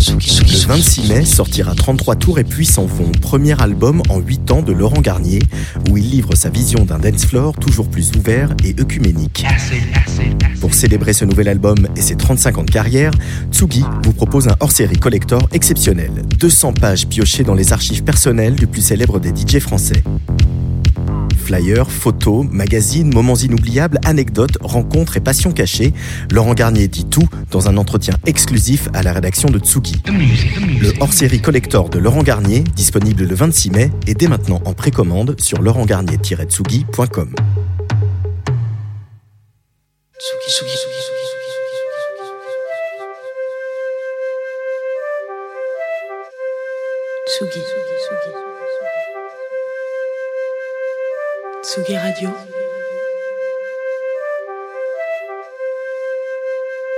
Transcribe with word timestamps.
Le 0.00 0.66
26 0.66 1.10
mai 1.10 1.24
sortira 1.26 1.74
33 1.74 2.16
tours 2.16 2.38
et 2.38 2.44
puis 2.44 2.64
s'en 2.64 2.86
vont, 2.86 3.12
premier 3.20 3.60
album 3.60 4.00
en 4.08 4.18
8 4.18 4.50
ans 4.50 4.62
de 4.62 4.72
Laurent 4.72 5.02
Garnier, 5.02 5.40
où 5.90 5.98
il 5.98 6.08
livre 6.08 6.34
sa 6.34 6.48
vision 6.48 6.86
d'un 6.86 6.98
dance 6.98 7.26
floor 7.26 7.54
toujours 7.58 7.86
plus 7.86 8.10
ouvert 8.16 8.54
et 8.64 8.74
œcuménique. 8.80 9.44
Pour 10.58 10.72
célébrer 10.72 11.12
ce 11.12 11.26
nouvel 11.26 11.48
album 11.48 11.86
et 11.96 12.00
ses 12.00 12.16
35 12.16 12.58
ans 12.58 12.64
de 12.64 12.70
carrière, 12.70 13.12
Tsugi 13.52 13.84
vous 14.02 14.14
propose 14.14 14.48
un 14.48 14.56
hors-série 14.60 14.96
collector 14.96 15.46
exceptionnel. 15.52 16.12
200 16.38 16.72
pages 16.72 17.06
piochées 17.06 17.44
dans 17.44 17.54
les 17.54 17.74
archives 17.74 18.02
personnelles 18.02 18.54
du 18.54 18.66
plus 18.66 18.82
célèbre 18.82 19.20
des 19.20 19.30
DJ 19.30 19.58
français. 19.58 20.02
Flyers, 21.36 21.90
photos, 21.90 22.46
magazines, 22.50 23.12
moments 23.12 23.36
inoubliables, 23.36 23.98
anecdotes, 24.04 24.58
rencontres 24.60 25.16
et 25.16 25.20
passions 25.20 25.52
cachées, 25.52 25.92
Laurent 26.30 26.54
Garnier 26.54 26.88
dit 26.88 27.06
tout 27.06 27.28
dans 27.50 27.68
un 27.68 27.76
entretien 27.76 28.14
exclusif 28.26 28.88
à 28.94 29.02
la 29.02 29.12
rédaction 29.12 29.50
de 29.50 29.58
Tsugi. 29.58 30.02
Le 30.06 30.92
hors-série 31.00 31.40
collector 31.40 31.88
de 31.88 31.98
Laurent 31.98 32.22
Garnier, 32.22 32.64
disponible 32.76 33.24
le 33.24 33.34
26 33.34 33.70
mai, 33.70 33.90
est 34.06 34.14
dès 34.14 34.28
maintenant 34.28 34.60
en 34.64 34.74
précommande 34.74 35.40
sur 35.40 35.62
laurentgarnier-tsugi.com. 35.62 37.34
Tsugi. 47.38 47.79
Tsugi 51.70 51.94
Radio. 51.94 52.34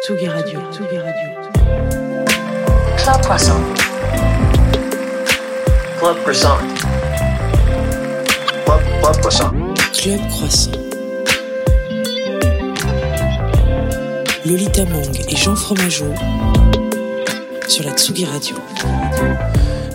Tsugi 0.03 0.27
Radio. 0.27 0.61
Tsugi 0.71 0.97
Radio. 0.97 1.29
Club 2.97 3.21
Croissant. 3.21 3.62
Club 5.98 6.17
Croissant. 6.23 6.59
Club, 8.65 8.81
Club 9.03 9.17
Croissant. 9.20 9.53
Club 9.93 10.20
Croissant. 10.31 10.73
Lolita 14.47 14.87
Mang 14.87 15.20
et 15.28 15.37
Jean 15.37 15.55
Fromageau 15.55 16.15
sur 17.69 17.84
la 17.84 17.93
Tsugi 17.93 18.25
Radio. 18.25 18.56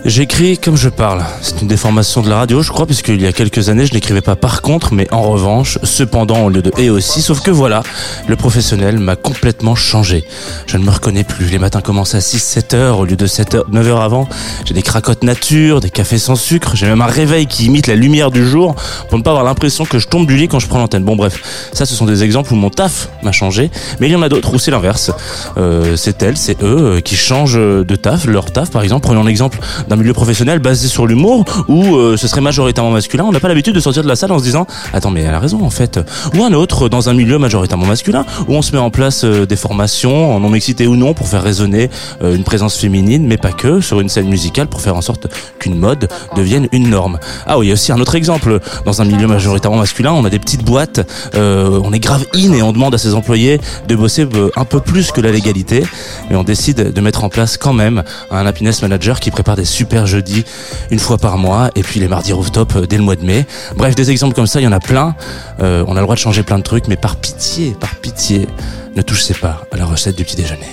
J'écris 0.08 0.56
comme 0.56 0.78
je 0.78 0.88
parle. 0.88 1.22
C'est 1.42 1.60
une 1.60 1.68
déformation 1.68 2.22
de 2.22 2.30
la 2.30 2.36
radio, 2.36 2.62
je 2.62 2.70
crois, 2.70 2.86
puisqu'il 2.86 3.20
y 3.20 3.26
a 3.26 3.32
quelques 3.34 3.68
années, 3.68 3.84
je 3.84 3.92
n'écrivais 3.92 4.22
pas 4.22 4.36
par 4.36 4.62
contre, 4.62 4.94
mais 4.94 5.06
en 5.12 5.20
revanche, 5.20 5.78
cependant, 5.82 6.46
au 6.46 6.48
lieu 6.48 6.62
de 6.62 6.72
et 6.78 6.88
aussi. 6.88 7.20
Sauf 7.20 7.42
que 7.42 7.50
voilà, 7.50 7.82
le 8.26 8.34
professionnel 8.34 8.98
m'a 9.00 9.16
complètement 9.16 9.74
changé. 9.74 10.24
Je 10.66 10.78
ne 10.78 10.84
me 10.84 10.90
reconnais 10.90 11.24
plus. 11.24 11.50
Les 11.50 11.58
matins 11.58 11.82
commencent 11.82 12.14
à 12.14 12.20
6-7 12.20 12.74
heures 12.74 12.98
au 13.00 13.04
lieu 13.04 13.16
de 13.16 13.26
7 13.26 13.54
heures, 13.54 13.64
9 13.70 13.86
heures 13.86 14.00
avant. 14.00 14.26
J'ai 14.64 14.72
des 14.72 14.80
cracottes 14.80 15.24
nature, 15.24 15.80
des 15.80 15.90
cafés 15.90 16.16
sans 16.16 16.36
sucre. 16.36 16.70
J'ai 16.74 16.86
même 16.86 17.02
un 17.02 17.06
réveil 17.06 17.46
qui 17.46 17.66
imite 17.66 17.86
la 17.86 17.94
lumière 17.94 18.30
du 18.30 18.48
jour 18.48 18.76
pour 19.10 19.18
ne 19.18 19.22
pas 19.22 19.32
avoir 19.32 19.44
l'impression 19.44 19.84
que 19.84 19.98
je 19.98 20.08
tombe 20.08 20.26
du 20.26 20.38
lit 20.38 20.48
quand 20.48 20.58
je 20.58 20.68
prends 20.68 20.78
l'antenne. 20.78 21.04
Bon, 21.04 21.16
bref, 21.16 21.68
ça, 21.74 21.84
ce 21.84 21.94
sont 21.94 22.06
des 22.06 22.24
exemples 22.24 22.54
où 22.54 22.56
mon 22.56 22.70
taf 22.70 23.10
m'a 23.22 23.32
changé. 23.32 23.70
Mais 24.00 24.08
il 24.08 24.12
y 24.12 24.16
en 24.16 24.22
a 24.22 24.30
d'autres 24.30 24.54
où 24.54 24.58
c'est 24.58 24.70
l'inverse. 24.70 25.10
Euh, 25.58 25.96
c'est 25.96 26.22
elles, 26.22 26.38
c'est 26.38 26.62
eux 26.62 26.96
euh, 26.96 27.00
qui 27.02 27.14
changent 27.14 27.58
de 27.58 27.96
taf, 27.96 28.24
leur 28.24 28.46
taf, 28.46 28.70
par 28.70 28.82
exemple. 28.82 29.02
Prenons 29.02 29.22
l'exemple 29.22 29.58
d'un 29.86 29.97
milieu 29.98 30.12
professionnel 30.12 30.58
basé 30.58 30.88
sur 30.88 31.06
l'humour 31.06 31.44
où 31.68 31.96
euh, 31.96 32.16
ce 32.16 32.28
serait 32.28 32.40
majoritairement 32.40 32.90
masculin. 32.90 33.24
On 33.26 33.32
n'a 33.32 33.40
pas 33.40 33.48
l'habitude 33.48 33.74
de 33.74 33.80
sortir 33.80 34.02
de 34.02 34.08
la 34.08 34.16
salle 34.16 34.32
en 34.32 34.38
se 34.38 34.44
disant 34.44 34.66
attends 34.92 35.10
mais 35.10 35.22
elle 35.22 35.34
a 35.34 35.38
raison 35.38 35.62
en 35.62 35.70
fait. 35.70 36.00
Ou 36.34 36.44
un 36.44 36.52
autre 36.52 36.88
dans 36.88 37.08
un 37.08 37.14
milieu 37.14 37.38
majoritairement 37.38 37.86
masculin 37.86 38.24
où 38.46 38.54
on 38.54 38.62
se 38.62 38.72
met 38.72 38.78
en 38.78 38.90
place 38.90 39.24
euh, 39.24 39.46
des 39.46 39.56
formations 39.56 40.34
en 40.34 40.40
non 40.40 40.50
mixité 40.50 40.86
ou 40.86 40.96
non 40.96 41.14
pour 41.14 41.28
faire 41.28 41.42
résonner 41.42 41.90
euh, 42.22 42.34
une 42.34 42.44
présence 42.44 42.76
féminine 42.76 43.26
mais 43.26 43.36
pas 43.36 43.52
que 43.52 43.80
sur 43.80 44.00
une 44.00 44.08
scène 44.08 44.28
musicale 44.28 44.68
pour 44.68 44.80
faire 44.80 44.96
en 44.96 45.02
sorte 45.02 45.26
qu'une 45.58 45.76
mode 45.76 46.08
devienne 46.36 46.68
une 46.72 46.88
norme. 46.88 47.18
Ah 47.46 47.58
oui, 47.58 47.66
il 47.66 47.68
y 47.68 47.72
a 47.72 47.74
aussi 47.74 47.92
un 47.92 48.00
autre 48.00 48.14
exemple 48.14 48.60
dans 48.84 49.02
un 49.02 49.04
milieu 49.04 49.26
majoritairement 49.26 49.78
masculin, 49.78 50.12
on 50.12 50.24
a 50.24 50.30
des 50.30 50.38
petites 50.38 50.64
boîtes, 50.64 51.00
on 51.34 51.92
est 51.92 51.98
grave 51.98 52.24
in 52.34 52.52
et 52.52 52.62
on 52.62 52.72
demande 52.72 52.94
à 52.94 52.98
ses 52.98 53.14
employés 53.14 53.60
de 53.86 53.96
bosser 53.96 54.26
un 54.56 54.64
peu 54.64 54.80
plus 54.80 55.10
que 55.10 55.20
la 55.20 55.30
légalité 55.30 55.84
mais 56.30 56.36
on 56.36 56.44
décide 56.44 56.92
de 56.92 57.00
mettre 57.00 57.24
en 57.24 57.28
place 57.28 57.56
quand 57.56 57.72
même 57.72 58.02
un 58.30 58.46
happiness 58.46 58.82
manager 58.82 59.20
qui 59.20 59.30
prépare 59.30 59.56
des 59.56 59.64
super 59.64 59.87
jeudis 60.06 60.44
une 60.90 60.98
fois 60.98 61.18
par 61.18 61.38
mois 61.38 61.70
et 61.74 61.82
puis 61.82 62.00
les 62.00 62.08
mardis 62.08 62.32
rooftop 62.32 62.76
euh, 62.76 62.86
dès 62.86 62.96
le 62.96 63.02
mois 63.02 63.16
de 63.16 63.24
mai. 63.24 63.46
Bref, 63.76 63.94
des 63.94 64.10
exemples 64.10 64.34
comme 64.34 64.46
ça, 64.46 64.60
il 64.60 64.64
y 64.64 64.66
en 64.66 64.72
a 64.72 64.80
plein. 64.80 65.14
Euh, 65.60 65.84
on 65.86 65.92
a 65.92 66.00
le 66.00 66.02
droit 66.02 66.14
de 66.14 66.20
changer 66.20 66.42
plein 66.42 66.58
de 66.58 66.62
trucs, 66.62 66.88
mais 66.88 66.96
par 66.96 67.16
pitié, 67.16 67.76
par 67.78 67.94
pitié, 67.96 68.46
ne 68.94 69.02
touchez 69.02 69.34
pas 69.34 69.62
à 69.72 69.76
la 69.76 69.84
recette 69.84 70.16
du 70.16 70.24
petit 70.24 70.36
déjeuner. 70.36 70.68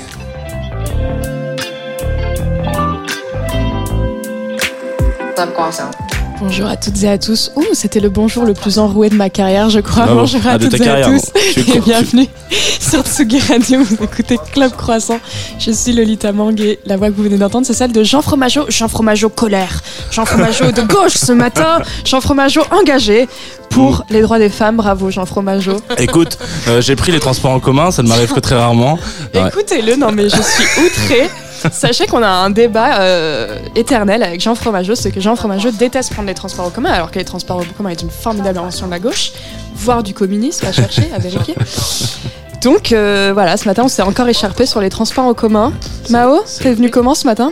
Bonjour 6.41 6.67
à 6.67 6.75
toutes 6.75 7.01
et 7.03 7.07
à 7.09 7.17
tous. 7.17 7.51
Ouh, 7.55 7.63
c'était 7.73 7.99
le 8.01 8.09
bonjour 8.09 8.43
le 8.45 8.53
plus 8.53 8.77
enroué 8.77 9.09
de 9.09 9.15
ma 9.15 9.29
carrière, 9.29 9.69
je 9.69 9.79
crois. 9.79 10.03
Bravo. 10.05 10.21
Bonjour 10.21 10.45
à 10.45 10.51
Ah, 10.51 10.59
toutes 10.59 10.79
et 10.79 10.87
à 10.87 11.03
tous. 11.05 11.21
Et 11.57 11.79
bienvenue 11.79 12.27
sur 12.79 13.01
Tsugi 13.03 13.39
Radio. 13.39 13.83
Vous 13.83 14.03
écoutez 14.03 14.37
Club 14.51 14.71
Croissant. 14.75 15.19
Je 15.59 15.71
suis 15.71 15.93
Lolita 15.93 16.33
Mang 16.33 16.59
et 16.59 16.79
la 16.85 16.97
voix 16.97 17.09
que 17.09 17.13
vous 17.15 17.23
venez 17.23 17.37
d'entendre, 17.37 17.65
c'est 17.65 17.73
celle 17.73 17.93
de 17.93 18.03
Jean 18.03 18.21
Fromageau. 18.21 18.65
Jean 18.69 18.87
Fromageau 18.89 19.29
colère. 19.29 19.81
Jean 20.11 20.25
Fromageau 20.25 20.71
de 20.71 20.81
gauche 20.81 21.13
ce 21.15 21.31
matin. 21.31 21.79
Jean 22.03 22.19
Fromageau 22.21 22.61
engagé 22.71 23.27
pour 23.69 24.05
les 24.09 24.21
droits 24.21 24.39
des 24.39 24.49
femmes. 24.49 24.75
Bravo, 24.77 25.09
Jean 25.11 25.25
Fromageau. 25.25 25.77
Écoute, 25.97 26.37
euh, 26.67 26.81
j'ai 26.81 26.95
pris 26.97 27.11
les 27.13 27.19
transports 27.19 27.51
en 27.51 27.59
commun, 27.61 27.91
ça 27.91 28.03
ne 28.03 28.09
m'arrive 28.09 28.33
que 28.33 28.39
très 28.41 28.55
rarement. 28.55 28.99
Ouais. 29.33 29.47
Écoutez-le, 29.47 29.95
non 29.95 30.11
mais 30.11 30.23
je 30.29 30.35
suis 30.41 30.65
outrée. 30.85 31.29
Sachez 31.71 32.05
qu'on 32.07 32.23
a 32.23 32.27
un 32.27 32.49
débat 32.49 32.99
euh, 32.99 33.59
éternel 33.75 34.23
avec 34.23 34.41
Jean 34.41 34.55
Fromageau, 34.55 34.95
c'est 34.95 35.11
que 35.11 35.19
Jean 35.19 35.35
Fromageau 35.35 35.71
déteste 35.71 36.13
prendre 36.13 36.27
les 36.27 36.33
transports 36.33 36.65
en 36.65 36.69
commun, 36.69 36.91
alors 36.91 37.11
que 37.11 37.19
les 37.19 37.25
transports 37.25 37.57
en 37.57 37.73
commun 37.77 37.89
est 37.89 38.01
une 38.01 38.09
formidable 38.09 38.59
invention 38.59 38.85
de 38.87 38.91
la 38.91 38.99
gauche, 38.99 39.31
voire 39.75 40.03
du 40.03 40.13
communisme 40.13 40.65
à 40.65 40.71
chercher, 40.71 41.09
à 41.13 41.19
vérifier. 41.19 41.55
Donc 42.61 42.91
euh, 42.91 43.31
voilà, 43.33 43.57
ce 43.57 43.65
matin 43.65 43.83
on 43.85 43.87
s'est 43.87 44.01
encore 44.01 44.27
écharpé 44.27 44.65
sur 44.65 44.81
les 44.81 44.89
transports 44.89 45.25
en 45.25 45.33
commun. 45.33 45.71
Mao, 46.09 46.39
t'es 46.61 46.73
venu 46.73 46.89
comment 46.89 47.13
ce 47.13 47.27
matin? 47.27 47.51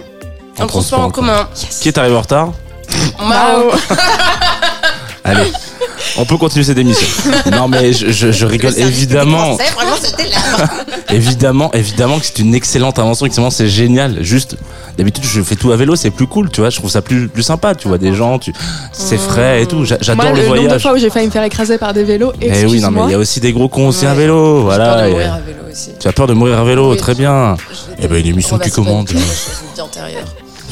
En 0.60 0.68
transport 0.68 1.02
en 1.02 1.10
commun. 1.12 1.48
Qui 1.82 1.88
est 1.90 1.98
arrivé 1.98 2.16
en 2.16 2.22
retard? 2.22 2.54
Mao. 3.20 3.72
Allez, 5.24 5.52
on 6.18 6.26
peut 6.26 6.38
continuer 6.38 6.66
cette 6.66 6.78
émission. 6.78 7.08
Non 7.52 7.68
mais 7.68 7.94
je, 7.94 8.12
je- 8.12 8.32
je 8.32 8.46
rigole 8.46 8.74
évidemment. 8.78 9.56
Vraiment 9.56 9.96
c'était 10.02 10.30
là. 10.30 10.38
Évidemment, 11.12 11.72
évidemment 11.74 12.18
que 12.18 12.26
c'est 12.26 12.40
une 12.40 12.56
excellente 12.56 12.98
invention, 12.98 13.28
c'est 13.52 13.68
génial. 13.68 14.24
Juste, 14.24 14.58
d'habitude, 14.98 15.24
je 15.26 15.44
fais 15.44 15.56
tout 15.56 15.72
à 15.72 15.76
vélo, 15.76 15.96
c'est 15.96 16.10
plus 16.10 16.26
cool, 16.26 16.50
tu 16.50 16.62
vois. 16.62 16.72
Je 16.72 16.78
trouve 16.78 16.90
ça 16.90 17.04
plus, 17.04 17.28
plus 17.28 17.44
sympa, 17.44 17.76
tu 17.76 17.88
vois, 17.88 18.00
des 18.00 18.16
gens, 18.16 18.40
tu, 18.40 18.52
c'est 18.92 19.20
frais 19.20 19.62
et 19.62 19.68
tout. 19.68 19.86
J'a- 19.86 19.98
J'adore 20.02 20.32
le, 20.32 20.38
le 20.38 20.44
nombre 20.44 20.56
de 20.56 20.62
voyage. 20.62 20.82
fois 20.82 20.94
où 20.94 20.98
j'ai 20.98 21.12
failli 21.12 21.28
me 21.28 21.32
faire 21.32 21.44
écraser 21.44 21.78
par 21.78 21.94
des 21.94 22.04
vélos, 22.04 22.34
Eh 22.42 22.66
oui, 22.66 22.80
non, 22.80 22.90
mais 22.90 23.02
il 23.06 23.12
y 23.12 23.14
a 23.14 23.20
aussi 23.20 23.40
des 23.40 23.54
gros 23.54 23.68
cons 23.70 23.90
aussi 23.90 24.08
à 24.08 24.12
Ouais. 24.12 24.18
vélo, 24.22 24.58
J'ai 24.58 24.64
voilà. 24.64 24.86
peur 24.86 24.98
de 24.98 25.08
Et- 25.08 25.12
mourir 25.12 25.34
à 25.34 25.40
vélo 25.40 25.60
aussi. 25.72 25.90
Tu 26.00 26.08
as 26.08 26.14
peur 26.14 26.28
de 26.28 26.34
mourir 26.34 26.58
à 26.60 26.64
vélo, 26.64 26.92
Oui, 26.92 26.98
très 26.98 27.14
bien. 27.14 27.58
Eh 28.00 28.08
ben, 28.08 28.18
une 28.20 28.28
émission 28.28 28.56
Oh, 28.56 28.60
bah, 28.60 28.66
qui 28.66 28.72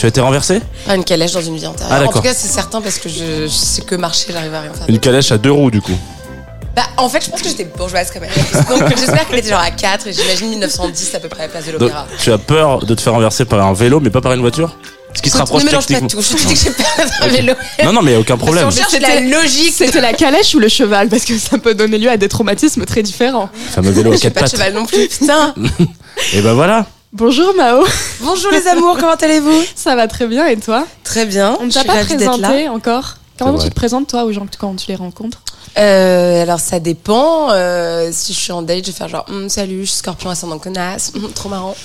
pas. 0.01 0.07
Tu 0.07 0.07
as 0.07 0.09
été 0.09 0.21
renversé 0.21 0.61
Pas 0.85 0.95
une 0.95 1.03
calèche 1.03 1.31
dans 1.33 1.41
une 1.41 1.57
vie 1.57 1.67
antérieure. 1.67 1.97
Ah, 2.01 2.07
en 2.07 2.11
tout 2.11 2.21
cas, 2.21 2.33
c'est 2.33 2.47
certain 2.47 2.81
parce 2.81 2.97
que 2.97 3.07
je, 3.07 3.43
je 3.43 3.47
sais 3.47 3.81
que 3.83 3.95
marcher, 3.95 4.33
j'arrive 4.33 4.53
à 4.53 4.61
rien 4.61 4.73
faire. 4.73 4.85
Une 4.89 4.99
calèche 4.99 5.31
à 5.31 5.37
deux 5.37 5.51
roues, 5.51 5.71
du 5.71 5.81
coup. 5.81 5.97
Bah, 6.75 6.83
en 6.97 7.09
fait, 7.09 7.23
je 7.25 7.29
pense 7.29 7.41
que 7.41 7.49
j'étais 7.49 7.65
bourgeoise 7.65 8.09
quand 8.13 8.21
même. 8.21 8.29
Donc, 8.69 8.97
j'espère 8.97 9.27
qu'elle 9.27 9.39
était 9.39 9.49
genre 9.49 9.59
à 9.59 9.71
4 9.71 10.07
et 10.07 10.13
j'imagine 10.13 10.49
1910 10.49 11.15
à 11.15 11.19
peu 11.19 11.27
près 11.27 11.41
à 11.43 11.47
la 11.47 11.49
place 11.49 11.65
de 11.65 11.73
l'opéra. 11.73 12.07
tu 12.19 12.31
as 12.31 12.37
peur 12.37 12.79
de 12.85 12.95
te 12.95 13.01
faire 13.01 13.13
renverser 13.13 13.45
par 13.45 13.65
un 13.65 13.73
vélo, 13.73 13.99
mais 13.99 14.09
pas 14.09 14.21
par 14.21 14.31
une 14.33 14.39
voiture 14.41 14.77
Ce 15.13 15.21
qui 15.21 15.29
se 15.29 15.37
rapproche 15.37 15.63
ne 15.63 15.67
mélange 15.67 15.85
pas 15.87 15.99
tout. 15.99 16.21
Je 16.21 16.29
te 16.35 16.47
dis 16.47 16.53
que 16.53 16.59
j'ai 16.59 16.71
peur 16.71 16.85
d'un 17.19 17.27
vélo. 17.27 17.53
Non, 17.83 17.91
non, 17.93 18.01
mais 18.01 18.15
aucun 18.15 18.37
problème. 18.37 18.71
C'était- 18.71 18.99
la 19.01 19.19
logique. 19.19 19.73
C'était 19.75 19.99
la 20.01 20.13
calèche 20.13 20.55
ou 20.55 20.59
le 20.59 20.69
cheval? 20.69 21.09
Parce 21.09 21.25
que 21.25 21.37
ça 21.37 21.57
peut 21.57 21.75
donner 21.75 21.97
lieu 21.97 22.09
à 22.09 22.15
des 22.17 22.29
traumatismes 22.29 22.85
très 22.85 23.03
différents. 23.03 23.49
Fameux 23.71 23.91
vélo 23.91 24.13
à 24.13 24.17
quatre 24.17 24.33
pas 24.33 24.39
de 24.39 24.45
pattes. 24.45 24.51
cheval 24.51 24.73
non 24.73 24.85
plus, 24.85 25.07
putain. 25.09 25.53
Et 26.33 26.41
ben 26.41 26.53
voilà. 26.53 26.85
Bonjour 27.13 27.53
Mao, 27.55 27.83
Bonjour 28.21 28.51
les 28.51 28.67
amours, 28.67 28.95
comment 28.97 29.15
allez-vous? 29.15 29.63
Ça 29.75 29.95
va 29.97 30.07
très 30.07 30.27
bien 30.27 30.47
et 30.47 30.57
toi? 30.57 30.87
Très 31.03 31.25
bien. 31.25 31.57
On 31.59 31.65
ne 31.65 31.69
je 31.69 31.73
t'a 31.73 31.81
suis 31.81 31.87
pas 31.87 31.93
ravie 31.95 32.15
d'être 32.15 32.37
là. 32.37 32.47
présenté 32.47 32.69
encore? 32.69 33.15
Comment 33.37 33.57
tu 33.57 33.69
te 33.69 33.73
présentes 33.75 34.07
toi 34.07 34.23
aux 34.23 34.31
gens 34.31 34.45
quand 34.59 34.75
tu 34.75 34.87
les 34.87 34.95
rencontres? 34.95 35.41
Euh, 35.77 36.41
alors 36.43 36.59
ça 36.59 36.79
dépend. 36.79 37.51
Euh, 37.51 38.09
si 38.13 38.33
je 38.33 38.39
suis 38.39 38.51
en 38.51 38.61
date, 38.61 38.85
je 38.85 38.91
vais 38.91 38.97
faire 38.97 39.09
genre 39.09 39.25
Hum, 39.29 39.49
salut, 39.49 39.81
je 39.81 39.89
suis 39.89 39.97
scorpion 39.97 40.29
ascendant 40.29 40.57
connasse, 40.59 41.11
Hum, 41.15 41.29
trop 41.33 41.49
marrant. 41.49 41.75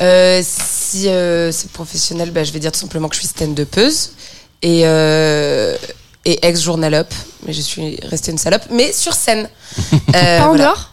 Euh, 0.00 0.42
si 0.44 1.08
euh, 1.08 1.50
c'est 1.50 1.70
professionnel, 1.72 2.30
bah, 2.30 2.44
je 2.44 2.52
vais 2.52 2.58
dire 2.58 2.72
tout 2.72 2.78
simplement 2.80 3.08
que 3.08 3.14
je 3.14 3.20
suis 3.20 3.28
stand-upeuse 3.28 4.10
et, 4.62 4.82
euh, 4.84 5.76
et 6.24 6.44
ex-journalope, 6.46 7.12
mais 7.46 7.52
je 7.52 7.60
suis 7.62 7.98
restée 8.02 8.32
une 8.32 8.38
salope, 8.38 8.62
mais 8.70 8.92
sur 8.92 9.14
scène. 9.14 9.48
Euh, 10.14 10.38
Pas 10.38 10.44
en 10.44 10.48
voilà. 10.48 10.64
dehors 10.64 10.92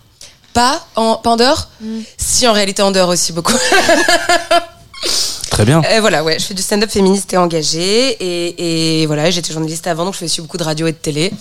Pas 0.56 0.88
en, 0.96 1.18
pas 1.18 1.32
en 1.32 1.36
dehors 1.36 1.68
Si, 2.18 2.48
en 2.48 2.54
réalité 2.54 2.82
en 2.82 2.92
dehors 2.92 3.10
aussi 3.10 3.34
beaucoup. 3.34 3.54
Très 5.52 5.66
bien. 5.66 5.82
Euh, 5.84 6.00
voilà, 6.00 6.24
ouais, 6.24 6.40
je 6.40 6.46
fais 6.46 6.54
du 6.54 6.62
stand-up 6.62 6.90
féministe 6.90 7.34
et 7.34 7.38
engagé. 7.38 8.12
Et, 8.20 9.02
et 9.02 9.06
voilà, 9.06 9.30
j'étais 9.32 9.52
journaliste 9.54 9.86
avant, 9.86 10.06
donc 10.06 10.14
je 10.14 10.20
fais 10.20 10.26
aussi 10.26 10.40
beaucoup 10.42 10.58
de 10.58 10.64
radio 10.64 10.88
et 10.88 10.94
de 10.94 10.98
télé. 10.98 11.32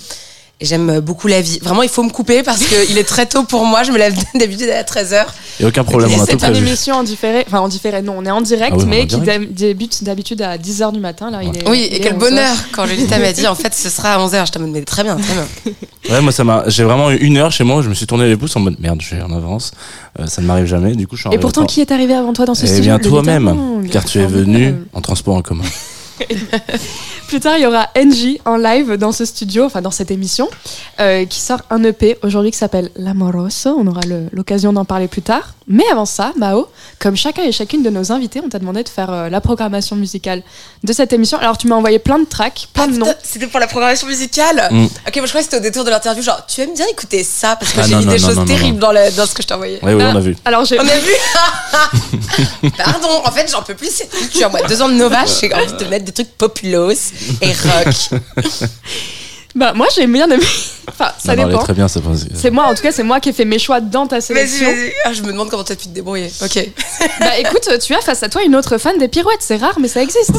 Et 0.61 0.67
j'aime 0.67 1.01
beaucoup 1.01 1.27
la 1.27 1.41
vie. 1.41 1.59
Vraiment, 1.61 1.83
il 1.83 1.89
faut 1.89 2.05
me 2.05 2.11
couper 2.11 2.45
parce 2.45 2.61
qu'il 2.63 2.97
est 2.97 3.03
très 3.05 3.27
tôt 3.27 3.43
pour 3.43 3.65
moi. 3.67 3.83
Je 3.83 3.91
me 3.91 3.99
lève 3.99 4.15
d'habitude 4.37 4.69
à 4.71 4.85
13h. 4.85 5.25
Et 5.61 5.65
aucun 5.65 5.83
problème, 5.83 6.11
Et 6.11 6.15
on 6.15 6.23
a 6.23 6.27
tout 6.27 6.39
c'est 6.39 6.49
une 6.49 6.57
émission 6.57 6.95
en 6.97 7.03
différé, 7.03 7.45
enfin 7.47 7.59
en 7.61 7.69
différé, 7.69 8.03
non, 8.03 8.15
on 8.19 8.25
est 8.25 8.31
en 8.31 8.41
direct, 8.41 8.73
Ah 8.75 8.79
oui, 8.79 8.87
mais 8.89 9.03
en 9.03 9.07
qui 9.07 9.21
direct. 9.21 9.53
débute 9.53 10.05
d'habitude 10.05 10.43
à 10.43 10.57
10h 10.57 10.93
du 10.93 11.01
matin. 11.01 11.31
Là, 11.31 11.43
il 11.43 11.49
est, 11.57 11.69
Oui, 11.69 11.89
il 11.91 11.95
et 11.95 11.97
est 11.97 12.01
quel 12.01 12.15
11 12.15 12.23
heures. 12.23 12.31
bonheur 12.31 12.57
quand 12.73 12.87
Lolita 12.87 13.19
m'a 13.19 13.33
dit 13.33 13.47
en 13.49 13.55
fait 13.57 13.75
ce 13.75 13.89
sera 13.91 14.15
à 14.15 14.19
11h. 14.25 14.47
Je 14.47 14.53
t'ai 14.53 14.59
mais 14.61 14.83
très 14.83 15.03
bien, 15.03 15.17
très 15.17 15.35
bien. 15.35 15.47
Ouais, 16.11 16.21
moi, 16.21 16.33
ça 16.33 16.45
m'a, 16.45 16.65
j'ai 16.69 16.85
vraiment 16.85 17.11
eu 17.11 17.17
une 17.17 17.39
heure 17.39 17.51
chez 17.51 17.65
moi 17.65 17.81
je 17.81 17.89
me 17.89 17.95
suis 17.95 18.07
tourné 18.07 18.29
les 18.29 18.37
pouces 18.37 18.55
en 18.57 18.61
mode 18.61 18.77
merde, 18.79 19.01
je 19.01 19.07
suis 19.07 19.21
en 19.23 19.33
avance. 19.33 19.73
Euh, 20.21 20.27
ça 20.27 20.41
ne 20.43 20.47
m'arrive 20.47 20.67
jamais. 20.67 20.95
Du 20.95 21.07
coup, 21.07 21.17
je 21.17 21.23
suis 21.27 21.35
Et 21.35 21.39
pourtant, 21.39 21.65
qui 21.65 21.81
est 21.81 21.91
arrivé 21.91 22.15
avant 22.15 22.33
toi 22.33 22.45
dans 22.47 22.55
ce 22.55 22.65
Eh 22.65 22.69
studio 22.69 22.83
bien, 22.85 22.99
Le 22.99 23.05
toi-même, 23.05 23.81
bien 23.81 23.91
car 23.91 24.05
tu 24.05 24.21
es 24.21 24.27
venu 24.27 24.75
en 24.93 25.01
transport 25.01 25.35
en 25.35 25.43
commun. 25.43 25.65
Plus 27.29 27.41
tard, 27.41 27.57
il 27.57 27.63
y 27.63 27.67
aura 27.67 27.89
NJ 27.97 28.39
en 28.45 28.57
live 28.57 28.93
dans 28.97 29.11
ce 29.11 29.25
studio, 29.25 29.65
enfin 29.65 29.81
dans 29.81 29.91
cette 29.91 30.11
émission, 30.11 30.49
euh, 31.01 31.25
qui 31.25 31.41
sort 31.41 31.61
un 31.71 31.83
EP 31.83 32.19
aujourd'hui 32.23 32.51
qui 32.51 32.59
s'appelle 32.59 32.91
L'Amoroso. 32.97 33.75
On 33.79 33.87
aura 33.87 34.03
l'occasion 34.33 34.73
d'en 34.73 34.85
parler 34.85 35.09
plus 35.09 35.23
tard. 35.23 35.55
Mais 35.67 35.85
avant 35.91 36.05
ça, 36.05 36.33
Mao, 36.37 36.69
comme 36.99 37.17
chacun 37.17 37.43
et 37.43 37.51
chacune 37.51 37.83
de 37.83 37.89
nos 37.89 38.13
invités, 38.13 38.43
on 38.45 38.51
t'a 38.51 38.59
demandé 38.59 38.83
de 38.83 38.89
faire 38.91 39.11
euh, 39.11 39.29
la 39.31 39.41
programmation 39.41 39.97
musicale 39.97 40.43
de 40.85 40.93
cette 40.93 41.15
émission. 41.15 41.39
Alors, 41.39 41.57
tu 41.57 41.67
m'as 41.67 41.77
envoyé 41.77 41.99
plein 41.99 42.19
de 42.19 42.27
tracks, 42.27 42.69
plein 42.75 42.87
de 42.87 42.99
noms. 42.99 43.07
Putain, 43.07 43.19
C'était 43.23 43.47
pour 43.47 43.59
la 43.59 43.67
programmation 43.67 44.07
musicale. 44.07 44.69
Mm. 44.71 44.85
Ok, 44.85 45.17
moi 45.17 45.25
je 45.25 45.31
crois 45.31 45.41
que 45.41 45.45
c'était 45.45 45.57
au 45.57 45.61
détour 45.61 45.85
de 45.85 45.91
l'interview. 45.91 46.23
Genre, 46.23 46.45
tu 46.47 46.61
aimes 46.61 46.75
bien 46.75 46.87
écouter 46.89 47.25
ça 47.25 47.57
parce 47.57 47.73
que 47.73 47.81
Ah, 47.81 47.85
j'ai 47.89 47.97
mis 47.97 48.05
non, 48.05 48.13
des 48.13 48.19
non, 48.19 48.27
choses 48.27 48.37
non, 48.37 48.43
non, 48.43 48.47
terribles 48.47 48.79
dans, 48.79 48.93
le- 48.93 49.11
dans 49.17 49.25
ce 49.25 49.35
que 49.35 49.43
je 49.43 49.49
t'ai 49.49 49.55
envoyé. 49.55 49.79
Oui, 49.83 49.95
oui, 49.95 50.03
Ah. 50.05 50.11
on 50.13 50.17
a 50.17 50.21
vu. 50.21 50.37
Alors, 50.45 50.65
j'ai. 50.67 50.79
On 50.79 50.83
a 50.87 50.99
vu 50.99 51.13
Pardon, 52.77 53.09
en 53.25 53.31
fait, 53.33 53.51
j'en 53.51 53.63
peux 53.63 53.75
plus 53.75 53.91
cette 53.91 54.11
culture. 54.11 54.51
Moi, 54.51 54.61
deux 54.69 54.83
ans 54.83 54.89
de 54.89 54.95
Nova, 54.95 55.25
j'ai 55.25 55.53
envie 55.55 55.73
de 55.73 55.85
mettre 55.87 56.04
des 56.05 56.13
trucs 56.13 56.31
populos 56.37 56.91
et 57.41 57.49
rock. 57.53 58.21
Bah, 59.57 59.73
moi, 59.73 59.87
j'ai 59.95 60.07
bien 60.09 60.29
aimé. 60.29 60.43
Enfin, 60.87 61.13
ça 61.19 61.35
Non, 61.35 61.45
non, 61.45 61.49
dépend. 61.49 61.63
très 61.63 61.73
bien, 61.73 61.89
ça 61.89 62.01
pense. 62.01 62.25
C'est 62.35 62.51
moi, 62.51 62.65
en 62.67 62.75
tout 62.75 62.83
cas, 62.83 62.93
c'est 62.93 63.03
moi 63.03 63.19
qui 63.19 63.31
ai 63.31 63.33
fait 63.33 63.47
mes 63.47 63.59
choix 63.59 63.81
dans 63.81 64.07
ta 64.07 64.17
Vas-y, 64.17 64.23
sélection. 64.23 64.67
vas-y. 64.67 64.93
Ah, 65.07 65.13
je 65.15 65.23
me 65.23 65.29
demande 65.29 65.49
comment 65.49 65.65
t'as 65.65 65.77
pu 65.77 65.85
te 65.85 65.89
débrouiller. 65.95 66.31
Ok. 66.43 66.69
Bah 67.21 67.39
écoute, 67.39 67.63
tu 67.85 67.95
as 67.95 68.01
face 68.03 68.23
à 68.23 68.29
toi 68.29 68.43
une 68.43 68.55
autre 68.55 68.77
fan 68.79 68.99
des 68.99 69.09
pirouettes. 69.09 69.39
C'est 69.41 69.57
rare, 69.57 69.79
mais 69.81 69.89
ça 69.89 70.03
existe. 70.03 70.31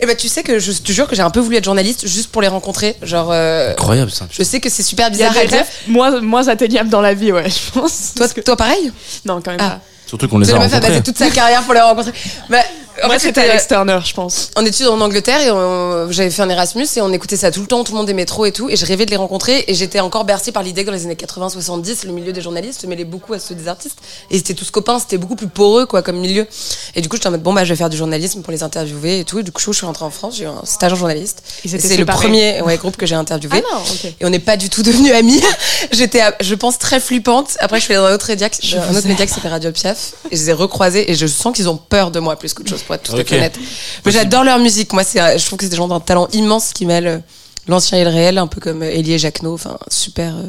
Et 0.00 0.06
bah, 0.06 0.14
tu 0.14 0.28
sais 0.28 0.42
que 0.42 0.58
je 0.58 0.72
te 0.72 0.92
jure 0.92 1.06
que 1.08 1.14
j'ai 1.16 1.20
un 1.22 1.28
peu 1.30 1.40
voulu 1.40 1.56
être 1.56 1.64
journaliste 1.64 2.06
juste 2.06 2.30
pour 2.30 2.40
les 2.40 2.48
rencontrer. 2.48 2.96
Genre, 3.02 3.28
euh, 3.32 3.72
Incroyable, 3.72 4.10
ça. 4.10 4.26
je 4.30 4.42
sais 4.42 4.60
que 4.60 4.70
c'est 4.70 4.82
super 4.82 5.08
y 5.08 5.10
bizarre 5.10 5.36
à 5.36 5.44
dire. 5.44 5.50
rêves 5.58 5.66
moins, 5.88 6.20
moins 6.22 6.48
atteignables 6.48 6.88
dans 6.88 7.02
la 7.02 7.12
vie, 7.12 7.32
ouais, 7.32 7.50
je 7.50 7.78
pense. 7.78 8.14
Toi, 8.16 8.28
que- 8.28 8.40
toi, 8.40 8.56
pareil? 8.56 8.90
Non, 9.26 9.42
quand 9.44 9.50
même 9.50 9.60
Ah. 9.60 9.70
pas. 9.70 9.80
Surtout 10.06 10.26
qu'on 10.28 10.38
les 10.38 10.46
C'est 10.46 10.52
a 10.52 10.54
la 10.54 10.60
meuf 10.64 10.72
a 10.72 10.76
rencontrés. 10.76 11.02
toute 11.02 11.18
sa 11.18 11.28
carrière 11.30 11.62
pour 11.64 11.74
les 11.74 11.80
rencontrer. 11.80 12.12
Bah, 12.48 12.58
en 13.02 13.06
Moi, 13.06 13.18
fait, 13.18 13.26
c'était 13.28 13.40
c'était 13.40 13.50
Alex 13.52 13.68
Turner, 13.68 13.98
je 14.04 14.14
pense. 14.14 14.50
en 14.56 14.64
études 14.64 14.88
en 14.88 15.00
Angleterre 15.00 15.40
et 15.40 15.50
on- 15.50 16.10
j'avais 16.10 16.30
fait 16.30 16.42
un 16.42 16.48
Erasmus 16.50 16.86
et 16.96 17.00
on 17.00 17.12
écoutait 17.12 17.36
ça 17.36 17.50
tout 17.50 17.60
le 17.60 17.66
temps, 17.66 17.82
tout 17.84 17.92
le 17.92 17.98
monde 17.98 18.06
des 18.06 18.14
métros 18.14 18.46
et 18.46 18.52
tout. 18.52 18.68
Et 18.70 18.76
je 18.76 18.84
rêvais 18.86 19.06
de 19.06 19.10
les 19.10 19.16
rencontrer 19.16 19.64
et 19.68 19.74
j'étais 19.74 20.00
encore 20.00 20.24
bercée 20.24 20.52
par 20.52 20.62
l'idée 20.62 20.82
que 20.82 20.86
dans 20.90 20.96
les 20.96 21.04
années 21.04 21.14
80-70, 21.16 22.06
le 22.06 22.12
milieu 22.12 22.32
des 22.32 22.40
journalistes 22.40 22.80
se 22.82 22.86
mêlait 22.86 23.04
beaucoup 23.04 23.32
à 23.34 23.38
ceux 23.38 23.54
des 23.54 23.68
artistes. 23.68 23.98
Et 24.30 24.36
ils 24.36 24.40
étaient 24.40 24.54
tous 24.54 24.70
copains, 24.70 24.98
c'était 24.98 25.18
beaucoup 25.18 25.36
plus 25.36 25.48
poreux 25.48 25.86
quoi 25.86 26.02
comme 26.02 26.16
milieu. 26.18 26.46
Et 26.94 27.00
du 27.00 27.08
coup, 27.08 27.16
j'étais 27.16 27.28
en 27.28 27.32
mode 27.32 27.42
bon 27.42 27.52
bah 27.52 27.64
je 27.64 27.70
vais 27.70 27.76
faire 27.76 27.90
du 27.90 27.96
journalisme 27.96 28.42
pour 28.42 28.52
les 28.52 28.62
interviewer 28.62 29.20
et 29.20 29.24
tout. 29.24 29.38
Et 29.38 29.42
du 29.42 29.52
coup, 29.52 29.60
je 29.60 29.70
suis 29.72 29.86
rentrée 29.86 30.04
en 30.04 30.10
France, 30.10 30.36
j'ai 30.36 30.44
eu 30.44 30.48
un 30.48 30.62
stage 30.64 30.92
en 30.92 30.96
journaliste. 30.96 31.42
C'est 31.64 31.96
le 31.96 32.04
premier 32.06 32.60
ouais, 32.62 32.76
groupe 32.76 32.96
que 32.96 33.06
j'ai 33.06 33.14
interviewé. 33.14 33.62
Ah 33.64 33.74
non, 33.74 33.80
ok. 33.80 34.04
Et 34.20 34.24
on 34.24 34.30
n'est 34.30 34.38
pas 34.38 34.56
du 34.56 34.68
tout 34.70 34.82
devenus 34.82 35.12
amis. 35.14 35.42
J'étais, 35.92 36.22
je 36.40 36.54
pense, 36.54 36.78
très 36.78 37.00
flippante. 37.00 37.56
Après, 37.60 37.78
je 37.78 37.84
suis 37.84 37.94
allée 37.94 38.02
dans 38.02 38.08
un 38.10 38.14
autre 38.14 38.28
média, 38.28 38.48
un 38.48 38.94
autre 38.96 39.06
média 39.08 39.26
qui 39.26 39.32
s'appelle 39.32 39.50
Radio 39.50 39.72
Piaf. 39.72 40.12
Et 40.30 40.36
je 40.36 40.42
les 40.42 40.50
ai 40.50 40.52
recroisés 40.52 41.10
et 41.10 41.14
je 41.14 41.26
sens 41.26 41.54
qu'ils 41.54 41.68
ont 41.68 41.76
peur 41.76 42.10
de 42.10 42.18
moi 42.20 42.36
plus 42.36 42.54
qu'autre 42.54 42.68
chose, 42.70 42.82
pour 42.90 42.94
être 42.96 43.02
tout 43.04 43.16
à 43.16 43.24
fait 43.24 43.36
honnête. 43.36 43.58
Mais 44.04 44.12
j'adore 44.12 44.42
leur 44.44 44.58
musique. 44.58 44.92
Moi, 44.92 45.04
c'est, 45.04 45.38
je 45.38 45.46
trouve 45.46 45.58
que 45.58 45.64
c'est 45.64 45.70
des 45.70 45.76
gens 45.76 45.88
d'un 45.88 46.00
talent 46.00 46.28
immense 46.32 46.72
qui 46.72 46.86
mêlent 46.86 47.06
euh, 47.06 47.18
l'ancien 47.68 47.98
et 47.98 48.04
le 48.04 48.10
réel, 48.10 48.38
un 48.38 48.46
peu 48.48 48.60
comme 48.60 48.82
euh, 48.82 48.90
Elie 48.92 49.12
et 49.12 49.18
Jacquenot. 49.18 49.54
Enfin, 49.54 49.78
super 49.88 50.34
euh, 50.36 50.42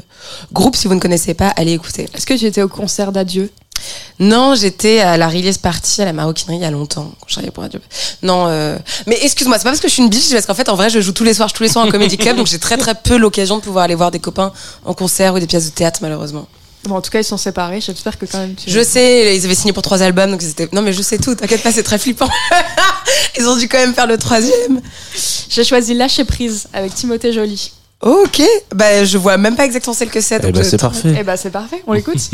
groupe. 0.51 0.75
Si 0.75 0.87
vous 0.87 0.95
ne 0.95 0.99
connaissez 0.99 1.33
pas, 1.35 1.49
allez 1.49 1.73
écouter. 1.73 2.07
Est-ce 2.15 2.25
que 2.25 2.33
tu 2.33 2.45
étais 2.45 2.61
au 2.63 2.67
concert 2.67 3.11
d'adieu? 3.11 3.49
Non, 4.19 4.53
j'étais 4.55 4.99
à 4.99 5.17
la 5.17 5.27
release 5.27 5.57
party 5.57 6.01
à 6.03 6.05
la 6.05 6.13
maroquinerie 6.13 6.57
il 6.57 6.61
y 6.61 6.65
a 6.65 6.69
longtemps, 6.71 7.11
quand 7.19 7.25
je 7.27 7.33
travaillais 7.33 7.51
pour 7.51 7.63
Radio. 7.63 7.79
Non, 8.21 8.45
euh... 8.47 8.77
mais 9.07 9.17
excuse-moi, 9.23 9.57
c'est 9.57 9.63
pas 9.63 9.71
parce 9.71 9.81
que 9.81 9.87
je 9.87 9.93
suis 9.93 10.03
une 10.03 10.09
bitch, 10.09 10.21
c'est 10.23 10.35
parce 10.35 10.45
qu'en 10.45 10.53
fait, 10.53 10.69
en 10.69 10.75
vrai, 10.75 10.91
je 10.91 10.99
joue 11.01 11.13
tous 11.13 11.23
les 11.23 11.33
soirs, 11.33 11.49
je- 11.49 11.55
tous 11.55 11.63
les 11.63 11.69
soirs 11.69 11.85
en 11.85 11.89
comédie 11.89 12.17
club, 12.17 12.37
donc 12.37 12.45
j'ai 12.45 12.59
très 12.59 12.77
très 12.77 12.93
peu 12.93 13.17
l'occasion 13.17 13.57
de 13.57 13.61
pouvoir 13.63 13.85
aller 13.85 13.95
voir 13.95 14.11
des 14.11 14.19
copains 14.19 14.53
en 14.85 14.93
concert 14.93 15.33
ou 15.33 15.39
des 15.39 15.47
pièces 15.47 15.65
de 15.65 15.71
théâtre, 15.71 15.99
malheureusement. 16.03 16.47
Bon, 16.85 16.95
en 16.95 17.01
tout 17.01 17.11
cas, 17.11 17.19
ils 17.19 17.23
sont 17.23 17.37
séparés. 17.37 17.79
J'espère 17.79 18.17
que 18.17 18.25
quand 18.25 18.39
même 18.39 18.55
tu. 18.55 18.69
Je 18.69 18.83
sais, 18.83 19.35
ils 19.37 19.45
avaient 19.45 19.53
signé 19.55 19.71
pour 19.73 19.83
trois 19.83 20.01
albums, 20.01 20.31
donc 20.31 20.41
c'était. 20.41 20.67
Non, 20.73 20.81
mais 20.81 20.93
je 20.93 21.01
sais 21.01 21.17
tout, 21.19 21.35
t'inquiète 21.35 21.61
pas, 21.61 21.71
c'est 21.71 21.83
très 21.83 21.99
flippant. 21.99 22.29
ils 23.37 23.45
ont 23.47 23.55
dû 23.55 23.67
quand 23.67 23.77
même 23.77 23.93
faire 23.93 24.07
le 24.07 24.17
troisième. 24.17 24.81
J'ai 25.49 25.63
choisi 25.63 25.93
Lâcher 25.93 26.25
prise 26.25 26.67
avec 26.73 26.95
Timothée 26.95 27.33
Joly. 27.33 27.71
Ok, 28.01 28.41
bah 28.73 29.05
je 29.05 29.17
vois 29.19 29.37
même 29.37 29.55
pas 29.55 29.63
exactement 29.65 29.93
celle 29.93 30.09
que 30.09 30.21
c'est. 30.21 30.37
Eh 30.37 30.39
donc 30.39 30.53
ben, 30.53 30.63
je- 30.63 30.69
c'est 30.69 30.77
parfait. 30.79 31.13
Eh 31.19 31.23
bah, 31.23 31.37
c'est 31.37 31.51
parfait. 31.51 31.83
On 31.85 31.93
l'écoute. 31.93 32.17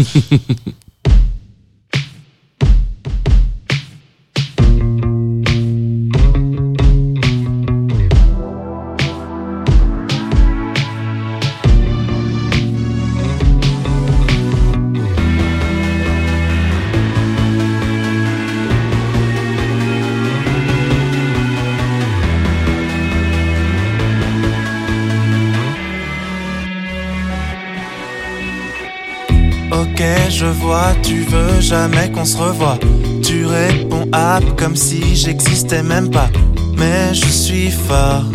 tu 31.02 31.22
veux 31.22 31.60
jamais 31.60 32.12
qu'on 32.12 32.26
se 32.26 32.38
revoie. 32.38 32.78
Tu 33.24 33.46
réponds 33.46 34.08
app 34.12 34.44
comme 34.58 34.76
si 34.76 35.16
j'existais 35.16 35.84
même 35.84 36.10
pas. 36.10 36.30
Mais 36.78 37.14
je 37.14 37.28
suis 37.28 37.72
fort. 37.72 38.26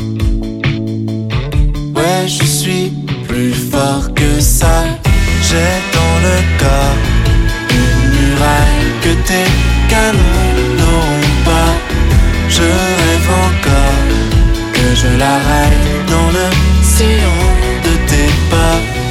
Ouais, 1.96 2.26
je 2.26 2.44
suis 2.44 2.92
plus 3.28 3.52
fort 3.52 4.12
que 4.14 4.40
ça. 4.40 4.84
J'ai 5.48 5.74
dans 5.96 6.16
le 6.26 6.36
corps 6.62 7.02
une 7.70 8.02
muraille 8.16 8.90
que 9.04 9.12
tes 9.28 9.48
canons 9.88 10.50
n'auront 10.78 11.32
pas. 11.44 11.72
Je 12.48 12.62
rêve 12.62 13.30
encore 13.48 14.08
que 14.72 14.86
je 14.94 15.18
la 15.18 15.34
raille 15.48 15.88
dans 16.08 16.30
le 16.38 16.46
sillon 16.82 17.42
de 17.84 17.92
tes 18.08 18.32
pas. 18.50 19.01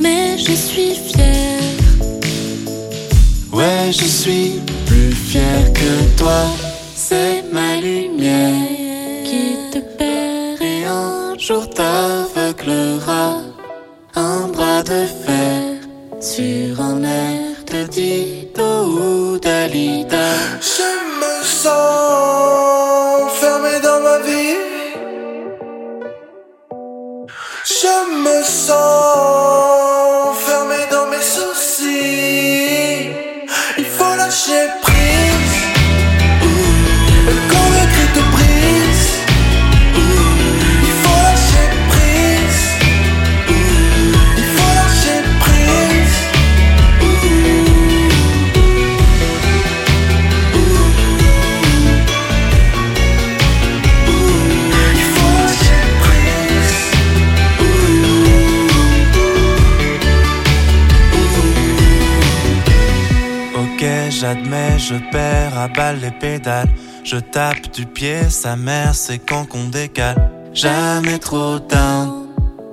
Mais 0.00 0.38
je 0.38 0.52
suis 0.52 0.94
fière. 0.94 1.60
Ouais, 3.52 3.90
je 3.90 4.04
suis 4.04 4.60
plus 4.86 5.12
fier 5.12 5.72
que 5.72 6.18
toi. 6.18 6.44
C'est 6.94 7.44
ma 7.52 7.76
lumière 7.76 8.68
Qui 9.24 9.56
te 9.72 9.78
perd 9.98 10.60
et 10.62 10.84
un 10.84 11.38
jour 11.38 11.68
t'aveuglera. 11.70 12.15
Les 65.92 66.10
pédales. 66.10 66.68
Je 67.04 67.16
tape 67.16 67.70
du 67.72 67.86
pied, 67.86 68.28
sa 68.30 68.56
mère, 68.56 68.94
c'est 68.94 69.18
quand 69.18 69.46
qu'on 69.46 69.64
décale. 69.64 70.30
Jamais 70.52 71.18
trop 71.18 71.58
down. 71.58 72.28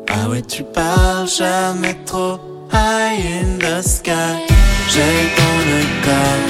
Ah 0.10 0.30
ouais, 0.30 0.42
tu 0.42 0.64
parles, 0.64 1.28
jamais 1.28 1.96
trop 2.06 2.40
high 2.72 3.20
in 3.42 3.58
the 3.60 3.82
sky. 3.86 4.38
J'ai 4.90 5.16
dans 5.40 5.60
le 5.70 5.80
corps 6.06 6.50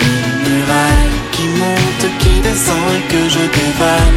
une 0.00 0.32
muraille 0.48 1.18
qui 1.32 1.46
monte, 1.60 2.18
qui 2.20 2.40
descend 2.40 2.76
et 2.96 3.12
que 3.12 3.28
je 3.28 3.38
dévale. 3.38 4.14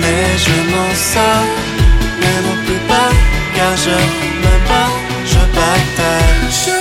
Mais 0.00 0.38
je 0.44 0.56
m'en 0.70 0.92
sors, 0.94 1.48
mais 2.20 2.36
non 2.46 2.56
plus 2.64 2.80
pas, 2.88 3.10
car 3.54 3.76
je 3.76 3.90
me 3.90 4.54
bats, 4.68 4.96
je 5.24 5.40
bataille. 5.56 6.75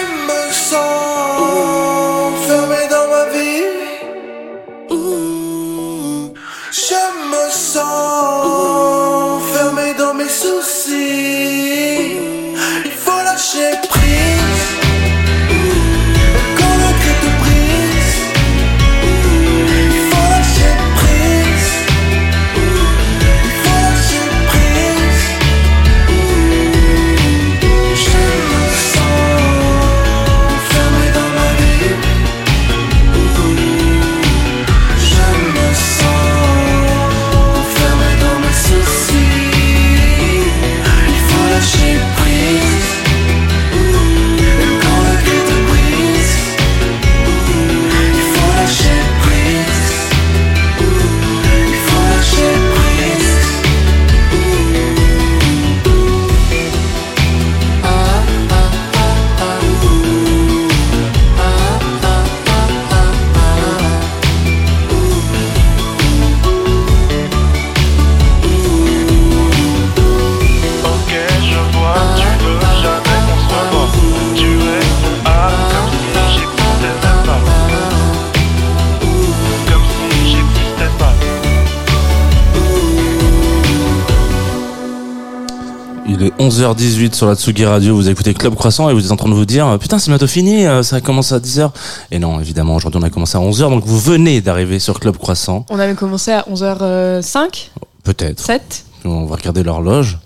11h18 86.40 87.14
sur 87.14 87.28
la 87.28 87.36
Tsugi 87.36 87.64
Radio, 87.66 87.96
vous 87.96 88.10
écoutez 88.10 88.34
Club 88.34 88.56
Croissant 88.56 88.90
et 88.90 88.94
vous 88.94 89.06
êtes 89.06 89.12
en 89.12 89.16
train 89.16 89.30
de 89.30 89.34
vous 89.34 89.46
dire 89.46 89.68
euh, 89.68 89.78
Putain 89.78 90.00
c'est 90.00 90.12
bientôt 90.12 90.28
fini, 90.28 90.66
euh, 90.66 90.84
ça 90.84 90.98
a 90.98 91.02
commencé 91.02 91.34
à 91.34 91.40
10h. 91.40 91.72
Et 92.12 92.20
non, 92.20 92.42
évidemment, 92.42 92.76
aujourd'hui 92.76 93.00
on 93.02 93.06
a 93.06 93.10
commencé 93.10 93.38
à 93.38 93.42
11h, 93.42 93.70
donc 93.70 93.86
vous 93.86 94.00
venez 94.00 94.42
d'arriver 94.42 94.80
sur 94.80 95.00
Club 95.00 95.18
Croissant. 95.18 95.66
On 95.70 95.80
avait 95.80 95.96
commencé 95.96 96.32
à 96.32 96.42
11h05, 96.52 97.70
Peut-être. 98.04 98.42
7. 98.42 98.86
On 99.06 99.26
va 99.26 99.36
regarder 99.38 99.64
l'horloge. 99.64 100.18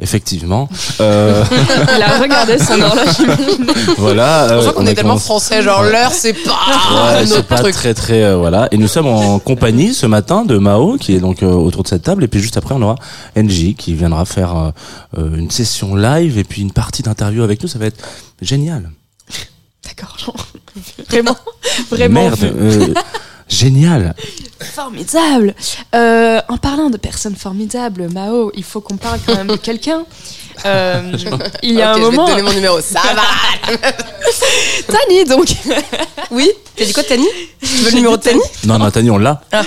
Effectivement. 0.00 0.68
Euh, 1.00 1.42
Il 1.96 2.02
a 2.02 2.18
regardé 2.18 2.58
son 2.58 2.78
horloge. 2.82 3.16
voilà. 3.98 4.48
C'est 4.48 4.54
pour 4.54 4.62
euh, 4.62 4.66
ça 4.66 4.72
qu'on 4.72 4.82
on 4.82 4.86
est 4.86 4.94
tellement 4.94 5.14
commencé- 5.14 5.24
français, 5.24 5.62
genre 5.62 5.82
l'heure 5.82 6.12
c'est 6.12 6.34
pas 6.34 6.50
Ouais, 6.50 7.26
c'est 7.26 7.36
notre 7.36 7.46
pas 7.48 7.58
truc. 7.60 7.72
très 7.74 7.94
très 7.94 8.22
euh, 8.22 8.36
voilà 8.36 8.68
et 8.70 8.76
nous 8.76 8.88
sommes 8.88 9.06
en 9.06 9.38
compagnie 9.38 9.94
ce 9.94 10.04
matin 10.06 10.44
de 10.44 10.58
Mao 10.58 10.96
qui 10.98 11.14
est 11.14 11.20
donc 11.20 11.42
euh, 11.42 11.46
autour 11.50 11.82
de 11.84 11.88
cette 11.88 12.02
table 12.02 12.22
et 12.24 12.28
puis 12.28 12.40
juste 12.40 12.56
après 12.58 12.74
on 12.74 12.82
aura 12.82 12.96
NJ 13.36 13.74
qui 13.76 13.94
viendra 13.94 14.24
faire 14.26 14.56
euh, 14.56 14.70
euh, 15.18 15.36
une 15.36 15.50
session 15.50 15.94
live 15.96 16.36
et 16.38 16.44
puis 16.44 16.60
une 16.62 16.72
partie 16.72 17.02
d'interview 17.02 17.42
avec 17.42 17.62
nous 17.62 17.68
ça 17.68 17.78
va 17.78 17.86
être 17.86 18.02
génial 18.42 18.90
D'accord, 19.86 20.16
genre, 20.18 20.46
vraiment, 21.08 21.36
vraiment 21.90 22.20
merde 22.22 22.38
euh, 22.44 22.86
génial 23.50 24.14
formidable. 24.60 25.54
Euh, 25.94 26.40
en 26.48 26.58
parlant 26.58 26.90
de 26.90 26.96
personnes 26.96 27.36
formidables, 27.36 28.08
Mao, 28.12 28.52
il 28.54 28.64
faut 28.64 28.80
qu'on 28.80 28.96
parle 28.96 29.20
quand 29.26 29.34
même 29.34 29.48
de 29.48 29.56
quelqu'un. 29.56 30.04
Euh, 30.66 31.16
il 31.62 31.72
y 31.72 31.80
a 31.80 31.92
un 31.92 31.94
je 31.94 32.00
vais 32.00 32.04
moment, 32.10 32.26
te 32.26 32.32
donner 32.32 32.42
mon 32.42 32.52
numéro. 32.52 32.82
Ça 32.82 33.00
va. 33.14 33.72
Tani 34.86 35.24
donc. 35.24 35.48
Oui. 36.30 36.50
T'as 36.76 36.84
dit 36.84 36.92
quoi, 36.92 37.02
Tani? 37.02 37.24
Tu 37.62 37.66
veux 37.82 37.90
le 37.92 37.96
numéro 37.96 38.18
de 38.18 38.22
Tani? 38.22 38.40
Non 38.64 38.78
non 38.78 38.90
Tani 38.90 39.10
on 39.10 39.16
l'a 39.16 39.40
Ah. 39.52 39.62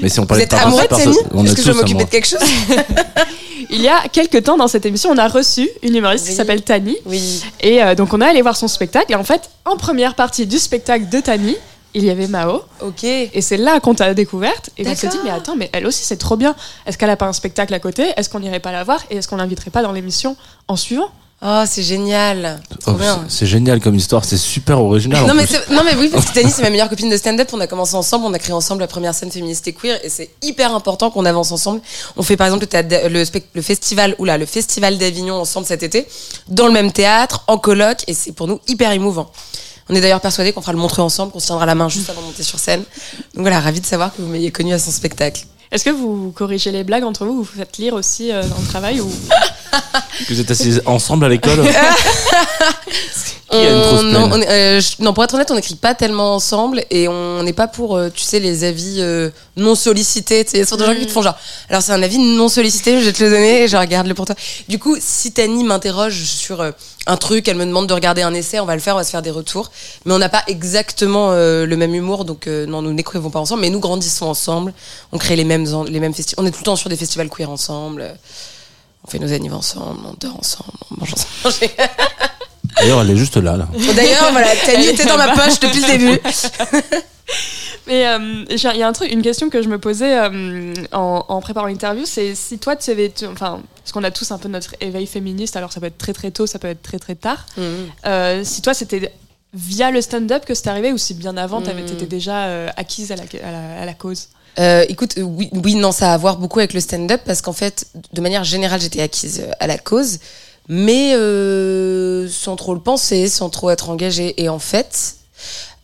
mais 0.00 0.08
si 0.08 0.18
on 0.18 0.22
Vous 0.22 0.28
parlait 0.28 0.44
êtes 0.44 0.52
de 0.52 0.56
amoureux 0.56 0.84
de 0.84 0.88
Tani? 0.88 1.10
Est-ce 1.10 1.52
est 1.52 1.54
que 1.56 1.62
je 1.62 1.70
tous 1.72 1.76
m'occuper 1.76 2.04
de 2.04 2.08
quelque 2.08 2.26
chose? 2.26 2.38
Il 3.70 3.82
y 3.82 3.88
a 3.88 4.08
quelques 4.10 4.42
temps 4.44 4.56
dans 4.56 4.68
cette 4.68 4.86
émission, 4.86 5.10
on 5.10 5.18
a 5.18 5.28
reçu 5.28 5.68
une 5.82 5.94
humoriste 5.94 6.26
qui 6.26 6.32
s'appelle 6.32 6.62
Tani. 6.62 6.96
Oui. 7.04 7.42
Et 7.60 7.82
euh, 7.82 7.94
donc 7.94 8.14
on 8.14 8.20
est 8.22 8.26
allé 8.26 8.40
voir 8.40 8.56
son 8.56 8.66
spectacle. 8.68 9.12
Et 9.12 9.16
en 9.16 9.24
fait, 9.24 9.50
en 9.66 9.76
première 9.76 10.14
partie 10.14 10.46
du 10.46 10.58
spectacle 10.58 11.10
de 11.10 11.20
Tani, 11.20 11.54
il 11.94 12.04
y 12.04 12.10
avait 12.10 12.26
Mao. 12.28 12.62
Ok. 12.80 13.04
Et 13.04 13.40
c'est 13.40 13.56
là 13.56 13.80
qu'on 13.80 13.94
t'a 13.94 14.14
découverte. 14.14 14.70
Et 14.78 14.86
on 14.86 14.94
s'est 14.94 15.08
dit, 15.08 15.18
mais 15.24 15.30
attends, 15.30 15.56
mais 15.56 15.68
elle 15.72 15.86
aussi, 15.86 16.04
c'est 16.04 16.16
trop 16.18 16.36
bien. 16.36 16.54
Est-ce 16.86 16.96
qu'elle 16.98 17.10
a 17.10 17.16
pas 17.16 17.26
un 17.26 17.32
spectacle 17.32 17.74
à 17.74 17.80
côté? 17.80 18.06
Est-ce 18.16 18.28
qu'on 18.28 18.40
n'irait 18.40 18.60
pas 18.60 18.72
la 18.72 18.84
voir? 18.84 19.00
Et 19.10 19.16
est-ce 19.16 19.28
qu'on 19.28 19.36
l'inviterait 19.36 19.70
pas 19.70 19.82
dans 19.82 19.92
l'émission 19.92 20.36
en 20.68 20.76
suivant? 20.76 21.08
Oh, 21.42 21.62
c'est 21.66 21.82
génial. 21.82 22.60
Oh, 22.86 22.92
bien. 22.92 23.24
c'est- 23.28 23.46
génial 23.46 23.80
comme 23.80 23.94
histoire 23.94 24.26
c'est 24.26 24.36
super 24.36 24.78
original 24.78 25.26
Non 25.26 25.32
mais, 25.32 25.46
non 25.70 25.80
oui 25.98 26.10
parce 26.12 26.26
que 26.26 26.34
Tani 26.34 26.50
c'est 26.50 26.60
ma 26.60 26.68
meilleure 26.68 26.90
copine 26.90 27.08
de 27.08 27.16
stand-up 27.16 27.48
on 27.54 27.60
a 27.60 27.66
commencé 27.66 27.94
ensemble 27.94 28.26
on 28.26 28.34
a 28.34 28.38
créé 28.38 28.52
ensemble 28.52 28.82
la 28.82 28.86
première 28.86 29.14
scène 29.14 29.30
féministe 29.30 29.66
et 29.66 29.72
queer 29.72 29.98
et 30.04 30.10
c'est 30.10 30.28
hyper 30.42 30.74
important 30.74 31.10
qu'on 31.10 31.24
avance 31.24 31.50
ensemble 31.50 31.80
on 32.18 32.22
fait 32.22 32.36
par 32.36 32.46
exemple 32.46 32.64
le, 32.64 32.66
théâtre- 32.68 33.08
le, 33.08 33.24
le 33.54 33.62
festival 33.62 34.14
oula 34.18 34.36
le 34.36 34.44
festival 34.44 34.98
d'Avignon 34.98 35.36
ensemble 35.36 35.66
cet 35.66 35.82
été 35.82 36.06
dans 36.48 36.66
le 36.66 36.72
même 36.74 36.92
théâtre 36.92 37.42
en 37.46 37.56
coloc 37.56 38.04
et 38.06 38.12
c'est 38.12 38.32
pour 38.32 38.46
nous 38.46 38.60
hyper 38.68 38.92
émouvant 38.92 39.30
on 39.90 39.94
est 39.94 40.00
d'ailleurs 40.00 40.20
persuadés 40.20 40.52
qu'on 40.52 40.60
fera 40.60 40.72
le 40.72 40.78
montrer 40.78 41.02
ensemble 41.02 41.32
qu'on 41.32 41.40
se 41.40 41.46
tiendra 41.46 41.66
la 41.66 41.74
main 41.74 41.88
juste 41.88 42.08
avant 42.08 42.20
de 42.20 42.26
monter 42.26 42.44
sur 42.44 42.58
scène. 42.58 42.84
Donc 43.34 43.42
voilà 43.42 43.60
ravi 43.60 43.80
de 43.80 43.86
savoir 43.86 44.14
que 44.14 44.22
vous 44.22 44.28
m'ayez 44.28 44.52
connu 44.52 44.72
à 44.72 44.78
son 44.78 44.92
spectacle. 44.92 45.44
Est-ce 45.72 45.84
que 45.84 45.90
vous 45.90 46.32
corrigez 46.32 46.70
les 46.70 46.84
blagues 46.84 47.04
entre 47.04 47.24
vous 47.24 47.38
Vous 47.38 47.42
vous 47.42 47.58
faites 47.58 47.76
lire 47.78 47.94
aussi 47.94 48.32
euh, 48.32 48.42
dans 48.42 48.58
le 48.58 48.66
travail 48.66 49.00
ou... 49.00 49.10
vous 50.28 50.40
êtes 50.40 50.50
assis 50.50 50.80
ensemble 50.86 51.24
à 51.24 51.28
l'école 51.28 51.60
Qui 53.50 53.56
a 53.56 53.70
une 53.70 54.12
non, 54.12 54.28
peine 54.28 54.32
on 54.32 54.40
est- 54.42 54.48
euh, 54.48 54.80
je- 54.80 55.02
non, 55.02 55.12
pour 55.12 55.24
être 55.24 55.34
honnête, 55.34 55.50
on 55.50 55.56
n'écrit 55.56 55.74
pas 55.74 55.94
tellement 55.94 56.34
ensemble 56.36 56.84
et 56.90 57.08
on 57.08 57.42
n'est 57.42 57.52
pas 57.52 57.66
pour, 57.66 57.96
euh, 57.96 58.08
tu 58.08 58.22
sais, 58.22 58.38
les 58.38 58.62
avis 58.62 58.96
euh, 59.00 59.30
non 59.56 59.74
sollicités. 59.74 60.44
Tu 60.44 60.52
sais, 60.52 60.56
Il 60.58 60.60
y 60.60 60.62
a 60.62 60.66
souvent 60.66 60.86
des 60.86 60.94
gens 60.94 61.00
qui 61.00 61.06
te 61.06 61.10
font 61.12 61.22
genre, 61.22 61.36
alors 61.68 61.82
c'est 61.82 61.90
un 61.92 62.02
avis 62.02 62.18
non 62.18 62.48
sollicité, 62.48 63.00
je 63.00 63.06
vais 63.06 63.12
te 63.12 63.24
le 63.24 63.30
donner 63.30 63.62
et 63.64 63.68
je 63.68 63.76
regarde-le 63.76 64.14
pour 64.14 64.26
toi. 64.26 64.36
Du 64.68 64.78
coup, 64.78 64.96
si 65.00 65.32
Tani 65.32 65.64
m'interroge 65.64 66.22
sur 66.24 66.60
euh, 66.60 66.70
un 67.06 67.16
truc, 67.16 67.48
elle 67.48 67.56
me 67.56 67.66
demande 67.66 67.88
de 67.88 67.94
regarder 67.94 68.22
un 68.22 68.34
essai, 68.34 68.60
on 68.60 68.66
va 68.66 68.74
le 68.74 68.80
faire, 68.80 68.94
on 68.94 68.98
va 68.98 69.04
se 69.04 69.10
faire 69.10 69.22
des 69.22 69.30
retours. 69.32 69.70
Mais 70.04 70.14
on 70.14 70.18
n'a 70.18 70.28
pas 70.28 70.44
exactement 70.46 71.30
euh, 71.32 71.66
le 71.66 71.76
même 71.76 71.94
humour, 71.94 72.24
donc 72.24 72.46
euh, 72.46 72.66
non, 72.66 72.82
nous 72.82 72.92
n'écrivons 72.92 73.30
pas 73.30 73.40
ensemble, 73.40 73.62
mais 73.62 73.70
nous 73.70 73.80
grandissons 73.80 74.26
ensemble. 74.26 74.72
On 75.10 75.18
crée 75.18 75.34
les 75.34 75.44
mêmes, 75.44 75.66
les 75.88 75.98
mêmes 76.00 76.14
festivals. 76.14 76.44
On 76.44 76.46
est 76.46 76.52
tout 76.52 76.60
le 76.60 76.64
temps 76.66 76.76
sur 76.76 76.88
des 76.88 76.96
festivals 76.96 77.28
queer 77.28 77.50
ensemble. 77.50 78.02
euh, 78.02 78.12
On 79.04 79.10
fait 79.10 79.18
nos 79.18 79.32
anniversaires 79.32 79.82
ensemble, 79.82 80.00
on 80.06 80.14
dort 80.20 80.36
ensemble, 80.38 80.70
on 80.92 81.00
mange 81.00 81.14
ensemble. 81.14 81.54
d'ailleurs 82.78 83.00
elle 83.02 83.10
est 83.10 83.16
juste 83.16 83.36
là 83.36 83.56
là 83.56 83.68
D'ailleurs, 83.94 84.30
voilà, 84.32 84.48
Tani 84.64 84.86
était 84.88 85.04
dans 85.06 85.16
ma 85.16 85.34
poche 85.34 85.58
depuis 85.60 85.80
le 85.80 85.86
début. 85.98 86.20
Mais 87.86 88.06
euh, 88.06 88.44
il 88.50 88.60
y 88.78 88.82
a 88.82 88.88
un 88.88 88.92
truc, 88.92 89.10
une 89.12 89.22
question 89.22 89.50
que 89.50 89.62
je 89.62 89.68
me 89.68 89.78
posais 89.78 90.18
euh, 90.18 90.74
en, 90.92 91.24
en 91.28 91.40
préparant 91.40 91.66
l'interview, 91.66 92.04
c'est 92.04 92.34
si 92.34 92.58
toi 92.58 92.76
tu 92.76 92.90
avais, 92.90 93.10
tu- 93.10 93.26
enfin, 93.26 93.60
parce 93.82 93.92
qu'on 93.92 94.02
a 94.04 94.10
tous 94.10 94.30
un 94.32 94.38
peu 94.38 94.48
notre 94.48 94.74
éveil 94.80 95.06
féministe, 95.06 95.56
alors 95.56 95.72
ça 95.72 95.80
peut 95.80 95.86
être 95.86 95.98
très 95.98 96.12
très 96.12 96.30
tôt, 96.30 96.46
ça 96.46 96.58
peut 96.58 96.68
être 96.68 96.82
très 96.82 96.98
très 96.98 97.14
tard. 97.14 97.46
Euh, 98.06 98.42
si 98.44 98.62
toi 98.62 98.74
c'était 98.74 99.12
via 99.54 99.90
le 99.90 100.00
stand-up 100.00 100.44
que 100.44 100.54
c'est 100.54 100.68
arrivé 100.68 100.92
ou 100.92 100.98
si 100.98 101.14
bien 101.14 101.36
avant 101.36 101.62
t'avais 101.62 101.82
Mhm. 101.82 101.92
été 101.92 102.06
déjà 102.06 102.44
euh, 102.46 102.68
acquise 102.76 103.10
à 103.12 103.16
la, 103.16 103.22
à 103.22 103.50
la, 103.52 103.82
à 103.82 103.86
la 103.86 103.94
cause? 103.94 104.28
Euh, 104.58 104.84
écoute, 104.88 105.14
oui, 105.18 105.48
oui, 105.52 105.74
non, 105.76 105.92
ça 105.92 106.10
a 106.10 106.14
à 106.14 106.16
voir 106.18 106.36
beaucoup 106.36 106.58
avec 106.58 106.72
le 106.74 106.80
stand-up 106.80 107.20
parce 107.24 107.40
qu'en 107.40 107.52
fait, 107.52 107.86
de 108.12 108.20
manière 108.20 108.42
générale, 108.44 108.80
j'étais 108.80 109.00
acquise 109.00 109.44
à 109.60 109.66
la 109.68 109.78
cause, 109.78 110.18
mais 110.68 111.14
euh, 111.14 112.28
sans 112.28 112.56
trop 112.56 112.74
le 112.74 112.80
penser, 112.80 113.28
sans 113.28 113.50
trop 113.50 113.70
être 113.70 113.90
engagée. 113.90 114.40
Et 114.42 114.48
en 114.48 114.58
fait, 114.58 115.16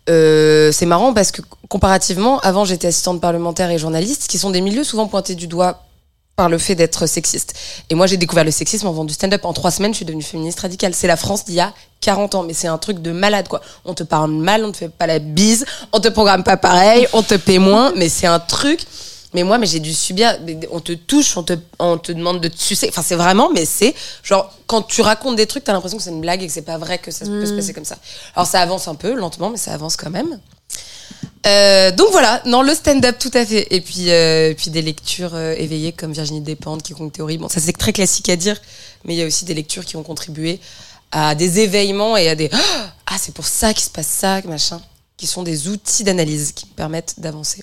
euh, 0.09 0.71
c'est 0.73 0.87
marrant 0.87 1.13
parce 1.13 1.33
que 1.33 1.43
comparativement, 1.69 2.39
avant, 2.41 2.65
j'étais 2.65 2.89
assistante 2.89 3.21
parlementaire 3.21 3.71
et 3.71 3.79
journaliste, 3.79 4.29
qui 4.29 4.39
sont 4.39 4.51
des 4.51 4.61
milieux 4.61 4.85
souvent 4.85 5.09
pointés 5.09 5.35
du 5.35 5.47
doigt 5.47 5.83
par 6.37 6.51
le 6.51 6.59
fait 6.59 6.75
d'être 6.75 7.07
sexiste. 7.07 7.55
Et 7.89 7.95
moi, 7.95 8.07
j'ai 8.07 8.19
découvert 8.19 8.45
le 8.45 8.51
sexisme 8.51 8.87
en 8.87 8.93
faisant 8.93 9.07
du 9.07 9.15
stand-up. 9.15 9.45
En 9.45 9.55
trois 9.55 9.71
semaines, 9.71 9.93
je 9.93 9.97
suis 9.97 10.05
devenue 10.05 10.23
féministe 10.23 10.61
radicale. 10.61 10.95
C'est 10.95 11.07
la 11.07 11.17
France 11.17 11.47
d'il 11.47 11.55
y 11.55 11.61
a 11.61 11.73
40 12.03 12.35
ans, 12.35 12.43
mais 12.43 12.53
c'est 12.53 12.69
un 12.69 12.77
truc 12.77 13.01
de 13.01 13.11
malade, 13.11 13.49
quoi. 13.49 13.63
On 13.87 13.95
te 13.95 14.03
parle 14.03 14.31
mal, 14.31 14.65
on 14.65 14.71
te 14.71 14.77
fait 14.77 14.91
pas 14.91 15.07
la 15.07 15.19
bise, 15.19 15.65
on 15.93 15.99
te 15.99 16.09
programme 16.09 16.45
pas 16.45 16.59
pareil, 16.59 17.09
on 17.15 17.23
te 17.23 17.35
paie 17.35 17.59
moins, 17.59 17.93
mais 17.97 18.11
c'est 18.11 18.27
un 18.27 18.39
truc. 18.39 18.81
Mais 19.37 19.43
moi, 19.43 19.59
mais 19.59 19.67
j'ai 19.67 19.81
dû 19.81 19.93
subir. 19.93 20.35
On 20.71 20.81
te 20.81 20.93
touche, 20.93 21.37
on 21.37 21.43
te, 21.43 21.53
on 21.79 21.99
te 21.99 22.11
demande 22.11 22.41
de 22.41 22.49
te 22.49 22.59
sucer. 22.59 22.87
Enfin, 22.89 23.03
c'est 23.03 23.17
vraiment, 23.17 23.51
mais 23.53 23.67
c'est 23.67 23.95
genre 24.23 24.51
quand 24.67 24.81
tu 24.81 25.03
racontes 25.03 25.37
des 25.37 25.47
trucs, 25.47 25.63
t'as 25.63 25.75
l'impression 25.75 25.99
que 25.99 26.03
c'est 26.03 26.11
une 26.11 26.23
blague 26.23 26.43
et 26.43 26.47
que 26.47 26.53
c'est 26.55 26.63
pas 26.63 26.79
vrai 26.79 26.97
que 26.97 27.11
ça 27.11 27.27
peut 27.27 27.45
se 27.45 27.53
passer 27.53 27.75
comme 27.75 27.85
ça. 27.85 27.99
Alors 28.35 28.47
ça 28.47 28.61
avance 28.63 28.89
un 28.89 28.95
peu 28.95 29.13
lentement, 29.13 29.51
mais 29.51 29.59
ça 29.59 29.75
avance 29.75 29.99
quand 29.99 30.09
même. 30.09 30.41
Euh, 31.47 31.93
donc 31.93 32.09
voilà, 32.13 32.41
non, 32.47 32.63
le 32.63 32.75
stand-up 32.75 33.19
tout 33.19 33.31
à 33.35 33.45
fait. 33.45 33.67
Et 33.71 33.83
puis, 33.83 34.11
euh, 34.11 34.55
puis 34.55 34.71
des 34.71 34.81
lectures 34.81 35.35
euh, 35.35 35.55
éveillées 35.59 35.93
comme 35.93 36.13
Virginie 36.13 36.41
Despentes, 36.41 36.83
Quiconque 36.83 37.13
Théorie. 37.13 37.37
Bon, 37.37 37.51
ça 37.51 37.61
c'est 37.61 37.75
très 37.75 37.93
classique 37.93 38.31
à 38.31 38.37
dire, 38.37 38.59
mais 39.05 39.13
il 39.13 39.19
y 39.19 39.23
a 39.23 39.27
aussi 39.27 39.45
des 39.45 39.53
lectures 39.53 39.85
qui 39.85 39.97
ont 39.97 40.03
contribué 40.03 40.61
à 41.13 41.35
des 41.35 41.61
éveillements 41.61 42.17
et 42.17 42.31
à 42.31 42.35
des 42.35 42.49
ah 43.07 43.17
c'est 43.19 43.35
pour 43.35 43.47
ça 43.47 43.75
qu'il 43.75 43.85
se 43.85 43.91
passe 43.91 44.07
ça, 44.07 44.41
machin, 44.47 44.81
qui 45.19 45.27
sont 45.27 45.43
des 45.43 45.69
outils 45.69 46.05
d'analyse 46.05 46.53
qui 46.53 46.65
me 46.65 46.73
permettent 46.73 47.21
d'avancer. 47.21 47.63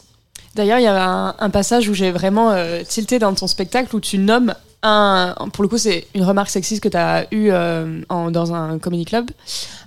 D'ailleurs, 0.55 0.79
il 0.79 0.83
y 0.83 0.88
a 0.88 1.03
un, 1.03 1.36
un 1.39 1.50
passage 1.50 1.89
où 1.89 1.93
j'ai 1.93 2.12
vraiment 2.12 2.51
euh, 2.51 2.83
tilté 2.88 3.17
dans 3.19 3.33
ton 3.33 3.48
spectacle 3.48 3.95
où 3.95 4.00
tu 4.00 4.17
nommes 4.19 4.53
un. 4.83 5.33
Pour 5.53 5.63
le 5.63 5.67
coup, 5.67 5.77
c'est 5.77 6.05
une 6.13 6.24
remarque 6.24 6.50
sexiste 6.50 6.83
que 6.83 6.89
tu 6.89 6.98
as 6.98 7.25
eue 7.31 7.50
euh, 7.51 8.01
en- 8.10 8.29
dans 8.31 8.53
un 8.53 8.77
comedy 8.77 9.05
club. 9.05 9.31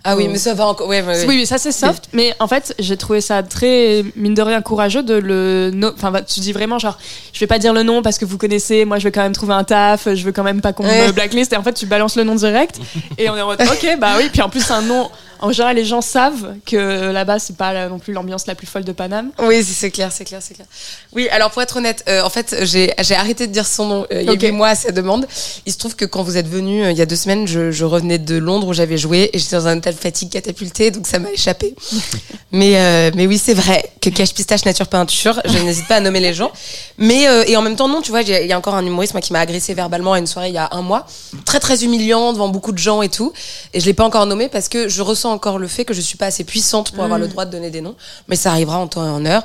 Ah 0.02 0.16
oui, 0.16 0.26
mais 0.28 0.38
ça 0.38 0.54
va 0.54 0.66
encore. 0.66 0.88
Ouais, 0.88 1.02
ouais, 1.02 1.18
ouais. 1.20 1.25
Oui, 1.26 1.46
ça 1.46 1.58
c'est 1.58 1.70
soft, 1.73 2.08
mais 2.12 2.32
en 2.40 2.46
fait, 2.49 2.75
j'ai 2.78 2.96
trouvé 2.96 3.20
ça 3.20 3.42
très, 3.42 4.04
mine 4.16 4.35
de 4.35 4.42
rien, 4.42 4.62
courageux 4.62 5.02
de 5.02 5.14
le. 5.14 5.70
Enfin, 5.94 6.11
va- 6.11 6.23
tu 6.23 6.40
dis 6.40 6.52
vraiment, 6.52 6.78
genre, 6.78 6.96
je 7.32 7.38
vais 7.40 7.46
pas 7.49 7.58
dire 7.58 7.73
le 7.73 7.82
nom 7.82 8.02
parce 8.02 8.16
que 8.18 8.25
vous 8.25 8.38
connaissez, 8.38 8.85
moi 8.85 8.99
je 8.99 9.04
vais 9.04 9.12
quand 9.12 9.23
même 9.23 9.32
trouver 9.32 9.54
un 9.54 9.64
taf, 9.64 10.08
je 10.14 10.25
veux 10.25 10.32
quand 10.32 10.44
même 10.44 10.61
pas 10.61 10.73
qu'on 10.73 10.85
Ouais. 10.85 11.08
me 11.08 11.12
blacklist, 11.12 11.52
et 11.52 11.56
en 11.56 11.62
fait, 11.62 11.75
tu 11.75 11.87
balances 11.87 12.16
le 12.16 12.23
nom 12.25 12.35
direct, 12.37 12.80
et 13.18 13.28
on 13.30 13.37
est 13.37 13.40
en 13.42 13.46
mode, 13.46 13.61
ok, 13.62 13.99
bah 14.00 14.12
oui, 14.18 14.28
puis 14.32 14.42
en 14.42 14.49
plus, 14.49 14.61
c'est 14.64 14.73
un 14.73 14.82
nom. 14.82 15.11
En 15.40 15.52
général, 15.52 15.76
les 15.76 15.84
gens 15.84 16.00
savent 16.00 16.54
que 16.64 17.10
là-bas, 17.12 17.38
c'est 17.38 17.56
pas 17.56 17.88
non 17.88 17.98
plus 17.98 18.12
l'ambiance 18.12 18.46
la 18.46 18.54
plus 18.54 18.66
folle 18.66 18.84
de 18.84 18.92
Paname. 18.92 19.30
Oui, 19.40 19.62
c'est- 19.64 19.90
clair, 19.90 20.10
c'est 20.12 20.24
clair, 20.24 20.40
c'est 20.42 20.54
clair. 20.54 20.66
Oui, 21.12 21.28
alors 21.30 21.50
pour 21.50 21.62
être 21.62 21.76
honnête, 21.76 22.04
euh, 22.08 22.22
en 22.22 22.30
fait, 22.30 22.56
j'ai 22.62 22.92
arrêté 23.14 23.46
de 23.46 23.52
dire 23.52 23.66
son 23.66 23.86
nom 23.86 24.06
euh, 24.12 24.20
il 24.22 24.26
y 24.26 24.30
a 24.30 24.32
Ok. 24.32 24.42
huit 24.42 24.52
mois 24.52 24.68
à 24.68 24.74
sa 24.74 24.92
demande. 24.92 25.26
Il 25.66 25.72
se 25.72 25.78
trouve 25.78 25.96
que 25.96 26.04
quand 26.04 26.22
vous 26.22 26.36
êtes 26.36 26.48
venu 26.48 26.82
euh, 26.84 26.90
il 26.90 26.98
y 26.98 27.02
a 27.02 27.06
deux 27.06 27.16
semaines, 27.16 27.46
je, 27.46 27.70
je 27.70 27.84
revenais 27.84 28.18
de 28.18 28.36
Londres 28.36 28.68
où 28.68 28.72
j'avais 28.72 28.98
joué 28.98 29.30
et 29.32 29.38
j'étais 29.38 29.56
dans 29.56 29.66
un 29.68 29.76
état 29.78 29.92
de 29.92 29.96
fatigue 29.98 30.30
catapulté, 30.30 30.90
donc 30.90 31.06
ça 31.06 31.18
m'a 31.18 31.30
échappé. 31.30 31.74
mais, 32.52 32.76
euh, 32.76 33.10
mais 33.14 33.26
oui, 33.26 33.38
c'est 33.42 33.54
vrai 33.54 33.90
que 34.00 34.10
Cache 34.10 34.34
Pistache 34.34 34.64
Nature 34.64 34.86
Peinture, 34.88 35.40
je 35.44 35.58
n'hésite 35.58 35.86
pas 35.88 35.96
à 35.96 36.00
nommer 36.00 36.20
les 36.20 36.34
gens. 36.34 36.50
Mais 36.98 37.26
et 37.46 37.56
en 37.56 37.62
même 37.62 37.76
temps, 37.76 37.88
non, 37.88 38.00
tu 38.00 38.10
vois, 38.10 38.22
il 38.22 38.28
y 38.46 38.52
a 38.52 38.58
encore 38.58 38.74
un 38.74 38.84
humoriste 38.86 39.12
moi, 39.14 39.20
qui 39.20 39.32
m'a 39.32 39.40
agressé 39.40 39.74
verbalement 39.74 40.12
à 40.14 40.18
une 40.18 40.26
soirée 40.26 40.48
il 40.48 40.54
y 40.54 40.58
a 40.58 40.68
un 40.72 40.82
mois, 40.82 41.06
très 41.44 41.60
très 41.60 41.84
humiliant 41.84 42.32
devant 42.32 42.48
beaucoup 42.48 42.72
de 42.72 42.78
gens 42.78 43.02
et 43.02 43.08
tout. 43.08 43.32
Et 43.74 43.80
je 43.80 43.86
l'ai 43.86 43.94
pas 43.94 44.04
encore 44.04 44.26
nommé 44.26 44.48
parce 44.48 44.68
que 44.68 44.88
je 44.88 45.02
ressens 45.02 45.25
encore 45.28 45.59
le 45.59 45.68
fait 45.68 45.85
que 45.85 45.95
je 45.95 46.00
suis 46.00 46.16
pas 46.16 46.26
assez 46.26 46.45
puissante 46.45 46.92
pour 46.92 47.04
avoir 47.04 47.18
le 47.18 47.28
droit 47.28 47.45
de 47.45 47.50
donner 47.50 47.71
des 47.71 47.80
noms. 47.80 47.95
Mais 48.28 48.37
ça 48.37 48.50
arrivera 48.50 48.78
en 48.78 48.87
temps 48.87 49.04
et 49.04 49.11
en 49.11 49.25
heure. 49.26 49.42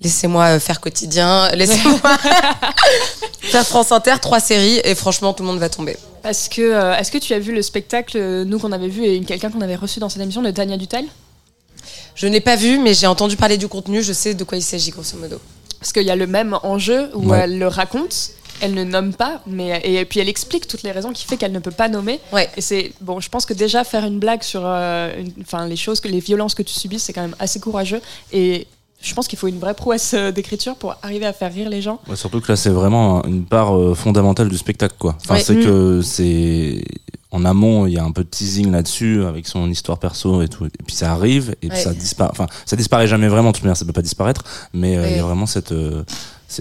Laissez-moi 0.00 0.44
euh, 0.56 0.58
faire 0.60 0.80
quotidien, 0.80 1.48
laissez-moi 1.54 2.00
faire 3.40 3.66
France 3.66 3.92
Inter, 3.92 4.14
trois 4.20 4.40
séries 4.40 4.80
et 4.84 4.94
franchement 4.94 5.32
tout 5.32 5.42
le 5.42 5.48
monde 5.48 5.58
va 5.60 5.68
tomber. 5.68 5.96
Parce 6.22 6.48
que, 6.48 6.60
euh, 6.62 6.96
est-ce 6.96 7.10
que 7.12 7.18
tu 7.18 7.34
as 7.34 7.38
vu 7.38 7.52
le 7.52 7.62
spectacle, 7.62 8.16
euh, 8.16 8.44
nous 8.44 8.58
qu'on 8.58 8.72
avait 8.72 8.88
vu, 8.88 9.04
et 9.04 9.20
quelqu'un 9.22 9.50
qu'on 9.50 9.60
avait 9.60 9.76
reçu 9.76 10.00
dans 10.00 10.08
cette 10.08 10.22
émission, 10.22 10.42
de 10.42 10.50
Tania 10.50 10.76
Dutel? 10.76 11.04
Je 12.14 12.26
ne 12.26 12.32
l'ai 12.32 12.40
pas 12.40 12.56
vu, 12.56 12.78
mais 12.78 12.94
j'ai 12.94 13.06
entendu 13.06 13.36
parler 13.36 13.56
du 13.58 13.68
contenu, 13.68 14.02
je 14.02 14.12
sais 14.12 14.34
de 14.34 14.44
quoi 14.44 14.58
il 14.58 14.62
s'agit 14.62 14.90
grosso 14.90 15.16
modo. 15.18 15.40
Parce 15.80 15.92
qu'il 15.92 16.02
y 16.04 16.10
a 16.10 16.16
le 16.16 16.26
même 16.28 16.56
enjeu 16.62 17.10
où 17.14 17.30
Ouais. 17.30 17.40
elle 17.44 17.58
le 17.58 17.66
raconte, 17.66 18.30
elle 18.62 18.72
ne 18.74 18.84
nomme 18.84 19.12
pas, 19.12 19.42
mais 19.46 19.80
et 19.84 20.04
puis 20.06 20.20
elle 20.20 20.28
explique 20.30 20.66
toutes 20.66 20.82
les 20.84 20.92
raisons 20.92 21.12
qui 21.12 21.26
fait 21.26 21.36
qu'elle 21.36 21.52
ne 21.52 21.58
peut 21.58 21.70
pas 21.70 21.88
nommer. 21.88 22.20
Ouais. 22.32 22.48
Et 22.56 22.60
c'est 22.62 22.92
bon, 23.02 23.20
je 23.20 23.28
pense 23.28 23.44
que 23.44 23.52
déjà 23.52 23.84
faire 23.84 24.04
une 24.06 24.18
blague 24.18 24.42
sur, 24.42 24.62
euh, 24.64 25.12
enfin 25.42 25.66
les 25.66 25.76
choses 25.76 26.00
que 26.00 26.08
les 26.08 26.20
violences 26.20 26.54
que 26.54 26.62
tu 26.62 26.72
subis, 26.72 26.98
c'est 27.00 27.12
quand 27.12 27.22
même 27.22 27.36
assez 27.38 27.60
courageux. 27.60 28.00
Et 28.32 28.66
je 29.00 29.12
pense 29.14 29.26
qu'il 29.28 29.38
faut 29.38 29.48
une 29.48 29.58
vraie 29.58 29.74
prouesse 29.74 30.14
euh, 30.14 30.30
d'écriture 30.30 30.76
pour 30.76 30.94
arriver 31.02 31.26
à 31.26 31.32
faire 31.32 31.52
rire 31.52 31.68
les 31.68 31.82
gens. 31.82 32.00
Ouais, 32.08 32.14
surtout 32.16 32.40
que 32.40 32.52
là, 32.52 32.56
c'est 32.56 32.70
vraiment 32.70 33.24
une 33.24 33.44
part 33.44 33.76
euh, 33.76 33.94
fondamentale 33.94 34.48
du 34.48 34.56
spectacle, 34.56 34.94
quoi. 34.98 35.16
Enfin, 35.20 35.34
Ouais. 35.34 35.40
c'est 35.42 35.54
Mm. 35.56 35.64
que 35.64 36.00
c'est 36.02 36.84
en 37.32 37.44
amont, 37.46 37.86
il 37.86 37.94
y 37.94 37.98
a 37.98 38.04
un 38.04 38.12
peu 38.12 38.22
de 38.24 38.28
teasing 38.28 38.70
là-dessus 38.70 39.24
avec 39.24 39.46
son 39.48 39.68
histoire 39.70 39.98
perso 39.98 40.42
et 40.42 40.48
tout. 40.48 40.66
Et 40.66 40.70
puis 40.86 40.94
ça 40.94 41.10
arrive 41.12 41.56
et 41.62 41.68
puis 41.68 41.78
ça 41.78 41.94
disparaît. 41.94 42.30
Enfin, 42.30 42.46
ça 42.66 42.76
disparaît 42.76 43.06
jamais 43.08 43.26
vraiment. 43.28 43.48
De 43.50 43.54
toute 43.56 43.64
manière, 43.64 43.76
ça 43.76 43.86
peut 43.86 43.92
pas 43.94 44.02
disparaître. 44.02 44.44
Mais 44.74 44.96
euh, 44.98 45.08
il 45.10 45.16
y 45.16 45.18
a 45.18 45.22
vraiment 45.22 45.46
cette. 45.46 45.72
euh, 45.72 46.04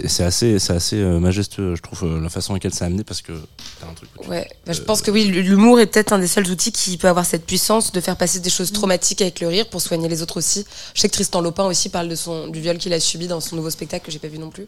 c'est 0.08 0.24
assez, 0.24 0.60
c'est 0.60 0.74
assez 0.74 0.96
euh, 0.98 1.20
majestueux, 1.20 1.76
je 1.76 1.82
trouve, 1.82 2.04
euh, 2.04 2.22
la 2.22 2.30
façon 2.30 2.54
avec 2.54 2.64
laquelle 2.64 2.78
ça 2.78 2.86
a 2.86 2.88
amené 2.88 3.04
parce 3.04 3.22
que 3.22 3.34
t'as 3.80 3.88
un 3.88 3.94
truc. 3.94 4.10
où 4.18 4.24
tu- 4.24 4.30
Ouais, 4.30 4.48
bah, 4.66 4.74
je 4.74 4.82
pense 4.82 5.02
que 5.02 5.12
oui, 5.12 5.26
l'humour 5.26 5.80
est 5.80 5.88
peut-être 5.88 6.14
un 6.14 6.20
des 6.20 6.28
seuls 6.28 6.48
outils 6.50 6.72
qui 6.72 6.98
peut 6.98 7.08
avoir 7.08 7.26
cette 7.26 7.46
puissance 7.46 7.92
de 7.92 8.00
faire 8.00 8.16
passer 8.18 8.40
des 8.40 8.50
Mm. 8.50 8.54
choses 8.54 8.72
traumatiques 8.72 9.22
avec 9.22 9.40
le 9.42 9.48
rire 9.48 9.68
pour 9.70 9.82
soigner 9.82 10.08
les 10.08 10.22
autres 10.22 10.38
aussi. 10.38 10.66
Je 10.94 11.02
sais 11.02 11.08
que 11.10 11.14
Tristan 11.14 11.42
Lopin 11.42 11.66
aussi 11.66 11.90
parle 11.90 12.08
de 12.10 12.16
son, 12.16 12.48
du 12.48 12.62
viol 12.62 12.78
qu'il 12.78 12.94
a 12.94 13.00
subi 13.00 13.28
dans 13.28 13.42
son 13.42 13.56
nouveau 13.56 13.70
spectacle 13.70 14.06
que 14.06 14.12
j'ai 14.12 14.20
pas 14.20 14.28
vu 14.30 14.38
non 14.40 14.50
plus. 14.50 14.68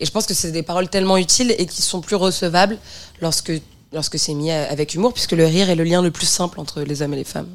Et 0.00 0.06
je 0.06 0.10
pense 0.10 0.26
que 0.26 0.34
c'est 0.34 0.50
des 0.52 0.62
paroles 0.62 0.88
tellement 0.88 1.16
utiles 1.16 1.54
et 1.56 1.66
qui 1.66 1.82
sont 1.82 2.00
plus 2.00 2.16
recevables 2.16 2.78
lorsque, 3.20 3.52
lorsque 3.92 4.18
c'est 4.18 4.34
mis 4.34 4.50
à- 4.50 4.70
avec 4.70 4.94
humour, 4.94 5.12
puisque 5.12 5.32
le 5.32 5.46
rire 5.46 5.70
est 5.70 5.76
le 5.76 5.84
lien 5.84 6.02
le 6.02 6.10
plus 6.10 6.26
simple 6.26 6.58
entre 6.60 6.80
les 6.82 7.00
hommes 7.02 7.14
et 7.14 7.18
les 7.18 7.24
femmes. 7.24 7.48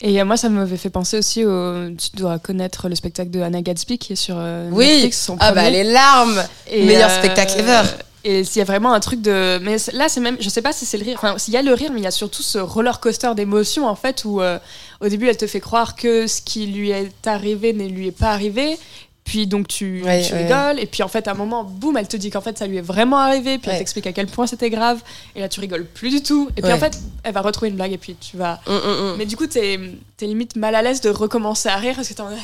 Et 0.00 0.20
euh, 0.20 0.24
moi, 0.24 0.36
ça 0.36 0.48
m'avait 0.48 0.76
fait 0.76 0.90
penser 0.90 1.18
aussi 1.18 1.44
au. 1.44 1.90
Tu 1.90 2.16
dois 2.16 2.38
connaître 2.38 2.88
le 2.88 2.94
spectacle 2.94 3.30
de 3.30 3.40
Anna 3.40 3.62
Gatsby 3.62 3.98
qui 3.98 4.12
est 4.12 4.16
sur 4.16 4.36
euh, 4.38 4.68
Oui, 4.72 4.86
Netflix, 4.86 5.24
son 5.24 5.36
ah 5.40 5.52
bah 5.52 5.70
les 5.70 5.84
larmes 5.84 6.42
Et, 6.70 6.84
Meilleur 6.84 7.10
euh, 7.10 7.18
spectacle 7.18 7.58
ever. 7.58 7.82
Et 8.28 8.40
il 8.40 8.56
y 8.56 8.60
a 8.60 8.64
vraiment 8.64 8.92
un 8.92 8.98
truc 8.98 9.22
de. 9.22 9.60
Mais 9.62 9.76
là, 9.92 10.08
c'est 10.08 10.18
même. 10.20 10.36
Je 10.40 10.48
sais 10.48 10.60
pas 10.60 10.72
si 10.72 10.84
c'est 10.84 10.98
le 10.98 11.04
rire. 11.04 11.16
Enfin, 11.22 11.36
il 11.46 11.54
y 11.54 11.56
a 11.56 11.62
le 11.62 11.72
rire, 11.72 11.92
mais 11.92 12.00
il 12.00 12.02
y 12.02 12.08
a 12.08 12.10
surtout 12.10 12.42
ce 12.42 12.58
roller 12.58 12.98
coaster 12.98 13.32
d'émotions, 13.36 13.86
en 13.86 13.94
fait, 13.94 14.24
où 14.24 14.40
euh, 14.40 14.58
au 15.00 15.08
début, 15.08 15.28
elle 15.28 15.36
te 15.36 15.46
fait 15.46 15.60
croire 15.60 15.94
que 15.94 16.26
ce 16.26 16.42
qui 16.42 16.66
lui 16.66 16.90
est 16.90 17.26
arrivé 17.26 17.72
ne 17.72 17.86
lui 17.86 18.08
est 18.08 18.18
pas 18.18 18.32
arrivé. 18.32 18.78
Puis 19.26 19.46
donc 19.48 19.66
tu, 19.66 20.02
Ouais, 20.04 20.22
tu 20.22 20.32
ouais. 20.32 20.44
rigoles, 20.46 20.78
et 20.80 20.86
puis 20.86 21.02
en 21.02 21.08
fait 21.08 21.26
à 21.26 21.32
un 21.32 21.34
moment, 21.34 21.64
boum, 21.64 21.96
elle 21.96 22.06
te 22.06 22.16
dit 22.16 22.30
qu'en 22.30 22.40
fait 22.40 22.56
ça 22.56 22.66
lui 22.68 22.76
est 22.76 22.80
vraiment 22.80 23.18
arrivé, 23.18 23.58
puis 23.58 23.66
Ouais. 23.68 23.74
elle 23.74 23.80
t'explique 23.80 24.06
à 24.06 24.12
quel 24.12 24.28
point 24.28 24.46
c'était 24.46 24.70
grave, 24.70 25.02
et 25.34 25.40
là 25.40 25.48
tu 25.48 25.58
rigoles 25.58 25.84
plus 25.84 26.10
du 26.10 26.22
tout, 26.22 26.48
et 26.56 26.62
puis 26.62 26.72
en 26.72 26.78
fait 26.78 26.96
elle 27.24 27.34
va 27.34 27.40
retrouver 27.40 27.68
une 27.70 27.74
blague, 27.76 27.92
et 27.92 27.98
puis 27.98 28.14
tu 28.14 28.36
vas. 28.36 28.60
Hum, 28.66 28.76
hum, 28.76 28.98
hum. 29.10 29.14
Mais 29.18 29.26
du 29.26 29.36
coup, 29.36 29.46
t'es 29.48 29.74
es 29.74 30.26
limite 30.26 30.54
mal 30.56 30.74
à 30.76 30.80
l'aise 30.82 31.00
de 31.00 31.10
recommencer 31.10 31.68
à 31.68 31.76
rire 31.76 31.96
parce 31.96 32.08
que 32.08 32.14
t'es 32.14 32.20
en 32.20 32.30
mode, 32.30 32.38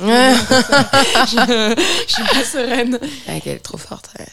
Ah, 0.00 1.26
je, 1.26 1.74
je 2.08 2.12
suis 2.14 2.22
pas 2.24 2.44
sereine. 2.44 2.98
Ouais, 3.28 3.40
qu'elle 3.40 3.56
est 3.56 3.58
trop 3.58 3.78
forte. 3.78 4.10
ouais. 4.18 4.26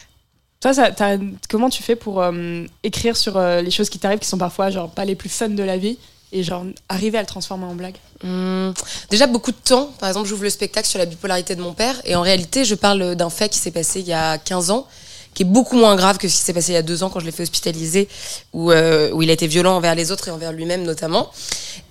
Toi, 0.60 0.72
ça, 0.72 0.90
t'as- 0.90 1.18
comment 1.50 1.68
tu 1.68 1.82
fais 1.82 1.96
pour 1.96 2.22
euh, 2.22 2.64
écrire 2.82 3.16
sur 3.16 3.36
euh, 3.36 3.60
les 3.60 3.70
choses 3.70 3.90
qui 3.90 3.98
t'arrivent, 3.98 4.18
qui 4.18 4.28
sont 4.28 4.38
parfois 4.38 4.70
genre 4.70 4.90
pas 4.90 5.04
les 5.04 5.14
plus 5.14 5.28
fun 5.28 5.50
de 5.50 5.62
la 5.62 5.76
vie, 5.76 5.98
et 6.32 6.42
genre 6.42 6.64
arriver 6.88 7.18
à 7.18 7.20
le 7.20 7.26
transformer 7.26 7.64
en 7.66 7.74
blague 7.74 7.94
Hum, 8.24 8.72
déjà 9.10 9.26
beaucoup 9.26 9.50
de 9.52 9.56
temps. 9.62 9.90
Par 10.00 10.08
exemple, 10.08 10.26
j'ouvre 10.28 10.42
le 10.44 10.50
spectacle 10.50 10.88
sur 10.88 10.98
la 10.98 11.04
bipolarité 11.04 11.54
de 11.54 11.60
mon 11.60 11.74
père 11.74 11.94
et 12.04 12.16
en 12.16 12.22
réalité, 12.22 12.64
je 12.64 12.74
parle 12.74 13.14
d'un 13.14 13.28
fait 13.30 13.48
qui 13.50 13.58
s'est 13.58 13.70
passé 13.70 14.00
il 14.00 14.06
y 14.06 14.12
a 14.14 14.38
15 14.38 14.70
ans 14.70 14.86
qui 15.34 15.42
est 15.42 15.46
beaucoup 15.46 15.76
moins 15.76 15.96
grave 15.96 16.16
que 16.16 16.26
ce 16.28 16.38
qui 16.38 16.42
s'est 16.44 16.54
passé 16.54 16.72
il 16.72 16.76
y 16.76 16.78
a 16.78 16.82
deux 16.82 17.02
ans 17.02 17.10
quand 17.10 17.20
je 17.20 17.26
l'ai 17.26 17.30
fait 17.30 17.42
hospitaliser, 17.42 18.08
où, 18.54 18.70
euh, 18.72 19.10
où 19.12 19.20
il 19.20 19.28
a 19.28 19.34
été 19.34 19.46
violent 19.46 19.76
envers 19.76 19.94
les 19.94 20.10
autres 20.10 20.28
et 20.28 20.30
envers 20.30 20.50
lui-même 20.50 20.82
notamment. 20.84 21.30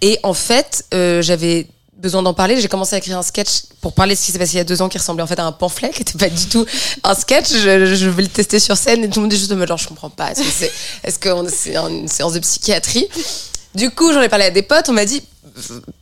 Et 0.01 0.19
en 0.23 0.33
fait, 0.33 0.83
euh, 0.95 1.21
j'avais 1.21 1.67
besoin 1.97 2.23
d'en 2.23 2.33
parler. 2.33 2.59
J'ai 2.59 2.67
commencé 2.67 2.95
à 2.95 2.97
écrire 2.97 3.19
un 3.19 3.23
sketch 3.23 3.65
pour 3.81 3.93
parler 3.93 4.15
de 4.15 4.19
ce 4.19 4.25
qui 4.25 4.31
s'est 4.31 4.39
passé 4.39 4.53
il 4.55 4.57
y 4.57 4.61
a 4.61 4.63
deux 4.63 4.81
ans 4.81 4.89
qui 4.89 4.97
ressemblait 4.97 5.21
en 5.21 5.27
fait 5.27 5.37
à 5.37 5.45
un 5.45 5.51
pamphlet, 5.51 5.91
qui 5.91 5.99
n'était 5.99 6.17
pas 6.17 6.29
du 6.29 6.47
tout 6.47 6.65
un 7.03 7.13
sketch. 7.13 7.49
Je, 7.51 7.93
je 7.93 8.09
vais 8.09 8.23
le 8.23 8.29
tester 8.29 8.57
sur 8.59 8.75
scène 8.77 9.03
et 9.03 9.09
tout 9.11 9.19
le 9.19 9.25
monde 9.25 9.33
est 9.33 9.37
juste 9.37 9.51
en 9.51 9.57
mode 9.57 9.67
genre 9.67 9.77
je 9.77 9.87
comprends 9.87 10.09
pas. 10.09 10.31
Est-ce 10.31 10.41
que 10.41 10.49
c'est 10.49 11.31
on- 11.31 11.47
c'est 11.47 11.75
une 11.75 12.07
séance 12.07 12.33
de 12.33 12.39
psychiatrie? 12.39 13.07
Du 13.75 13.91
coup, 13.91 14.13
j'en 14.13 14.21
ai 14.21 14.29
parlé 14.29 14.45
à 14.45 14.51
des 14.51 14.61
potes. 14.61 14.89
On 14.89 14.93
m'a 14.93 15.05
dit 15.05 15.21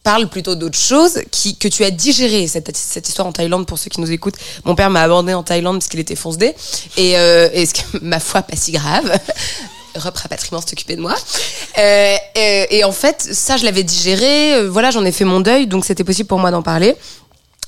parle 0.04 0.30
plutôt 0.30 0.56
d'autre 0.56 0.78
chose 0.78 1.20
qui, 1.32 1.58
que 1.58 1.68
tu 1.68 1.84
as 1.84 1.92
digéré 1.92 2.48
cette, 2.48 3.08
histoire 3.08 3.28
en 3.28 3.32
Thaïlande 3.32 3.68
pour 3.68 3.78
ceux 3.78 3.90
qui 3.90 4.02
nous 4.02 4.12
écoutent. 4.12 4.38
Mon 4.64 4.76
père 4.76 4.90
m'a 4.90 5.02
abandonné 5.04 5.34
en 5.34 5.44
Thaïlande 5.44 5.78
parce 5.78 5.90
qu'il 5.90 6.00
était 6.00 6.16
foncedé 6.16 6.56
et, 6.98 7.18
euh, 7.18 7.50
et 7.54 7.66
ce 7.66 7.74
que, 7.74 7.82
ma 8.02 8.20
foi 8.20 8.42
pas 8.42 8.56
si 8.56 8.72
grave. 8.72 9.12
Europe 9.96 10.18
rapatriement 10.18 10.60
s'est 10.60 10.74
occupé 10.74 10.96
de 10.96 11.02
moi. 11.02 11.16
Euh, 11.78 12.16
et, 12.36 12.78
et 12.78 12.84
en 12.84 12.92
fait, 12.92 13.30
ça 13.32 13.58
je 13.58 13.66
l'avais 13.66 13.84
digéré. 13.84 14.56
euh, 14.56 14.70
voilà, 14.70 14.90
j'en 14.90 15.06
ai 15.06 15.12
fait 15.12 15.26
mon 15.26 15.40
deuil, 15.40 15.68
donc 15.68 15.86
c'était 15.86 16.04
possible 16.04 16.28
pour 16.28 16.40
moi 16.40 16.50
d'en 16.50 16.64
parler. 16.64 16.96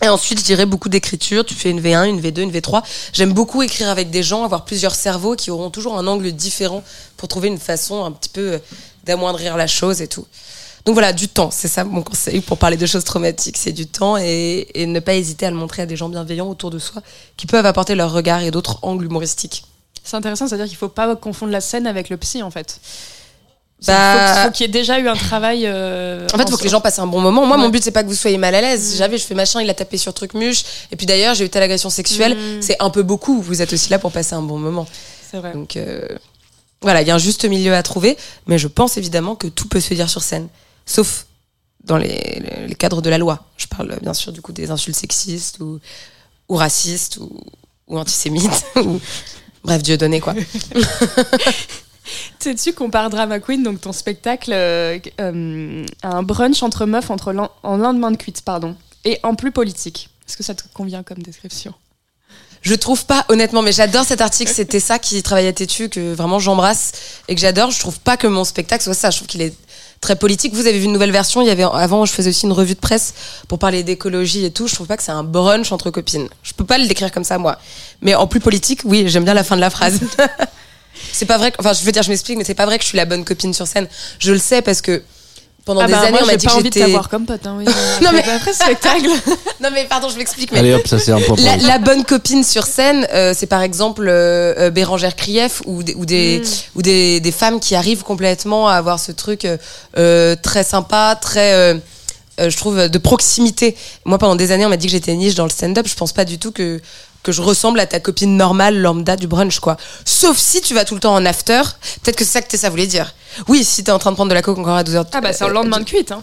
Et 0.04 0.10
ensuite, 0.10 0.40
je 0.40 0.44
dirais 0.44 0.66
beaucoup 0.66 0.90
d'écriture. 0.90 1.46
Tu 1.46 1.54
fais 1.54 1.70
une 1.70 1.80
V1, 1.80 2.10
une 2.10 2.20
V2, 2.20 2.42
une 2.42 2.52
V3. 2.52 2.84
J'aime 3.14 3.32
beaucoup 3.32 3.64
écrire 3.64 3.90
avec 3.90 4.10
des 4.10 4.24
gens, 4.24 4.44
avoir 4.44 4.66
plusieurs 4.66 4.94
cerveaux 4.94 5.36
qui 5.36 5.52
auront 5.52 5.70
toujours 5.70 5.98
un 5.98 6.06
angle 6.06 6.32
différent 6.34 6.84
pour 7.16 7.30
trouver 7.30 7.48
une 7.48 7.60
façon 7.60 8.04
un 8.04 8.12
petit 8.12 8.30
peu 8.30 8.54
euh, 8.54 8.60
d'amoindrir 9.06 9.58
la 9.58 9.68
chose 9.68 10.02
et 10.02 10.08
tout. 10.08 10.26
Donc 10.86 10.94
voilà, 10.94 11.14
du 11.14 11.28
temps, 11.28 11.50
c'est 11.52 11.68
ça 11.68 11.84
mon 11.84 12.04
conseil 12.04 12.42
pour 12.42 12.58
parler 12.60 12.78
de 12.78 12.86
choses 12.86 13.04
traumatiques, 13.04 13.58
c'est 13.58 13.72
du 13.72 13.88
temps 13.88 14.18
et, 14.18 14.68
et 14.76 14.86
ne 14.86 15.00
pas 15.00 15.16
hésiter 15.16 15.46
à 15.48 15.50
le 15.50 15.56
montrer 15.56 15.82
à 15.82 15.86
des 15.88 15.96
gens 15.96 16.10
bienveillants 16.10 16.48
autour 16.48 16.70
de 16.70 16.78
soi 16.78 17.02
qui 17.38 17.48
peuvent 17.48 17.66
apporter 17.66 17.96
leur 17.96 18.12
regard 18.12 18.42
et 18.44 18.52
d'autres 18.52 18.78
angles 18.84 19.06
humoristiques. 19.06 19.64
C'est 20.04 20.16
intéressant, 20.16 20.48
c'est-à-dire 20.48 20.68
qu'il 20.68 20.78
faut 20.78 20.88
pas 20.90 21.16
confondre 21.16 21.52
la 21.52 21.62
scène 21.62 21.88
avec 21.88 22.10
le 22.10 22.18
psy 22.18 22.44
en 22.44 22.52
fait. 22.52 22.80
Bah- 23.88 23.94
il 24.36 24.38
faut, 24.42 24.46
faut 24.48 24.52
qu'il 24.52 24.66
y 24.66 24.70
ait 24.70 24.72
déjà 24.72 25.00
eu 25.00 25.08
un 25.08 25.16
travail. 25.16 25.64
euh, 25.66 26.26
En 26.34 26.38
fait, 26.38 26.44
il 26.46 26.52
faut 26.52 26.58
que 26.58 26.64
les 26.64 26.70
gens 26.70 26.82
passent 26.82 27.00
un 27.00 27.08
bon 27.08 27.20
moment. 27.20 27.46
Moi, 27.46 27.58
Ouais. 27.58 27.64
mon 27.64 27.70
but, 27.70 27.84
c'est 27.84 27.92
pas 27.92 28.04
que 28.04 28.08
vous 28.08 28.16
soyez 28.16 28.38
mal 28.38 28.56
à 28.56 28.62
l'aise. 28.62 28.82
Si 28.92 28.98
j'avais, 28.98 29.18
je 29.18 29.26
fais 29.26 29.36
machin, 29.36 29.62
il 29.62 29.70
a 29.70 29.74
tapé 29.74 29.98
sur 29.98 30.14
truc 30.14 30.34
muche. 30.34 30.64
Et 30.92 30.96
puis 30.96 31.06
d'ailleurs, 31.06 31.36
j'ai 31.36 31.46
eu 31.46 31.50
telle 31.50 31.62
agression 31.64 31.90
sexuelle. 31.90 32.36
Mm. 32.36 32.62
C'est 32.62 32.78
un 32.82 32.90
peu 32.90 33.04
beaucoup. 33.04 33.42
Vous 33.42 33.62
êtes 33.62 33.74
aussi 33.74 33.90
là 33.90 34.00
pour 34.00 34.12
passer 34.12 34.34
un 34.34 34.42
bon 34.42 34.58
moment. 34.58 34.88
C'est 35.30 35.38
vrai. 35.38 35.52
Donc 35.54 35.76
euh, 35.76 36.08
voilà, 36.82 37.02
il 37.02 37.08
y 37.08 37.12
a 37.12 37.16
un 37.16 37.20
juste 37.20 37.46
milieu 37.46 37.74
à 37.74 37.84
trouver, 37.84 38.18
mais 38.48 38.58
je 38.58 38.68
pense 38.68 38.98
évidemment 38.98 39.36
que 39.36 39.48
tout 39.48 39.68
peut 39.68 39.80
se 39.80 39.94
dire 39.94 40.10
sur 40.10 40.24
scène, 40.24 40.48
sauf 40.86 41.26
dans 41.84 41.98
les, 41.98 42.76
cadres 42.78 43.02
de 43.02 43.10
la 43.10 43.18
loi. 43.18 43.46
Je 43.58 43.68
parle 43.68 43.98
bien 44.02 44.14
sûr 44.14 44.32
du 44.32 44.42
coup 44.42 44.52
des 44.52 44.72
insultes 44.72 44.98
sexistes 44.98 45.60
ou, 45.60 45.80
racistes 46.50 47.18
ou, 47.18 47.98
antisémites. 47.98 48.66
ou... 48.78 49.00
Bref, 49.64 49.82
Dieu 49.82 49.98
donné 49.98 50.20
quoi. 50.20 50.36
Sais-tu 52.40 52.74
qu'on 52.74 52.90
Drama 52.90 53.40
Queen, 53.40 53.64
donc 53.64 53.82
ton 53.82 53.92
spectacle, 53.92 54.52
euh, 54.54 55.00
euh, 55.20 55.86
un 56.04 56.24
brunch 56.24 56.62
entre 56.62 56.86
meufs 56.86 57.10
entre 57.10 57.34
en 57.64 57.78
lendemain 57.78 58.12
de 58.12 58.18
cuite, 58.18 58.44
pardon, 58.44 58.76
et 59.04 59.20
en 59.24 59.34
plus 59.34 59.52
politique 59.52 60.10
Est-ce 60.28 60.38
que 60.38 60.44
ça 60.44 60.54
te 60.54 60.64
convient 60.74 61.02
comme 61.02 61.24
description? 61.24 61.74
Je 62.66 62.74
trouve 62.74 63.06
pas, 63.06 63.26
honnêtement, 63.30 63.62
mais 63.62 63.72
j'adore 63.72 64.06
cet 64.06 64.22
article. 64.22 64.52
C'était 64.52 64.80
ça 64.80 64.98
qui 64.98 65.22
travaillait 65.22 65.54
Tétu, 65.54 65.88
que 65.88 66.16
vraiment 66.16 66.40
j'embrasse 66.40 66.94
et 67.28 67.36
que 67.36 67.42
j'adore. 67.42 67.70
Je 67.70 67.80
trouve 67.80 68.00
pas 68.00 68.18
que 68.18 68.26
mon 68.26 68.44
spectacle 68.44 68.84
soit 68.84 68.96
ça. 68.96 69.12
Je 69.12 69.18
trouve 69.18 69.28
qu'il 69.28 69.44
est 69.44 69.54
très 70.02 70.16
politique. 70.16 70.56
Vous 70.56 70.66
avez 70.66 70.80
vu 70.80 70.86
une 70.86 70.94
nouvelle 70.94 71.12
version. 71.12 71.44
Il 71.44 71.48
y 71.48 71.52
avait 71.52 71.62
avant, 71.64 72.06
je 72.06 72.12
faisais 72.12 72.32
aussi 72.32 72.48
une 72.48 72.52
revue 72.52 72.74
de 72.74 72.80
presse 72.80 73.14
pour 73.48 73.60
parler 73.60 73.84
d'écologie 73.84 74.46
et 74.46 74.52
tout. 74.52 74.66
Je 74.66 74.74
trouve 74.74 74.88
pas 74.88 74.98
que 74.98 75.04
c'est 75.04 75.12
un 75.12 75.24
brunch 75.24 75.72
entre 75.72 75.92
copines. 75.92 76.28
Je 76.42 76.54
peux 76.54 76.66
pas 76.66 76.80
le 76.80 76.88
décrire 76.88 77.12
comme 77.12 77.24
ça, 77.24 77.38
moi. 77.38 77.60
Mais 78.02 78.16
en 78.16 78.26
plus 78.26 78.40
politique, 78.40 78.82
oui, 78.84 79.04
j'aime 79.06 79.26
bien 79.26 79.36
la 79.36 79.44
fin 79.44 79.56
de 79.56 79.62
la 79.62 79.70
phrase. 79.70 80.00
c'est 81.14 81.28
pas 81.28 81.38
vrai. 81.38 81.54
Enfin, 81.60 81.74
je 81.74 81.84
veux 81.84 81.92
dire, 81.92 82.02
je 82.02 82.10
m'explique, 82.10 82.40
mais 82.40 82.46
c'est 82.46 82.56
pas 82.56 82.66
vrai 82.66 82.80
que 82.80 82.84
je 82.84 82.90
suis 82.90 82.98
la 82.98 83.06
bonne 83.06 83.26
copine 83.26 83.54
sur 83.54 83.68
scène. 83.68 83.88
Je 84.18 84.32
le 84.32 84.40
sais 84.40 84.64
parce 84.64 84.82
que 84.82 85.04
pendant 85.66 85.82
Ah 85.82 85.88
des 85.88 85.94
bah, 85.94 86.00
années, 86.02 86.12
moi, 86.12 86.20
on 86.24 86.26
m'a 86.28 86.36
dit 86.38 86.46
pas 86.46 86.52
que 86.52 86.56
envie 86.58 86.70
de 86.70 86.74
j'étais. 86.74 86.86
t'avoir 86.86 87.10
comme 87.10 87.26
pote. 87.26 87.46
Hein, 87.46 87.56
oui, 87.58 87.66
Non, 88.02 88.12
mais- 88.14 88.24
après 88.24 88.54
spectacle. 88.54 89.10
Non 89.62 89.70
mais 89.74 89.86
pardon, 89.86 90.10
je 90.10 90.18
m'explique. 90.18 90.52
Mais 90.52 90.60
Allez 90.60 90.74
hop, 90.74 90.88
ça 90.88 91.00
c'est 91.00 91.12
un 91.12 91.20
point 91.22 91.36
pour 91.36 91.46
La, 91.66 91.80
bonne 91.80 92.04
copine 92.06 92.44
sur 92.44 92.66
scène, 92.66 93.08
euh, 93.14 93.34
c'est 93.36 93.48
par 93.48 93.62
exemple 93.64 94.06
euh, 94.08 94.54
euh, 94.58 94.70
Bérangère 94.70 95.16
Krief 95.16 95.62
ou, 95.66 95.82
des, 95.82 95.96
ou, 95.96 96.06
des, 96.06 96.42
ou 96.76 96.82
des, 96.84 97.20
des 97.20 97.32
femmes 97.32 97.60
qui 97.60 97.74
arrivent 97.76 98.04
complètement 98.04 98.68
à 98.68 98.74
avoir 98.76 99.00
ce 99.00 99.12
truc 99.12 99.48
euh, 99.98 100.36
très 100.42 100.64
sympa, 100.64 101.18
très, 101.20 101.54
euh, 101.54 101.74
euh, 102.42 102.50
je 102.50 102.58
trouve, 102.58 102.90
de 102.90 102.98
proximité. 102.98 103.76
Moi, 104.04 104.18
pendant 104.18 104.36
des 104.36 104.52
années, 104.52 104.66
on 104.66 104.70
m'a 104.70 104.78
dit 104.78 104.88
que 104.88 104.92
j'étais 104.92 105.16
niche 105.16 105.36
dans 105.36 105.46
le 105.46 105.50
stand-up. 105.50 105.88
Je 105.88 105.96
pense 105.96 106.12
pas 106.12 106.26
du 106.26 106.38
tout 106.38 106.52
que 106.52 106.82
que 107.26 107.32
je 107.32 107.42
ressemble 107.42 107.80
à 107.80 107.88
ta 107.88 108.00
copine 108.00 108.38
normale 108.38 108.80
lambda 108.80 109.16
du 109.16 109.26
brunch 109.28 109.60
quoi. 109.60 109.78
Sauf 110.06 110.38
si 110.38 110.62
tu 110.62 110.74
vas 110.76 110.86
tout 110.86 110.94
le 110.94 111.00
temps 111.02 111.16
en 111.16 111.26
after, 111.26 111.62
peut-être 112.04 112.16
que 112.16 112.24
c'est 112.24 112.32
ça 112.34 112.42
que 112.44 112.56
ça 112.58 112.70
voulait 112.70 112.86
dire. 112.88 113.14
Oui, 113.48 113.64
si 113.66 113.84
t'es 113.84 113.92
en 113.92 113.98
train 114.00 114.12
de 114.12 114.16
prendre 114.16 114.30
de 114.30 114.36
la 114.36 114.44
coke 114.44 114.60
encore 114.60 114.76
à 114.78 114.84
12h. 114.84 115.08
Ah 115.12 115.22
bah 115.22 115.34
c'est 115.34 115.46
le 115.48 115.54
lendemain 115.54 115.80
de 115.80 115.86
cuite. 115.86 116.12
Hein. 116.12 116.22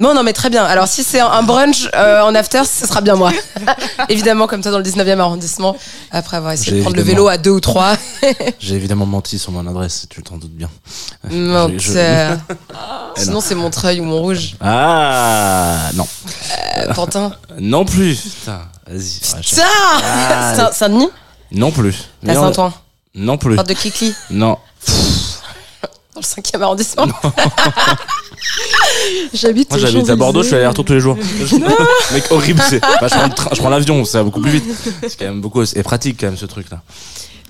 Non, 0.00 0.12
non, 0.12 0.24
mais 0.24 0.32
très 0.32 0.50
bien. 0.50 0.64
Alors, 0.64 0.88
si 0.88 1.04
c'est 1.04 1.20
un 1.20 1.42
brunch 1.44 1.88
euh, 1.94 2.20
en 2.22 2.34
after, 2.34 2.62
ce 2.64 2.84
sera 2.84 3.00
bien 3.00 3.14
moi. 3.14 3.30
évidemment, 4.08 4.48
comme 4.48 4.60
toi 4.60 4.72
dans 4.72 4.78
le 4.78 4.84
19e 4.84 5.20
arrondissement, 5.20 5.76
après 6.10 6.36
avoir 6.36 6.52
essayé 6.52 6.76
de 6.78 6.80
prendre 6.82 6.96
le 6.96 7.02
vélo 7.02 7.28
à 7.28 7.38
deux 7.38 7.52
ou 7.52 7.60
trois. 7.60 7.96
J'ai 8.58 8.74
évidemment 8.74 9.06
menti 9.06 9.38
sur 9.38 9.52
mon 9.52 9.64
adresse, 9.68 10.06
tu 10.10 10.20
t'en 10.24 10.36
doutes 10.36 10.50
bien. 10.50 10.68
Je- 11.30 11.36
Menteur. 11.36 12.38
Eh 13.16 13.20
Sinon, 13.20 13.40
c'est 13.40 13.54
Montreuil 13.54 14.00
ou 14.00 14.04
Montrouge. 14.04 14.56
Ah 14.60 15.90
non. 15.94 16.08
Euh, 16.78 16.92
Pantin. 16.92 17.32
Non 17.60 17.84
plus. 17.84 18.16
Putain, 18.40 18.62
vas-y. 18.86 19.20
Ça 19.44 19.64
Ah, 20.02 20.52
Saint- 20.56 20.72
Saint-Denis 20.72 21.08
Non 21.52 21.70
plus. 21.70 22.08
La 22.22 22.34
Saint-Ouen. 22.34 22.72
Non 23.14 23.38
plus. 23.38 23.54
Porte 23.56 23.68
de 23.68 23.74
Kikli. 23.74 24.14
Non. 24.30 24.58
Dans 26.14 26.20
le 26.20 26.24
5e 26.42 26.60
arrondissement. 26.62 27.06
J'habite 29.32 29.70
Moi 29.70 29.78
j'habite 29.80 30.08
à 30.10 30.16
Bordeaux, 30.16 30.42
je 30.42 30.48
fais 30.48 30.50
Champs-Élysées. 30.50 30.56
aller-retour 30.56 30.84
tous 30.84 30.92
les 30.92 31.00
jours. 31.00 31.16
Mec 32.12 32.24
horrible, 32.30 32.62
c'est. 32.68 32.80
Bah, 32.80 33.08
je 33.52 33.58
prends 33.58 33.68
l'avion, 33.68 34.04
ça 34.04 34.18
va 34.18 34.24
beaucoup 34.24 34.40
plus 34.40 34.50
vite. 34.52 34.64
C'est 35.02 35.18
quand 35.18 35.24
même 35.26 35.40
beaucoup. 35.40 35.64
C'est 35.64 35.82
pratique 35.82 36.18
quand 36.20 36.26
même 36.26 36.36
ce 36.36 36.46
truc 36.46 36.70
là. 36.70 36.82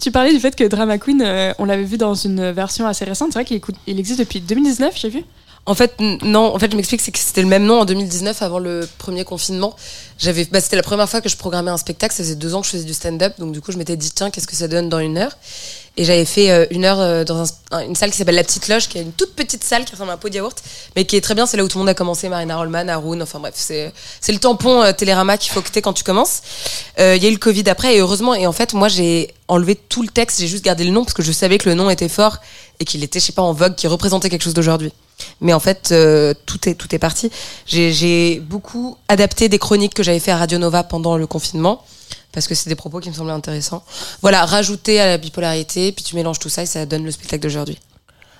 Tu 0.00 0.10
parlais 0.10 0.32
du 0.32 0.40
fait 0.40 0.54
que 0.56 0.64
Drama 0.64 0.98
Queen, 0.98 1.22
euh, 1.24 1.52
on 1.58 1.64
l'avait 1.66 1.84
vu 1.84 1.96
dans 1.96 2.14
une 2.14 2.50
version 2.52 2.86
assez 2.86 3.04
récente. 3.04 3.28
C'est 3.32 3.38
vrai 3.38 3.44
qu'il 3.44 3.56
écoute- 3.56 3.76
il 3.86 3.98
existe 3.98 4.18
depuis 4.18 4.40
2019, 4.40 4.92
j'ai 4.96 5.08
vu. 5.08 5.24
En 5.66 5.74
fait, 5.74 5.94
non. 6.22 6.54
En 6.54 6.58
fait, 6.58 6.70
je 6.70 6.76
m'explique, 6.76 7.00
c'est 7.00 7.10
que 7.12 7.18
c'était 7.18 7.40
le 7.40 7.48
même 7.48 7.64
nom 7.64 7.80
en 7.80 7.84
2019, 7.86 8.42
avant 8.42 8.58
le 8.58 8.86
premier 8.98 9.24
confinement. 9.24 9.74
J'avais, 10.18 10.44
bah, 10.44 10.60
c'était 10.60 10.76
la 10.76 10.82
première 10.82 11.08
fois 11.08 11.22
que 11.22 11.28
je 11.30 11.36
programmais 11.38 11.70
un 11.70 11.78
spectacle. 11.78 12.14
Ça 12.14 12.22
faisait 12.22 12.34
deux 12.34 12.54
ans 12.54 12.60
que 12.60 12.66
je 12.66 12.72
faisais 12.72 12.84
du 12.84 12.92
stand-up, 12.92 13.32
donc 13.38 13.52
du 13.52 13.62
coup, 13.62 13.72
je 13.72 13.78
m'étais 13.78 13.96
dit 13.96 14.10
tiens, 14.10 14.30
qu'est-ce 14.30 14.46
que 14.46 14.56
ça 14.56 14.68
donne 14.68 14.90
dans 14.90 14.98
une 14.98 15.16
heure? 15.16 15.32
Et 15.96 16.04
j'avais 16.04 16.24
fait 16.26 16.50
euh, 16.50 16.66
une 16.70 16.84
heure 16.84 17.00
euh, 17.00 17.24
dans 17.24 17.40
un- 17.44 17.46
un- 17.70 17.80
une 17.86 17.94
salle 17.94 18.10
qui 18.10 18.16
s'appelle 18.18 18.34
La 18.34 18.42
Petite 18.42 18.68
Loge, 18.68 18.88
qui 18.88 18.98
est 18.98 19.02
une 19.02 19.12
toute 19.12 19.34
petite 19.34 19.62
salle 19.64 19.84
qui 19.86 19.92
ressemble 19.92 20.10
à 20.10 20.14
un 20.14 20.16
pot 20.18 20.28
de 20.28 20.34
yaourt, 20.34 20.60
mais 20.96 21.04
qui 21.06 21.16
est 21.16 21.20
très 21.22 21.34
bien. 21.34 21.46
C'est 21.46 21.56
là 21.56 21.64
où 21.64 21.68
tout 21.68 21.78
le 21.78 21.82
monde 21.84 21.88
a 21.88 21.94
commencé, 21.94 22.28
Marina 22.28 22.56
Rollman, 22.58 22.88
Haroun. 22.88 23.22
Enfin 23.22 23.38
bref, 23.38 23.54
c'est 23.56 23.92
c'est 24.20 24.32
le 24.32 24.38
tampon 24.40 24.82
euh, 24.82 24.92
Télérama 24.92 25.38
qu'il 25.38 25.52
faut 25.52 25.62
que 25.62 25.70
t'aies 25.70 25.82
quand 25.82 25.92
tu 25.94 26.04
commences. 26.04 26.42
Il 26.98 27.04
y 27.22 27.26
a 27.26 27.28
eu 27.28 27.32
le 27.32 27.38
Covid 27.38 27.64
après, 27.70 27.94
et 27.96 28.00
heureusement. 28.00 28.34
Et 28.34 28.46
en 28.46 28.52
fait, 28.52 28.74
moi, 28.74 28.88
j'ai 28.88 29.32
enlevé 29.48 29.76
tout 29.76 30.02
le 30.02 30.08
texte. 30.08 30.40
J'ai 30.40 30.48
juste 30.48 30.64
gardé 30.64 30.84
le 30.84 30.90
nom 30.90 31.04
parce 31.04 31.14
que 31.14 31.22
je 31.22 31.32
savais 31.32 31.56
que 31.58 31.68
le 31.70 31.74
nom 31.74 31.88
était 31.90 32.08
fort 32.10 32.36
et 32.80 32.84
qu'il 32.84 33.02
était, 33.04 33.18
je 33.20 33.26
sais 33.26 33.32
pas, 33.32 33.42
en 33.42 33.52
vogue, 33.52 33.76
qui 33.76 33.86
représentait 33.86 34.28
quelque 34.28 34.42
chose 34.42 34.54
d'aujourd'hui. 34.54 34.92
Mais 35.40 35.52
en 35.52 35.60
fait, 35.60 35.90
euh, 35.92 36.34
tout 36.46 36.68
est 36.68 36.74
tout 36.74 36.92
est 36.94 36.98
parti. 36.98 37.30
J'ai- 37.66 38.40
beaucoup 38.40 38.96
adapté 39.08 39.48
des 39.48 39.58
chroniques 39.58 39.94
que 39.94 40.02
j'avais 40.02 40.20
fait 40.20 40.30
à 40.32 40.36
Radio 40.38 40.58
Nova 40.58 40.82
pendant 40.82 41.16
le 41.16 41.26
confinement 41.26 41.84
parce 42.32 42.48
que 42.48 42.54
c'est 42.54 42.68
des 42.68 42.74
propos 42.74 42.98
qui 43.00 43.08
me 43.10 43.14
semblaient 43.14 43.32
intéressants. 43.32 43.84
Voilà, 44.22 44.44
rajouter 44.44 45.00
à 45.00 45.06
la 45.06 45.18
bipolarité, 45.18 45.92
puis 45.92 46.04
tu 46.04 46.16
mélanges 46.16 46.40
tout 46.40 46.48
ça 46.48 46.62
et 46.62 46.66
ça 46.66 46.84
donne 46.84 47.04
le 47.04 47.10
spectacle 47.12 47.42
d'aujourd'hui. 47.44 47.78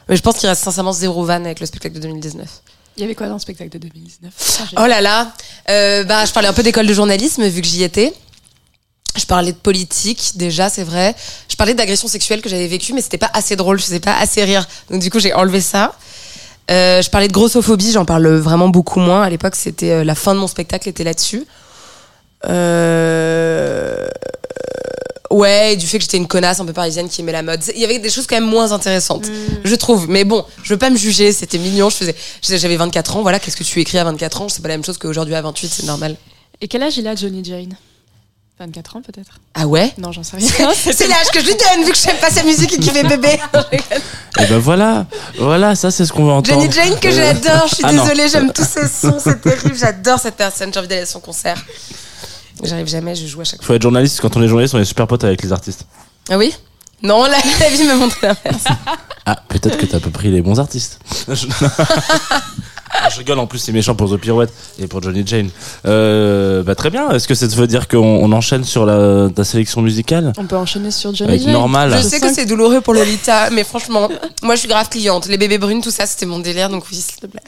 Mais 0.08 0.16
je 0.16 0.22
pense 0.22 0.36
qu'il 0.36 0.48
reste 0.48 0.64
sincèrement 0.64 0.92
zéro 0.92 1.24
van 1.24 1.44
avec 1.44 1.60
le 1.60 1.66
spectacle 1.66 1.94
de 1.94 2.00
2019. 2.00 2.48
Il 2.96 3.00
y 3.00 3.04
avait 3.04 3.14
quoi 3.14 3.28
dans 3.28 3.34
le 3.34 3.40
spectacle 3.40 3.70
de 3.70 3.78
2019 3.78 4.32
Ah, 4.76 4.82
Oh 4.82 4.86
là 4.86 5.00
là, 5.00 5.32
euh, 5.70 6.04
bah 6.04 6.24
je 6.24 6.32
parlais 6.32 6.48
un 6.48 6.52
peu 6.52 6.62
d'école 6.62 6.86
de 6.86 6.92
journalisme 6.94 7.46
vu 7.46 7.60
que 7.62 7.66
j'y 7.68 7.82
étais. 7.84 8.12
Je 9.16 9.24
parlais 9.26 9.52
de 9.52 9.56
politique 9.56 10.32
déjà, 10.36 10.68
c'est 10.68 10.82
vrai. 10.82 11.14
Je 11.48 11.54
parlais 11.54 11.74
d'agression 11.74 12.08
sexuelle 12.08 12.42
que 12.42 12.48
j'avais 12.48 12.66
vécue, 12.66 12.92
mais 12.92 13.00
c'était 13.00 13.18
pas 13.18 13.30
assez 13.32 13.54
drôle, 13.54 13.78
je 13.78 13.84
faisais 13.84 14.00
pas 14.00 14.16
assez 14.18 14.42
rire. 14.42 14.66
Donc 14.90 15.00
du 15.00 15.10
coup 15.10 15.20
j'ai 15.20 15.32
enlevé 15.32 15.60
ça. 15.60 15.94
Euh, 16.70 17.02
je 17.02 17.10
parlais 17.10 17.28
de 17.28 17.32
grossophobie, 17.32 17.92
j'en 17.92 18.04
parle 18.04 18.26
vraiment 18.36 18.68
beaucoup 18.68 19.00
moins. 19.00 19.22
À 19.22 19.30
l'époque, 19.30 19.54
c'était 19.54 19.90
euh, 19.90 20.04
la 20.04 20.14
fin 20.14 20.34
de 20.34 20.38
mon 20.40 20.46
spectacle 20.46 20.88
était 20.88 21.04
là-dessus. 21.04 21.46
Euh... 22.48 24.06
Ouais, 25.30 25.72
et 25.72 25.76
du 25.76 25.86
fait 25.86 25.98
que 25.98 26.02
j'étais 26.04 26.16
une 26.16 26.28
connasse 26.28 26.60
un 26.60 26.64
peu 26.64 26.72
parisienne 26.72 27.08
qui 27.08 27.20
aimait 27.20 27.32
la 27.32 27.42
mode. 27.42 27.60
Il 27.74 27.80
y 27.80 27.84
avait 27.84 27.98
des 27.98 28.08
choses 28.10 28.26
quand 28.26 28.36
même 28.36 28.48
moins 28.48 28.70
intéressantes, 28.72 29.26
je 29.64 29.74
trouve. 29.74 30.08
Mais 30.08 30.22
bon, 30.24 30.44
je 30.62 30.72
veux 30.72 30.78
pas 30.78 30.90
me 30.90 30.96
juger, 30.96 31.32
c'était 31.32 31.58
mignon. 31.58 31.90
Je 31.90 31.96
faisais, 31.96 32.14
je 32.40 32.46
faisais- 32.46 32.58
j'avais 32.58 32.76
24 32.76 33.16
ans. 33.16 33.22
Voilà, 33.22 33.40
qu'est-ce 33.40 33.56
que 33.56 33.64
tu 33.64 33.80
écris 33.80 33.98
à 33.98 34.04
24 34.04 34.42
ans? 34.42 34.48
C'est 34.48 34.62
pas 34.62 34.68
la 34.68 34.74
même 34.76 34.84
chose 34.84 34.96
qu'aujourd'hui 34.96 35.34
à 35.34 35.42
28, 35.42 35.68
c'est 35.68 35.86
normal. 35.86 36.16
Et 36.60 36.68
quel 36.68 36.82
âge 36.84 36.98
il 36.98 37.08
a, 37.08 37.16
Johnny 37.16 37.42
Jane 37.42 37.74
24 38.60 38.96
ans 38.96 39.02
peut-être 39.02 39.40
Ah 39.54 39.66
ouais 39.66 39.92
Non, 39.98 40.12
j'en 40.12 40.22
sais 40.22 40.36
rien. 40.36 40.48
C'est 40.74 41.08
l'âge 41.08 41.28
que 41.32 41.40
je 41.40 41.46
lui 41.46 41.54
donne 41.54 41.84
vu 41.84 41.90
que 41.90 41.98
j'aime 41.98 42.18
pas 42.18 42.30
sa 42.30 42.44
musique 42.44 42.72
et 42.72 42.78
qu'il 42.78 42.92
fait 42.92 43.02
bébé. 43.02 43.40
Et 44.40 44.46
ben 44.46 44.58
voilà, 44.58 45.06
voilà, 45.38 45.74
ça 45.74 45.90
c'est 45.90 46.04
ce 46.06 46.12
qu'on 46.12 46.24
veut 46.24 46.32
entendre. 46.32 46.60
Johnny 46.60 46.72
Jane 46.72 46.98
que 47.00 47.10
j'adore, 47.10 47.66
je 47.68 47.74
suis 47.76 47.84
ah 47.84 47.92
désolée, 47.92 48.28
j'aime 48.28 48.52
tous 48.52 48.64
ses 48.64 48.88
sons, 48.88 49.18
c'est 49.22 49.40
terrible, 49.40 49.76
j'adore 49.76 50.18
cette 50.18 50.34
personne, 50.36 50.72
j'ai 50.72 50.78
envie 50.78 50.88
d'aller 50.88 51.02
à 51.02 51.06
son 51.06 51.20
concert. 51.20 51.64
J'arrive 52.62 52.86
jamais, 52.88 53.14
je 53.14 53.26
joue 53.26 53.40
à 53.40 53.44
chaque 53.44 53.60
fois. 53.60 53.66
Faut 53.66 53.74
être 53.74 53.82
journaliste, 53.82 54.20
quand 54.20 54.36
on 54.36 54.42
est 54.42 54.48
journaliste, 54.48 54.74
on 54.74 54.80
est 54.80 54.84
super 54.84 55.06
potes 55.06 55.24
avec 55.24 55.42
les 55.42 55.52
artistes. 55.52 55.86
Ah 56.30 56.38
oui? 56.38 56.54
Non, 57.02 57.24
la, 57.24 57.38
la 57.60 57.68
vie 57.70 57.84
me 57.84 57.94
montre 57.96 58.16
l'inverse. 58.22 58.64
Ah, 59.26 59.36
peut-être 59.48 59.78
que 59.78 59.86
t'as 59.86 60.00
peu 60.00 60.10
pris 60.10 60.30
les 60.30 60.42
bons 60.42 60.58
artistes. 60.60 60.98
je... 63.04 63.06
Ah, 63.06 63.10
je 63.10 63.18
rigole, 63.18 63.38
en 63.38 63.46
plus 63.46 63.58
c'est 63.58 63.72
méchant 63.72 63.94
pour 63.94 64.10
The 64.10 64.16
Pirouette 64.16 64.52
et 64.78 64.86
pour 64.86 65.02
Johnny 65.02 65.22
Jane. 65.26 65.50
Euh, 65.86 66.62
bah 66.62 66.74
très 66.74 66.90
bien, 66.90 67.10
est-ce 67.10 67.28
que 67.28 67.34
ça 67.34 67.46
veut 67.46 67.66
dire 67.66 67.88
qu'on 67.88 67.98
on 67.98 68.32
enchaîne 68.32 68.64
sur 68.64 68.86
la, 68.86 69.28
ta 69.34 69.44
sélection 69.44 69.82
musicale 69.82 70.32
On 70.38 70.46
peut 70.46 70.56
enchaîner 70.56 70.90
sur 70.90 71.14
Johnny 71.14 71.38
Jane. 71.38 71.52
Normal. 71.52 71.94
Je 71.96 72.02
sais 72.02 72.20
que 72.20 72.32
c'est 72.32 72.46
douloureux 72.46 72.80
pour 72.80 72.94
Lolita, 72.94 73.50
mais 73.50 73.64
franchement, 73.64 74.08
moi 74.42 74.54
je 74.54 74.60
suis 74.60 74.68
grave 74.68 74.88
cliente. 74.88 75.26
Les 75.26 75.38
bébés 75.38 75.58
brunes, 75.58 75.82
tout 75.82 75.90
ça, 75.90 76.06
c'était 76.06 76.26
mon 76.26 76.38
délire, 76.38 76.68
donc 76.68 76.84
oui, 76.90 76.96
s'il 76.96 77.20
te 77.20 77.26
plaît. 77.26 77.42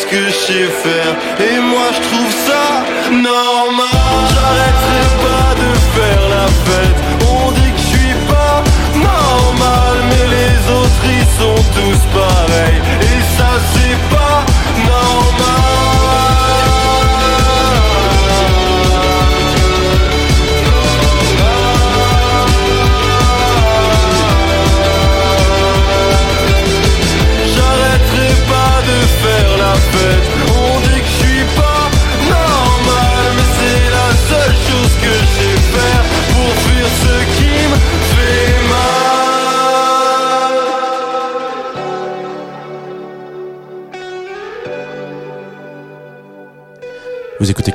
Chose 0.00 0.10
que 0.10 0.24
je 0.26 0.30
sais 0.30 0.68
faire. 0.82 1.16
Et 1.38 1.58
moi 1.60 1.88
je 1.92 2.00
trouve 2.00 2.32
ça 2.32 3.10
normal. 3.10 3.86
J'arrêterai 4.34 4.79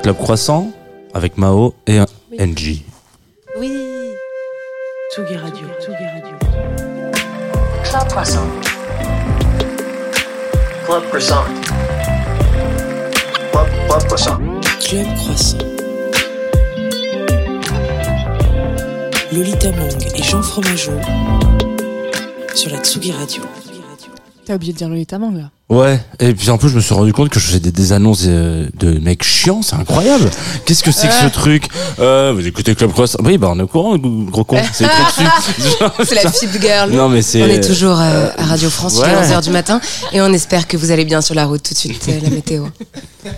Club 0.06 0.18
Croissant 0.18 0.72
avec 1.16 1.36
Mao 1.36 1.74
et 1.88 1.98
un 1.98 2.06
NG. 2.32 2.84
Oui. 3.58 3.72
Tsugi 5.12 5.36
Radio. 5.36 5.66
Tsugi 5.82 6.06
Radio. 6.14 6.36
Club 7.84 8.08
Croissant. 8.10 8.48
Club 10.86 11.04
Croissant. 11.08 11.44
Club, 13.52 13.68
Club 13.88 14.04
Croissant. 14.06 14.38
Club 14.80 15.08
Croissant. 15.16 15.58
Lolita 19.32 19.72
Mang 19.72 20.14
et 20.16 20.22
Jean 20.22 20.44
Fromageau 20.44 21.00
sur 22.54 22.70
la 22.70 22.78
Tsugi 22.78 23.12
Radio. 23.12 23.42
T'as 24.46 24.54
oublié 24.54 24.72
de 24.72 24.78
dire 24.78 24.88
Lolita 24.88 25.18
Mang 25.18 25.36
là? 25.36 25.50
Ouais, 25.68 26.00
et 26.20 26.32
puis 26.36 26.52
en 26.52 26.60
plus 26.60 26.70
je 26.70 26.76
me 26.76 26.80
suis 26.80 26.94
rendu 26.94 27.12
compte 27.12 27.30
que 27.30 27.40
je 27.40 27.48
faisais 27.48 27.60
des, 27.60 27.72
des 27.72 27.92
annonces 27.92 28.26
euh, 28.28 28.68
de 28.76 29.00
mecs 29.00 29.24
chiants, 29.24 29.64
c'est 29.64 29.76
incroyable. 29.76 30.30
Qu'est-ce 30.64 30.84
que 30.84 30.92
c'est 30.92 31.08
que 31.08 31.14
ce 31.16 31.26
truc? 31.26 31.70
Euh, 32.00 32.34
Vous 32.36 32.46
écoutez 32.46 32.76
Club 32.76 32.92
Croissant 32.92 33.18
Oui, 33.24 33.40
bah 33.40 33.48
on 33.52 33.58
est 33.58 33.64
au 33.64 33.68
courant, 33.68 33.98
gros 33.98 34.44
con. 34.44 34.58
C'est. 34.72 34.86
C'est 36.06 36.24
la 36.24 36.32
Fit 36.32 36.50
Girl. 36.62 36.92
Non 36.92 37.10
mais 37.10 37.24
c'est. 37.24 37.42
On 37.42 37.48
est 37.48 37.68
toujours 37.68 38.00
euh, 38.00 38.28
à 38.38 38.46
Radio 38.46 38.70
France, 38.70 38.98
il 39.04 39.10
est 39.10 39.16
ouais. 39.16 39.24
11h 39.36 39.42
du 39.44 39.50
matin, 39.50 39.82
et 40.14 40.22
on 40.22 40.32
espère 40.34 40.68
que 40.68 40.78
vous 40.78 40.92
allez 40.92 41.04
bien 41.04 41.22
sur 41.22 41.34
la 41.34 41.46
route 41.46 41.64
tout 41.64 41.74
de 41.74 41.80
suite, 41.80 42.06
euh, 42.10 42.20
la 42.22 42.30
météo. 42.30 42.66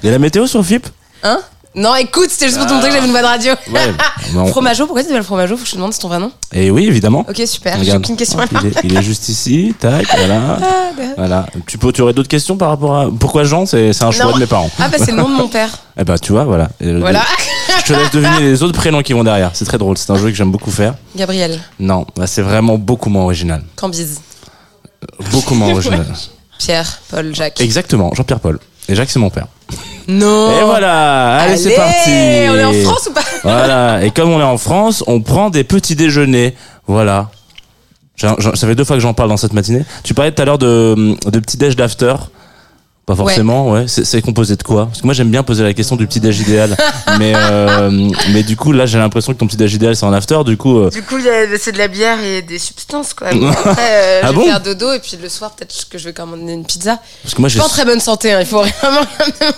Il 0.04 0.06
y 0.06 0.10
a 0.10 0.12
la 0.12 0.20
météo 0.20 0.48
sur 0.48 0.66
FIP 0.66 0.86
Hein? 1.24 1.40
Non, 1.78 1.96
écoute, 1.96 2.30
c'était 2.32 2.48
juste 2.48 2.58
pour 2.58 2.66
te 2.66 2.74
montrer 2.74 2.90
que 2.90 2.96
j'avais 2.96 3.08
une 3.08 3.14
de 3.14 3.18
radio. 3.20 3.54
Ouais. 3.72 3.80
mais 4.34 4.40
on- 4.40 4.48
Fromageau, 4.48 4.86
pourquoi 4.88 5.04
tu 5.04 5.10
t'appelles 5.10 5.24
Fromageau? 5.24 5.56
Faut 5.56 5.62
que 5.62 5.68
je 5.68 5.74
te 5.74 5.78
demande, 5.78 5.94
c'est 5.94 6.00
ton 6.00 6.08
vrai 6.08 6.18
nom 6.20 6.32
Et 6.52 6.72
oui, 6.72 6.88
évidemment. 6.88 7.24
Ok, 7.30 7.40
super, 7.46 7.76
j'ai 7.76 7.82
Regarde. 7.82 8.04
aucune 8.04 8.18
question 8.18 8.40
à 8.40 8.46
il, 8.52 8.68
est, 8.68 8.74
il 8.84 8.98
est 8.98 9.02
juste 9.04 9.30
ici, 9.30 9.76
tac, 9.80 10.06
voilà. 10.18 10.58
voilà. 11.18 11.46
Tu, 11.68 11.78
peux, 11.78 11.92
tu 11.92 12.02
aurais 12.02 12.14
d'autres 12.14 12.28
questions 12.30 12.58
par 12.58 12.70
rapport 12.70 12.98
à. 12.98 13.08
Pourquoi 13.20 13.44
Jean? 13.44 13.66
C'est 13.68 13.94
c'est 13.94 14.04
un 14.06 14.12
choix 14.12 14.26
Non. 14.26 14.32
de 14.34 14.40
mes 14.40 14.48
parents. 14.48 14.72
Ah 14.80 14.88
bah 14.90 14.98
c'est 15.00 15.12
le 15.12 15.18
nom 15.18 15.30
de 15.30 15.36
mon 15.36 15.48
père. 15.48 15.70
Eh 16.00 16.04
bah 16.04 16.18
tu 16.18 16.32
vois, 16.32 16.46
voilà. 16.46 16.70
Et 16.82 16.92
le- 16.92 17.00
Voilà. 17.00 17.22
Je 17.80 17.94
te 17.94 17.94
laisse 17.94 18.10
deviner 18.12 18.40
les 18.40 18.64
autres 18.64 18.74
prénoms 18.78 19.04
qui 19.04 19.14
vont 19.14 19.24
derrière. 19.24 19.52
C'est 19.54 19.66
très 19.66 19.78
drôle, 19.78 19.98
c'est 20.00 20.10
un 20.12 20.18
jeu 20.18 20.30
que 20.30 20.36
j'aime 20.36 20.52
beaucoup 20.52 20.72
faire. 20.72 20.96
Gabriel, 21.16 21.60
Non, 21.80 22.06
bah, 22.16 22.26
c'est 22.26 22.42
vraiment 22.42 22.78
beaucoup 22.80 23.10
moins 23.12 23.24
original. 23.24 23.64
Cambyse, 23.76 24.20
Beaucoup 25.32 25.54
moins 25.54 25.70
original. 25.72 26.06
Pierre, 26.60 27.00
Paul, 27.10 27.36
Jacques. 27.36 27.62
Exactement, 27.62 28.12
Jean-Pierre 28.16 28.40
Paul. 28.40 28.60
Et 28.90 28.96
Jacques, 28.96 29.12
c'est 29.12 29.20
mon 29.20 29.30
père. 29.30 29.46
Non 30.08 30.52
Et 30.60 30.64
voilà, 30.64 31.38
allez, 31.40 31.58
c'est 31.58 31.76
parti. 31.76 32.10
On 32.50 32.56
est 32.56 32.64
en 32.64 32.74
France 32.74 33.08
ou 33.10 33.14
pas? 33.14 33.22
Voilà, 33.44 34.06
et 34.06 34.12
comme 34.12 34.30
on 34.32 34.40
est 34.40 34.44
en 34.44 34.58
France, 34.58 35.04
on 35.08 35.20
prend 35.22 35.50
des 35.50 35.64
petits 35.64 35.96
déjeuners. 35.96 36.56
Voilà. 36.88 37.30
Ça 38.18 38.36
fait 38.56 38.76
deux 38.76 38.84
fois 38.84 38.96
que 38.96 39.02
j'en 39.02 39.14
parle 39.14 39.30
dans 39.30 39.38
cette 39.38 39.54
matinée. 39.54 39.84
Tu 40.04 40.14
parlais 40.14 40.32
tout 40.32 40.42
à 40.42 40.46
l'heure 40.46 40.58
de, 40.58 41.16
de 41.30 41.40
petit 41.40 41.58
déj 41.58 41.76
d'after. 41.76 42.16
Pas 43.08 43.16
forcément, 43.16 43.72
ouais. 43.72 43.86
C'est- 43.88 44.04
C'est 44.04 44.22
composé 44.22 44.58
de 44.58 44.64
quoi? 44.64 44.88
Parce 44.88 45.00
que 45.00 45.06
moi 45.08 45.14
j'aime 45.14 45.30
bien 45.32 45.42
poser 45.42 45.64
la 45.64 45.74
question 45.74 45.96
du 45.96 46.06
petit 46.08 46.20
déj 46.20 46.42
idéal. 46.42 46.76
mais, 47.20 47.32
euh, 47.38 48.10
mais 48.34 48.44
du 48.44 48.58
coup, 48.58 48.74
là 48.74 48.86
j'ai 48.86 48.98
l'impression 48.98 49.32
que 49.34 49.38
ton 49.38 49.48
petit 49.48 49.56
déj 49.56 49.74
idéal 49.76 49.96
c'est 49.96 50.06
en 50.06 50.12
after. 50.12 50.40
Du 50.46 50.58
coup, 50.58 50.78
euh, 50.80 50.90
Du 50.90 51.02
coup, 51.04 51.16
il 51.18 51.24
y 51.24 51.30
a- 51.30 51.58
c'est 51.58 51.72
de 51.72 51.78
la 51.78 51.88
bière 51.88 52.22
et 52.22 52.42
des 52.42 52.60
substances, 52.60 53.14
quoi. 53.14 53.30
Bon, 53.34 53.48
Après, 53.66 53.72
euh, 53.80 54.20
Ah 54.24 54.28
je 54.28 54.32
vais 54.34 54.36
bon? 54.36 54.46
faire 54.48 54.60
dodo 54.62 54.92
et 54.92 55.00
puis 55.00 55.18
le 55.24 55.30
soir, 55.30 55.52
peut-être 55.52 55.74
que 55.90 55.98
je 55.98 56.04
vais 56.04 56.12
commander 56.12 56.52
une 56.52 56.66
pizza. 56.66 57.00
parce 57.24 57.34
que 57.34 57.40
moi 57.40 57.48
Je 57.48 57.54
j'ai. 57.54 57.60
suis 57.62 57.68
pas 57.70 57.74
en 57.74 57.78
très 57.78 57.86
bonne 57.86 58.02
santé, 58.02 58.34
hein, 58.34 58.40
il 58.42 58.46
faut 58.46 58.62
vraiment. 58.82 59.02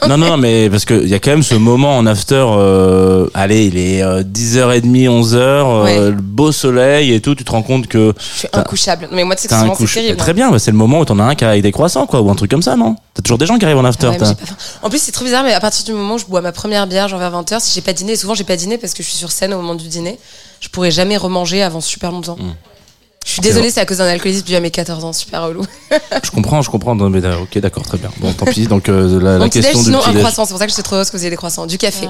Non, 0.08 0.18
non, 0.20 0.28
non, 0.30 0.38
mais 0.38 0.70
parce 0.70 0.86
qu'il 0.86 1.08
y 1.10 1.16
a 1.16 1.20
quand 1.20 1.32
même 1.32 1.42
ce 1.42 1.56
moment 1.56 1.98
en 1.98 2.06
after. 2.06 2.36
euh, 2.48 3.30
allez, 3.34 3.66
il 3.66 3.78
est 3.80 4.04
euh, 4.04 4.22
10h30, 4.22 5.08
11h, 5.10 5.84
Ouais. 5.86 5.98
le 6.12 6.12
beau 6.12 6.52
soleil 6.52 7.16
et 7.16 7.20
tout. 7.20 7.34
Tu 7.34 7.44
te 7.44 7.52
rends 7.52 7.64
compte 7.64 7.88
que 7.88 8.14
Je 8.20 8.38
suis 8.40 8.48
incouchable. 8.54 9.08
Mais 9.12 9.24
moi, 9.24 9.36
tu 9.36 9.42
sais 9.44 9.48
que 9.48 9.56
c'est 9.88 9.94
terrible. 10.02 10.18
Très 10.18 10.34
bien, 10.36 10.52
bah, 10.52 10.60
c'est 10.60 10.70
le 10.72 10.78
moment 10.78 11.00
où 11.00 11.06
t'en 11.06 11.18
as 11.18 11.24
un 11.24 11.34
qui 11.34 11.46
avec 11.46 11.64
des 11.64 11.72
croissants, 11.72 12.06
quoi, 12.06 12.22
ou 12.22 12.30
un 12.30 12.36
truc 12.36 12.52
comme 12.52 12.62
ça, 12.62 12.76
non? 12.76 12.96
T'as 13.20 13.24
toujours 13.24 13.38
des 13.38 13.46
gens 13.46 13.58
qui 13.58 13.66
arrivent 13.66 13.78
en 13.78 13.84
after. 13.84 14.08
Ouais. 14.08 14.18
En 14.82 14.90
plus, 14.90 15.02
c'est 15.02 15.12
trop 15.12 15.26
bizarre, 15.26 15.44
mais 15.44 15.52
à 15.54 15.60
partir 15.60 15.84
du 15.84 15.92
moment 15.92 16.16
où 16.16 16.18
je 16.18 16.26
bois 16.26 16.40
ma 16.40 16.54
première 16.54 16.88
bière, 16.88 17.10
genre 17.10 17.20
vers 17.20 17.34
20h, 17.34 17.60
si 17.60 17.74
j'ai 17.76 17.82
pas 17.82 17.92
dîné, 17.92 18.14
et 18.14 18.16
souvent 18.16 18.34
j'ai 18.34 18.46
pas 18.46 18.56
dîné 18.56 18.78
parce 18.78 18.94
que 18.94 19.04
je 19.04 19.10
suis 19.10 19.18
sur 19.18 19.30
scène 19.30 19.54
au 19.54 19.58
moment 19.58 19.76
du 19.76 19.90
dîner, 19.90 20.18
je 20.62 20.70
pourrais 20.70 20.90
jamais 20.90 21.18
remanger 21.18 21.62
avant 21.62 21.82
super 21.82 22.12
longtemps. 22.14 22.38
Hmm. 22.40 22.54
Je 23.26 23.32
suis 23.32 23.42
désolée, 23.42 23.72
c'est 23.72 23.82
à 23.82 23.86
cause 23.86 23.98
d'un 23.98 24.06
alcoolisme 24.08 24.46
dû 24.46 24.56
à 24.56 24.62
mes 24.62 24.72
14 24.72 25.04
ans, 25.04 25.12
super 25.12 25.44
relou. 25.44 25.66
Je 26.24 26.32
comprends, 26.32 26.62
je 26.62 26.70
comprends. 26.70 26.96
Non, 26.96 27.10
mais, 27.10 27.20
ok, 27.20 27.58
d'accord, 27.58 27.84
très 27.84 27.98
bien. 27.98 28.10
Bon, 28.20 28.32
tant 28.32 28.46
pis. 28.46 28.68
Donc 28.68 28.88
euh, 28.88 29.20
la, 29.22 29.38
la 29.38 29.50
question 29.50 29.84
sinon 29.84 30.00
un 30.06 30.14
croissant, 30.14 30.46
c'est 30.46 30.52
pour 30.52 30.60
ça 30.60 30.66
que 30.66 30.72
j'étais 30.72 30.82
trop 30.84 30.96
heureuse 30.96 31.10
que 31.10 31.18
vous 31.18 31.24
ayez 31.24 31.30
des 31.30 31.36
croissants, 31.36 31.66
du 31.68 31.78
café. 31.78 32.08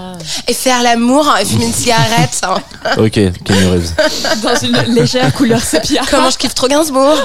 Et 0.47 0.53
faire 0.53 0.83
l'amour, 0.83 1.27
hein, 1.27 1.37
et 1.41 1.45
fumer 1.45 1.65
une 1.65 1.73
cigarette. 1.73 2.39
hein. 2.43 2.61
Ok, 2.99 3.13
Kenny 3.13 3.65
Reeves. 3.71 3.93
Dans 4.43 4.55
une 4.61 4.93
légère 4.93 5.33
couleur 5.33 5.59
sépia. 5.61 6.03
Comment 6.11 6.29
je 6.29 6.37
kiffe 6.37 6.53
trop 6.53 6.67
Gainsbourg 6.67 7.17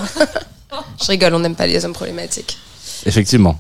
Je 1.03 1.07
rigole, 1.09 1.35
on 1.35 1.40
n'aime 1.40 1.55
pas 1.55 1.66
les 1.66 1.85
hommes 1.85 1.92
problématiques. 1.92 2.57
Effectivement. 3.05 3.59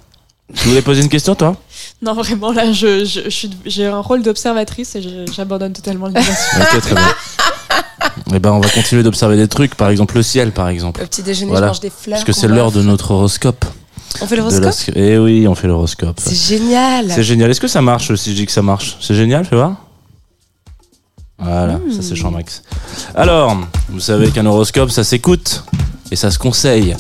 Tu 0.52 0.68
voulais 0.68 0.82
poser 0.82 1.02
une 1.02 1.08
question, 1.08 1.34
toi? 1.34 1.56
Non, 2.02 2.12
vraiment, 2.14 2.52
là, 2.52 2.70
je, 2.70 3.04
je, 3.04 3.20
je 3.24 3.30
suis- 3.30 3.50
j'ai 3.64 3.86
un 3.86 4.00
rôle 4.00 4.22
d'observatrice 4.22 4.94
et 4.94 5.02
je- 5.02 5.32
j'abandonne 5.32 5.72
totalement 5.72 6.06
l'émission. 6.06 6.34
Ok, 6.60 6.80
très 6.82 6.94
bien. 6.94 7.14
Eh 8.34 8.38
ben, 8.38 8.52
on 8.52 8.60
va 8.60 8.68
continuer 8.68 9.02
d'observer 9.02 9.36
des 9.36 9.48
trucs, 9.48 9.74
par 9.74 9.88
exemple 9.88 10.16
le 10.16 10.22
ciel, 10.22 10.52
par 10.52 10.68
exemple. 10.68 11.02
Au 11.02 11.06
petit 11.06 11.22
déjeuner, 11.22 11.50
Voilà. 11.50 11.68
je 11.68 11.70
mange 11.70 11.80
des 11.80 11.90
fleurs. 11.90 12.16
Parce 12.18 12.24
que 12.24 12.32
c'est 12.32 12.46
l'heure 12.48 12.72
de 12.72 12.82
notre 12.82 13.12
horoscope. 13.12 13.64
On 14.20 14.26
fait 14.26 14.36
l'horoscope 14.36 14.62
l'horoscope. 14.62 14.94
Eh 14.96 15.18
oui, 15.18 15.48
on 15.48 15.54
fait 15.54 15.66
l'horoscope. 15.66 16.20
C'est 16.20 16.36
génial. 16.58 17.10
C'est 17.10 17.22
génial. 17.24 17.50
Est-ce 17.50 17.60
que 17.60 17.66
ça 17.68 17.80
marche 17.80 18.14
si 18.14 18.30
je 18.30 18.36
dis 18.36 18.46
que 18.46 18.52
ça 18.52 18.62
marche? 18.62 18.96
C'est 19.00 19.14
génial, 19.14 19.44
fais 19.44 19.56
voir. 19.56 19.76
Voilà, 21.38 21.80
ça 21.90 22.00
c'est 22.02 22.14
Jean-Max. 22.14 22.62
Alors, 23.14 23.56
vous 23.88 23.98
savez 24.00 24.30
qu'un 24.30 24.46
horoscope, 24.46 24.90
ça 24.90 25.02
s'écoute 25.04 25.64
et 26.12 26.16
ça 26.16 26.30
se 26.30 26.38
conseille. 26.38 26.96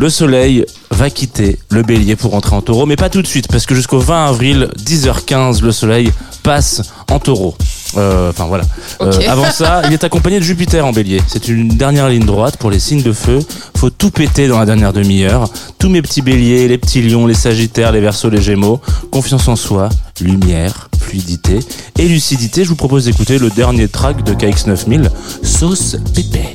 Le 0.00 0.08
soleil 0.08 0.64
va 0.92 1.10
quitter 1.10 1.58
le 1.68 1.82
bélier 1.82 2.16
pour 2.16 2.32
entrer 2.32 2.56
en 2.56 2.62
taureau, 2.62 2.86
mais 2.86 2.96
pas 2.96 3.10
tout 3.10 3.20
de 3.20 3.26
suite, 3.26 3.48
parce 3.48 3.66
que 3.66 3.74
jusqu'au 3.74 3.98
20 3.98 4.28
avril, 4.28 4.70
10h15, 4.78 5.62
le 5.62 5.72
soleil 5.72 6.10
passe 6.42 6.80
en 7.10 7.18
taureau. 7.18 7.54
Euh, 7.98 8.30
Enfin 8.30 8.46
voilà. 8.46 8.64
Euh, 9.02 9.12
avant 9.28 9.50
ça, 9.50 9.82
il 9.86 9.92
est 9.92 10.02
accompagné 10.02 10.38
de 10.38 10.44
Jupiter 10.44 10.86
en 10.86 10.92
bélier. 10.92 11.20
C'est 11.28 11.48
une 11.48 11.68
dernière 11.68 12.08
ligne 12.08 12.24
droite 12.24 12.56
pour 12.56 12.70
les 12.70 12.78
signes 12.78 13.02
de 13.02 13.12
feu. 13.12 13.40
Faut 13.76 13.90
tout 13.90 14.10
péter 14.10 14.48
dans 14.48 14.58
la 14.58 14.64
dernière 14.64 14.94
demi-heure. 14.94 15.50
Tous 15.78 15.90
mes 15.90 16.00
petits 16.00 16.22
béliers, 16.22 16.66
les 16.66 16.78
petits 16.78 17.02
lions, 17.02 17.26
les 17.26 17.34
sagittaires, 17.34 17.92
les 17.92 18.00
versos, 18.00 18.30
les 18.30 18.40
gémeaux. 18.40 18.80
Confiance 19.10 19.48
en 19.48 19.56
soi, 19.56 19.90
lumière, 20.22 20.88
fluidité 20.98 21.58
et 21.98 22.08
lucidité. 22.08 22.64
Je 22.64 22.70
vous 22.70 22.74
propose 22.74 23.04
d'écouter 23.04 23.38
le 23.38 23.50
dernier 23.50 23.86
track 23.86 24.24
de 24.24 24.32
KX9000, 24.32 25.10
Sauce 25.42 25.98
Pépé. 26.14 26.54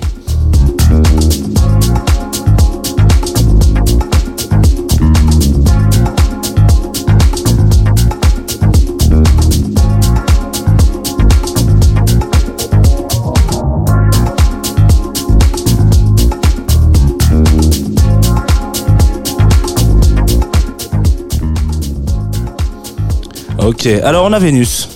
Ok, 23.65 23.87
alors 23.87 24.25
on 24.25 24.31
a 24.31 24.37
Vénus. 24.37 24.87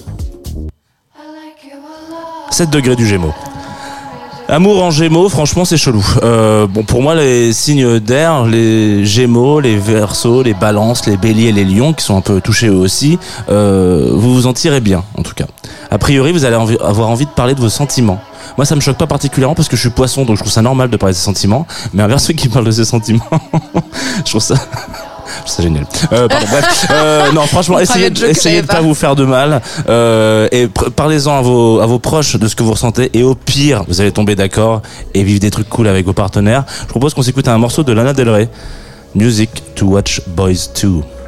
7 2.51 2.69
degrés 2.69 2.95
du 2.95 3.07
Gémeaux. 3.07 3.33
Amour 4.47 4.83
en 4.83 4.91
Gémeaux, 4.91 5.27
franchement 5.27 5.65
c'est 5.65 5.75
chelou. 5.75 6.05
Euh, 6.21 6.67
bon 6.67 6.83
pour 6.83 7.01
moi 7.01 7.15
les 7.15 7.51
signes 7.51 7.99
d'air, 7.99 8.45
les 8.45 9.07
Gémeaux, 9.07 9.59
les 9.59 9.75
Verseaux, 9.75 10.43
les 10.43 10.53
Balances, 10.53 11.07
les 11.07 11.17
Béliers, 11.17 11.51
les 11.51 11.65
Lions 11.65 11.93
qui 11.93 12.05
sont 12.05 12.15
un 12.15 12.21
peu 12.21 12.41
touchés 12.41 12.67
eux 12.67 12.75
aussi, 12.75 13.17
euh, 13.49 14.11
vous 14.13 14.35
vous 14.35 14.45
en 14.45 14.53
tirez 14.53 14.81
bien 14.81 15.03
en 15.17 15.23
tout 15.23 15.33
cas. 15.33 15.45
A 15.89 15.97
priori 15.97 16.31
vous 16.31 16.45
allez 16.45 16.55
avoir 16.55 17.09
envie 17.09 17.25
de 17.25 17.31
parler 17.31 17.55
de 17.55 17.61
vos 17.61 17.69
sentiments. 17.69 18.19
Moi 18.55 18.65
ça 18.65 18.75
me 18.75 18.81
choque 18.81 18.97
pas 18.97 19.07
particulièrement 19.07 19.55
parce 19.55 19.67
que 19.67 19.77
je 19.77 19.81
suis 19.81 19.89
poisson 19.89 20.25
donc 20.25 20.35
je 20.35 20.41
trouve 20.41 20.53
ça 20.53 20.61
normal 20.61 20.91
de 20.91 20.97
parler 20.97 21.13
de 21.13 21.17
ses 21.17 21.25
sentiments. 21.25 21.65
Mais 21.91 22.03
un 22.03 22.07
Verseau 22.07 22.33
qui 22.33 22.49
parle 22.49 22.65
de 22.65 22.71
ses 22.71 22.85
sentiments, 22.85 23.25
je 24.17 24.29
trouve 24.29 24.43
ça. 24.43 24.53
Ça 25.45 25.63
génial. 25.63 25.85
Euh, 26.11 26.27
pardon, 26.27 26.45
bref. 26.49 26.87
Euh, 26.91 27.31
non, 27.31 27.41
franchement, 27.43 27.79
essayez, 27.79 28.09
de 28.09 28.25
essayez 28.25 28.61
de 28.61 28.67
pas 28.67 28.81
vous 28.81 28.93
faire 28.93 29.15
de 29.15 29.23
mal 29.23 29.61
euh, 29.87 30.47
et 30.51 30.67
parlez-en 30.67 31.37
à 31.37 31.41
vos, 31.41 31.79
à 31.79 31.85
vos 31.85 31.99
proches 31.99 32.35
de 32.35 32.47
ce 32.47 32.55
que 32.55 32.63
vous 32.63 32.71
ressentez 32.71 33.09
et 33.13 33.23
au 33.23 33.35
pire, 33.35 33.83
vous 33.87 34.01
allez 34.01 34.11
tomber 34.11 34.35
d'accord 34.35 34.81
et 35.13 35.23
vivre 35.23 35.39
des 35.39 35.51
trucs 35.51 35.69
cool 35.69 35.87
avec 35.87 36.05
vos 36.05 36.13
partenaires. 36.13 36.65
Je 36.81 36.87
propose 36.87 37.13
qu'on 37.13 37.21
s'écoute 37.21 37.47
un 37.47 37.57
morceau 37.57 37.83
de 37.83 37.93
Lana 37.93 38.13
Del 38.13 38.29
Rey, 38.29 38.49
Music 39.15 39.49
to 39.75 39.87
Watch 39.87 40.21
Boys 40.27 40.69
2. 40.81 41.18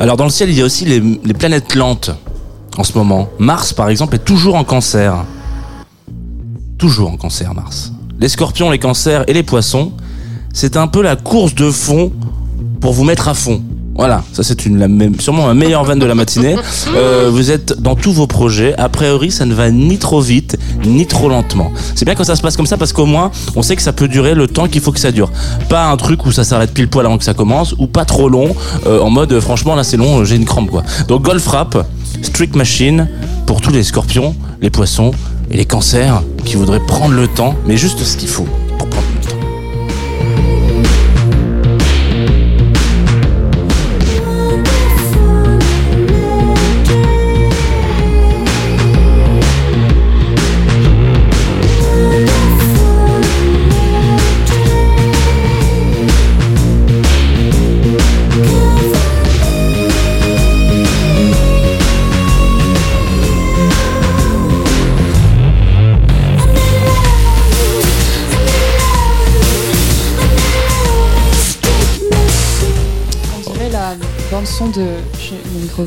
Alors 0.00 0.16
dans 0.16 0.24
le 0.24 0.30
ciel, 0.30 0.48
il 0.48 0.56
y 0.56 0.62
a 0.62 0.64
aussi 0.64 0.84
les, 0.84 1.34
planètes 1.34 1.74
lentes 1.74 2.10
en 2.76 2.84
ce 2.84 2.96
moment. 2.96 3.28
Mars, 3.38 3.72
par 3.72 3.88
exemple, 3.88 4.14
est 4.14 4.24
toujours 4.24 4.54
en 4.54 4.62
cancer. 4.62 5.24
Toujours 6.78 7.10
en 7.10 7.16
cancer, 7.16 7.52
Mars. 7.52 7.92
Les 8.20 8.28
scorpions, 8.28 8.70
les 8.70 8.78
cancers 8.78 9.24
et 9.28 9.32
les 9.32 9.42
poissons, 9.42 9.92
c'est 10.52 10.76
un 10.76 10.86
peu 10.86 11.02
la 11.02 11.16
course 11.16 11.54
de 11.54 11.70
fond 11.70 12.12
pour 12.80 12.92
vous 12.92 13.02
mettre 13.02 13.26
à 13.26 13.34
fond. 13.34 13.60
Voilà, 13.98 14.22
ça 14.32 14.44
c'est 14.44 14.64
une 14.64 14.78
la 14.78 14.86
même, 14.86 15.18
sûrement 15.20 15.48
la 15.48 15.54
meilleure 15.54 15.82
vanne 15.82 15.98
de 15.98 16.06
la 16.06 16.14
matinée. 16.14 16.56
Euh, 16.94 17.28
vous 17.30 17.50
êtes 17.50 17.80
dans 17.80 17.96
tous 17.96 18.12
vos 18.12 18.26
projets. 18.26 18.74
A 18.78 18.88
priori, 18.88 19.30
ça 19.30 19.44
ne 19.44 19.52
va 19.52 19.70
ni 19.70 19.98
trop 19.98 20.20
vite 20.20 20.56
ni 20.84 21.06
trop 21.06 21.28
lentement. 21.28 21.70
C'est 21.94 22.04
bien 22.04 22.14
quand 22.14 22.24
ça 22.24 22.36
se 22.36 22.40
passe 22.40 22.56
comme 22.56 22.66
ça 22.66 22.76
parce 22.76 22.92
qu'au 22.92 23.04
moins, 23.04 23.30
on 23.56 23.62
sait 23.62 23.76
que 23.76 23.82
ça 23.82 23.92
peut 23.92 24.08
durer 24.08 24.34
le 24.34 24.46
temps 24.46 24.68
qu'il 24.68 24.80
faut 24.80 24.92
que 24.92 25.00
ça 25.00 25.12
dure. 25.12 25.30
Pas 25.68 25.86
un 25.86 25.96
truc 25.96 26.24
où 26.24 26.32
ça 26.32 26.44
s'arrête 26.44 26.72
pile 26.72 26.88
poil 26.88 27.04
avant 27.04 27.18
que 27.18 27.24
ça 27.24 27.34
commence 27.34 27.74
ou 27.78 27.86
pas 27.86 28.04
trop 28.04 28.28
long 28.28 28.54
euh, 28.86 29.00
en 29.00 29.10
mode 29.10 29.38
franchement 29.40 29.74
là 29.74 29.84
c'est 29.84 29.96
long, 29.96 30.20
euh, 30.20 30.24
j'ai 30.24 30.36
une 30.36 30.44
crampe 30.44 30.70
quoi. 30.70 30.82
Donc 31.08 31.22
Golf 31.22 31.46
Rap, 31.46 31.86
Strict 32.22 32.54
Machine 32.56 33.08
pour 33.46 33.60
tous 33.60 33.72
les 33.72 33.82
scorpions, 33.82 34.34
les 34.62 34.70
poissons 34.70 35.10
et 35.50 35.56
les 35.56 35.66
cancers 35.66 36.22
qui 36.44 36.56
voudraient 36.56 36.84
prendre 36.86 37.14
le 37.14 37.28
temps, 37.28 37.54
mais 37.66 37.76
juste 37.76 38.02
ce 38.02 38.16
qu'il 38.16 38.28
faut 38.28 38.46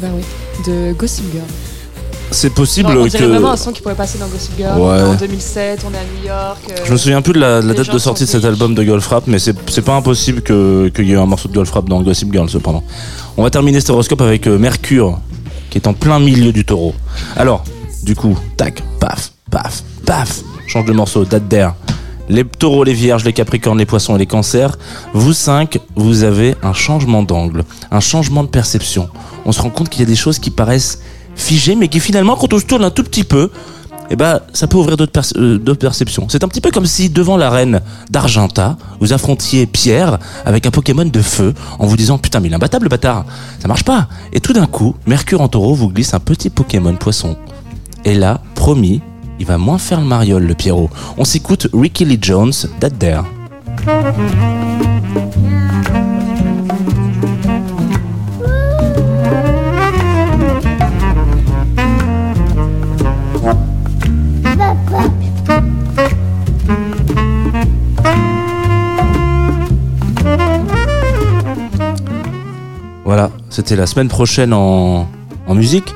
ouvert, 0.02 0.12
oui. 0.16 0.24
De 0.72 0.94
Gossip 0.94 1.26
Girl. 1.32 1.46
C'est 2.34 2.50
possible 2.54 2.90
Genre, 2.94 3.02
on 3.02 3.06
dirait 3.08 3.20
que 3.24 3.30
vraiment 3.30 3.52
un 3.52 3.58
son 3.58 3.72
qui 3.74 3.82
pourrait 3.82 3.96
passer 3.96 4.18
dans 4.18 4.28
Gossip 4.28 4.54
Girl. 4.58 4.80
Ouais. 4.80 5.02
En 5.02 5.16
2007, 5.16 5.84
on 5.86 5.94
est 5.94 5.98
à 5.98 6.04
New 6.22 6.26
York. 6.28 6.60
euh, 6.72 6.76
Je 6.86 6.92
me 6.94 6.98
souviens 6.98 7.22
plus 7.22 7.34
de 7.34 7.40
la, 7.40 7.62
date 7.62 7.92
de 7.92 7.98
sortie 8.00 8.24
de 8.24 8.30
cet 8.30 8.46
album 8.46 8.74
de 8.74 8.84
Golf 8.84 9.06
Rap, 9.08 9.26
mais 9.28 9.38
c'est 9.38 9.82
pas 9.82 9.96
impossible 9.96 10.42
que- 10.42 10.90
qu'il 10.96 11.08
y 11.10 11.12
ait 11.12 11.18
un 11.18 11.26
morceau 11.26 11.50
de 11.50 11.54
Golf 11.54 11.70
Rap 11.72 11.90
dans 11.90 12.02
Gossip 12.02 12.32
Girl 12.32 12.50
cependant. 12.50 12.84
On 13.36 13.44
va 13.44 13.50
terminer 13.50 13.82
cet 13.82 13.90
horoscope 13.90 14.22
avec 14.22 14.48
euh, 14.48 14.58
Mercure, 14.58 15.20
qui 15.70 15.78
est 15.78 15.88
en 15.88 15.94
plein 15.94 16.20
milieu 16.20 16.54
du 16.54 16.64
taureau. 16.64 16.94
Alors, 17.36 17.66
du 18.04 18.16
coup, 18.16 18.38
tac, 18.56 18.82
paf, 19.02 19.34
paf, 19.50 19.84
paf, 20.06 20.40
change 20.68 20.86
de 20.86 20.94
morceau, 20.94 21.26
date 21.26 21.50
d'air. 21.50 21.76
Les 22.32 22.46
taureaux, 22.46 22.86
les 22.86 22.94
vierges, 22.94 23.26
les 23.26 23.34
capricornes, 23.34 23.78
les 23.78 23.86
poissons 23.86 24.15
et 24.15 24.20
les 24.20 24.26
cancers, 24.26 24.78
vous 25.13 25.34
cinq, 25.34 25.80
vous 25.98 26.24
avez 26.24 26.56
un 26.63 26.72
changement 26.72 27.24
d'angle, 27.24 27.65
un 27.91 28.00
changement 28.00 28.44
de 28.44 28.48
perception. 28.48 29.10
On 29.44 29.52
se 29.52 29.62
rend 29.62 29.70
compte 29.70 29.89
qu'il 29.89 30.00
y 30.00 30.04
a 30.04 30.08
des 30.08 30.15
choses 30.15 30.39
qui 30.39 30.50
paraissent 30.50 31.02
figées, 31.36 31.76
mais 31.76 31.89
qui 31.89 32.00
finalement, 32.00 32.38
quand 32.38 32.54
on 32.54 32.60
se 32.60 32.63
tourne 32.63 32.86
un 32.86 32.89
tout 32.89 33.04
petit 33.04 33.26
peu, 33.26 33.52
eh 34.10 34.15
ben, 34.15 34.39
ça 34.54 34.67
peut 34.67 34.78
ouvrir 34.78 34.96
d'autres 34.96 35.20
euh, 35.36 35.76
perceptions. 35.76 36.28
C'est 36.30 36.46
un 36.46 36.48
petit 36.48 36.62
peu 36.62 36.72
comme 36.72 36.86
si 36.86 37.10
devant 37.10 37.36
la 37.36 37.50
reine 37.50 37.82
d'Argenta, 38.10 38.78
vous 39.02 39.12
affrontiez 39.12 39.65
Pierre 39.65 40.17
avec 40.46 40.65
un 40.65 40.72
Pokémon 40.72 41.04
de 41.04 41.22
feu 41.22 41.54
en 41.80 41.86
vous 41.86 41.98
disant 41.98 42.17
putain 42.17 42.39
mais 42.39 42.48
il 42.48 42.54
est 42.54 42.56
imbattable 42.56 42.86
le 42.86 42.89
bâtard, 42.89 43.26
ça 43.60 43.67
marche 43.67 43.84
pas. 43.84 44.08
Et 44.32 44.39
tout 44.39 44.54
d'un 44.54 44.67
coup, 44.67 44.96
Mercure 45.06 45.41
en 45.41 45.50
taureau 45.50 45.74
vous 45.74 45.89
glisse 45.89 46.13
un 46.13 46.22
petit 46.22 46.50
Pokémon 46.50 46.96
poisson. 46.96 47.36
Et 48.06 48.13
là, 48.13 48.39
promis, 48.56 49.02
il 49.41 49.47
va 49.47 49.58
moins 49.58 49.80
faire 49.80 49.99
le 49.99 50.06
mariole 50.06 50.43
le 50.43 50.54
Pierrot. 50.54 50.91
On 51.17 51.25
s'écoute 51.25 51.67
Ricky 51.73 52.06
Lee 52.06 52.19
Jones, 52.21 52.54
That 52.80 52.91
There. 52.91 53.23
Voilà, 73.04 73.32
c'était 73.49 73.75
la 73.75 73.88
semaine 73.88 74.08
prochaine 74.08 74.54
en, 74.54 75.08
en 75.48 75.56
musique 75.56 75.96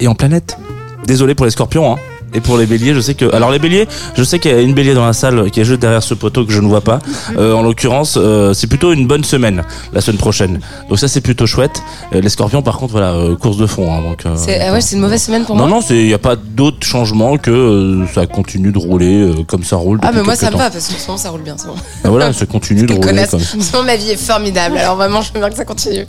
et 0.00 0.08
en 0.08 0.16
planète. 0.16 0.58
Désolé 1.06 1.36
pour 1.36 1.44
les 1.44 1.52
scorpions, 1.52 1.92
hein. 1.92 1.98
Et 2.34 2.40
pour 2.40 2.58
les 2.58 2.66
béliers, 2.66 2.94
je 2.94 3.00
sais 3.00 3.14
que. 3.14 3.32
Alors 3.34 3.50
les 3.52 3.58
béliers, 3.60 3.86
je 4.16 4.24
sais 4.24 4.38
qu'il 4.40 4.50
y 4.50 4.54
a 4.54 4.60
une 4.60 4.74
bélier 4.74 4.92
dans 4.94 5.06
la 5.06 5.12
salle 5.12 5.50
qui 5.52 5.60
est 5.60 5.64
juste 5.64 5.80
derrière 5.80 6.02
ce 6.02 6.14
poteau 6.14 6.44
que 6.44 6.52
je 6.52 6.60
ne 6.60 6.66
vois 6.66 6.80
pas. 6.80 6.98
Euh, 7.38 7.54
en 7.54 7.62
l'occurrence, 7.62 8.18
euh, 8.20 8.52
c'est 8.52 8.66
plutôt 8.66 8.92
une 8.92 9.06
bonne 9.06 9.22
semaine 9.24 9.62
la 9.92 10.00
semaine 10.00 10.18
prochaine. 10.18 10.58
Donc 10.88 10.98
ça 10.98 11.06
c'est 11.06 11.20
plutôt 11.20 11.46
chouette. 11.46 11.80
Euh, 12.12 12.20
les 12.20 12.28
scorpions, 12.28 12.60
par 12.62 12.76
contre, 12.78 12.92
voilà, 12.92 13.14
course 13.40 13.56
de 13.56 13.66
fond. 13.66 13.92
hein, 13.94 14.02
donc. 14.02 14.26
euh, 14.26 14.34
C'est 14.36 14.60
ah 14.60 14.72
ouais, 14.72 14.80
c'est 14.80 14.96
une 14.96 15.02
mauvaise 15.02 15.22
semaine 15.22 15.44
pour 15.44 15.54
non, 15.54 15.68
moi. 15.68 15.78
non, 15.78 15.86
il 15.90 16.06
n'y 16.06 16.12
a 16.14 16.18
pas 16.18 16.34
d'autre 16.36 16.84
changement 16.84 17.36
que 17.38 17.50
euh, 17.52 18.06
ça 18.12 18.26
continue 18.26 18.72
de 18.72 18.78
rouler 18.78 19.20
euh, 19.22 19.34
comme 19.46 19.62
ça 19.62 19.76
roule. 19.76 20.00
Ah, 20.02 20.10
mais 20.12 20.22
moi 20.22 20.34
ça 20.34 20.50
me 20.50 20.56
va 20.56 20.70
parce 20.70 20.88
que 20.88 21.00
souvent 21.00 21.16
ça 21.16 21.30
roule 21.30 21.42
bien. 21.42 21.56
souvent. 21.56 21.76
Ah, 22.02 22.08
voilà, 22.10 22.32
ça 22.32 22.46
continue 22.46 22.84
de 22.86 22.92
rouler 22.94 23.26
comme 23.30 23.40
Sinon, 23.40 23.84
ma 23.84 23.94
vie 23.96 24.10
est 24.10 24.16
formidable. 24.16 24.76
Alors 24.78 24.96
vraiment, 24.96 25.20
je 25.22 25.32
veux 25.32 25.38
bien 25.38 25.50
que 25.50 25.56
ça 25.56 25.64
continue. 25.64 26.04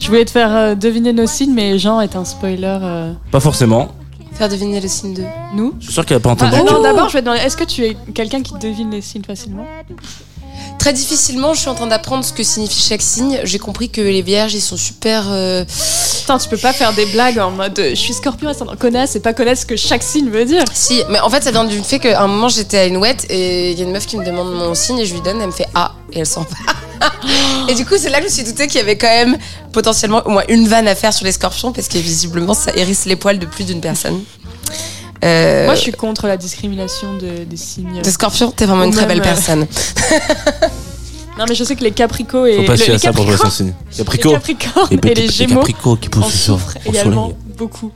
Je 0.00 0.06
voulais 0.08 0.24
te 0.24 0.30
faire 0.30 0.76
deviner 0.76 1.12
nos 1.12 1.26
signes, 1.26 1.52
mais 1.54 1.78
Jean 1.78 2.00
est 2.00 2.16
un 2.16 2.24
spoiler. 2.24 2.78
Pas 3.30 3.40
forcément. 3.40 3.90
Faire 4.40 4.48
deviner 4.48 4.80
le 4.80 4.88
signe 4.88 5.12
de. 5.12 5.22
Nous 5.54 5.74
Je 5.78 5.84
suis 5.84 5.92
sûr 5.92 6.06
qu'elle 6.06 6.16
a 6.16 6.20
pas 6.20 6.30
Ah, 6.30 6.46
entendu. 6.46 6.62
Non, 6.72 6.80
d'abord, 6.80 7.10
je 7.10 7.12
vais 7.12 7.20
te 7.20 7.26
demander 7.26 7.42
est-ce 7.44 7.58
que 7.58 7.64
tu 7.64 7.84
es 7.84 7.94
quelqu'un 8.14 8.40
qui 8.40 8.54
devine 8.54 8.90
les 8.90 9.02
signes 9.02 9.22
facilement? 9.22 9.66
Très 10.80 10.94
difficilement, 10.94 11.52
je 11.52 11.60
suis 11.60 11.68
en 11.68 11.74
train 11.74 11.88
d'apprendre 11.88 12.24
ce 12.24 12.32
que 12.32 12.42
signifie 12.42 12.80
chaque 12.80 13.02
signe. 13.02 13.38
J'ai 13.44 13.58
compris 13.58 13.90
que 13.90 14.00
les 14.00 14.22
vierges, 14.22 14.54
ils 14.54 14.62
sont 14.62 14.78
super. 14.78 15.26
euh, 15.30 15.62
Putain, 16.20 16.38
tu 16.38 16.48
peux 16.48 16.56
pas 16.56 16.72
faire 16.72 16.94
des 16.94 17.04
blagues 17.04 17.38
en 17.38 17.50
mode 17.50 17.78
euh, 17.78 17.90
je 17.90 17.96
suis 17.96 18.14
scorpion 18.14 18.48
ascendant 18.48 18.74
connasse 18.76 19.14
et 19.14 19.20
pas 19.20 19.34
connaître 19.34 19.60
ce 19.60 19.66
que 19.66 19.76
chaque 19.76 20.02
signe 20.02 20.30
veut 20.30 20.46
dire. 20.46 20.64
Si, 20.72 21.02
mais 21.10 21.20
en 21.20 21.28
fait, 21.28 21.44
ça 21.44 21.50
vient 21.50 21.64
du 21.64 21.78
fait 21.82 21.98
qu'à 21.98 22.22
un 22.22 22.26
moment, 22.28 22.48
j'étais 22.48 22.78
à 22.78 22.86
une 22.86 22.96
ouette 22.96 23.26
et 23.28 23.72
il 23.72 23.78
y 23.78 23.82
a 23.82 23.84
une 23.84 23.92
meuf 23.92 24.06
qui 24.06 24.16
me 24.16 24.24
demande 24.24 24.54
mon 24.54 24.74
signe 24.74 24.98
et 25.00 25.04
je 25.04 25.12
lui 25.12 25.20
donne, 25.20 25.38
elle 25.42 25.48
me 25.48 25.52
fait 25.52 25.68
A 25.74 25.92
et 26.14 26.20
elle 26.20 26.26
s'en 26.26 26.40
va. 26.40 27.08
et 27.68 27.74
du 27.74 27.84
coup, 27.84 27.96
c'est 27.98 28.08
là 28.08 28.16
que 28.20 28.24
je 28.24 28.30
me 28.30 28.34
suis 28.34 28.44
doutée 28.44 28.66
qu'il 28.66 28.76
y 28.76 28.82
avait 28.82 28.96
quand 28.96 29.06
même 29.06 29.36
potentiellement 29.72 30.22
au 30.24 30.30
moins 30.30 30.44
une 30.48 30.66
vanne 30.66 30.88
à 30.88 30.94
faire 30.94 31.12
sur 31.12 31.26
les 31.26 31.32
scorpions 31.32 31.72
parce 31.72 31.88
que 31.88 31.98
visiblement, 31.98 32.54
ça 32.54 32.72
hérisse 32.74 33.04
les 33.04 33.16
poils 33.16 33.38
de 33.38 33.44
plus 33.44 33.64
d'une 33.64 33.82
personne. 33.82 34.24
Euh, 35.24 35.66
Moi, 35.66 35.74
je 35.74 35.80
suis 35.80 35.92
contre 35.92 36.26
la 36.26 36.36
discrimination 36.36 37.14
de- 37.16 37.44
des 37.44 37.56
signes. 37.56 38.00
De 38.02 38.10
scorpion, 38.10 38.50
t'es 38.50 38.64
vraiment 38.66 38.84
une 38.84 38.90
Ou 38.90 38.92
très 38.92 39.02
même, 39.06 39.18
belle 39.18 39.20
euh, 39.20 39.22
personne. 39.34 39.66
Non, 41.38 41.46
mais 41.48 41.54
je 41.54 41.64
sais 41.64 41.74
que 41.74 41.82
les 41.84 41.92
capricots 41.92 42.44
et 42.44 42.56
Faut 42.56 42.62
pas 42.64 42.76
se 42.76 42.80
le- 42.80 42.84
fier 42.84 42.94
les 42.94 42.96
à 42.96 42.98
ça 42.98 43.12
pour 43.14 43.24
jouer 43.24 43.36
son 43.36 43.44
capricornes- 43.44 43.50
signe. 43.52 43.72
les 43.92 43.96
Caprico. 43.98 44.30
capricornes 44.32 44.88
Les 44.90 44.96
et 44.96 45.00
petits- 45.00 45.14
les 45.14 45.26
les 45.26 45.32
gémeaux 45.32 45.54
capricots 45.60 45.96
qui 45.96 46.08
poussent 46.10 46.34
souffrent 46.34 46.74
également 46.84 47.28
soleil. 47.28 47.36
beaucoup. 47.56 47.92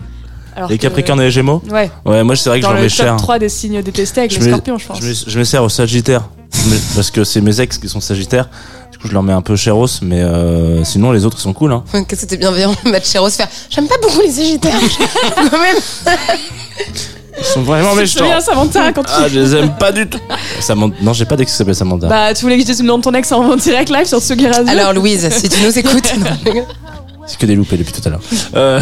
Alors 0.56 0.70
Les 0.70 0.78
que- 0.78 0.82
Capricornes 0.82 1.20
et 1.20 1.24
les 1.24 1.30
Gémeaux 1.30 1.60
Ouais. 1.70 1.90
Ouais, 2.06 2.22
moi 2.22 2.36
c'est 2.36 2.48
vrai 2.48 2.60
que 2.60 2.62
Dans 2.62 2.70
j'en 2.70 2.76
le 2.76 2.82
mets 2.82 2.88
top 2.88 2.96
cher. 2.96 3.16
3 3.16 3.38
des 3.40 3.48
signes 3.50 3.82
détestés 3.82 4.20
avec 4.20 4.32
Je 4.32 4.38
les 4.38 4.46
scorpions, 4.48 4.78
je 4.78 4.86
pense. 4.86 4.98
Je 5.02 5.08
me, 5.08 5.12
je 5.26 5.38
me 5.38 5.44
sers 5.44 5.62
au 5.62 5.68
Sagittaire. 5.68 6.22
Je 6.54 6.70
me- 6.70 6.94
parce 6.94 7.10
que 7.10 7.22
c'est 7.24 7.40
mes 7.42 7.60
ex 7.60 7.76
qui 7.76 7.88
sont 7.88 8.00
Sagittaires. 8.00 8.48
Du 8.92 8.98
coup, 8.98 9.08
je 9.08 9.12
leur 9.12 9.22
mets 9.24 9.32
un 9.34 9.42
peu 9.42 9.56
chéros, 9.56 9.88
mais 10.00 10.22
euh, 10.22 10.82
sinon 10.84 11.10
les 11.12 11.26
autres 11.26 11.36
ils 11.38 11.42
sont 11.42 11.52
cool. 11.52 11.72
Hein. 11.72 11.82
Qu'est-ce 11.92 12.02
que 12.04 12.16
c'était 12.16 12.36
bienveillant, 12.38 12.74
Matt 12.86 13.06
Chéros 13.06 13.28
faire. 13.28 13.48
J'aime 13.68 13.88
pas 13.88 13.98
beaucoup 14.00 14.20
les 14.20 14.30
Sagittaires. 14.30 14.78
quand 15.36 15.58
même. 15.60 16.16
Ils 17.38 17.44
sont 17.44 17.62
vraiment 17.62 17.94
méchants. 17.94 18.24
bien 18.24 18.40
Samantha 18.40 18.92
quand 18.92 19.02
tu. 19.02 19.10
Ah, 19.12 19.26
je 19.28 19.40
les 19.40 19.54
aime 19.56 19.74
pas 19.76 19.90
du 19.92 20.06
tout. 20.08 20.18
Samantha- 20.60 20.96
Non, 21.02 21.12
j'ai 21.12 21.24
pas 21.24 21.36
d'ex 21.36 21.50
qui 21.50 21.56
s'appelle 21.58 21.74
Samantha. 21.74 22.06
Bah, 22.08 22.32
tu 22.34 22.42
voulais 22.42 22.56
que 22.56 22.62
je 22.62 22.66
dise 22.66 22.80
le 22.80 22.86
nom 22.86 22.98
de 22.98 23.02
ton 23.02 23.12
ex 23.14 23.30
en 23.32 23.56
direct 23.56 23.90
live 23.90 24.06
sur 24.06 24.20
Sugi 24.22 24.46
Radio 24.46 24.68
Alors, 24.68 24.92
Louise, 24.92 25.28
si 25.30 25.48
tu 25.48 25.62
nous 25.62 25.76
écoutes. 25.78 26.12
C'est 27.26 27.38
que 27.38 27.46
des 27.46 27.54
loupés 27.56 27.78
depuis 27.78 27.92
tout 27.92 28.06
à 28.06 28.10
l'heure. 28.10 28.20
Euh, 28.54 28.80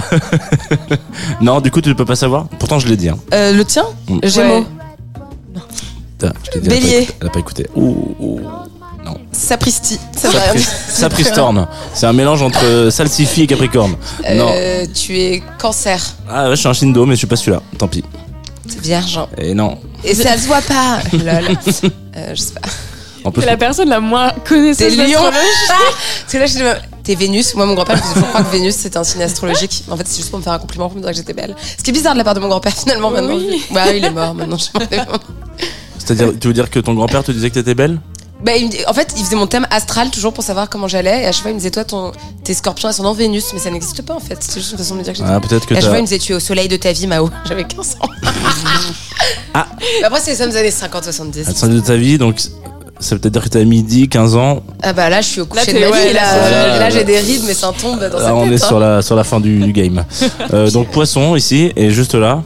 non, 1.40 1.60
du 1.60 1.70
coup, 1.70 1.80
tu 1.80 1.88
ne 1.90 1.94
peux 1.94 2.04
pas 2.04 2.16
savoir. 2.16 2.46
Pourtant, 2.58 2.80
je 2.80 2.88
l'ai 2.88 2.96
dit. 2.96 3.08
Hein. 3.08 3.16
Euh, 3.32 3.52
le 3.52 3.64
tien 3.64 3.84
Mm. 4.08 4.18
Gémeaux. 4.24 4.64
Ouais. 6.22 6.30
Bélier. 6.62 7.08
Elle 7.20 7.26
a 7.28 7.30
pas 7.30 7.38
écouté. 7.38 7.66
Ouh, 7.74 8.14
ouh. 8.18 8.40
Sapristi. 9.32 9.98
Ça 10.16 10.28
veut 10.28 10.38
rien 10.38 10.52
Sapri- 10.52 10.56
dire. 10.58 10.68
Sapristorne. 10.88 11.66
C'est 11.94 12.06
un 12.06 12.12
mélange 12.12 12.42
entre 12.42 12.88
Salsifie 12.90 13.42
et 13.42 13.46
Capricorne. 13.46 13.96
Non. 14.34 14.48
Euh, 14.52 14.86
tu 14.94 15.18
es 15.18 15.42
cancer. 15.58 16.00
Ah 16.30 16.44
ouais, 16.44 16.50
je 16.56 16.60
suis 16.60 16.68
un 16.68 16.72
Shindo, 16.72 17.04
mais 17.06 17.14
je 17.14 17.18
suis 17.18 17.26
pas 17.26 17.36
celui-là. 17.36 17.60
Tant 17.78 17.88
pis. 17.88 18.04
T'es 18.76 18.80
vierge. 18.80 19.20
Et 19.38 19.54
non. 19.54 19.78
Et 20.04 20.14
ça 20.14 20.36
se 20.36 20.46
voit 20.46 20.62
pas. 20.62 21.00
Lol. 21.12 21.56
Euh, 22.16 22.34
je 22.34 22.40
sais 22.40 22.54
pas. 22.54 22.68
C'est 23.36 23.46
la 23.46 23.56
personne 23.56 23.88
la 23.88 24.00
moins 24.00 24.32
connaisseuse 24.44 24.96
T'es 24.96 25.06
lion. 25.06 25.20
Parce 25.68 26.32
que 26.32 26.38
là, 26.38 26.46
je 26.46 26.54
dis, 26.54 26.62
t'es 27.04 27.14
Vénus. 27.14 27.54
Moi, 27.54 27.66
mon 27.66 27.74
grand-père 27.74 28.02
toujours 28.02 28.28
croire 28.28 28.44
que 28.44 28.56
Vénus, 28.56 28.74
c'était 28.74 28.96
un 28.96 29.04
signe 29.04 29.22
astrologique. 29.22 29.84
En 29.88 29.96
fait, 29.96 30.06
c'est 30.08 30.16
juste 30.16 30.30
pour 30.30 30.40
me 30.40 30.44
faire 30.44 30.54
un 30.54 30.58
compliment, 30.58 30.88
pour 30.88 30.96
me 30.96 31.02
dire 31.02 31.10
que 31.10 31.16
j'étais 31.16 31.32
belle. 31.32 31.54
Ce 31.78 31.82
qui 31.82 31.90
est 31.90 31.92
bizarre 31.92 32.14
de 32.14 32.18
la 32.18 32.24
part 32.24 32.34
de 32.34 32.40
mon 32.40 32.48
grand-père, 32.48 32.76
finalement, 32.76 33.10
maintenant. 33.10 33.36
Oui. 33.36 33.62
Ouais, 33.70 33.98
il 33.98 34.04
est 34.04 34.10
mort 34.10 34.34
maintenant. 34.34 34.56
je 34.56 34.76
m'en 34.76 34.84
c'est-à-dire, 36.04 36.32
tu 36.38 36.48
veux 36.48 36.54
dire 36.54 36.68
que 36.68 36.80
ton 36.80 36.94
grand-père 36.94 37.22
te 37.22 37.30
disait 37.30 37.48
que 37.48 37.54
t'étais 37.54 37.74
belle? 37.74 38.00
Bah, 38.44 38.56
il 38.56 38.66
me 38.66 38.70
dit- 38.70 38.78
en 38.88 38.92
fait, 38.92 39.14
il 39.16 39.24
faisait 39.24 39.36
mon 39.36 39.46
thème 39.46 39.66
astral 39.70 40.10
toujours 40.10 40.32
pour 40.32 40.42
savoir 40.42 40.68
comment 40.68 40.88
j'allais. 40.88 41.22
Et 41.22 41.26
à 41.26 41.32
chaque 41.32 41.42
fois, 41.42 41.50
il 41.50 41.54
me 41.54 41.58
disait, 41.60 41.70
toi, 41.70 41.84
ton, 41.84 42.12
t'es 42.42 42.54
scorpion 42.54 42.88
ascendant 42.88 43.12
Vénus. 43.14 43.52
Mais 43.54 43.60
ça 43.60 43.70
n'existe 43.70 44.02
pas, 44.02 44.14
en 44.14 44.20
fait. 44.20 44.36
C'est 44.40 44.58
juste 44.60 44.72
une 44.72 44.78
façon 44.78 44.94
de 44.94 44.98
me 45.00 45.04
dire 45.04 45.12
que 45.12 45.18
j'étais 45.18 45.30
Ah, 45.30 45.40
peut-être 45.40 45.66
que 45.66 45.74
Et 45.74 45.76
à 45.76 45.80
chaque 45.80 45.90
fois, 45.90 45.98
il 45.98 46.02
me 46.02 46.06
disait, 46.06 46.18
tu 46.18 46.32
es 46.32 46.34
au 46.34 46.40
soleil 46.40 46.66
de 46.68 46.76
ta 46.76 46.92
vie, 46.92 47.06
Mao. 47.06 47.30
J'avais 47.48 47.64
15 47.64 47.96
ans. 48.00 48.08
Ah. 49.54 49.66
Mais 50.00 50.04
après, 50.06 50.20
c'est 50.20 50.30
les 50.32 50.36
sommes 50.36 50.56
années 50.56 50.70
50-70. 50.70 51.44
À 51.44 51.48
la 51.48 51.54
fin 51.54 51.68
de 51.68 51.80
ta 51.80 51.94
vie, 51.94 52.16
donc 52.18 52.40
ça 52.40 53.14
veut 53.14 53.20
peut-être 53.20 53.32
dire 53.34 53.44
que 53.44 53.48
t'as 53.50 53.64
midi, 53.64 54.08
15 54.08 54.34
ans. 54.34 54.62
Ah 54.82 54.92
bah 54.94 55.10
là, 55.10 55.20
je 55.20 55.28
suis 55.28 55.40
au 55.42 55.46
coucher 55.46 55.72
Là, 55.74 55.86
de 55.88 55.92
ouais, 55.92 56.08
vie. 56.08 56.12
là, 56.14 56.22
Là, 56.22 56.28
c'est- 56.44 56.50
là, 56.50 56.78
là, 56.78 56.90
j'ai 56.90 57.04
des 57.04 57.18
rides, 57.18 57.42
mais 57.46 57.54
ça 57.54 57.70
tombe 57.78 57.98
dans 58.00 58.18
Là, 58.18 58.24
sa 58.24 58.28
Ah, 58.30 58.34
on 58.34 58.50
est 58.50 58.54
hein. 58.62 58.66
sur 58.66 58.80
la, 58.80 59.02
sur 59.02 59.14
la 59.14 59.24
fin 59.24 59.40
du, 59.40 59.60
du 59.60 59.72
game. 59.72 60.04
Euh, 60.52 60.70
donc 60.70 60.88
poisson 60.88 61.36
ici, 61.36 61.70
et 61.76 61.90
juste 61.90 62.14
là. 62.14 62.42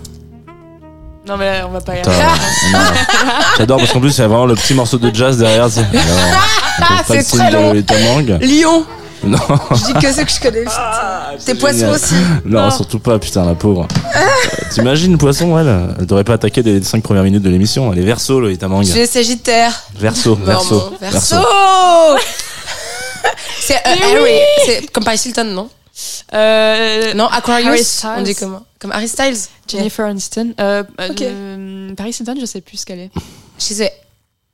Non, 1.27 1.37
mais 1.37 1.61
on 1.66 1.70
va 1.72 1.81
pas 1.81 1.95
y 1.95 1.99
Putain, 1.99 2.11
arriver. 2.12 2.45
non. 2.72 2.79
J'adore 3.59 3.79
parce 3.79 3.93
qu'en 3.93 4.01
plus, 4.01 4.16
il 4.16 4.20
y 4.20 4.24
a 4.24 4.29
vraiment 4.29 4.47
le 4.47 4.55
petit 4.55 4.74
morceau 4.74 4.97
de 4.99 5.12
jazz 5.14 5.37
derrière. 5.39 5.68
c'est- 5.68 5.81
Alors, 5.81 5.93
on 5.99 6.83
peut 6.83 6.85
pas 6.99 7.05
c'est 7.07 7.16
le 7.16 7.22
signe 7.24 7.39
très 7.41 7.51
de 7.51 7.57
long. 7.57 7.83
Tamang. 7.83 8.39
Lion. 8.43 8.85
Non, 9.24 9.39
Je 9.74 9.85
dis 9.87 9.93
que 9.95 10.12
ceux 10.12 10.24
que 10.24 10.31
je 10.31 10.41
connais. 10.41 10.64
T'es 11.45 11.55
poisson 11.55 11.79
génial. 11.79 11.95
aussi. 11.97 12.14
non, 12.45 12.70
surtout 12.70 12.99
pas, 13.01 13.18
putain, 13.18 13.45
la 13.45 13.55
pauvre. 13.55 13.89
Euh, 14.16 14.20
T'imagines, 14.72 15.16
poisson, 15.18 15.59
elle 15.59 15.95
Elle 15.99 16.07
devrait 16.07 16.24
pas 16.24 16.35
attaquer 16.35 16.62
les 16.62 16.83
5 16.83 17.03
premières 17.03 17.22
minutes 17.22 17.43
de 17.43 17.51
l'émission. 17.51 17.93
Elle 17.93 17.99
est 18.01 18.03
verso, 18.05 18.41
le 18.41 18.57
Tamang. 18.57 18.83
Je 18.83 18.93
suis 18.93 19.07
Sagittaire. 19.07 19.72
Verso, 19.99 20.35
verso, 20.37 20.93
verso. 21.01 21.37
Verso. 21.37 21.47
C'est 23.61 23.74
euh, 23.74 23.79
Harry. 23.85 24.39
C'est 24.64 24.91
comme 24.93 25.05
Paris 25.05 25.20
Hilton, 25.24 25.45
non? 25.45 25.68
Euh, 26.34 27.14
Non, 27.14 27.24
Harry 27.26 27.38
Aquarius. 27.38 27.86
Styles. 27.86 28.11
On 28.18 28.22
dit 28.22 28.34
comment 28.34 28.62
Comme 28.78 28.92
Harry 28.92 29.09
Styles. 29.09 29.36
Jennifer 29.68 30.07
Aniston. 30.07 30.53
Euh, 30.61 30.82
euh, 31.01 31.09
Ok. 31.11 31.22
euh, 31.22 31.94
Paris 31.94 32.16
Hilton, 32.18 32.34
je 32.40 32.47
sais 32.47 32.61
plus 32.61 32.78
ce 32.78 32.86
qu'elle 32.86 33.01
est. 33.01 33.11
She's 33.59 33.80
a 33.80 33.88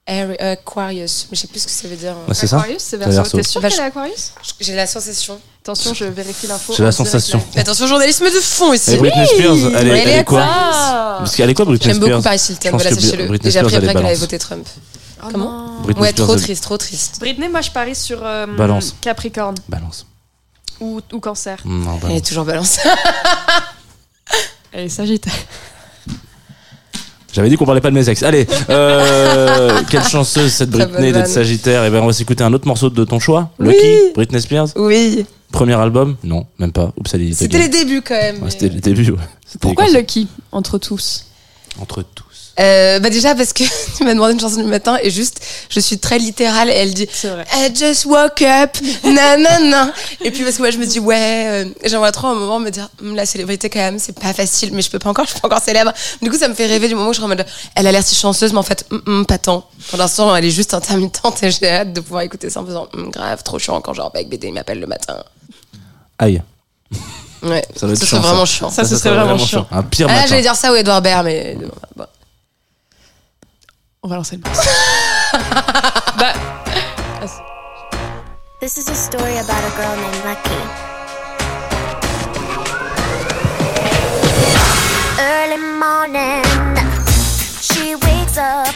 Harry, 0.07 0.36
euh, 0.40 0.53
Aquarius. 0.53 1.26
Mais 1.30 1.36
je 1.36 1.43
sais 1.43 1.49
plus 1.49 1.61
ce 1.61 1.66
que 1.66 1.72
ça 1.72 1.88
veut 1.88 1.97
dire. 1.97 2.14
Ouais, 2.28 2.34
c'est 2.34 2.53
Aquarius, 2.53 2.95
verso. 2.95 3.36
T'es 3.36 3.43
sûr 3.43 3.61
Bah, 3.61 3.68
qu'elle 3.68 3.76
je- 3.78 3.82
est 3.82 3.86
Aquarius 3.86 4.32
J'ai 4.61 4.74
la 4.74 4.86
sensation. 4.86 5.40
Attention, 5.62 5.95
je 5.95 6.05
vérifie 6.07 6.47
l'info. 6.49 6.72
J'ai 6.76 6.82
la 6.82 6.90
direct 6.90 7.11
sensation. 7.11 7.43
Attention, 7.57 7.86
journalisme 7.86 8.24
de 8.24 8.40
fond 8.40 8.72
ici. 8.72 8.93
Et 8.95 8.97
Britney 8.97 9.26
Spears, 9.26 9.55
elle 9.76 9.88
est, 9.88 9.99
Elle 9.99 10.09
elle 10.09 10.18
est 10.20 10.24
quoi 10.24 10.43
Ah 10.45 11.16
Parce 11.20 11.36
qu'elle 11.36 11.51
est 11.51 11.55
quoi, 11.55 11.64
Britney 11.64 11.86
J'aime 11.93 11.99
beaucoup 12.01 12.11
Spears 12.20 12.22
Paris 12.22 12.43
Je 12.49 12.53
Hilton, 12.53 12.70
voilà, 12.72 12.90
sachez-le. 12.90 13.11
J'ai 13.11 13.24
appris 13.24 13.51
Spears, 13.51 13.64
après 13.66 13.70
qu'elle 13.80 13.88
avait 13.90 13.95
balance. 14.03 14.18
voté 14.18 14.38
Trump. 14.38 14.66
Oh 15.24 15.28
Comment. 15.30 15.80
Britney 15.82 16.03
Ouais, 16.03 16.11
Spears, 16.11 16.26
trop 16.26 16.36
triste, 16.36 16.62
trop 16.64 16.78
triste. 16.78 17.16
Britney, 17.20 17.49
moi 17.49 17.61
je 17.61 17.70
parie 17.70 17.95
sur 17.95 18.18
euh, 18.24 18.47
Balance. 18.47 18.97
Capricorne 19.01 19.55
Balance. 19.68 20.07
Ou, 20.83 21.01
ou 21.12 21.20
Cancer. 21.20 21.59
Non, 21.64 21.99
Elle 22.11 22.16
est 22.16 22.26
toujours 22.26 22.45
balance. 22.45 22.78
Elle 24.72 24.85
est 24.85 24.89
Sagittaire. 24.89 25.33
J'avais 27.33 27.49
dit 27.49 27.57
qu'on 27.57 27.64
parlait 27.64 27.80
pas 27.80 27.91
de 27.91 27.95
mes 27.95 28.07
ex. 28.11 28.22
Allez, 28.22 28.47
euh, 28.68 29.80
quelle 29.91 30.05
chanceuse 30.05 30.53
cette 30.53 30.70
Britney 30.70 31.12
d'être. 31.12 31.26
Sagittaire. 31.28 31.85
Et 31.85 31.91
ben 31.91 32.01
on 32.03 32.07
va 32.07 32.12
s'écouter 32.12 32.45
un 32.45 32.53
autre 32.53 32.66
morceau 32.66 32.91
de 32.91 33.05
ton 33.05 33.18
choix. 33.20 33.51
Oui. 33.59 33.68
Lucky, 33.68 34.12
Britney 34.14 34.41
Spears. 34.41 34.68
Oui. 34.76 35.24
Premier 35.51 35.74
album 35.74 36.16
Non, 36.24 36.47
même 36.59 36.72
pas. 36.72 36.93
C'était 37.07 37.59
les 37.59 37.68
débuts 37.68 38.03
quand 38.03 38.14
même. 38.14 38.37
Ouais, 38.37 38.43
mais- 38.45 38.51
C'était 38.51 38.68
les 38.68 38.80
débuts. 38.80 39.12
Ouais. 39.12 39.18
Pourquoi 39.61 39.89
Lucky 39.89 40.28
entre 40.51 40.76
tous? 40.78 41.26
Entre 41.80 42.03
tous. 42.03 42.24
Euh, 42.61 42.99
bah 42.99 43.09
déjà 43.09 43.35
parce 43.35 43.55
que 43.55 43.65
tu 43.97 44.05
m'as 44.05 44.13
demandé 44.13 44.35
une 44.35 44.41
chanson 44.41 44.57
du 44.63 44.69
matin 44.69 44.99
et 45.03 45.11
juste 45.11 45.41
je 45.71 45.81
suis 45.81 45.97
très 45.99 46.19
littérale 46.19 46.69
et 46.69 46.75
elle 46.75 46.93
dit. 46.93 47.09
I 47.25 47.71
just 47.75 48.05
woke 48.05 48.43
up 48.43 48.77
nanana 49.05 49.91
et 50.21 50.31
puis 50.31 50.43
parce 50.45 50.57
que 50.57 50.63
moi 50.63 50.71
je 50.71 50.77
me 50.77 50.85
dis 50.85 51.01
ouais 51.01 51.45
euh, 51.47 51.65
j'aimerais 51.85 52.13
trop 52.13 52.27
un 52.29 52.35
moment 52.35 52.59
me 52.61 52.69
dire 52.71 52.91
Hum, 53.01 53.15
la 53.17 53.25
célébrité 53.25 53.71
quand 53.71 53.79
même 53.79 53.99
c'est 53.99 54.19
pas 54.19 54.35
facile 54.35 54.71
mais 54.75 54.83
je 54.83 54.91
peux 54.91 54.99
pas 54.99 55.09
encore 55.09 55.25
je 55.25 55.31
suis 55.31 55.41
pas 55.41 55.49
encore 55.49 55.63
célèbre 55.63 55.93
du 56.21 56.29
coup 56.31 56.37
ça 56.37 56.47
me 56.49 56.53
fait 56.55 56.67
rêver 56.67 56.89
du 56.89 56.95
moment 56.95 57.09
où 57.09 57.13
je 57.15 57.19
suis 57.19 57.25
en 57.25 57.29
mode 57.29 57.47
elle 57.75 57.87
a 57.87 57.93
l'air 57.93 58.03
si 58.05 58.15
chanceuse 58.15 58.53
mais 58.53 58.59
en 58.59 58.63
fait 58.63 58.85
hum, 58.91 59.03
hum, 59.07 59.27
pas 59.27 59.39
tant 59.39 59.67
pour 59.89 59.99
l'instant 59.99 60.37
elle 60.37 60.45
est 60.45 60.51
juste 60.51 60.75
intermittente 60.75 61.43
et 61.43 61.51
j'ai 61.51 61.71
hâte 61.71 61.93
de 61.95 62.01
pouvoir 62.01 62.21
écouter 62.23 62.51
ça 62.51 62.61
en 62.61 62.67
faisant 62.67 62.87
grave 62.95 63.43
trop 63.43 63.59
chiant 63.59 63.81
quand 63.81 63.95
genre 63.95 64.11
avec 64.15 64.29
BD 64.29 64.49
il 64.49 64.53
m'appelle 64.53 64.79
le 64.79 64.87
matin 64.87 65.17
Aïe. 66.19 66.43
ouais 67.43 67.65
Ça 67.75 67.87
doit 67.87 67.95
être 67.95 68.01
ce 68.01 68.07
chiant, 68.07 68.19
serait 68.19 68.29
vraiment 68.29 68.45
chiant 68.45 68.71
Ça, 68.71 68.85
ce 68.85 68.97
serait 68.97 69.11
vraiment 69.15 69.39
chiant. 69.39 69.67
Un 69.73 69.83
pire 69.83 70.07
ah 70.09 70.13
là 70.13 70.17
matin. 70.19 70.29
j'allais 70.29 70.43
dire 70.43 70.55
ça 70.55 70.71
ou 70.71 70.77
Edouard 70.77 71.01
Baird 71.01 71.25
mais 71.25 71.57
bon. 71.97 72.05
On 74.03 74.09
va 74.09 74.17
lancer 74.17 74.37
le 74.37 74.43
morceau. 74.43 74.71
bah, 76.19 76.33
This 78.61 78.77
is 78.79 78.89
a 78.89 78.95
story 78.95 79.37
about 79.39 79.63
a 79.65 79.71
girl 79.77 79.97
named 79.97 80.25
Lucky. 80.25 80.63
Early 85.21 85.59
morning, 85.79 86.45
she 87.61 87.95
wakes 87.95 88.39
up. 88.39 88.75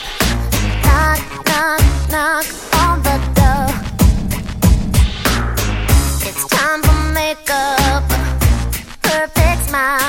Knock, 0.85 1.20
knock, 1.47 1.81
knock 2.11 2.47
on 2.83 3.03
the 3.03 3.16
door. 3.39 3.68
It's 6.29 6.45
time 6.49 6.83
for 6.83 7.12
makeup. 7.14 8.03
Perfect 9.03 9.68
smile. 9.68 10.05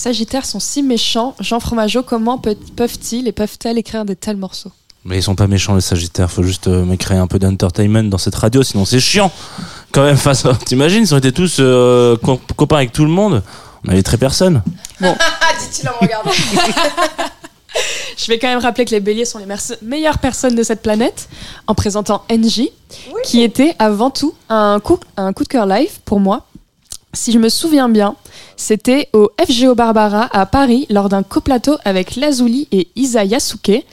Sagittaires 0.00 0.46
sont 0.46 0.60
si 0.60 0.82
méchants, 0.82 1.34
Jean 1.40 1.60
Fromageau, 1.60 2.02
comment 2.02 2.38
peuvent-ils 2.38 3.28
et 3.28 3.32
peuvent-elles 3.32 3.78
écrire 3.78 4.04
de 4.04 4.14
tels 4.14 4.36
morceaux? 4.36 4.72
Mais 5.04 5.18
ils 5.18 5.22
sont 5.22 5.34
pas 5.34 5.46
méchants 5.46 5.74
les 5.74 5.80
Sagittaires, 5.80 6.30
faut 6.30 6.42
juste 6.42 6.66
euh, 6.68 6.96
créer 6.96 7.16
un 7.18 7.26
peu 7.26 7.38
d'entertainment 7.38 8.04
dans 8.04 8.18
cette 8.18 8.34
radio, 8.34 8.62
sinon 8.62 8.84
c'est 8.84 9.00
chiant. 9.00 9.30
Quand 9.92 10.02
même, 10.04 10.16
face 10.16 10.44
à... 10.44 10.54
T'imagines, 10.54 11.06
si 11.06 11.14
on 11.14 11.18
était 11.18 11.32
tous 11.32 11.56
euh, 11.60 12.16
co- 12.18 12.40
copains 12.56 12.76
avec 12.76 12.92
tout 12.92 13.04
le 13.04 13.10
monde, 13.10 13.42
on 13.86 13.90
avait 13.92 14.02
très 14.02 14.18
personne. 14.18 14.62
Ah, 15.02 15.06
dit-il 15.60 15.88
en 15.88 15.92
me 15.92 15.98
regardant. 16.06 16.30
Je 18.16 18.26
vais 18.26 18.38
quand 18.38 18.48
même 18.48 18.58
rappeler 18.58 18.84
que 18.84 18.90
les 18.90 19.00
béliers 19.00 19.24
sont 19.24 19.38
les 19.38 19.46
merce- 19.46 19.76
meilleures 19.80 20.18
personnes 20.18 20.54
de 20.54 20.62
cette 20.62 20.82
planète 20.82 21.28
en 21.66 21.74
présentant 21.74 22.24
NJ, 22.30 22.62
qui 23.24 23.42
était 23.42 23.74
avant 23.78 24.10
tout 24.10 24.34
un 24.50 24.78
coup, 24.80 24.98
un 25.16 25.32
coup 25.32 25.44
de 25.44 25.48
cœur 25.48 25.66
live 25.66 26.00
pour 26.04 26.20
moi. 26.20 26.44
Si 27.12 27.32
je 27.32 27.38
me 27.38 27.48
souviens 27.48 27.88
bien, 27.88 28.14
c'était 28.56 29.08
au 29.12 29.30
FGO 29.44 29.74
Barbara 29.74 30.28
à 30.32 30.46
Paris 30.46 30.86
lors 30.90 31.08
d'un 31.08 31.24
coplateau 31.24 31.76
avec 31.84 32.14
Lazuli 32.14 32.68
et 32.70 32.86
Isa 32.94 33.24
Yasuke. 33.24 33.84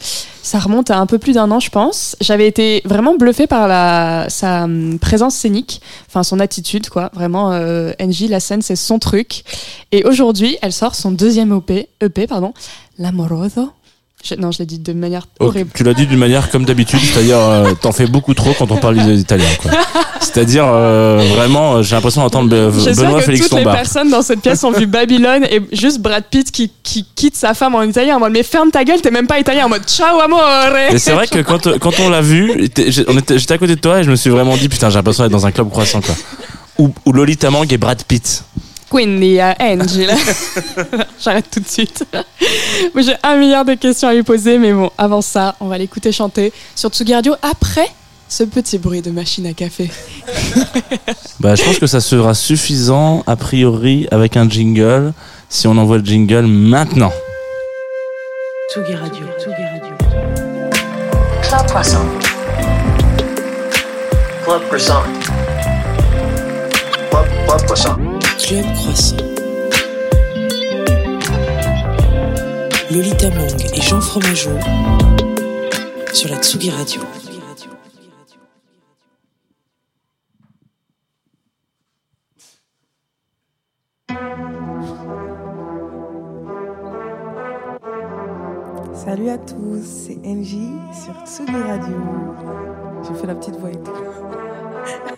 Ça 0.44 0.60
remonte 0.60 0.92
à 0.92 1.00
un 1.00 1.08
peu 1.08 1.18
plus 1.18 1.34
d'un 1.34 1.50
an, 1.50 1.60
je 1.60 1.72
pense. 1.72 2.16
J'avais 2.22 2.48
été 2.48 2.82
vraiment 2.86 3.16
bluffée 3.16 3.48
par 3.48 3.68
la, 3.68 4.28
sa 4.30 4.66
hum, 4.66 5.00
présence 5.00 5.36
scénique, 5.36 5.82
enfin 6.08 6.22
son 6.22 6.40
attitude, 6.40 6.90
quoi. 6.90 7.10
Vraiment, 7.14 7.52
euh, 7.54 7.92
NJ, 8.00 8.30
la 8.30 8.40
scène, 8.40 8.62
c'est 8.62 8.76
son 8.76 9.00
truc. 9.00 9.44
Et 9.92 10.04
aujourd'hui, 10.06 10.58
elle 10.62 10.72
sort 10.72 10.94
son 10.94 11.12
deuxième 11.12 11.58
EP, 11.58 11.90
EP 12.02 12.28
pardon, 12.28 12.54
L'Amoroso. 13.00 13.72
Je- 14.24 14.34
non, 14.36 14.52
je 14.52 14.58
l'ai 14.60 14.66
dit 14.66 14.80
de 14.80 14.94
manière 14.94 15.28
Oh, 15.40 15.46
horrible. 15.46 15.70
tu 15.76 15.84
l'as 15.84 15.94
dit 15.94 16.08
d'une 16.08 16.18
manière 16.18 16.50
comme 16.50 16.66
d'habitude, 16.66 17.00
c'est-à-dire 17.00 17.38
euh, 17.38 17.74
t'en 17.80 17.92
fais 17.92 18.08
beaucoup 18.08 18.34
trop 18.34 18.52
quand 18.58 18.70
on 18.72 18.78
parle 18.78 18.98
des 19.06 19.20
Italiens. 19.22 19.46
C'est-à-dire 20.20 20.66
euh, 20.68 21.24
vraiment, 21.36 21.76
euh, 21.76 21.84
j'ai 21.84 21.96
l'impression 21.96 22.22
d'entendre 22.22 22.50
Benoît 22.50 23.20
que 23.20 23.26
Félix 23.26 23.44
toutes 23.48 23.60
les 23.60 23.64
Lombard. 23.64 23.76
personnes 23.76 24.10
dans 24.10 24.24
cette 24.24 24.42
pièce 24.42 24.64
ont 24.64 24.72
vu 24.72 24.88
Babylone 24.88 25.46
et 25.50 25.62
juste 25.72 26.00
Brad 26.00 26.24
Pitt 26.30 26.52
qui, 26.52 26.72
qui 26.84 27.06
quitte 27.16 27.36
sa 27.36 27.54
femme 27.54 27.76
en 27.76 27.84
italien 27.84 28.16
en 28.18 28.20
mode 28.20 28.34
mais 28.34 28.44
ferme 28.44 28.72
ta 28.72 28.84
gueule, 28.84 29.02
t'es 29.02 29.12
même 29.12 29.28
pas 29.28 29.40
italien 29.40 29.66
en 29.66 29.70
mode 29.70 29.84
ciao 29.88 30.20
amore. 30.20 30.76
Et 30.92 30.98
c'est 30.98 31.12
vrai 31.14 31.28
que 31.28 31.40
quand, 31.40 31.78
quand 31.80 32.00
on 32.00 32.10
l'a 32.10 32.22
vu, 32.22 32.70
j'étais 32.76 33.54
à 33.54 33.58
côté 33.60 33.76
de 33.76 33.80
toi 33.82 34.00
et 34.00 34.04
je 34.04 34.10
me 34.10 34.16
suis 34.16 34.32
vraiment 34.32 34.58
dit 34.58 34.68
putain 34.68 34.90
j'ai 34.90 34.96
l'impression 34.96 35.24
d'être 35.24 35.32
dans 35.32 35.46
un 35.46 35.52
club 35.52 35.70
croissant 35.70 36.02
quoi. 36.02 36.16
Où, 36.80 36.92
où 37.06 37.12
Lolita 37.14 37.50
Mang 37.52 37.72
et 37.72 37.78
Brad 37.78 38.02
Pitt. 38.04 38.44
Quindi 38.90 39.40
euh, 39.40 39.54
Angela. 39.60 40.16
J'arrête 41.20 41.50
tout 41.52 41.60
de 41.60 41.68
suite. 41.68 42.06
Moi, 42.94 43.04
J'ai 43.04 43.16
un 43.22 43.38
milliard 43.38 43.66
de 43.66 43.74
questions 43.74 44.08
à 44.08 44.14
lui 44.14 44.24
poser, 44.24 44.58
mais 44.58 44.72
bon, 44.72 44.90
avant 44.98 45.22
ça, 45.22 45.56
on 45.60 45.68
va 45.68 45.78
l'écouter 45.78 46.12
chanter 46.12 46.54
sur 46.76 46.90
Tsugi 46.90 47.14
Radio 47.14 47.36
après 47.42 47.90
ce 48.30 48.44
petit 48.44 48.78
bruit 48.78 49.02
de 49.02 49.12
machine 49.12 49.46
à 49.48 49.54
café. 49.54 49.90
Bah 51.40 51.54
je 51.54 51.64
pense 51.64 51.78
que 51.78 51.86
ça 51.86 52.00
sera 52.00 52.34
suffisant 52.34 53.24
a 53.28 53.36
priori 53.36 54.08
avec 54.10 54.38
un 54.38 54.50
jingle 54.50 55.14
si 55.50 55.68
on 55.68 55.78
envoie 55.78 56.00
le 56.00 56.04
jingle 56.04 56.48
maintenant. 56.48 57.12
Tsugi 58.72 58.96
Radio. 58.96 59.24
Tsugi 59.40 59.64
Radio. 59.72 59.96
Club 61.44 61.68
Croissant. 61.68 62.06
Club 64.44 64.62
Croissant. 64.68 65.04
Club, 67.12 67.26
Club 67.48 67.66
Croissant. 67.66 68.17
Club 68.40 68.66
Croissant. 68.76 69.18
Lolita 72.92 73.30
Mang 73.32 73.74
et 73.74 73.82
Jean 73.82 74.00
Fromageau 74.00 74.52
sur 76.14 76.30
la 76.30 76.38
Tsugi 76.38 76.70
Radio. 76.70 77.02
Salut 88.94 89.30
à 89.30 89.38
tous, 89.38 89.84
c'est 89.84 90.18
NJ 90.18 90.58
sur 90.94 91.14
Tsugi 91.26 91.52
Radio. 91.52 91.98
J'ai 93.04 93.20
fait 93.20 93.28
la 93.28 93.36
petite 93.36 93.56
voix 93.56 93.72
et 93.72 93.78
tout. 93.84 95.17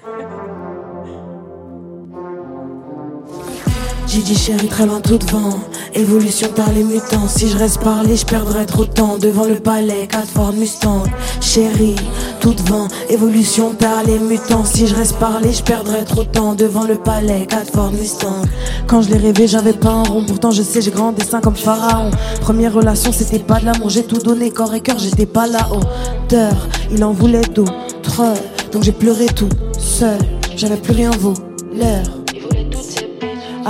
J'ai 4.12 4.24
dit 4.24 4.36
chérie 4.36 4.68
très 4.68 4.88
loin 4.88 5.02
tout 5.02 5.20
devant. 5.20 5.60
Évolution 5.94 6.48
par 6.56 6.72
les 6.74 6.84
mutants. 6.84 7.28
Si 7.28 7.48
je 7.48 7.56
reste 7.56 7.80
parler 7.80 8.16
je 8.16 8.26
perdrai 8.26 8.66
trop 8.66 8.84
de 8.86 8.90
temps. 8.90 9.20
Devant 9.20 9.46
le 9.46 9.60
palais 9.60 10.08
4 10.08 10.28
Ford 10.28 10.52
Mustang 10.52 11.04
Chérie 11.42 11.96
tout 12.42 12.56
devant. 12.56 12.88
Évolution 13.12 13.76
par 13.76 14.04
les 14.04 14.18
mutants. 14.18 14.66
Si 14.66 14.88
je 14.88 14.96
reste 14.96 15.18
parler 15.18 15.54
je 15.54 15.62
perdrai 15.62 16.06
trop 16.06 16.24
de 16.24 16.30
temps. 16.30 16.56
Devant 16.56 16.86
le 16.86 16.96
palais 16.96 17.46
4 17.46 17.72
Ford 17.72 17.92
Mustang 17.92 18.42
Quand 18.88 19.04
je 19.04 19.10
l'ai 19.12 19.18
rêvé 19.18 19.46
j'avais 19.46 19.74
pas 19.74 19.92
un 19.92 20.04
rond. 20.04 20.26
Pourtant 20.26 20.50
je 20.50 20.64
sais 20.64 20.82
j'ai 20.82 20.90
grand 20.90 21.12
dessin 21.12 21.40
comme 21.40 21.56
pharaon. 21.56 22.10
Première 22.42 22.74
relation 22.74 23.12
c'était 23.12 23.38
pas 23.38 23.60
de 23.60 23.66
l'amour. 23.66 23.92
J'ai 23.92 24.06
tout 24.06 24.18
donné 24.18 24.50
corps 24.50 24.74
et 24.74 24.82
cœur 24.82 24.98
j'étais 24.98 25.28
pas 25.28 25.46
là 25.46 25.70
hauteur 25.72 26.68
Il 26.90 27.04
en 27.04 27.12
voulait 27.12 27.42
d'autres. 27.42 28.24
Donc 28.72 28.82
j'ai 28.82 28.92
pleuré 28.92 29.28
tout 29.28 29.50
seul. 29.78 30.18
J'avais 30.56 30.78
plus 30.78 30.94
rien 30.94 31.12
vaut. 31.12 31.36
L'heure 31.76 32.19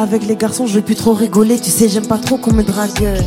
avec 0.02 0.26
les 0.26 0.36
garçons, 0.36 0.66
je 0.66 0.76
vais 0.76 0.82
plus 0.82 0.96
trop 0.96 1.14
rigoler. 1.14 1.60
Tu 1.60 1.70
sais, 1.70 1.90
j'aime 1.90 2.08
pas 2.08 2.18
trop 2.18 2.38
qu'on 2.38 2.54
me 2.54 2.64
drague. 2.64 3.22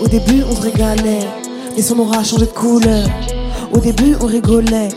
Au 0.00 0.08
début, 0.08 0.42
on 0.48 0.54
se 0.54 0.62
régalait, 0.62 1.26
mais 1.74 1.82
son 1.82 1.98
aura 1.98 2.18
a 2.18 2.24
changé 2.24 2.46
de 2.46 2.50
couleur. 2.50 3.06
Au 3.72 3.78
début, 3.78 4.14
on 4.20 4.26
rigolait, 4.26 4.88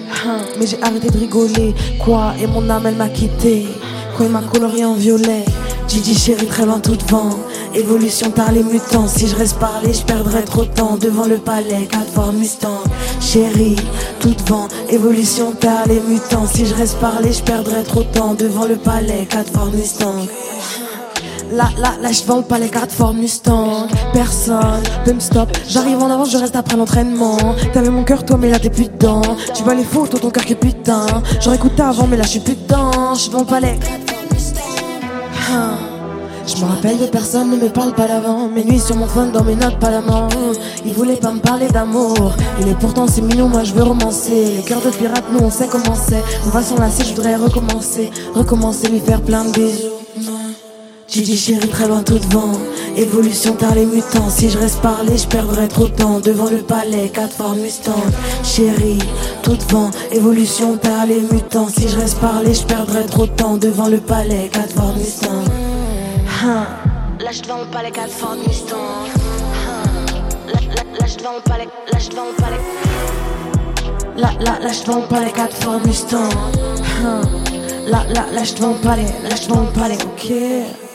mais 0.58 0.68
j'ai 0.68 0.82
arrêté 0.82 1.10
de 1.10 1.18
rigoler. 1.18 1.74
Quoi 2.00 2.34
Et 2.42 2.48
mon 2.48 2.70
âme, 2.70 2.86
elle 2.86 2.96
m'a 2.96 3.10
quitté. 3.10 3.68
Quoi, 4.16 4.28
il 4.28 4.32
m'a 4.32 4.42
colorié 4.42 4.86
en 4.86 4.94
violet. 4.94 5.46
Gigi 5.88 6.16
chérie, 6.16 6.46
très 6.46 6.66
loin 6.66 6.80
tout 6.80 6.96
devant. 6.96 7.32
Évolution 7.74 8.32
par 8.32 8.52
les 8.52 8.64
mutants. 8.64 9.08
Si 9.08 9.28
je 9.28 9.36
reste 9.36 9.58
parler, 9.58 9.94
je 9.94 10.04
perdrai 10.04 10.44
trop 10.44 10.64
de 10.64 10.70
temps. 10.70 10.98
Devant 10.98 11.26
le 11.26 11.38
palais, 11.38 11.88
4 11.90 12.12
Ford 12.14 12.34
Mustang. 12.34 12.84
Chérie, 13.20 13.76
tout 14.20 14.36
devant. 14.46 14.68
Évolution 14.90 15.52
par 15.52 15.88
les 15.88 16.00
mutants. 16.02 16.46
Si 16.48 16.66
je 16.66 16.76
reste 16.76 16.98
parler, 16.98 17.34
je 17.34 17.42
perdrai 17.42 17.84
trop 17.84 18.04
de 18.04 18.08
temps. 18.08 18.36
Devant 18.36 18.66
le 18.66 18.76
palais, 18.76 19.28
4 19.30 19.52
Ford 19.52 19.72
Mustang. 19.74 20.28
Là, 21.52 21.68
là, 21.80 21.94
là, 22.00 22.12
je 22.12 22.24
vends 22.26 22.44
pas 22.44 22.60
les 22.60 22.70
cartes 22.70 22.92
Ford 22.92 23.14
Mustang. 23.14 23.88
Personne 24.14 24.84
peut 25.04 25.14
me 25.14 25.20
stop. 25.20 25.50
J'arrive 25.68 25.98
en 25.98 26.10
avance, 26.10 26.32
je 26.32 26.38
reste 26.38 26.56
après 26.56 26.78
l'entraînement. 26.78 27.38
T'avais 27.74 27.90
mon 27.90 28.04
cœur, 28.04 28.24
toi, 28.24 28.38
mais 28.40 28.52
là 28.52 28.60
t'es 28.60 28.70
plus 28.70 28.88
dedans. 28.88 29.22
Tu 29.56 29.64
vois 29.64 29.74
les 29.74 29.84
photos, 29.84 30.22
ton 30.22 30.30
cœur 30.30 30.46
qui 30.46 30.54
est 30.54 30.56
putain. 30.56 31.08
J'aurais 31.42 31.56
écouté 31.56 31.82
avant, 31.82 32.06
mais 32.06 32.18
là 32.18 32.24
je 32.24 32.30
suis 32.30 32.40
plus 32.40 32.56
dedans. 32.56 33.16
Je 33.16 33.32
vends 33.32 33.46
pas 33.46 33.60
les 33.60 33.78
cartes 33.78 34.12
Ford 34.12 34.24
Mustang. 34.32 34.62
Je 36.46 36.64
me 36.64 36.70
rappelle 36.70 36.98
de 37.00 37.06
personne, 37.06 37.52
ne 37.52 37.58
me 37.58 37.70
parle 37.70 37.94
pas 37.94 38.08
d'avant. 38.08 38.48
Mes 38.48 38.64
nuits 38.64 38.80
sur 38.80 38.96
mon 38.96 39.08
phone, 39.08 39.32
dans 39.32 39.44
mes 39.44 39.56
notes, 39.56 39.80
pas 39.80 39.90
d'amant. 39.90 40.28
Il 40.86 40.94
voulait 40.94 41.16
pas 41.16 41.32
me 41.32 41.40
parler 41.40 41.68
d'amour. 41.68 42.34
Il 42.62 42.68
est 42.68 42.78
pourtant 42.80 43.08
c'est 43.08 43.22
mignon, 43.22 43.48
moi 43.48 43.64
je 43.64 43.74
veux 43.74 43.84
romancer. 43.84 44.58
Le 44.58 44.62
cœur 44.68 44.82
de 44.82 44.90
pirate, 44.90 45.26
nous 45.32 45.46
on 45.46 45.50
sait 45.50 45.68
comment 45.68 45.96
c'est. 45.96 46.24
On 46.46 46.50
va 46.50 46.62
s'enlacer, 46.62 47.06
je 47.06 47.16
voudrais 47.16 47.36
recommencer. 47.36 48.12
Recommencer, 48.36 48.88
lui 48.88 49.00
faire 49.00 49.22
plein 49.22 49.46
de 49.46 49.52
bisous. 49.52 49.99
Gigi 51.10 51.36
chérie 51.38 51.68
très 51.70 51.88
loin 51.88 52.04
tout 52.04 52.20
devant. 52.20 52.52
Évolution 52.96 53.54
tard 53.56 53.74
les 53.74 53.88
mutants. 53.88 54.30
Si 54.30 54.48
je 54.48 54.60
reste 54.60 54.80
parler 54.82 55.18
je 55.18 55.28
perdrai 55.28 55.68
trop 55.68 55.88
de 55.88 55.96
temps. 55.96 56.20
Devant 56.20 56.52
le 56.52 56.58
palais 56.58 57.10
4 57.10 57.36
Ford 57.36 57.56
Mustang 57.56 58.04
Chérie 58.44 59.00
tout 59.42 59.56
devant. 59.56 59.90
Évolution 60.12 60.78
tard 60.78 61.08
les 61.08 61.22
mutants. 61.22 61.68
Si 61.68 61.88
je 61.90 61.98
reste 61.98 62.20
parler 62.20 62.54
je 62.54 62.62
perdrai 62.64 63.06
trop 63.08 63.26
de 63.26 63.32
temps. 63.32 63.58
Devant 63.58 63.88
le 63.88 63.98
palais 63.98 64.50
4 64.54 64.76
Ford 64.76 64.96
Mustang 64.96 65.44
Hein. 66.44 66.68
Devant 67.20 67.60
le 67.62 67.72
palais 67.72 67.92
4 67.92 68.10
Ford 68.12 68.38
Mustang 68.48 68.78
Hein. 69.68 70.06
Là, 70.48 70.60
là, 70.76 70.84
là 71.00 71.08
je 71.08 71.18
devant 71.18 71.36
le 71.38 71.42
palais 71.42 71.68
Là 71.92 72.00
je 72.00 72.10
devant 72.10 72.26
le 72.26 72.36
palais. 72.36 72.62
Là 74.16 74.30
là 74.42 74.60
là 74.62 74.72
je 74.72 74.84
devant 74.84 75.00
le 75.00 75.08
palais 75.08 75.32
4 75.32 75.56
Ford 75.56 75.82
Mustang 75.88 76.30
Hein. 77.04 77.22
Là 77.88 78.04
là 78.14 78.26
là 78.32 78.44
je 78.44 78.54
devant 78.54 78.74
le 78.74 78.88
palais 78.88 79.12
Là 79.28 79.36
je 79.36 79.48
devant 79.48 79.62
le 79.62 79.72
palais. 79.80 79.98
Ok 80.04 80.89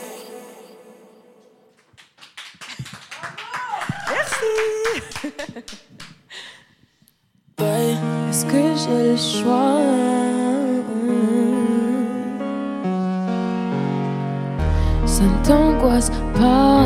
Est-ce 7.59 8.45
que 8.45 8.75
j'ai 8.75 9.11
le 9.11 9.17
choix? 9.17 9.81
Ça 15.05 15.23
ne 15.23 15.45
t'angoisse 15.45 16.09
pas. 16.33 16.83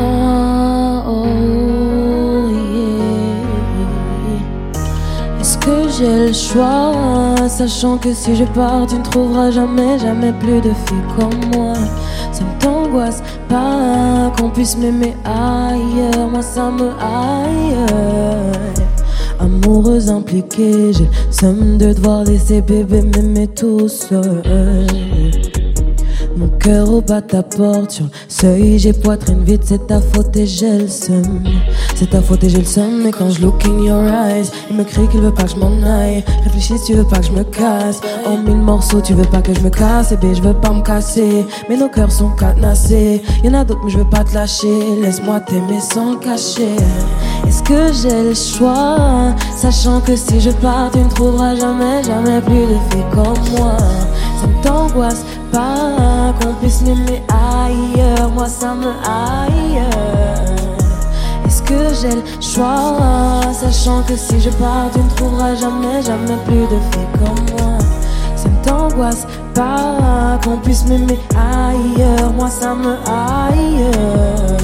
Est-ce 5.40 5.56
que 5.58 5.88
j'ai 5.98 6.28
le 6.28 6.32
choix? 6.32 6.94
Sachant 7.48 7.98
que 7.98 8.14
si 8.14 8.36
je 8.36 8.44
pars 8.44 8.86
tu 8.86 8.94
ne 8.94 9.02
trouveras 9.02 9.50
jamais, 9.50 9.98
jamais 9.98 10.32
plus 10.32 10.60
de 10.60 10.72
filles 10.86 11.02
comme 11.18 11.40
moi. 11.52 11.74
Ça 12.32 12.44
pas 13.48 14.32
qu'on 14.38 14.50
puisse 14.50 14.76
m'aimer 14.76 15.14
ailleurs 15.24 16.28
Moi 16.30 16.42
ça 16.42 16.70
me 16.70 16.90
aille 17.00 18.50
Amoureuse 19.40 20.10
impliquée, 20.10 20.92
j'ai 20.92 21.08
seum 21.30 21.78
de 21.78 21.94
devoir 21.94 22.24
laisser 22.24 22.60
bébé 22.60 23.00
m'aimer 23.00 23.48
tout 23.48 23.88
seul. 23.88 24.42
Mon 26.40 26.48
cœur 26.58 26.90
au 26.90 27.02
bas 27.02 27.20
ta 27.20 27.42
porte, 27.42 27.90
sur 27.90 28.04
le 28.04 28.10
seuil, 28.28 28.78
j'ai 28.78 28.94
poitrine 28.94 29.44
vide, 29.44 29.60
c'est 29.62 29.86
ta 29.86 30.00
faute 30.00 30.34
et 30.38 30.46
j'ai 30.46 30.78
le 30.78 30.88
seum. 30.88 31.44
C'est 31.94 32.08
ta 32.08 32.22
faute 32.22 32.42
et 32.44 32.48
j'ai 32.48 32.60
le 32.60 32.64
seum, 32.64 33.02
mais 33.04 33.10
quand 33.10 33.28
je 33.28 33.42
look 33.42 33.62
in 33.66 33.78
your 33.84 34.02
eyes, 34.04 34.50
il 34.70 34.76
me 34.76 34.84
crie 34.84 35.06
qu'il 35.08 35.20
veut 35.20 35.34
pas 35.34 35.42
que 35.42 35.50
je 35.50 35.56
m'en 35.56 35.86
aille. 35.86 36.24
Réfléchis, 36.44 36.76
tu 36.86 36.94
veux 36.94 37.04
pas 37.04 37.18
que 37.18 37.26
je 37.26 37.32
me 37.32 37.44
casse. 37.44 38.00
En 38.24 38.38
mille 38.38 38.56
morceaux, 38.56 39.02
tu 39.02 39.12
veux 39.12 39.26
pas 39.26 39.42
que 39.42 39.52
je 39.52 39.60
me 39.60 39.68
casse, 39.68 40.12
et 40.12 40.16
bien 40.16 40.32
je 40.32 40.40
veux 40.40 40.54
pas 40.54 40.72
me 40.72 40.80
casser. 40.80 41.44
Mais 41.68 41.76
nos 41.76 41.90
cœurs 41.90 42.10
sont 42.10 42.30
cadenassés. 42.30 43.20
Y'en 43.44 43.52
a 43.52 43.62
d'autres, 43.62 43.82
mais 43.84 43.90
je 43.90 43.98
veux 43.98 44.08
pas 44.08 44.24
te 44.24 44.32
lâcher. 44.32 44.96
Laisse-moi 45.02 45.40
t'aimer 45.40 45.80
sans 45.80 46.16
cacher. 46.16 46.74
Est-ce 47.46 47.62
que 47.62 47.92
j'ai 47.92 48.22
le 48.30 48.34
choix? 48.34 49.34
Sachant 49.54 50.00
que 50.00 50.16
si 50.16 50.40
je 50.40 50.50
pars, 50.52 50.90
tu 50.90 51.00
ne 51.00 51.10
trouveras 51.10 51.54
jamais, 51.56 52.02
jamais 52.02 52.40
plus 52.40 52.66
de 52.66 52.78
filles 52.88 53.04
comme 53.12 53.58
moi. 53.58 53.76
Ça 54.40 54.46
ne 54.46 54.62
t'angoisse 54.62 55.22
pas 55.52 56.32
qu'on 56.40 56.54
puisse 56.54 56.80
m'aimer 56.80 57.22
ailleurs. 57.28 58.30
Moi, 58.30 58.46
ça 58.48 58.74
me 58.74 58.88
ailleurs. 59.04 59.90
Est-ce 61.44 61.62
que 61.62 61.94
j'ai 62.00 62.14
le 62.14 62.22
choix 62.40 63.42
Sachant 63.52 64.02
que 64.02 64.16
si 64.16 64.40
je 64.40 64.48
pars, 64.50 64.88
tu 64.94 65.00
ne 65.00 65.10
trouveras 65.10 65.54
jamais, 65.56 66.00
jamais 66.02 66.38
plus 66.46 66.62
de 66.62 66.78
filles 66.90 67.10
comme 67.18 67.44
moi. 67.58 67.78
Ça 68.34 68.48
ne 68.48 68.64
t'angoisse 68.64 69.26
pas 69.54 70.38
qu'on 70.42 70.56
puisse 70.56 70.86
m'aimer 70.86 71.18
ailleurs. 71.36 72.32
Moi, 72.32 72.48
ça 72.48 72.74
me 72.74 72.94
ailleurs. 73.06 74.56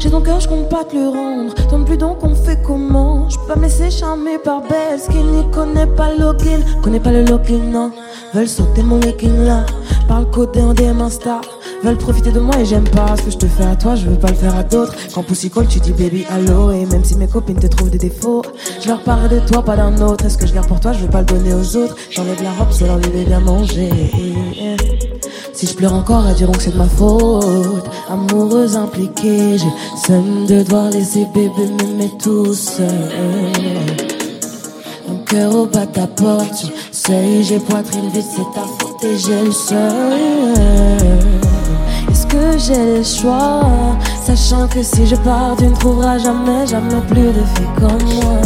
J'ai 0.00 0.10
ton 0.10 0.20
cœur, 0.20 0.40
je 0.40 0.48
compte 0.48 0.68
pas 0.68 0.82
te 0.82 0.96
le 0.96 1.08
rendre. 1.08 1.54
Donne 1.70 1.84
plus 1.84 1.96
donc 1.96 2.18
on 2.22 2.34
fait 2.34 2.58
comment? 2.66 3.28
Je 3.28 3.36
peux 3.36 3.46
pas 3.46 3.56
me 3.56 3.62
laisser 3.62 3.90
charmer 3.90 4.38
par 4.38 4.62
belle. 4.62 4.98
Ce 4.98 5.08
qui 5.08 5.18
n'y 5.18 5.48
connaît 5.50 5.86
pas 5.86 6.10
le 6.14 6.20
login. 6.20 6.60
Connais 6.82 7.00
pas 7.00 7.12
le 7.12 7.24
login, 7.24 7.58
non. 7.58 7.92
Veulent 8.34 8.48
sauter 8.48 8.82
mon 8.82 8.98
legging 9.00 9.44
là. 9.44 9.64
Parle 10.06 10.30
côté 10.30 10.60
en 10.60 10.74
DM 10.74 11.00
Insta. 11.00 11.40
Veulent 11.82 11.96
profiter 11.96 12.30
de 12.30 12.40
moi 12.40 12.58
et 12.58 12.64
j'aime 12.64 12.88
pas 12.88 13.16
ce 13.16 13.22
que 13.22 13.30
je 13.30 13.36
te 13.38 13.46
fais 13.46 13.64
à 13.64 13.76
toi, 13.76 13.94
je 13.94 14.06
veux 14.06 14.18
pas 14.18 14.28
le 14.28 14.34
faire 14.34 14.54
à 14.56 14.62
d'autres. 14.62 14.94
Quand 15.14 15.22
Pussy 15.22 15.50
call, 15.50 15.66
tu 15.66 15.80
dis 15.80 15.92
baby 15.92 16.26
allo. 16.28 16.72
Et 16.72 16.84
même 16.86 17.04
si 17.04 17.16
mes 17.16 17.28
copines 17.28 17.58
te 17.58 17.66
trouvent 17.66 17.90
des 17.90 17.98
défauts, 17.98 18.42
je 18.82 18.88
leur 18.88 19.00
parle 19.02 19.28
de 19.28 19.38
toi, 19.40 19.64
pas 19.64 19.76
d'un 19.76 20.00
autre. 20.02 20.26
Est-ce 20.26 20.36
que 20.36 20.46
je 20.46 20.52
garde 20.52 20.66
pour 20.66 20.80
toi, 20.80 20.92
je 20.92 21.00
veux 21.00 21.10
pas 21.10 21.20
le 21.20 21.26
donner 21.26 21.54
aux 21.54 21.76
autres. 21.76 21.96
J'enlève 22.10 22.42
la 22.42 22.52
robe, 22.52 22.68
c'est 22.70 22.86
leur 22.86 22.98
lui 22.98 23.24
bien 23.24 23.40
manger. 23.40 23.90
Si 25.52 25.66
je 25.66 25.74
pleure 25.74 25.94
encore, 25.94 26.26
elles 26.28 26.36
diront 26.36 26.52
que 26.52 26.62
c'est 26.62 26.72
de 26.72 26.78
ma 26.78 26.86
faute. 26.86 27.84
Amoureuse 28.10 28.76
impliquée, 28.76 29.58
j'ai 29.58 30.06
seum 30.06 30.46
de 30.46 30.62
devoir 30.62 30.90
laisser 30.90 31.26
bébé 31.34 31.66
m'aimer 31.78 32.10
tout 32.18 32.54
seul. 32.54 32.86
Cœur 35.28 35.54
au 35.54 35.66
bas 35.66 35.84
ta 35.84 36.06
porte, 36.06 36.72
seuil, 36.90 37.44
j'ai 37.44 37.58
poitrine 37.58 38.08
vide, 38.08 38.24
c'est 38.34 38.50
ta 38.54 38.66
faute 38.78 39.04
et 39.04 39.18
j'ai 39.18 39.44
le 39.44 39.52
seul. 39.52 40.54
Est-ce 42.10 42.26
que 42.26 42.56
j'ai 42.56 42.96
le 42.96 43.02
choix? 43.02 43.60
Sachant 44.24 44.66
que 44.68 44.82
si 44.82 45.06
je 45.06 45.16
pars, 45.16 45.54
tu 45.58 45.66
ne 45.66 45.74
trouveras 45.74 46.16
jamais, 46.16 46.66
jamais 46.66 47.02
plus 47.08 47.26
de 47.26 47.44
filles 47.54 47.74
comme 47.76 48.08
moi. 48.14 48.40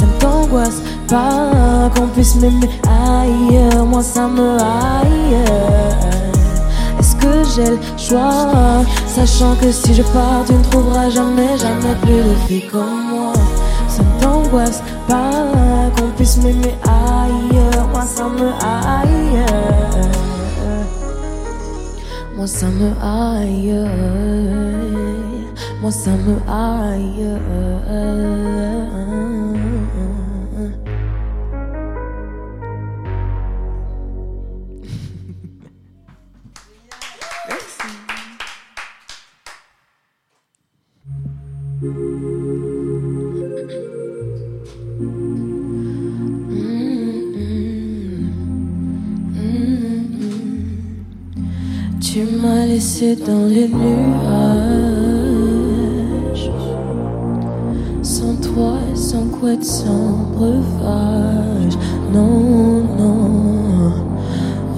Ça 0.00 0.06
ne 0.06 0.20
t'angoisse 0.20 0.82
pas 1.06 1.88
qu'on 1.96 2.08
puisse 2.08 2.34
m'aimer 2.34 2.68
ailleurs, 2.84 3.86
moi 3.86 4.02
ça 4.02 4.26
me 4.26 4.56
ailleurs. 4.56 5.94
Est-ce 6.98 7.14
que 7.14 7.44
j'ai 7.54 7.70
le 7.70 7.78
choix? 7.96 8.82
Sachant 9.06 9.54
que 9.54 9.70
si 9.70 9.94
je 9.94 10.02
pars, 10.02 10.42
tu 10.44 10.54
ne 10.54 10.64
trouveras 10.64 11.10
jamais, 11.10 11.56
jamais 11.56 11.94
plus 12.02 12.24
de 12.28 12.34
filles 12.48 12.66
comme 12.72 13.04
moi. 13.08 13.32
Ça 13.88 14.02
ne 14.02 14.20
t'angoisse 14.20 14.82
pas 15.06 15.57
qu'on 16.28 16.34
puisse 16.34 16.36
m'aimer 16.44 16.74
ailleurs, 16.84 17.88
moi 17.88 18.04
ça 18.04 18.28
me 18.28 18.50
ailleurs. 26.50 27.28
Moi 28.66 28.76
laissé 53.00 53.16
dans 53.16 53.46
les 53.46 53.68
nuages, 53.68 54.10
sans 58.02 58.34
toi 58.36 58.78
sans 58.94 59.26
couette, 59.26 59.64
sans 59.64 60.30
breuvage. 60.34 61.76
Non, 62.12 62.82
non, 62.98 63.92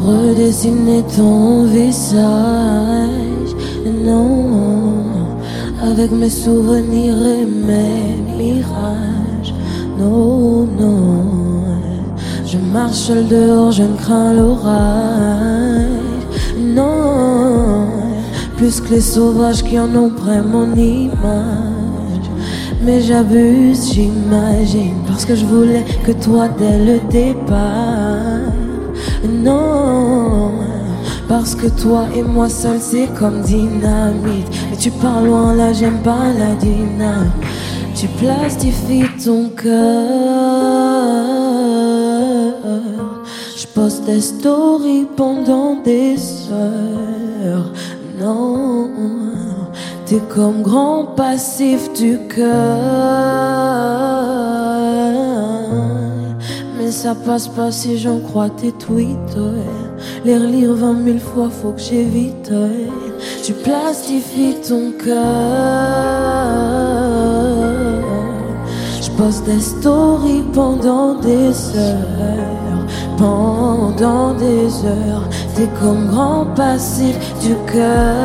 redessiner 0.05 1.03
ton 1.17 1.65
visage. 1.65 3.55
Non, 4.05 5.05
avec 5.83 6.11
mes 6.13 6.31
souvenirs 6.31 7.27
et 7.27 7.47
mes 7.47 8.17
mirages. 8.37 9.55
Non, 9.99 10.67
non, 10.79 11.25
je 12.47 12.59
marche 12.73 13.11
dehors, 13.31 13.73
je 13.73 13.83
ne 13.83 13.97
crains 13.97 14.35
l'orage. 14.35 15.90
Plus 18.61 18.79
que 18.83 18.91
les 18.91 19.01
sauvages 19.01 19.63
qui 19.63 19.79
en 19.79 19.89
ont 19.97 20.11
pris 20.11 20.43
mon 20.43 20.75
image. 20.75 22.29
Mais 22.85 23.01
j'abuse, 23.01 23.91
j'imagine, 23.95 24.97
parce 25.07 25.25
que 25.25 25.35
je 25.35 25.47
voulais 25.47 25.83
que 26.05 26.13
toi 26.13 26.47
dès 26.59 26.79
le 26.85 27.01
départ. 27.09 28.53
Non, 29.27 30.51
parce 31.27 31.55
que 31.55 31.69
toi 31.69 32.05
et 32.15 32.23
moi 32.23 32.51
seul 32.51 32.77
c'est 32.81 33.09
comme 33.19 33.41
dynamite. 33.41 34.51
Mais 34.71 34.77
tu 34.79 34.91
pars 34.91 35.23
loin 35.23 35.55
là, 35.55 35.73
j'aime 35.73 36.03
pas 36.03 36.31
la 36.39 36.55
dynamite. 36.57 37.33
Tu 37.95 38.09
plastifies 38.09 39.09
ton 39.25 39.49
cœur. 39.57 39.71
Je 43.57 43.67
poste 43.75 44.05
des 44.05 44.21
stories 44.21 45.07
pendant 45.17 45.77
des 45.83 46.19
heures. 46.53 47.73
Non, 48.21 48.91
t'es 50.05 50.21
comme 50.29 50.63
grand 50.63 51.05
passif 51.17 51.91
du 51.95 52.19
cœur. 52.29 52.51
Mais 56.77 56.91
ça 56.91 57.15
passe 57.15 57.49
pas 57.49 57.71
si 57.71 57.97
j'en 57.99 58.19
crois 58.19 58.51
tes 58.51 58.73
tweets. 58.73 59.39
Les 60.25 60.37
relire 60.37 60.75
vingt 60.75 60.93
mille 60.93 61.21
fois, 61.21 61.49
faut 61.49 61.73
que 61.73 61.81
j'évite. 61.81 62.53
Tu 63.43 63.55
plastifies 63.55 64.57
ton 64.69 64.93
cœur. 65.03 65.17
Je 69.01 69.11
poste 69.13 69.45
des 69.47 69.61
stories 69.61 70.45
pendant 70.53 71.15
des 71.15 71.49
heures, 71.77 72.60
pendant 73.21 74.33
des 74.33 74.67
heures. 74.87 75.29
T'es 75.55 75.69
comme 75.79 76.09
grand 76.09 76.47
passif 76.57 77.17
du 77.43 77.55
cœur. 77.71 78.17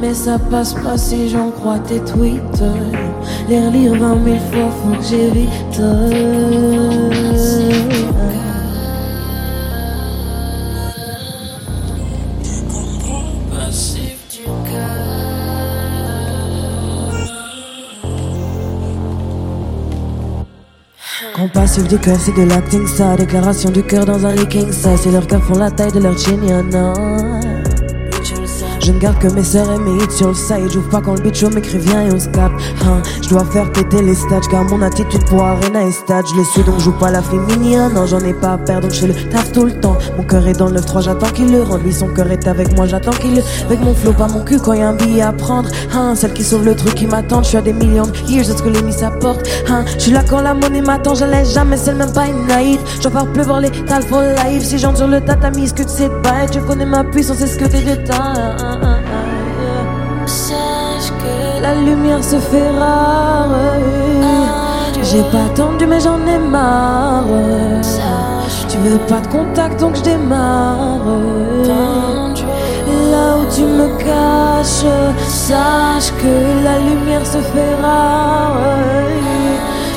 Mais 0.00 0.14
ça 0.14 0.38
passe 0.38 0.74
pas 0.74 0.96
si 0.96 1.28
j'en 1.28 1.50
crois 1.50 1.78
tes 1.78 2.00
tweets. 2.00 2.64
Les 3.48 3.66
relire 3.66 3.94
vingt 3.94 4.16
mille 4.16 4.40
fois, 4.50 4.70
faut 4.80 4.96
que 4.98 5.04
j'évite. 5.04 5.80
Compassif 21.54 21.86
du 21.86 21.98
cœur, 22.00 22.18
c'est 22.18 22.32
de 22.32 22.42
l'acting 22.42 22.84
ça. 22.84 23.14
Déclaration 23.14 23.70
du 23.70 23.84
cœur 23.84 24.04
dans 24.04 24.26
un 24.26 24.34
leaking 24.34 24.72
ça. 24.72 24.96
C'est 24.96 25.12
leurs 25.12 25.26
cœurs 25.28 25.44
font 25.44 25.56
la 25.56 25.70
taille 25.70 25.92
de 25.92 26.00
leur 26.00 26.14
a. 26.74 27.53
Je 28.84 28.92
ne 28.92 28.98
garde 28.98 29.18
que 29.18 29.28
mes 29.28 29.42
sœurs 29.42 29.72
et 29.72 29.78
mes 29.78 29.96
hits 29.96 30.10
sur 30.10 30.28
le 30.28 30.34
side. 30.34 30.70
J'ouvre 30.70 30.90
pas 30.90 31.00
quand 31.00 31.14
le 31.14 31.22
bitch 31.22 31.42
m'écrit 31.44 31.78
viens 31.78 32.02
et 32.02 32.12
on 32.12 32.20
se 32.20 32.28
capte. 32.28 32.54
Hein, 32.84 33.00
je 33.22 33.30
dois 33.30 33.46
faire 33.46 33.72
péter 33.72 34.02
les 34.02 34.14
stats, 34.14 34.46
car 34.50 34.62
mon 34.64 34.82
attitude 34.82 35.24
pour 35.24 35.42
Arena 35.42 35.84
est 35.84 35.90
stade. 35.90 36.26
Je 36.30 36.36
le 36.36 36.44
suis 36.44 36.62
donc 36.64 36.74
je 36.80 36.84
joue 36.84 36.98
pas 36.98 37.10
la 37.10 37.22
féminine. 37.22 37.88
Non, 37.94 38.04
j'en 38.04 38.20
ai 38.20 38.34
pas 38.34 38.52
à 38.52 38.58
perdre, 38.58 38.82
donc 38.82 38.92
je 38.92 39.00
fais 39.00 39.06
le 39.06 39.14
taf 39.30 39.52
tout 39.52 39.64
le 39.64 39.72
temps. 39.72 39.96
Mon 40.18 40.24
cœur 40.24 40.46
est 40.46 40.52
dans 40.52 40.68
le 40.68 40.78
9-3, 40.78 41.02
j'attends 41.02 41.30
qu'il 41.30 41.50
le 41.50 41.62
rende. 41.62 41.82
Lui, 41.82 41.94
son 41.94 42.08
cœur 42.08 42.30
est 42.30 42.46
avec 42.46 42.76
moi, 42.76 42.86
j'attends 42.86 43.12
qu'il 43.12 43.36
le. 43.36 43.42
Avec 43.64 43.80
mon 43.80 43.94
flow, 43.94 44.12
pas 44.12 44.28
mon 44.28 44.44
cul 44.44 44.58
quand 44.58 44.74
y 44.74 44.82
a 44.82 44.88
un 44.90 44.94
billet 44.94 45.22
à 45.22 45.32
prendre. 45.32 45.70
Hein, 45.94 46.14
celle 46.14 46.34
qui 46.34 46.44
sauve 46.44 46.66
le 46.66 46.74
truc 46.74 46.94
qui 46.94 47.06
m'attend. 47.06 47.42
Je 47.42 47.48
suis 47.48 47.56
à 47.56 47.62
des 47.62 47.72
millions 47.72 48.06
de 48.06 48.30
years, 48.30 48.50
est-ce 48.50 48.62
que 48.62 48.68
les 48.68 48.82
mises 48.82 49.02
apportent. 49.02 49.48
Hein, 49.66 49.86
je 49.96 50.02
suis 50.02 50.12
là 50.12 50.22
quand 50.28 50.42
la 50.42 50.52
monnaie 50.52 50.82
m'attend, 50.82 51.14
je 51.14 51.24
laisse 51.24 51.54
jamais, 51.54 51.78
c'est 51.78 51.94
même 51.94 52.12
pas 52.12 52.26
une 52.26 52.46
naïve. 52.46 52.80
Je 53.02 53.08
faire 53.08 53.32
pleuvoir 53.32 53.60
les 53.60 53.70
tal 53.70 54.02
for 54.02 54.20
life. 54.20 54.62
Si 54.62 54.78
sur 54.78 55.08
le 55.08 55.22
tatami, 55.22 55.68
ce 55.68 55.72
que 55.72 55.84
tu 55.84 55.88
sais 55.88 56.10
de 56.10 56.20
bail, 56.22 56.50
tu 56.50 56.60
connais 56.60 56.84
ma 56.84 57.02
puissance, 57.02 57.38
c'est 57.38 57.46
ce 57.46 57.56
que 57.56 57.64
t'es 57.64 57.80
de. 57.80 57.94
Sache 60.26 61.10
que 61.20 61.62
La 61.62 61.74
lumière 61.74 62.22
se 62.22 62.38
fait 62.38 62.70
rare. 62.70 63.48
J'ai 65.02 65.22
pas 65.24 65.44
attendu, 65.52 65.86
mais 65.86 66.00
j'en 66.00 66.18
ai 66.26 66.38
marre. 66.38 67.24
Tu 68.68 68.78
veux 68.78 68.98
pas 68.98 69.20
de 69.20 69.28
contact, 69.28 69.78
donc 69.80 69.94
je 69.96 70.02
démarre. 70.02 71.06
Là 73.12 73.36
où 73.38 73.44
tu 73.54 73.62
me 73.62 73.88
caches, 73.98 74.86
sache 75.28 76.10
que 76.20 76.64
la 76.64 76.78
lumière 76.78 77.24
se 77.24 77.38
fait 77.38 77.74
rare. 77.80 78.56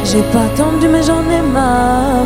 J'ai 0.04 0.22
pas 0.34 0.46
attendu, 0.54 0.88
mais 0.88 1.04
j'en 1.04 1.24
ai 1.30 1.42
marre. 1.42 2.26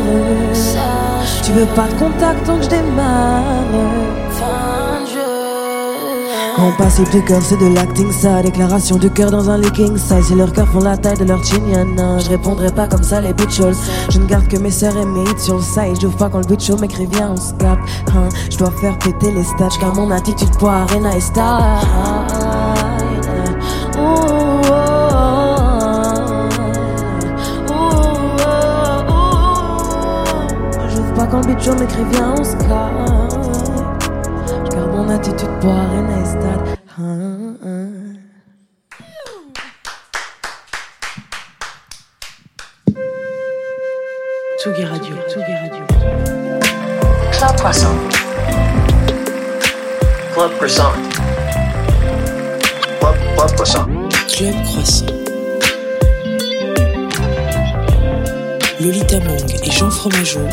Tu 1.43 1.51
veux 1.53 1.65
pas 1.67 1.87
de 1.87 1.93
contact, 1.93 2.45
donc 2.45 2.61
je 2.63 2.69
démarre. 2.69 4.20
Mon 6.62 6.72
passif 6.74 7.09
de 7.09 7.20
cœur, 7.22 7.41
c'est 7.41 7.57
de 7.57 7.74
l'acting 7.74 8.12
ça. 8.12 8.43
Déclaration 8.43 8.97
du 8.97 9.09
cœur 9.09 9.32
dans 9.32 9.49
un 9.49 9.57
leaking 9.57 9.97
size. 9.97 10.28
Si 10.28 10.36
leur 10.36 10.53
cœur 10.53 10.68
font 10.68 10.82
la 10.82 10.95
taille 10.95 11.18
de 11.18 11.24
leur 11.24 11.43
chin. 11.43 11.59
Je 12.20 12.30
répondrai 12.30 12.72
pas 12.72 12.88
comme 12.88 13.01
ça, 13.01 13.20
les 13.20 13.34
bitchols. 13.34 13.74
Je 14.09 14.20
ne 14.20 14.28
garde 14.28 14.47
que 14.47 14.57
mes 14.57 14.70
sœurs 14.70 14.95
et 14.95 15.05
mes 15.05 15.24
hits 15.24 15.39
sur 15.39 15.55
le 15.55 15.64
side. 15.64 15.99
J'ouvre 15.99 16.16
pas 16.18 16.30
quand 16.30 16.38
le 16.38 16.45
bitch 16.45 16.70
m'écrit 16.80 17.07
viens, 17.07 17.32
on 17.32 17.36
se 17.36 17.53
capte. 17.55 17.82
Hein, 18.16 18.30
je 18.51 18.57
dois 18.59 18.70
faire 18.80 18.95
péter 18.99 19.32
les 19.32 19.43
stats, 19.43 19.70
car 19.80 19.95
mon 19.95 20.12
attitude 20.12 20.55
pour 20.59 20.70
Arena 20.70 21.18
est 21.18 21.22
style. 21.22 21.41
Oh, 23.97 23.99
oh, 23.99 24.62
oh, 27.70 27.89
oh. 29.09 29.30
J'ouvre 30.89 31.14
pas 31.16 31.26
quand 31.26 31.41
le 31.47 31.55
bitch 31.55 31.68
m'écrit 31.70 32.05
on 32.22 32.43
se. 32.43 32.51
Attitude 35.14 35.49
pour 35.59 35.72
Arena. 35.72 36.24
Hein, 36.97 37.55
hein. 37.66 37.89
Tsugi 44.57 44.86
Radio, 44.86 45.16
Tsugi 45.28 45.53
Radio. 45.53 45.86
Club 47.32 47.55
Croissant. 47.57 47.95
Club 50.34 50.51
Croissant. 50.55 50.93
Club, 52.99 53.16
Club 53.36 53.51
Croissant. 53.55 53.86
Club 54.30 54.55
Croissant. 54.64 55.05
Lolita 58.80 59.20
Mang 59.20 59.51
et 59.62 59.72
Jean 59.72 59.89
Fromageau 59.89 60.47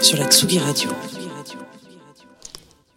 sur 0.00 0.18
la 0.18 0.26
Tsugi 0.26 0.60
Radio. 0.60 0.90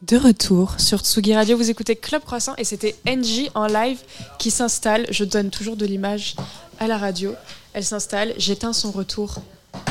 De 0.07 0.17
retour 0.17 0.75
sur 0.79 0.99
Tsugi 0.99 1.33
Radio, 1.33 1.55
vous 1.55 1.69
écoutez 1.69 1.95
Club 1.95 2.23
Croissant 2.25 2.55
et 2.57 2.65
c'était 2.65 2.93
NJ 3.05 3.49
en 3.55 3.67
live 3.67 3.99
qui 4.37 4.51
s'installe. 4.51 5.05
Je 5.09 5.23
donne 5.23 5.49
toujours 5.49 5.77
de 5.77 5.85
l'image 5.85 6.35
à 6.77 6.87
la 6.87 6.97
radio. 6.97 7.33
Elle 7.71 7.85
s'installe, 7.85 8.33
j'éteins 8.37 8.73
son 8.73 8.91
retour 8.91 9.37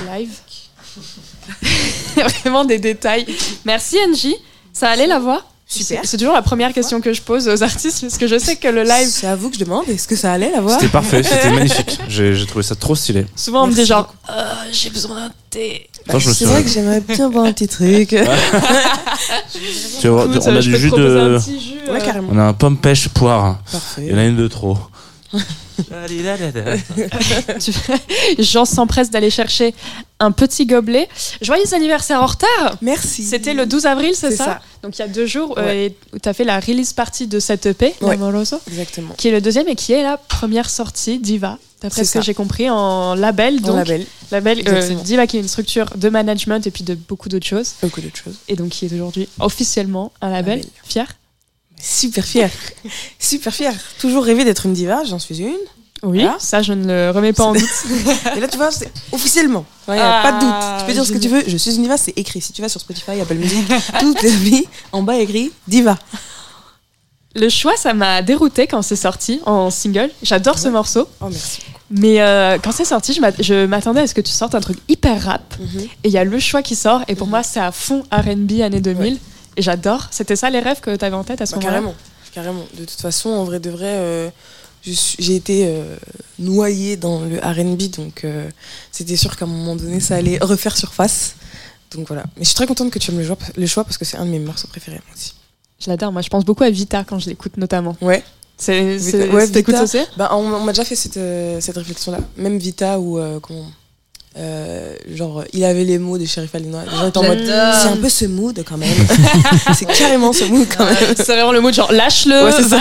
live. 0.07 0.39
Vraiment 2.43 2.67
des 2.67 2.79
détails. 2.79 3.25
Merci 3.65 3.97
NJ, 4.07 4.35
ça 4.75 4.91
allait 4.91 5.07
la 5.07 5.19
voix? 5.19 5.47
Super. 5.73 6.01
C'est 6.05 6.19
toujours 6.19 6.35
la 6.35 6.43
première 6.43 6.73
question 6.73 7.01
que 7.01 7.13
je 7.13 7.23
pose 7.23 7.49
aux 7.49 7.63
artistes 7.63 8.03
parce 8.03 8.19
que 8.19 8.27
je 8.27 8.39
sais 8.39 8.57
que 8.57 8.69
le 8.69 8.83
live, 8.83 9.09
C'est 9.09 9.27
à 9.27 9.37
vous 9.37 9.49
que 9.49 9.55
je 9.57 9.61
demande, 9.65 9.89
est-ce 9.89 10.07
que 10.07 10.17
ça 10.17 10.33
allait 10.33 10.51
la 10.51 10.61
voix 10.61 10.75
C'était 10.75 10.89
parfait, 10.89 11.23
c'était 11.23 11.51
magnifique. 11.51 11.99
J'ai 12.09 12.45
trouvé 12.47 12.63
ça 12.63 12.75
trop 12.75 12.95
stylé. 12.95 13.27
souvent 13.37 13.65
on 13.65 13.67
me 13.69 13.73
dit 13.73 13.79
Merci 13.79 13.89
genre 13.89 14.15
Euh, 14.31 14.43
j'ai 14.71 14.91
besoin 14.91 15.17
d'un 15.17 15.31
thé. 15.51 15.89
Me 16.13 16.19
C'est 16.19 16.29
souviens. 16.35 16.49
vrai 16.49 16.63
que 16.65 16.69
j'aimerais 16.69 17.01
bien 17.01 17.31
boire 17.31 17.45
un 17.47 17.53
petit 17.53 17.69
truc. 17.69 18.11
Tu 20.01 20.09
vois, 20.09 20.25
Écoute, 20.25 20.43
on 20.47 20.57
a 20.57 20.61
du 20.61 20.77
jus 20.77 20.91
de. 20.91 21.39
petit 21.39 21.61
jus, 21.61 21.91
Ouais, 21.91 22.01
euh. 22.03 22.21
On 22.31 22.39
a 22.39 22.43
un 22.45 22.53
pomme 22.53 22.77
pêche 22.77 23.09
poire. 23.09 23.59
Il 23.67 23.71
y 23.71 23.73
Parfait. 23.73 24.15
en 24.15 24.19
a 24.19 24.25
une 24.25 24.37
de 24.37 24.49
trop. 24.49 24.77
Jean 28.39 28.65
s'empresse 28.65 29.11
d'aller 29.11 29.31
chercher 29.31 29.75
un 30.21 30.31
petit 30.31 30.67
gobelet. 30.67 31.09
Joyeux 31.41 31.75
anniversaire 31.75 32.23
en 32.23 32.27
retard 32.27 32.77
Merci. 32.81 33.23
C'était 33.25 33.55
le 33.55 33.67
12 33.67 33.87
avril, 33.87 34.13
c'est 34.15 34.31
ça, 34.31 34.45
ça. 34.45 34.61
Donc 34.83 34.97
il 34.99 35.01
y 35.01 35.05
a 35.05 35.09
deux 35.09 35.27
jours, 35.27 35.55
euh, 35.59 35.65
Ouais. 35.65 35.95
tu 36.23 36.29
as 36.29 36.33
fait 36.33 36.45
la 36.45 36.61
release 36.61 36.93
party 36.93 37.27
de 37.27 37.41
cette 37.41 37.67
EP, 37.67 37.95
Ouais. 38.01 38.11
L'Amoroso, 38.17 38.57
Exactement. 38.69 39.15
qui 39.17 39.29
est 39.29 39.33
le 39.33 39.41
deuxième 39.41 39.69
et 39.69 39.75
qui 39.75 39.93
est 39.93 40.03
la 40.03 40.17
première 40.17 40.71
sortie 40.71 41.19
Diva, 41.19 41.59
d'après 41.81 42.05
ce 42.05 42.13
que 42.19 42.23
j'ai 42.23 42.35
compris, 42.35 42.69
en 42.71 43.15
label. 43.15 43.61
Donc, 43.61 43.77
label, 43.77 44.07
label 44.31 44.63
euh. 44.69 44.95
Diva 45.05 45.27
qui 45.27 45.39
est 45.39 45.41
une 45.41 45.49
structure 45.49 45.87
de 45.97 46.09
management 46.09 46.65
et 46.67 46.71
puis 46.71 46.85
de 46.85 46.95
beaucoup 46.95 47.29
d'autres 47.29 47.47
choses, 47.47 47.73
beaucoup 47.83 48.01
d'autres 48.01 48.17
choses. 48.23 48.37
et 48.49 48.57
donc 48.57 48.71
qui 48.71 48.87
est 48.87 48.93
aujourd'hui 48.93 49.29
officiellement 49.41 50.13
un 50.21 50.31
label. 50.31 50.59
Label. 50.59 50.71
Fier 50.85 51.07
Super 51.83 52.25
fier. 52.25 52.51
Super 53.19 53.53
fier. 53.53 53.75
Toujours 53.99 54.25
rêvé 54.25 54.45
d'être 54.45 54.67
une 54.67 54.73
diva, 54.73 55.03
j'en 55.05 55.19
suis 55.19 55.41
une. 55.41 55.57
Oui, 56.05 56.19
Voilà. 56.23 56.37
ça 56.41 56.63
je 56.63 56.73
ne 56.73 56.85
le 56.87 57.11
remets 57.11 57.33
pas 57.33 57.45
en 57.45 57.53
doute. 57.53 57.63
Et 58.37 58.41
là, 58.41 58.49
tu 58.49 58.57
vois, 58.57 58.71
c'est 58.73 58.91
officiellement. 59.13 59.65
Il 59.89 59.95
n'y 59.95 60.01
Ah, 60.01 60.21
a 60.21 60.23
pas 60.23 60.33
de 60.33 60.41
doute. 60.41 60.81
Tu 60.81 60.87
peux 60.87 60.93
dire 60.95 61.07
ce 61.07 61.13
que 61.13 61.19
tu 61.19 61.29
veux. 61.29 61.45
Je 61.47 61.57
suis 61.57 61.75
une 61.77 61.83
diva, 61.83 61.97
c'est 61.97 62.17
écrit. 62.19 62.41
Si 62.41 62.53
tu 62.53 62.61
vas 62.63 62.69
sur 62.69 62.81
Spotify, 62.81 63.21
Apple 63.21 63.35
Music, 63.35 63.65
tout 64.01 64.17
est 64.25 64.37
mis 64.39 64.67
en 64.93 65.03
bas 65.03 65.17
écrit 65.19 65.53
diva. 65.69 65.97
Le 67.35 67.49
choix, 67.49 67.77
ça 67.77 67.95
m'a 67.95 68.21
dérouté 68.21 68.67
quand 68.67 68.83
c'est 68.83 68.97
sorti 68.97 69.41
en 69.47 69.71
single. 69.71 70.11
J'adore 70.23 70.59
ce 70.59 70.69
morceau. 70.69 71.09
Oh, 71.21 71.27
merci. 71.31 71.61
Mais 71.91 72.21
euh, 72.21 72.59
quand 72.63 72.73
c'est 72.73 72.85
sorti, 72.85 73.13
je 73.13 73.21
m'att- 73.21 73.41
je 73.43 73.65
m'attendais 73.67 74.01
à 74.01 74.07
ce 74.07 74.15
que 74.15 74.21
tu 74.21 74.33
sortes 74.33 74.55
un 74.55 74.61
truc 74.61 74.79
hyper 74.89 75.23
rap. 75.25 75.55
Mhm. 75.59 75.81
Et 76.05 76.09
il 76.09 76.11
y 76.11 76.19
a 76.19 76.25
le 76.25 76.39
choix 76.41 76.63
qui 76.63 76.75
sort. 76.77 77.03
Et 77.09 77.15
pour 77.15 77.27
moi, 77.29 77.43
c'est 77.43 77.61
à 77.61 77.71
fond 77.73 78.03
RB 78.13 78.61
années 78.63 78.81
2000. 78.81 79.19
Et 79.57 79.63
j'adore. 79.63 80.09
C'était 80.11 80.37
ça 80.37 80.51
les 80.51 80.61
rêves 80.61 80.81
que 80.81 80.95
tu 80.97 81.05
avais 81.05 81.17
en 81.17 81.25
tête 81.25 81.41
à 81.41 81.47
ce 81.47 81.53
Bah, 81.53 81.57
moment-là? 81.59 81.75
carrément. 81.75 81.95
Carrément. 82.33 82.65
De 82.79 82.85
toute 82.85 83.01
façon, 83.01 83.29
en 83.31 83.45
vrai 83.45 83.61
de 83.61 83.69
vrai, 83.71 83.87
euh, 83.99 84.31
j'ai 84.85 85.37
été 85.37 85.67
euh, 85.67 85.97
noyée 86.39 86.97
dans 86.97 87.21
le 87.21 87.39
RB. 87.39 87.91
Donc, 87.97 88.25
euh, 88.25 88.49
c'était 88.91 89.17
sûr 89.17 89.37
qu'à 89.37 89.45
un 89.45 89.49
moment 89.49 89.77
donné, 89.77 90.01
ça 90.01 90.17
allait 90.17 90.39
refaire 90.41 90.77
surface. 90.77 91.35
Donc 91.95 92.09
voilà. 92.09 92.23
Mais 92.37 92.45
je 92.45 92.49
suis 92.49 92.55
très 92.55 92.67
contente 92.67 92.91
que 92.91 92.99
tu 92.99 93.11
aimes 93.11 93.19
le 93.19 93.27
choix, 93.27 93.37
le 93.57 93.67
choix 93.67 93.85
parce 93.85 93.99
que 93.99 94.05
c'est 94.07 94.17
un 94.17 94.25
de 94.25 94.31
mes 94.31 94.39
morceaux 94.39 94.69
préférés 94.69 95.01
moi 95.07 95.15
aussi. 95.15 95.35
Je 95.79 95.91
l'adore. 95.91 96.11
Moi, 96.13 96.23
je 96.23 96.29
pense 96.31 96.45
beaucoup 96.45 96.65
à 96.65 96.71
Vita 96.71 97.05
quand 97.05 97.19
je 97.19 97.29
l'écoute, 97.29 97.57
notamment. 97.59 97.97
Ouais. 98.01 98.23
C'est, 98.57 98.97
ouais, 99.31 99.47
Vita. 99.47 99.83
aussi? 99.83 99.99
Bah, 100.17 100.31
on, 100.33 100.37
on 100.39 100.61
m'a 100.61 100.73
déjà 100.73 100.85
fait 100.85 100.95
cette, 100.95 101.17
euh, 101.19 101.61
cette 101.61 101.77
réflexion-là. 101.77 102.19
Même 102.37 102.57
Vita 102.59 102.99
ou 103.01 103.21
comment? 103.43 103.67
Euh, 104.39 104.97
genre 105.15 105.45
il 105.53 105.65
avait 105.65 105.85
les 105.85 105.99
mots 105.99 106.19
de 106.19 106.25
Sheriff 106.25 106.55
Alinois. 106.55 106.85
Les 106.91 106.97
gens 106.97 107.09
étaient 107.09 107.19
en 107.19 107.23
mode 107.25 107.45
c'est 107.45 107.89
un 107.89 107.97
peu 107.97 108.09
ce 108.09 108.25
mood 108.25 108.65
quand 108.67 108.79
même. 108.79 108.89
c'est 109.75 109.87
carrément 109.87 110.33
ce 110.33 110.45
mood 110.45 110.67
quand 110.75 110.85
même. 110.85 111.15
C'est 111.17 111.27
vraiment 111.27 111.53
le 111.53 111.61
mot 111.61 111.71
de 111.71 111.75
genre 111.75 111.93
lâche-le. 111.93 112.45
Ouais, 112.45 112.53
c'est 112.53 112.69
ça. 112.69 112.79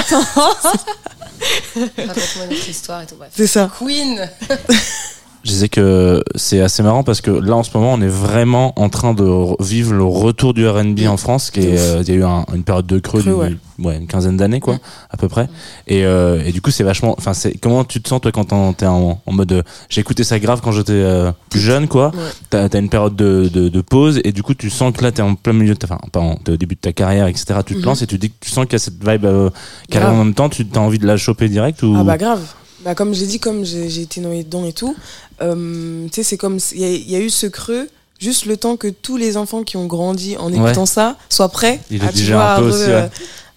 Raconte-moi 1.76 2.46
notre 2.50 2.70
histoire 2.70 3.02
et 3.02 3.06
tout. 3.06 3.16
C'est 3.36 3.48
ça. 3.48 3.70
Queen. 3.78 4.30
Je 5.44 5.50
disais 5.50 5.70
que 5.70 6.24
c'est 6.36 6.62
assez 6.62 6.84
marrant 6.84 7.04
parce 7.04 7.20
que 7.20 7.32
là 7.32 7.56
en 7.56 7.64
ce 7.64 7.76
moment 7.76 7.94
on 7.94 8.02
est 8.02 8.08
vraiment 8.08 8.80
en 8.80 8.90
train 8.90 9.16
de 9.16 9.24
re- 9.24 9.56
vivre 9.64 9.92
le 9.94 10.04
retour 10.04 10.54
du 10.54 10.68
R&B 10.68 11.00
en 11.08 11.18
France 11.18 11.50
qui 11.50 11.62
est, 11.62 11.80
euh, 11.80 12.04
il 12.06 12.10
y 12.10 12.12
a 12.12 12.16
eu 12.20 12.24
un- 12.24 12.46
une 12.54 12.62
période 12.64 12.86
de 12.86 13.00
creux, 13.00 13.22
Creux, 13.24 13.48
d'une- 13.78 13.86
ouais, 13.86 13.98
une 13.98 14.06
quinzaine 14.06 14.38
d'années 14.38 14.60
quoi 14.60 14.78
à 15.10 15.18
peu 15.18 15.28
près 15.28 15.50
et, 15.88 16.06
euh, 16.06 16.44
et 16.46 16.52
du 16.52 16.62
coup 16.62 16.70
c'est 16.70 16.84
vachement 16.84 17.16
enfin 17.18 17.34
c'est 17.34 17.54
comment 17.60 17.84
tu 17.84 18.00
te 18.04 18.08
sens 18.08 18.22
toi 18.22 18.32
quand 18.32 18.46
t'es 18.76 18.86
en, 18.86 19.20
en 19.26 19.32
mode 19.32 19.52
euh, 19.52 19.64
écouté 19.98 20.24
ça 20.24 20.38
grave 20.38 20.62
quand 20.64 20.72
j'étais 20.74 20.92
euh, 20.94 21.32
plus 21.50 21.60
jeune 21.60 21.88
quoi 21.88 22.12
Ouais. 22.14 22.22
t'as 22.52 22.68
as 22.72 22.78
une 22.78 22.90
période 22.90 23.16
de, 23.16 23.50
de, 23.52 23.68
de 23.68 23.82
pause 23.82 24.22
et 24.24 24.32
du 24.34 24.44
coup 24.44 24.54
tu 24.54 24.70
sens 24.70 24.94
que 24.96 25.02
là 25.04 25.12
t'es 25.12 25.24
en 25.24 25.34
plein 25.34 25.54
milieu 25.54 25.74
de 25.74 25.80
enfin 25.84 25.98
pas 26.12 26.20
en, 26.20 26.36
au 26.48 26.56
début 26.56 26.76
de 26.76 26.82
ta 26.82 26.94
carrière 26.94 27.26
etc 27.26 27.62
tu 27.66 27.74
te 27.74 27.80
Mhm. 27.80 27.86
lances 27.86 28.04
et 28.04 28.08
tu 28.08 28.20
dis 28.20 28.30
que 28.30 28.36
tu 28.42 28.52
sens 28.52 28.66
qu'il 28.66 28.74
y 28.74 28.76
a 28.76 28.80
cette 28.80 29.04
vibe 29.04 29.26
euh, 29.26 29.50
Grave. 29.90 30.14
en 30.14 30.24
même 30.24 30.36
temps 30.36 30.50
tu 30.50 30.68
as 30.76 30.80
envie 30.80 31.00
de 31.00 31.08
la 31.08 31.18
choper 31.18 31.50
direct 31.50 31.82
ou? 31.82 31.96
Ah 31.98 32.04
bah 32.04 32.18
grave. 32.20 32.42
Bah 32.84 32.96
comme 32.96 33.14
j'ai 33.14 33.26
dit, 33.28 33.40
comme 33.40 33.64
j'ai 33.66 34.02
été 34.02 34.22
noyée 34.22 34.44
dedans 34.44 34.66
et 34.66 34.74
tout, 34.74 34.96
euh, 35.42 36.06
tu 36.08 36.14
sais, 36.16 36.24
c'est 36.24 36.38
comme 36.38 36.58
il 36.74 36.80
y, 36.80 36.84
a- 36.86 36.90
il 36.90 37.10
y 37.12 37.16
a 37.16 37.20
eu 37.20 37.30
ce 37.30 37.48
creux. 37.48 37.90
Juste 38.20 38.46
le 38.46 38.56
temps 38.56 38.78
que 38.78 38.88
tous 38.88 39.18
les 39.18 39.36
enfants 39.36 39.64
qui 39.64 39.78
ont 39.78 39.88
grandi 39.88 40.38
en 40.38 40.52
Ouais. 40.54 40.58
écoutant 40.70 40.86
ça 40.86 41.18
soient 41.28 41.50
prêts 41.50 41.80
Il 41.90 42.04
à, 42.04 42.06
est 42.06 42.10
tu 42.10 42.18
déjà 42.20 42.36
vois, 42.36 42.52
un 42.52 42.56
à, 42.56 42.60
peu 42.60 42.66
re- 42.70 42.74
aussi, 42.74 42.86
ouais. 42.90 43.10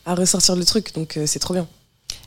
à 0.07 0.15
ressortir 0.15 0.57
le 0.57 0.65
truc. 0.65 0.95
Donc 0.95 1.17
euh, 1.19 1.25
c'est 1.27 1.39
trop 1.39 1.53
bien. 1.53 1.67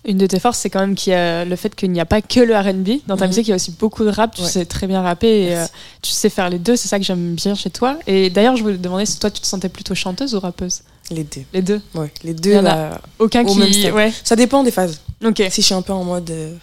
Une 0.06 0.18
de 0.20 0.28
tes 0.28 0.40
forces, 0.40 0.60
c'est 0.60 0.70
quand 0.70 0.80
même 0.80 0.94
qu'il 0.96 1.12
y 1.12 1.16
a 1.16 1.44
le 1.46 1.56
fait 1.56 1.74
qu'il 1.76 1.92
n'y 1.92 2.00
a 2.00 2.06
pas 2.06 2.22
que 2.22 2.40
le 2.40 2.56
RB. 2.56 3.02
Dans 3.08 3.18
ta 3.18 3.26
Mhm. 3.26 3.30
musique, 3.32 3.48
il 3.48 3.50
y 3.50 3.54
a 3.54 3.56
aussi 3.56 3.72
beaucoup 3.72 4.04
de 4.06 4.10
rap. 4.10 4.36
Tu 4.36 4.44
Ouais. 4.44 4.48
sais 4.48 4.66
très 4.66 4.86
bien 4.88 5.02
rapper 5.02 5.46
et 5.48 5.56
euh, 5.58 5.66
tu 6.04 6.12
sais 6.12 6.30
faire 6.30 6.50
les 6.52 6.60
deux. 6.60 6.76
C'est 6.76 6.88
ça 6.88 7.00
que 7.00 7.06
j'aime 7.06 7.34
bien 7.34 7.56
chez 7.56 7.72
toi. 7.72 7.98
Et 8.06 8.30
d'ailleurs, 8.30 8.56
je 8.56 8.62
voulais 8.62 8.78
te 8.78 8.82
demander 8.84 9.06
si 9.08 9.18
toi, 9.18 9.32
tu 9.32 9.42
te 9.42 9.48
sentais 9.48 9.70
plutôt 9.70 9.96
chanteuse 9.96 10.36
ou 10.36 10.40
rappeuse? 10.40 10.82
Les 11.10 11.24
deux. 11.24 11.42
Les 11.54 11.62
deux. 11.64 11.82
Ouais, 11.96 12.12
les 12.24 12.32
Il 12.32 12.40
deux. 12.42 12.52
y 12.54 12.58
en 12.60 12.66
a 12.68 13.02
Aucun 13.18 13.44
au 13.44 13.52
qui. 13.54 13.58
même. 13.84 13.96
Ouais. 13.96 14.14
Ça 14.24 14.36
dépend 14.36 14.64
des 14.64 14.72
phases. 14.72 15.00
Ok. 15.26 15.42
Si 15.50 15.62
je 15.62 15.66
suis 15.66 15.74
un 15.76 15.82
peu 15.82 15.94
en 15.94 16.04
mode 16.04 16.30
euh, 16.30 16.54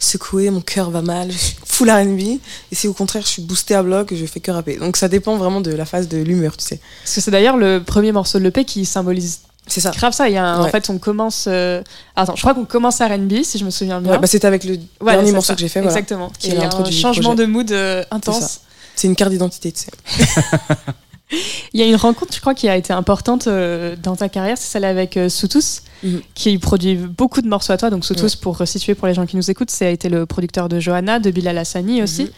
secoué, 0.00 0.50
mon 0.50 0.60
cœur 0.62 0.90
va 0.90 1.02
mal, 1.02 1.30
je 1.30 1.36
suis 1.38 1.56
full 1.64 1.88
R&B. 1.90 2.20
Et 2.20 2.40
si 2.72 2.88
au 2.88 2.92
contraire 2.94 3.22
je 3.22 3.28
suis 3.28 3.42
boostée 3.42 3.74
à 3.74 3.82
bloc, 3.84 4.12
je 4.14 4.26
fais 4.26 4.40
que 4.40 4.50
rapper. 4.50 4.76
Donc 4.78 4.96
ça 4.96 5.06
dépend 5.08 5.36
vraiment 5.36 5.60
de 5.60 5.70
la 5.70 5.84
phase 5.84 6.08
de 6.08 6.18
l'humeur, 6.18 6.56
tu 6.56 6.64
sais. 6.64 6.80
Parce 7.04 7.14
que 7.14 7.20
c'est 7.20 7.30
d'ailleurs 7.30 7.56
le 7.56 7.80
premier 7.82 8.10
morceau 8.10 8.38
de 8.38 8.44
l'EP 8.44 8.64
qui 8.64 8.84
symbolise 8.86 9.40
C'est 9.66 9.80
ça. 9.80 9.90
grave 9.92 10.12
ça. 10.12 10.28
Il 10.28 10.34
y 10.34 10.38
a 10.38 10.44
un- 10.44 10.60
En 10.60 10.64
Ouais. 10.64 10.70
fait, 10.70 10.90
on 10.90 10.98
commence. 10.98 11.44
euh, 11.46 11.82
Attends, 12.16 12.34
je 12.34 12.40
crois 12.40 12.54
qu'on 12.54 12.64
commence 12.64 12.98
R&B, 13.00 13.42
si 13.44 13.58
je 13.58 13.64
me 13.64 13.70
souviens 13.70 14.00
bien. 14.00 14.12
Ouais, 14.12 14.18
bah, 14.18 14.26
c'était 14.26 14.46
avec 14.48 14.64
le 14.64 14.78
Voilà, 15.00 15.18
dernier 15.18 15.32
morceau 15.32 15.48
ça. 15.48 15.54
que 15.54 15.60
j'ai 15.60 15.68
fait. 15.68 15.80
Voilà. 15.80 15.92
Exactement. 15.96 16.32
Qui 16.38 16.48
Et 16.48 16.52
a 16.52 16.54
il 16.54 16.60
y 16.60 16.64
a 16.64 16.66
un 16.66 16.90
changement 16.90 17.34
projet. 17.34 17.46
de 17.46 17.52
mood 17.52 17.70
euh, 17.70 18.02
C'est 18.08 18.14
intense. 18.14 18.60
C'est 18.96 19.06
une 19.06 19.14
carte 19.16 19.30
d'identité, 19.30 19.70
tu 19.72 19.82
sais. 19.82 19.90
Il 21.72 21.80
y 21.80 21.82
a 21.82 21.86
une 21.86 21.96
rencontre, 21.96 22.34
je 22.34 22.40
crois, 22.40 22.54
qui 22.54 22.68
a 22.68 22.76
été 22.76 22.92
importante 22.92 23.46
euh, 23.46 23.94
dans 24.02 24.16
ta 24.16 24.28
carrière, 24.28 24.58
c'est 24.58 24.66
celle 24.72 24.84
avec 24.84 25.16
euh, 25.16 25.28
Soutous, 25.28 25.82
Mhm. 26.02 26.22
qui 26.34 26.56
produit 26.58 26.94
beaucoup 26.96 27.42
de 27.42 27.48
morceaux 27.48 27.72
à 27.72 27.76
toi. 27.76 27.90
Donc 27.90 28.04
Soutous, 28.04 28.34
pour 28.40 28.56
resituer 28.56 28.94
pour 28.94 29.06
les 29.06 29.14
gens 29.14 29.26
qui 29.26 29.36
nous 29.36 29.50
écoutent, 29.50 29.70
ça 29.70 29.84
a 29.86 29.88
été 29.90 30.08
le 30.08 30.24
producteur 30.26 30.68
de 30.68 30.80
Johanna, 30.80 31.18
de 31.20 31.30
Bilal 31.30 31.58
Hassani 31.58 32.02
aussi. 32.02 32.22
Mhm. 32.24 32.30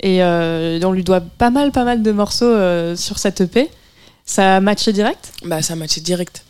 Et 0.00 0.22
euh, 0.22 0.80
on 0.82 0.92
lui 0.92 1.04
doit 1.04 1.20
pas 1.20 1.50
mal, 1.50 1.70
pas 1.72 1.84
mal 1.84 2.02
de 2.02 2.10
morceaux 2.12 2.44
euh, 2.44 2.96
sur 2.96 3.18
cette 3.18 3.40
EP. 3.40 3.70
Ça 4.26 4.56
a 4.56 4.60
matché 4.60 4.92
direct? 4.92 5.32
Bah, 5.44 5.62
ça 5.62 5.74
a 5.74 5.76
matché 5.76 6.00
direct. 6.00 6.42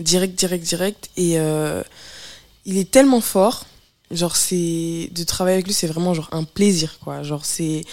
Direct, 0.00 0.38
direct, 0.38 0.64
direct. 0.64 1.10
Et 1.16 1.36
il 2.66 2.76
est 2.76 2.90
tellement 2.90 3.20
fort. 3.20 3.64
Genre, 4.10 4.36
c'est. 4.36 5.10
De 5.14 5.22
travailler 5.24 5.54
avec 5.56 5.66
lui, 5.66 5.74
c'est 5.74 5.86
vraiment 5.86 6.14
genre 6.14 6.28
un 6.32 6.44
plaisir, 6.44 6.98
quoi. 7.02 7.22
Genre, 7.22 7.44
c'est. 7.44 7.84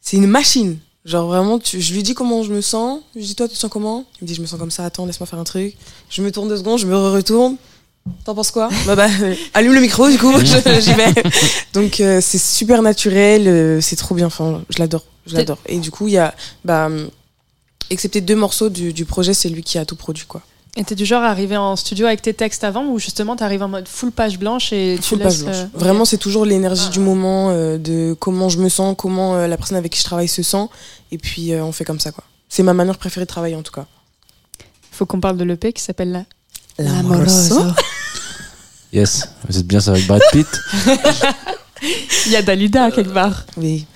C'est 0.00 0.16
une 0.16 0.26
machine. 0.26 0.78
Genre, 1.04 1.26
vraiment, 1.26 1.58
tu... 1.58 1.80
je 1.80 1.92
lui 1.92 2.02
dis 2.02 2.14
comment 2.14 2.42
je 2.42 2.52
me 2.52 2.60
sens. 2.60 3.00
Je 3.14 3.20
lui 3.20 3.26
dis, 3.26 3.34
toi, 3.34 3.46
tu 3.46 3.54
te 3.54 3.58
sens 3.58 3.70
comment? 3.70 4.04
Il 4.20 4.24
me 4.24 4.28
dit, 4.28 4.34
je 4.34 4.40
me 4.40 4.46
sens 4.46 4.58
comme 4.58 4.70
ça, 4.70 4.84
attends, 4.84 5.04
laisse-moi 5.04 5.26
faire 5.26 5.38
un 5.38 5.44
truc. 5.44 5.76
Je 6.08 6.22
me 6.22 6.32
tourne 6.32 6.48
deux 6.48 6.56
secondes, 6.56 6.78
je 6.78 6.86
me 6.86 6.96
retourne. 6.96 7.56
T'en 8.24 8.34
penses 8.34 8.50
quoi? 8.50 8.68
Bah, 8.86 8.96
bah, 8.96 9.08
euh, 9.22 9.34
allume 9.54 9.74
le 9.74 9.80
micro, 9.80 10.08
du 10.08 10.18
coup, 10.18 10.32
j'y 10.38 10.92
vais. 10.94 11.14
Donc, 11.72 12.00
euh, 12.00 12.20
c'est 12.22 12.38
super 12.38 12.82
naturel, 12.82 13.48
euh, 13.48 13.80
c'est 13.80 13.96
trop 13.96 14.14
bien. 14.14 14.26
Enfin, 14.26 14.62
je 14.70 14.78
l'adore. 14.78 15.04
Je 15.26 15.36
l'adore. 15.36 15.58
Et 15.66 15.78
du 15.78 15.90
coup, 15.90 16.08
il 16.08 16.14
y 16.14 16.18
a. 16.18 16.34
Bah, 16.64 16.88
excepté 17.90 18.20
deux 18.22 18.36
morceaux 18.36 18.70
du, 18.70 18.92
du 18.92 19.04
projet, 19.04 19.34
c'est 19.34 19.48
lui 19.48 19.62
qui 19.62 19.78
a 19.78 19.84
tout 19.84 19.96
produit, 19.96 20.24
quoi. 20.26 20.42
Et 20.76 20.82
t'es 20.84 20.96
du 20.96 21.04
genre 21.06 21.22
à 21.22 21.28
arriver 21.28 21.56
en 21.56 21.76
studio 21.76 22.06
avec 22.06 22.20
tes 22.20 22.34
textes 22.34 22.64
avant 22.64 22.86
ou 22.86 22.98
justement 22.98 23.36
t'arrives 23.36 23.62
en 23.62 23.68
mode 23.68 23.86
full 23.86 24.10
page 24.10 24.38
blanche 24.40 24.72
et 24.72 24.96
tu 25.00 25.10
Full 25.10 25.18
laisses. 25.18 25.26
page 25.26 25.44
blanche. 25.44 25.56
euh, 25.56 25.64
ok. 25.74 25.80
Vraiment, 25.80 26.04
c'est 26.04 26.18
toujours 26.18 26.44
l'énergie 26.44 26.88
du 26.90 26.98
moment, 26.98 27.50
euh, 27.50 27.78
de 27.78 28.16
comment 28.18 28.48
je 28.48 28.58
me 28.58 28.68
sens, 28.68 28.96
comment 28.98 29.36
euh, 29.36 29.46
la 29.46 29.56
personne 29.56 29.76
avec 29.76 29.92
qui 29.92 30.00
je 30.00 30.04
travaille 30.04 30.26
se 30.26 30.42
sent. 30.42 30.66
Et 31.12 31.18
puis, 31.18 31.52
euh, 31.52 31.62
on 31.64 31.70
fait 31.70 31.84
comme 31.84 32.00
ça, 32.00 32.10
quoi. 32.10 32.24
C'est 32.48 32.64
ma 32.64 32.74
manière 32.74 32.98
préférée 32.98 33.24
de 33.24 33.28
travailler, 33.28 33.54
en 33.54 33.62
tout 33.62 33.72
cas. 33.72 33.86
Faut 34.90 35.06
qu'on 35.06 35.20
parle 35.20 35.36
de 35.36 35.44
l'EP 35.44 35.72
qui 35.72 35.82
s'appelle 35.82 36.10
la. 36.10 36.24
L'amoroso. 36.84 37.60
Yes, 38.92 39.28
vous 39.48 39.58
êtes 39.58 39.66
bien 39.66 39.80
ça 39.80 39.90
avec 39.90 40.06
Brad 40.06 40.22
Pitt. 40.30 40.46
Il 42.26 42.30
y 42.32 42.36
a 42.36 42.42
Dalida 42.42 42.92
quelque 42.92 43.10
part. 43.12 43.44
Oui. 43.56 43.86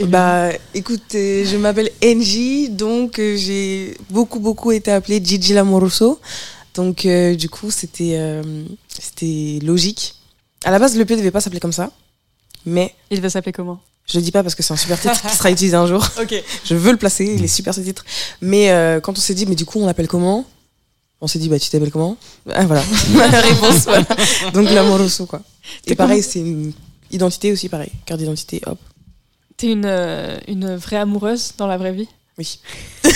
Et 0.00 0.06
bah, 0.06 0.48
écoute, 0.72 1.14
euh, 1.14 1.44
je 1.44 1.58
m'appelle 1.58 1.90
NJ, 2.02 2.70
donc 2.70 3.18
euh, 3.18 3.36
j'ai 3.36 3.94
beaucoup, 4.08 4.40
beaucoup 4.40 4.72
été 4.72 4.90
appelée 4.90 5.22
Gigi 5.22 5.52
Lamoroso. 5.52 6.18
Donc, 6.74 7.04
euh, 7.04 7.34
du 7.34 7.50
coup, 7.50 7.70
c'était 7.70 8.14
euh, 8.16 8.64
c'était 8.98 9.58
logique. 9.62 10.14
À 10.64 10.70
la 10.70 10.78
base, 10.78 10.96
l'EP 10.96 11.16
devait 11.16 11.30
pas 11.30 11.42
s'appeler 11.42 11.60
comme 11.60 11.74
ça, 11.74 11.90
mais 12.64 12.94
Il 13.10 13.18
devait 13.18 13.28
s'appeler 13.28 13.52
comment? 13.52 13.78
je 14.06 14.18
le 14.18 14.24
dis 14.24 14.32
pas 14.32 14.42
parce 14.42 14.56
que 14.56 14.62
c'est 14.62 14.72
un 14.72 14.76
super 14.76 14.98
titre 14.98 15.20
qui 15.20 15.36
sera 15.36 15.50
utilisé 15.50 15.76
un 15.76 15.86
jour. 15.86 16.04
Ok. 16.20 16.34
Je 16.64 16.74
veux 16.74 16.90
le 16.92 16.96
placer, 16.96 17.26
il 17.36 17.44
est 17.44 17.48
super 17.48 17.74
ce 17.74 17.80
titre. 17.80 18.04
Mais 18.40 18.70
euh, 18.70 19.00
quand 19.00 19.16
on 19.16 19.20
s'est 19.20 19.34
dit, 19.34 19.44
mais 19.46 19.54
du 19.54 19.66
coup, 19.66 19.78
on 19.80 19.86
l'appelle 19.86 20.08
comment? 20.08 20.46
On 21.20 21.26
s'est 21.28 21.38
dit, 21.38 21.50
bah, 21.50 21.58
tu 21.60 21.68
t'appelles 21.68 21.92
comment? 21.92 22.16
Ah, 22.50 22.64
voilà, 22.64 22.82
la 23.30 23.40
réponse, 23.40 23.84
voilà. 23.84 24.06
Donc, 24.54 24.70
l'amoroso, 24.70 25.26
quoi. 25.26 25.42
Et 25.86 25.94
pareil, 25.94 26.22
c'est 26.22 26.40
une 26.40 26.72
identité 27.12 27.52
aussi, 27.52 27.68
pareil. 27.68 27.92
Carte 28.06 28.18
d'identité, 28.18 28.62
hop. 28.66 28.78
T'es 29.60 29.72
une, 29.72 29.84
euh, 29.84 30.38
une 30.48 30.74
vraie 30.76 30.96
amoureuse 30.96 31.52
dans 31.58 31.66
la 31.66 31.76
vraie 31.76 31.92
vie 31.92 32.08
Oui. 32.38 32.58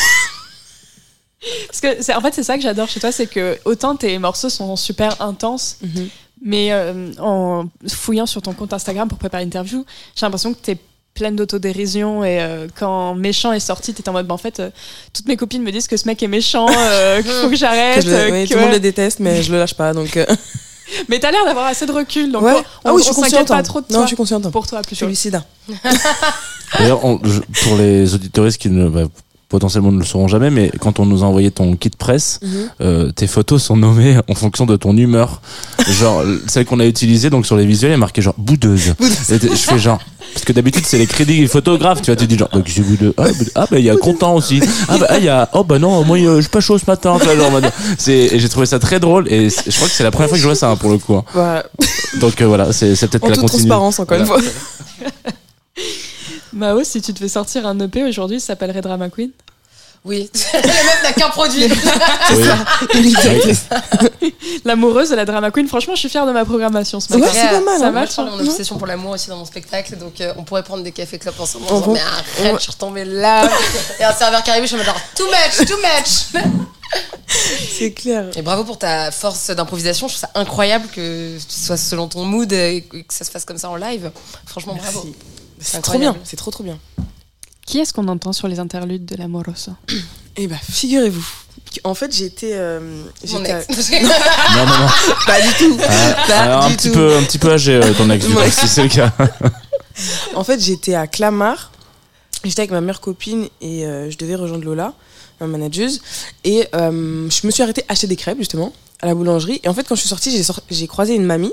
Parce 1.69 1.81
que 1.81 2.03
c'est, 2.03 2.15
en 2.15 2.21
fait, 2.21 2.33
c'est 2.35 2.43
ça 2.43 2.57
que 2.57 2.63
j'adore 2.63 2.89
chez 2.89 3.01
toi, 3.01 3.13
c'est 3.13 3.27
que 3.27 3.59
autant 3.65 3.97
tes 3.97 4.19
morceaux 4.19 4.49
sont 4.49 4.77
super 4.77 5.21
intenses, 5.21 5.77
Mhm. 5.83 6.09
mais 6.43 6.73
euh, 6.73 7.13
en 7.19 7.67
fouillant 7.89 8.25
sur 8.27 8.41
ton 8.43 8.53
compte 8.55 8.73
Instagram 8.73 9.09
pour 9.09 9.19
préparer 9.19 9.45
l'interview, 9.45 9.85
j'ai 10.17 10.25
l'impression 10.27 10.55
que 10.55 10.59
t'es 10.59 10.79
pleine 11.15 11.37
d'autodérision 11.37 12.25
et 12.25 12.41
euh, 12.41 12.67
quand 12.79 13.15
Méchant 13.15 13.53
est 13.53 13.61
sorti, 13.61 13.93
t'étais 13.95 14.09
en 14.09 14.13
mode, 14.13 14.27
bah, 14.27 14.35
en 14.35 14.39
fait, 14.39 14.59
euh, 14.61 14.71
toutes 15.13 15.27
mes 15.29 15.37
copines 15.37 15.63
me 15.63 15.71
disent 15.71 15.87
que 15.87 15.97
ce 15.97 16.07
mec 16.07 16.23
est 16.23 16.29
méchant, 16.29 16.67
euh, 16.71 17.23
qu'il 17.23 17.31
faut 17.31 17.47
que 17.47 17.51
Que 17.53 17.57
j'arrête. 17.57 18.05
je 18.05 18.11
que- 18.11 18.47
tout 18.49 18.55
le 18.55 18.61
monde 18.61 18.73
le 18.73 18.81
déteste, 18.81 19.21
mais 19.21 19.43
je 19.43 19.53
le 19.53 19.59
lâche 19.59 19.75
pas, 19.75 19.93
donc... 19.93 20.19
Mais 21.09 21.18
t'as 21.18 21.30
l'air 21.30 21.45
d'avoir 21.45 21.66
assez 21.66 21.87
de 21.87 21.93
recul, 21.93 22.30
donc 22.32 22.43
ouais. 22.43 22.53
on, 22.85 22.91
ah 22.91 22.95
oui, 22.95 23.03
je 23.03 23.11
on 23.11 23.12
suis 23.12 23.22
s'inquiète 23.22 23.30
consciente. 23.41 23.49
pas 23.49 23.57
hein. 23.57 23.62
trop 23.62 23.80
de 23.80 23.87
Non, 23.91 23.95
toi. 23.97 24.03
je 24.03 24.07
suis 24.09 24.16
consciente. 24.16 24.51
Pour 24.51 24.66
toi, 24.66 24.80
Je 24.82 24.87
plutôt. 24.89 24.97
suis 24.97 25.07
lucide. 25.07 25.43
D'ailleurs, 26.78 27.01
je- 27.22 27.41
pour 27.64 27.76
les 27.76 28.14
auditoristes 28.14 28.59
qui 28.61 28.68
ne, 28.70 28.89
bah, 28.89 29.03
potentiellement 29.55 29.93
ne 29.93 29.99
le 30.01 30.05
sauront 30.05 30.27
jamais, 30.27 30.51
mais 30.51 30.73
quand 30.81 30.99
on 30.99 31.07
nous 31.07 31.23
a 31.23 31.27
envoyé 31.27 31.53
ton 31.53 31.77
kit 31.77 31.91
presse, 31.97 32.41
Mhm. 32.43 32.51
euh, 32.81 33.13
tes 33.13 33.29
photos 33.29 33.63
sont 33.63 33.77
nommées 33.77 34.17
en 34.29 34.35
fonction 34.35 34.67
de 34.67 34.75
ton 34.77 34.97
humeur. 34.97 35.41
genre, 35.89 36.25
celle 36.49 36.65
qu'on 36.65 36.81
a 36.81 36.87
utilisée, 36.87 37.31
donc 37.31 37.47
sur 37.47 37.57
les 37.57 37.65
visuels, 37.67 37.91
il 37.91 37.95
y 37.95 37.95
a 37.95 37.99
marqué 37.99 38.21
genre 38.21 38.35
boudeuse. 38.37 38.95
Et 39.31 39.39
je 39.39 39.55
fais 39.55 39.79
genre. 39.79 40.01
Parce 40.33 40.45
que 40.45 40.53
d'habitude, 40.53 40.85
c'est 40.85 40.99
les 40.99 41.07
crédits 41.07 41.47
photographes, 41.47 42.03
tu 42.03 42.07
vois, 42.11 42.17
tu 42.17 42.27
dis 42.27 42.37
genre, 42.37 42.49
donc 42.53 42.67
j'ai 42.67 42.83
boudeux. 42.83 43.15
Ah. 43.17 43.27
Ah, 43.55 43.67
bah, 43.71 43.79
il 43.79 43.85
y 43.85 43.91
a 43.91 43.97
content 43.97 44.35
aussi. 44.35 44.61
Ah, 44.89 44.99
bah, 44.99 45.07
ah, 45.09 45.19
il 45.19 45.25
y 45.25 45.29
a, 45.29 45.49
oh, 45.53 45.63
bah 45.63 45.79
non, 45.79 46.03
moi, 46.05 46.19
euh, 46.19 46.37
je 46.37 46.41
suis 46.43 46.51
pas 46.51 46.59
chaud 46.61 46.77
ce 46.79 46.85
matin. 46.89 47.17
c'est, 47.97 48.13
et 48.13 48.41
j'ai 48.41 48.49
trouvé 48.49 48.67
ça 48.67 48.81
très 48.81 48.99
drôle, 48.99 49.33
et 49.33 49.49
je 49.51 49.77
crois 49.77 49.87
que 49.87 49.95
c'est 49.95 50.03
la 50.03 50.11
première 50.11 50.29
fois 50.29 50.37
que 50.37 50.43
je 50.43 50.49
vois 50.49 50.57
ça, 50.57 50.71
hein, 50.71 50.77
pour 50.77 50.91
le 50.91 50.99
coup. 50.99 51.15
hein. 51.15 51.63
Donc, 52.21 52.41
euh, 52.41 52.47
voilà, 52.47 52.73
c'est, 52.73 52.97
c'est 52.97 53.07
peut-être 53.07 53.25
En 53.25 53.29
la 53.29 53.35
toute 53.35 53.43
continue. 53.43 53.61
transparence, 53.69 54.01
encore 54.01 54.19
une 54.19 54.27
fois. 54.27 54.41
Mao, 56.55 56.85
si 56.85 57.03
tu 57.03 57.13
devais 57.13 57.29
sortir 57.29 57.67
un 57.67 57.79
EP 57.81 58.05
aujourd'hui, 58.05 58.41
ça 58.41 58.49
s'appellerait 58.49 58.81
Drama 58.81 59.09
Queen 59.11 59.31
Oui, 60.05 60.31
la 60.55 60.61
meuf 60.61 61.03
n'a 61.03 61.13
qu'un 61.13 61.29
produit. 61.31 61.67
Oui. 62.95 63.15
L'amoureuse 64.65 65.11
de 65.11 65.17
la 65.17 65.25
Drama 65.25 65.51
Queen, 65.51 65.67
franchement, 65.69 65.95
je 65.95 66.01
suis 66.01 66.09
fière 66.09 66.27
de 66.27 66.33
ma 66.33 66.45
programmation 66.45 67.01
ce 67.01 67.13
Ouais, 67.13 67.19
matin. 67.21 67.33
c'est 67.35 67.49
pas 67.49 67.61
mal, 67.61 67.79
Ça 67.79 67.87
hein. 67.87 67.91
Marche, 67.91 68.11
je 68.11 68.17
parle 68.17 68.29
hein. 68.29 68.33
en 68.41 68.47
obsession 68.47 68.77
pour 68.79 68.87
l'amour 68.87 69.13
aussi 69.13 69.29
dans 69.29 69.37
mon 69.37 69.45
spectacle, 69.45 69.97
donc 69.97 70.21
euh, 70.21 70.33
on 70.37 70.45
pourrait 70.45 70.63
prendre 70.63 70.83
des 70.83 70.93
cafés 70.93 71.19
clubs 71.19 71.35
ensemble. 71.39 71.65
On 71.69 71.75
En 71.75 71.81
disant, 71.81 71.93
mais 71.93 72.01
arrête, 72.01 72.55
je 72.57 72.63
suis 72.63 72.73
retombée 72.73 73.05
là. 73.05 73.49
Et 73.99 74.05
un 74.05 74.13
serveur 74.13 74.43
qui 74.43 74.51
arrive, 74.51 74.63
je 74.63 74.69
suis 74.69 74.77
en 74.77 74.79
mode 74.79 74.87
genre, 74.87 75.01
too 75.17 75.25
much, 75.27 75.67
too 75.67 75.77
much. 75.77 76.43
C'est 77.79 77.93
clair. 77.93 78.27
Et 78.37 78.43
bravo 78.43 78.65
pour 78.65 78.79
ta 78.79 79.11
force 79.11 79.51
d'improvisation. 79.51 80.07
Je 80.09 80.15
trouve 80.15 80.21
ça 80.21 80.31
incroyable 80.39 80.87
que 80.95 81.37
ce 81.49 81.67
soit 81.67 81.77
selon 81.77 82.07
ton 82.07 82.25
mood 82.25 82.53
et 82.53 82.83
que 82.91 82.99
ça 83.13 83.25
se 83.25 83.31
fasse 83.31 83.45
comme 83.45 83.59
ça 83.59 83.69
en 83.71 83.77
live. 83.77 84.11
Franchement, 84.47 84.75
bravo. 84.75 85.03
Merci. 85.05 85.19
C'est 85.19 85.34
C'est 85.65 85.81
trop 85.83 85.99
bien, 85.99 86.17
c'est 86.25 86.37
trop 86.37 86.51
trop 86.51 86.62
bien. 86.65 86.79
Qui 87.67 87.79
est-ce 87.81 87.93
qu'on 87.95 88.09
entend 88.09 88.33
sur 88.33 88.47
les 88.49 88.59
interludes 88.61 89.07
de 89.07 89.17
l'amoureuse 89.17 89.71
Et 90.37 90.47
bah, 90.47 90.57
figurez-vous. 90.71 91.27
En 91.83 91.95
fait, 91.95 92.15
j'étais. 92.15 92.53
euh, 92.53 92.81
Mon 93.29 93.39
j'étais 93.39 93.53
à- 93.53 93.62
ex. 93.62 93.91
Non, 94.03 94.67
non, 94.67 94.79
non. 94.79 94.89
Pas 95.27 95.41
du 95.41 95.49
tout. 95.59 95.77
Ah, 95.89 96.15
Pas 96.29 96.39
alors, 96.41 96.65
un 96.67 96.71
petit 96.73 96.89
tout. 96.89 96.95
peu, 96.95 97.17
un 97.17 97.23
petit 97.23 97.39
peu 97.39 97.51
âgé, 97.53 97.75
euh, 97.75 97.93
ton 97.95 98.09
ex, 98.11 98.27
du 98.27 98.33
coup, 98.35 98.41
si 98.51 98.69
c'est 98.69 98.83
le 98.83 98.89
cas. 98.89 99.12
En 100.35 100.43
fait, 100.45 100.61
j'étais 100.61 100.95
à 100.95 101.07
Clamart. 101.07 101.71
J'étais 102.45 102.61
avec 102.62 102.73
ma 102.73 102.81
meilleure 102.81 103.01
copine 103.01 103.47
et 103.61 103.87
euh, 103.87 104.11
je 104.11 104.19
devais 104.19 104.35
rejoindre 104.35 104.65
Lola, 104.65 104.93
ma 105.41 105.47
manageuse. 105.47 106.03
Et 106.43 106.67
euh, 106.75 107.29
je 107.31 107.47
me 107.47 107.51
suis 107.53 107.62
arrêtée 107.62 107.85
acheter 107.89 108.07
des 108.09 108.17
crêpes, 108.17 108.39
justement, 108.39 108.73
à 109.01 109.07
la 109.07 109.15
boulangerie. 109.15 109.61
Et 109.62 109.69
en 109.69 109.75
fait, 109.75 109.85
quand 109.89 109.95
je 109.95 110.01
suis 110.01 110.09
sortie, 110.09 110.31
j'ai 110.33 110.43
sor- 110.43 110.61
j'ai 110.71 110.87
croisé 110.89 111.15
une 111.15 111.25
mamie 111.25 111.53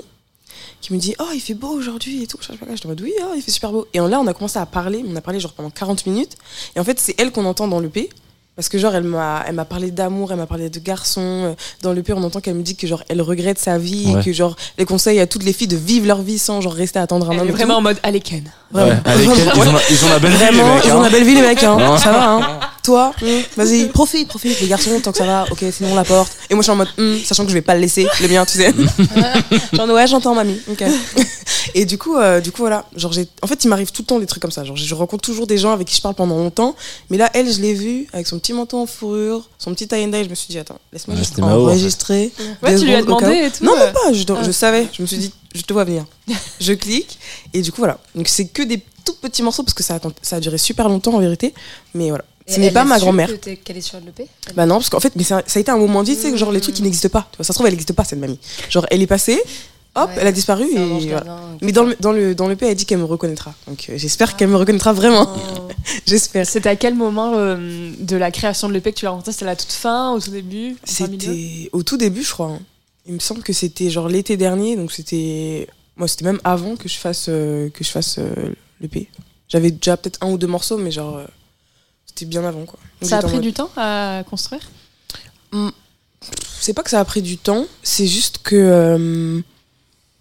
qui 0.80 0.92
me 0.92 0.98
dit 0.98 1.14
Oh, 1.18 1.24
il 1.34 1.40
fait 1.40 1.54
beau 1.54 1.68
aujourd'hui 1.68 2.22
et 2.22 2.26
tout. 2.26 2.38
Je. 2.40 2.52
J'étais 2.52 2.86
en 2.86 2.88
mode 2.90 3.00
Oui, 3.00 3.12
oh, 3.22 3.32
il 3.36 3.42
fait 3.42 3.50
super 3.50 3.72
beau. 3.72 3.86
Et 3.94 3.98
là, 3.98 4.20
on 4.20 4.26
a 4.26 4.34
commencé 4.34 4.58
à 4.58 4.66
parler. 4.66 5.04
On 5.08 5.14
a 5.16 5.20
parlé 5.20 5.40
genre 5.40 5.52
pendant 5.52 5.70
40 5.70 6.06
minutes. 6.06 6.36
Et 6.76 6.80
en 6.80 6.84
fait, 6.84 6.98
c'est 7.00 7.14
elle 7.20 7.30
qu'on 7.32 7.44
entend 7.44 7.68
dans 7.68 7.80
l'EP. 7.80 8.08
Parce 8.54 8.68
que 8.68 8.76
genre 8.76 8.94
elle 8.94 9.04
m'a 9.04 9.42
elle 9.48 9.54
m'a 9.54 9.64
parlé 9.64 9.90
d'amour, 9.90 10.30
elle 10.30 10.36
m'a 10.36 10.46
parlé 10.46 10.68
de 10.68 10.78
garçons. 10.78 11.20
Euh, 11.22 11.54
Dans 11.80 11.94
l'EP 11.94 12.12
on 12.12 12.22
entend 12.22 12.40
qu'elle 12.40 12.54
me 12.54 12.62
dit 12.62 12.76
que 12.76 12.86
genre 12.86 13.02
elle 13.08 13.22
regrette 13.22 13.58
sa 13.58 13.78
vie 13.78 14.12
Ouais. 14.12 14.20
et 14.20 14.24
que 14.24 14.30
genre 14.34 14.56
elle 14.76 14.84
conseille 14.84 15.18
à 15.20 15.26
toutes 15.26 15.42
les 15.44 15.54
filles 15.54 15.68
de 15.68 15.76
vivre 15.76 16.06
leur 16.06 16.20
vie 16.20 16.38
sans 16.38 16.60
genre 16.60 16.74
rester 16.74 16.98
à 16.98 17.02
attendre 17.02 17.30
un 17.30 17.32
Elle 17.32 17.40
homme. 17.40 17.48
vraiment 17.48 17.72
tout. 17.76 17.78
en 17.78 17.82
mode 17.82 17.98
Aleken. 18.02 18.44
Ouais. 18.74 18.82
Allez, 19.06 19.24
Vraiment, 19.24 19.34
ils, 19.54 19.68
ont, 19.68 19.72
la- 19.72 19.80
ils 19.90 20.04
ont 20.04 20.08
la 20.10 20.18
belle 20.18 20.30
vie, 20.32 20.36
les 20.38 20.44
Vraiment, 20.44 20.74
mecs. 20.74 20.84
ils 20.84 20.92
ont 20.92 20.98
hein. 21.00 21.02
la 21.02 21.08
belle 21.08 21.24
vie 21.24 21.34
les 21.34 21.40
mecs, 21.40 21.62
hein. 21.62 21.96
Ça 21.96 22.12
va. 22.12 22.30
Hein. 22.30 22.60
Toi, 22.82 23.14
hum, 23.22 23.28
vas-y, 23.56 23.86
profite, 23.88 24.26
profite. 24.28 24.60
Les 24.60 24.66
garçons, 24.66 24.98
tant 25.00 25.12
que 25.12 25.18
ça 25.18 25.24
va, 25.24 25.44
ok, 25.50 25.64
sinon 25.72 25.92
on 25.92 25.94
la 25.94 26.02
porte. 26.04 26.32
Et 26.50 26.54
moi 26.54 26.62
je 26.62 26.64
suis 26.64 26.72
en 26.72 26.76
mode, 26.76 26.88
hum, 26.98 27.18
sachant 27.24 27.44
que 27.44 27.50
je 27.50 27.54
vais 27.54 27.62
pas 27.62 27.74
le 27.74 27.80
laisser, 27.80 28.06
le 28.20 28.28
mien, 28.28 28.44
tu 28.44 28.58
sais. 28.58 28.72
genre 29.72 29.88
ouais, 29.88 30.06
j'entends 30.08 30.34
mamie. 30.34 30.60
Ok. 30.70 30.82
Et 31.74 31.84
du 31.86 31.96
coup, 31.96 32.16
euh, 32.16 32.40
du 32.40 32.50
coup 32.50 32.62
voilà, 32.62 32.84
genre 32.96 33.12
j'ai, 33.12 33.28
en 33.40 33.46
fait 33.46 33.62
il 33.64 33.68
m'arrive 33.68 33.92
tout 33.92 34.02
le 34.02 34.06
temps 34.06 34.18
des 34.18 34.26
trucs 34.26 34.42
comme 34.42 34.50
ça. 34.50 34.64
Genre 34.64 34.76
je 34.76 34.94
rencontre 34.94 35.22
toujours 35.22 35.46
des 35.46 35.58
gens 35.58 35.72
avec 35.72 35.86
qui 35.86 35.96
je 35.96 36.02
parle 36.02 36.14
pendant 36.16 36.36
longtemps, 36.36 36.74
mais 37.08 37.16
là 37.18 37.30
elle 37.34 37.50
je 37.50 37.60
l'ai 37.60 37.72
vue 37.72 38.08
avec 38.12 38.26
son 38.26 38.38
petit 38.40 38.52
manteau 38.52 38.78
en 38.80 38.86
fourrure, 38.86 39.48
son 39.58 39.72
petit 39.72 39.86
tie 39.86 40.04
and 40.04 40.08
dye. 40.08 40.24
Je 40.24 40.28
me 40.28 40.34
suis 40.34 40.48
dit 40.48 40.58
attends, 40.58 40.78
laisse-moi 40.92 41.14
Ouais, 41.16 41.22
juste 41.22 41.38
Mao, 41.38 41.46
en 41.46 41.50
fait. 41.50 41.70
enregistrer. 41.72 42.32
Ouais, 42.62 42.76
tu 42.76 42.84
lui 42.84 42.94
as 42.94 43.02
demandé 43.02 43.44
et 43.46 43.50
tout, 43.50 43.64
Non, 43.64 43.76
même 43.76 43.92
pas. 43.92 44.12
Je, 44.12 44.24
Ah. 44.32 44.42
je 44.44 44.50
savais. 44.50 44.88
Je 44.92 45.02
me 45.02 45.06
suis 45.06 45.18
dit, 45.18 45.32
je 45.54 45.62
te 45.62 45.72
vois 45.72 45.84
venir. 45.84 46.04
Je 46.60 46.72
clique 46.72 47.18
et 47.54 47.62
du 47.62 47.70
coup 47.70 47.80
voilà. 47.80 47.98
Donc 48.16 48.26
c'est 48.28 48.46
que 48.46 48.62
des 48.62 48.82
tout 49.04 49.14
petits 49.20 49.42
morceaux 49.42 49.62
parce 49.62 49.74
que 49.74 49.82
ça 49.82 49.96
a, 49.96 50.00
ça 50.22 50.36
a 50.36 50.40
duré 50.40 50.58
super 50.58 50.88
longtemps 50.88 51.14
en 51.14 51.20
vérité. 51.20 51.54
Mais 51.94 52.08
voilà, 52.08 52.24
Ce 52.46 52.58
n'est 52.60 52.70
pas 52.70 52.84
ma 52.84 52.98
grand-mère. 52.98 53.28
Qu'elle 53.64 53.76
est 53.76 53.80
sur 53.80 53.98
l'EP 54.00 54.26
Bah 54.54 54.66
non, 54.66 54.76
parce 54.76 54.90
qu'en 54.90 55.00
fait, 55.00 55.14
mais 55.16 55.24
ça, 55.24 55.42
ça 55.46 55.58
a 55.58 55.60
été 55.60 55.70
un 55.70 55.76
moment 55.76 56.02
dit, 56.02 56.16
tu 56.16 56.22
sais, 56.22 56.36
genre 56.36 56.52
les 56.52 56.60
trucs 56.60 56.74
qui 56.74 56.82
n'existent 56.82 57.08
pas. 57.08 57.28
Tu 57.32 57.36
vois, 57.36 57.44
ça 57.44 57.52
se 57.52 57.56
trouve, 57.58 57.66
elle 57.66 57.72
n'existe 57.72 57.92
pas, 57.92 58.04
cette 58.04 58.18
mamie. 58.18 58.38
Genre, 58.70 58.86
elle 58.90 59.02
est 59.02 59.06
passée, 59.06 59.40
hop, 59.94 60.08
Ouais, 60.08 60.16
elle 60.20 60.26
a 60.26 60.32
disparu 60.32 60.64
et 60.70 61.08
voilà. 61.08 61.40
Mais 61.60 61.72
dans 61.72 61.84
le, 61.84 61.96
dans 62.00 62.12
le, 62.12 62.34
dans 62.34 62.46
le 62.46 62.52
l'EP, 62.54 62.66
elle 62.66 62.74
dit 62.74 62.86
qu'elle 62.86 62.98
me 62.98 63.04
reconnaîtra. 63.04 63.54
Donc 63.66 63.86
euh, 63.88 63.94
j'espère 63.96 64.36
qu'elle 64.36 64.48
me 64.48 64.56
reconnaîtra 64.56 64.92
vraiment. 64.92 65.28
j'espère. 66.06 66.46
C'était 66.46 66.68
à 66.70 66.76
quel 66.76 66.94
moment 66.94 67.34
euh, 67.36 67.92
de 67.98 68.16
la 68.16 68.30
création 68.30 68.68
de 68.68 68.72
l'EP 68.72 68.92
que 68.92 68.98
tu 68.98 69.04
l'as 69.04 69.10
rencontré 69.10 69.32
C'était 69.32 69.44
à 69.44 69.48
la 69.48 69.56
toute 69.56 69.72
fin, 69.72 70.12
au 70.12 70.20
tout 70.20 70.30
début 70.30 70.76
C'était 70.84 71.70
au 71.72 71.82
tout 71.82 71.96
début, 71.96 72.22
je 72.22 72.32
crois. 72.32 72.48
hein. 72.48 72.60
Il 73.06 73.14
me 73.14 73.18
semble 73.18 73.42
que 73.42 73.52
c'était 73.52 73.90
genre 73.90 74.08
l'été 74.08 74.36
dernier, 74.36 74.76
donc 74.76 74.92
c'était. 74.92 75.66
Moi, 75.96 76.08
c'était 76.08 76.24
même 76.24 76.40
avant 76.44 76.76
que 76.76 76.88
je 76.88 76.96
fasse, 76.96 77.26
euh, 77.28 77.68
que 77.70 77.84
je 77.84 77.90
fasse 77.90 78.16
euh, 78.18 78.54
l'EP. 78.80 79.08
J'avais 79.48 79.70
déjà 79.70 79.96
peut-être 79.96 80.18
un 80.22 80.30
ou 80.30 80.38
deux 80.38 80.46
morceaux, 80.46 80.78
mais 80.78 80.90
genre. 80.90 81.20
C'était 82.14 82.26
bien 82.26 82.44
avant, 82.44 82.64
quoi. 82.64 82.78
Donc 83.00 83.08
Ça 83.10 83.18
a 83.18 83.22
pris 83.22 83.34
mode- 83.34 83.42
du 83.42 83.52
temps 83.52 83.70
à 83.76 84.22
construire? 84.28 84.62
C'est 86.60 86.72
pas 86.74 86.82
que 86.82 86.90
ça 86.90 87.00
a 87.00 87.04
pris 87.04 87.22
du 87.22 87.36
temps, 87.38 87.66
c'est 87.82 88.06
juste 88.06 88.38
que 88.38 88.54
euh, 88.56 89.40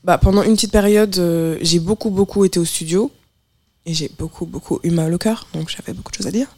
bah, 0.04 0.18
pendant 0.18 0.42
une 0.44 0.56
petite 0.56 0.72
période, 0.72 1.16
euh, 1.20 1.58
j'ai 1.62 1.80
beaucoup, 1.80 2.10
beaucoup 2.10 2.44
été 2.46 2.60
au 2.60 2.66
studio. 2.66 3.12
Et 3.88 3.96
j'ai 3.96 4.12
beaucoup, 4.16 4.46
beaucoup 4.46 4.80
eu 4.84 4.92
mal 4.92 5.12
au 5.12 5.18
cœur, 5.18 5.48
donc 5.56 5.70
j'avais 5.76 5.94
beaucoup 5.94 6.12
de 6.12 6.16
choses 6.18 6.28
à 6.28 6.32
dire. 6.32 6.48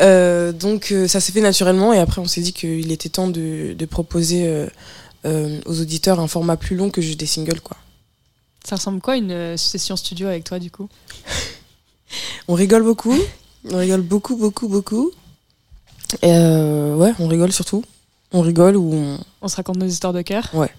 Euh, 0.00 0.52
donc 0.52 0.92
ça 1.08 1.20
s'est 1.20 1.32
fait 1.32 1.40
naturellement, 1.40 1.94
et 1.94 1.98
après 1.98 2.20
on 2.20 2.26
s'est 2.26 2.42
dit 2.42 2.52
qu'il 2.52 2.92
était 2.92 3.08
temps 3.08 3.28
de, 3.28 3.72
de 3.72 3.86
proposer 3.86 4.66
aux 5.24 5.80
auditeurs 5.80 6.20
un 6.20 6.28
format 6.28 6.58
plus 6.58 6.76
long 6.76 6.90
que 6.90 7.00
juste 7.00 7.18
des 7.18 7.24
singles. 7.26 7.60
quoi. 7.62 7.78
Ça 8.62 8.76
ressemble 8.76 9.00
quoi 9.00 9.16
une 9.16 9.56
session 9.56 9.96
studio 9.96 10.26
avec 10.28 10.44
toi 10.44 10.58
du 10.58 10.70
coup? 10.70 10.88
On 12.48 12.52
rigole 12.54 12.82
beaucoup, 12.82 13.16
on 13.68 13.76
rigole 13.78 14.02
beaucoup, 14.02 14.36
beaucoup, 14.36 14.68
beaucoup. 14.68 15.10
Et 16.22 16.30
euh, 16.32 16.96
ouais, 16.96 17.12
on 17.18 17.28
rigole 17.28 17.52
surtout. 17.52 17.84
On 18.32 18.42
rigole 18.42 18.76
ou 18.76 18.92
on, 18.94 19.18
On 19.42 19.48
se 19.48 19.56
raconte 19.56 19.76
nos 19.76 19.86
histoires 19.86 20.12
de 20.12 20.22
cœur 20.22 20.48
Ouais. 20.52 20.70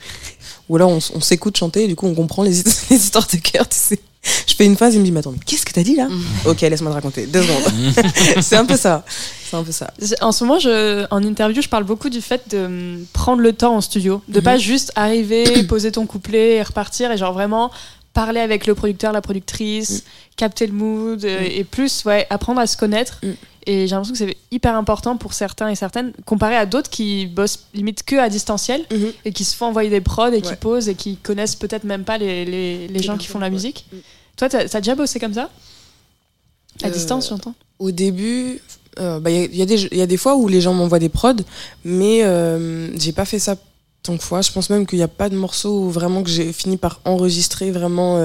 Ou 0.69 0.75
alors 0.77 0.89
on, 0.91 0.99
s'écoute 1.21 1.57
chanter 1.57 1.83
et 1.83 1.87
du 1.87 1.95
coup 1.97 2.07
on 2.07 2.15
comprend 2.15 2.43
les, 2.43 2.59
his- 2.61 2.63
les 2.89 2.95
histoires 2.97 3.27
de 3.31 3.37
cœur, 3.37 3.67
tu 3.67 3.77
sais. 3.77 3.99
Je 4.47 4.53
fais 4.53 4.65
une 4.65 4.77
phase, 4.77 4.93
il 4.93 4.99
me 4.99 5.05
dit, 5.05 5.11
mais 5.11 5.19
attends, 5.21 5.31
mais 5.31 5.39
qu'est-ce 5.45 5.65
que 5.65 5.71
t'as 5.73 5.81
dit 5.83 5.95
là? 5.95 6.07
Ok, 6.45 6.61
laisse-moi 6.61 6.91
te 6.91 6.95
raconter. 6.95 7.25
Deux 7.25 7.41
secondes. 7.41 8.03
c'est 8.41 8.55
un 8.55 8.65
peu 8.65 8.77
ça. 8.77 9.03
C'est 9.49 9.57
un 9.57 9.63
peu 9.63 9.71
ça. 9.71 9.91
En 10.21 10.31
ce 10.31 10.43
moment, 10.43 10.59
je, 10.59 11.05
en 11.09 11.23
interview, 11.23 11.61
je 11.61 11.67
parle 11.67 11.85
beaucoup 11.85 12.09
du 12.09 12.21
fait 12.21 12.43
de 12.49 12.65
hum, 12.65 13.05
prendre 13.13 13.41
le 13.41 13.51
temps 13.51 13.75
en 13.75 13.81
studio, 13.81 14.21
de 14.27 14.37
Mhm. 14.37 14.43
pas 14.43 14.57
juste 14.59 14.91
arriver, 14.95 15.63
poser 15.63 15.91
ton 15.91 16.05
couplet 16.05 16.57
et 16.57 16.61
repartir, 16.61 17.11
et 17.11 17.17
genre 17.17 17.33
vraiment 17.33 17.71
parler 18.13 18.41
avec 18.41 18.67
le 18.67 18.75
producteur, 18.75 19.11
la 19.11 19.21
productrice, 19.21 20.03
capter 20.35 20.67
le 20.67 20.73
mood, 20.73 21.23
euh, 21.25 21.41
Mm. 21.41 21.45
et 21.51 21.63
plus, 21.63 22.03
ouais, 22.05 22.25
apprendre 22.29 22.59
à 22.59 22.67
se 22.67 22.77
connaître. 22.77 23.19
Mm. 23.23 23.27
Et 23.67 23.85
j'ai 23.87 23.93
l'impression 23.95 24.13
que 24.13 24.17
c'est 24.17 24.37
hyper 24.49 24.75
important 24.75 25.17
pour 25.17 25.33
certains 25.33 25.67
et 25.69 25.75
certaines, 25.75 26.13
comparé 26.25 26.55
à 26.55 26.65
d'autres 26.65 26.89
qui 26.89 27.27
bossent 27.27 27.67
limite 27.75 28.01
que 28.03 28.15
à 28.15 28.27
distanciel 28.27 28.83
Mhm. 28.91 29.11
et 29.25 29.31
qui 29.33 29.43
se 29.43 29.55
font 29.55 29.67
envoyer 29.67 29.89
des 29.91 30.01
prods 30.01 30.31
et 30.31 30.41
qui 30.41 30.55
posent 30.55 30.89
et 30.89 30.95
qui 30.95 31.17
connaissent 31.17 31.55
peut-être 31.55 31.83
même 31.83 32.03
pas 32.03 32.17
les, 32.17 32.43
les, 32.45 32.87
les 32.87 33.03
gens 33.03 33.17
qui 33.17 33.27
font 33.27 33.37
la 33.37 33.45
Ouais. 33.47 33.51
musique. 33.51 33.85
Mm. 33.93 33.97
Toi, 34.37 34.49
t'as 34.49 34.59
as 34.63 34.81
déjà 34.81 34.95
bossé 34.95 35.19
comme 35.19 35.33
ça? 35.35 35.49
À 36.83 36.87
Euh, 36.87 36.89
distance, 36.89 37.29
j'entends 37.29 37.53
Au 37.77 37.91
début, 37.91 38.59
euh, 38.99 39.19
bah, 39.19 39.29
il 39.29 39.35
y, 39.37 39.39
a- 39.41 39.45
il 39.65 39.71
y 39.71 39.87
il 39.91 39.97
y 39.97 40.01
a 40.01 40.07
des 40.07 40.17
fois 40.17 40.35
où 40.37 40.47
les 40.47 40.61
gens 40.61 40.73
m'envoient 40.73 40.99
des 40.99 41.09
prods, 41.09 41.33
mais 41.85 42.23
euh, 42.23 42.89
j'ai 42.97 43.11
pas 43.11 43.25
fait 43.25 43.39
ça 43.39 43.55
tant 44.01 44.17
que 44.17 44.23
fois. 44.23 44.41
Je 44.41 44.51
pense 44.51 44.71
même 44.71 44.87
qu'il 44.87 44.97
n'y 44.97 45.03
a 45.03 45.07
pas 45.07 45.29
de 45.29 45.35
morceau 45.35 45.87
vraiment 45.89 46.23
que 46.23 46.29
j'ai 46.31 46.51
fini 46.53 46.77
par 46.77 46.99
enregistrer 47.05 47.69
vraiment 47.69 48.17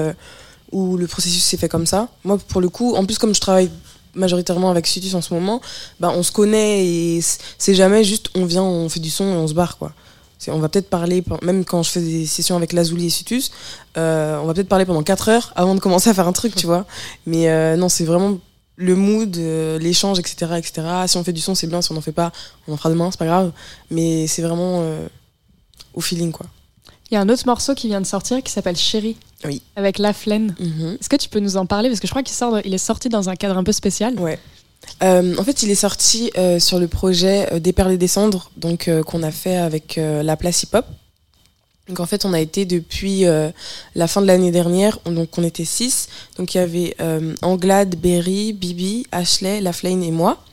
où 0.71 0.97
le 0.97 1.07
processus 1.07 1.43
s'est 1.43 1.57
fait 1.57 1.69
comme 1.69 1.85
ça. 1.85 2.09
Moi, 2.23 2.37
pour 2.37 2.61
le 2.61 2.69
coup, 2.69 2.95
en 2.95 3.05
plus, 3.05 3.17
comme 3.17 3.33
je 3.33 3.41
travaille 3.41 3.69
majoritairement 4.13 4.69
avec 4.69 4.87
Sutus 4.87 5.13
en 5.13 5.21
ce 5.21 5.33
moment, 5.33 5.61
bah, 5.99 6.11
on 6.15 6.23
se 6.23 6.31
connaît 6.31 6.85
et 6.85 7.21
c'est 7.57 7.75
jamais 7.75 8.03
juste 8.03 8.29
on 8.35 8.45
vient, 8.45 8.63
on 8.63 8.89
fait 8.89 8.99
du 8.99 9.09
son 9.09 9.25
et 9.25 9.37
on 9.37 9.47
se 9.47 9.53
barre, 9.53 9.77
quoi. 9.77 9.93
On 10.49 10.59
va 10.59 10.69
peut-être 10.69 10.89
parler, 10.89 11.23
même 11.41 11.65
quand 11.65 11.83
je 11.83 11.89
fais 11.89 11.99
des 11.99 12.25
sessions 12.25 12.55
avec 12.55 12.71
Lazuli 12.71 13.07
et 13.07 13.09
Sutus, 13.09 13.51
euh, 13.97 14.37
on 14.37 14.45
va 14.45 14.53
peut-être 14.53 14.69
parler 14.69 14.85
pendant 14.85 15.03
4 15.03 15.29
heures 15.29 15.51
avant 15.55 15.75
de 15.75 15.79
commencer 15.79 16.09
à 16.09 16.13
faire 16.13 16.27
un 16.27 16.31
truc, 16.31 16.55
tu 16.55 16.65
vois. 16.67 16.85
Mais 17.25 17.49
euh, 17.49 17.75
non, 17.75 17.89
c'est 17.89 18.05
vraiment 18.05 18.37
le 18.77 18.95
mood, 18.95 19.35
euh, 19.37 19.77
l'échange, 19.79 20.19
etc., 20.19 20.53
etc. 20.57 20.87
Si 21.07 21.17
on 21.17 21.23
fait 21.23 21.33
du 21.33 21.41
son, 21.41 21.53
c'est 21.53 21.67
bien. 21.67 21.81
Si 21.81 21.91
on 21.91 21.95
n'en 21.95 22.01
fait 22.01 22.13
pas, 22.13 22.31
on 22.67 22.73
en 22.73 22.77
fera 22.77 22.89
demain, 22.89 23.09
c'est 23.11 23.17
pas 23.17 23.25
grave. 23.25 23.51
Mais 23.91 24.27
c'est 24.27 24.41
vraiment 24.41 24.85
au 25.93 26.01
feeling, 26.01 26.31
quoi. 26.31 26.45
Il 27.09 27.13
y 27.13 27.17
a 27.17 27.21
un 27.21 27.29
autre 27.29 27.43
morceau 27.45 27.73
qui 27.73 27.87
vient 27.87 28.01
de 28.01 28.05
sortir 28.05 28.43
qui 28.43 28.51
s'appelle 28.51 28.75
Chérie. 28.75 29.15
Oui. 29.45 29.61
Avec 29.75 29.97
La 29.97 30.13
Flaine. 30.13 30.55
Mhm. 30.59 30.97
Est-ce 30.99 31.09
que 31.09 31.15
tu 31.15 31.29
peux 31.29 31.39
nous 31.39 31.57
en 31.57 31.65
parler? 31.65 31.89
Parce 31.89 31.99
que 31.99 32.07
je 32.07 32.11
crois 32.11 32.23
qu'il 32.23 32.35
sort, 32.35 32.59
il 32.65 32.73
est 32.73 32.77
sorti 32.77 33.07
dans 33.09 33.29
un 33.29 33.35
cadre 33.35 33.57
un 33.57 33.63
peu 33.63 33.71
spécial. 33.71 34.19
Ouais. 34.19 34.39
Euh, 35.03 35.35
en 35.37 35.43
fait, 35.43 35.63
il 35.63 35.69
est 35.69 35.75
sorti 35.75 36.31
euh, 36.37 36.59
sur 36.59 36.79
le 36.79 36.87
projet 36.87 37.51
euh, 37.53 37.59
Des 37.59 37.73
perles 37.73 37.93
et 37.93 37.97
des 37.97 38.07
cendres, 38.07 38.51
donc 38.57 38.87
euh, 38.87 39.03
qu'on 39.03 39.23
a 39.23 39.31
fait 39.31 39.57
avec 39.57 39.97
la 39.97 40.37
place 40.37 40.63
hip 40.63 40.69
hop. 40.73 40.85
Donc 41.87 41.99
en 42.01 42.05
fait, 42.05 42.25
on 42.25 42.33
a 42.33 42.39
été 42.41 42.65
depuis 42.65 43.23
la 43.95 44.07
fin 44.07 44.21
de 44.21 44.27
l'année 44.27 44.51
dernière, 44.51 44.99
on, 45.05 45.11
donc 45.11 45.37
on 45.37 45.43
était 45.43 45.63
six. 45.63 46.09
Donc 46.37 46.53
il 46.53 46.57
y 46.57 46.61
avait 46.61 46.97
Anglade, 47.41 47.95
Berry, 47.95 48.51
Bibi, 48.51 49.05
Ashley, 49.13 49.61
Laflane 49.61 50.03
et 50.03 50.11
moi. 50.11 50.43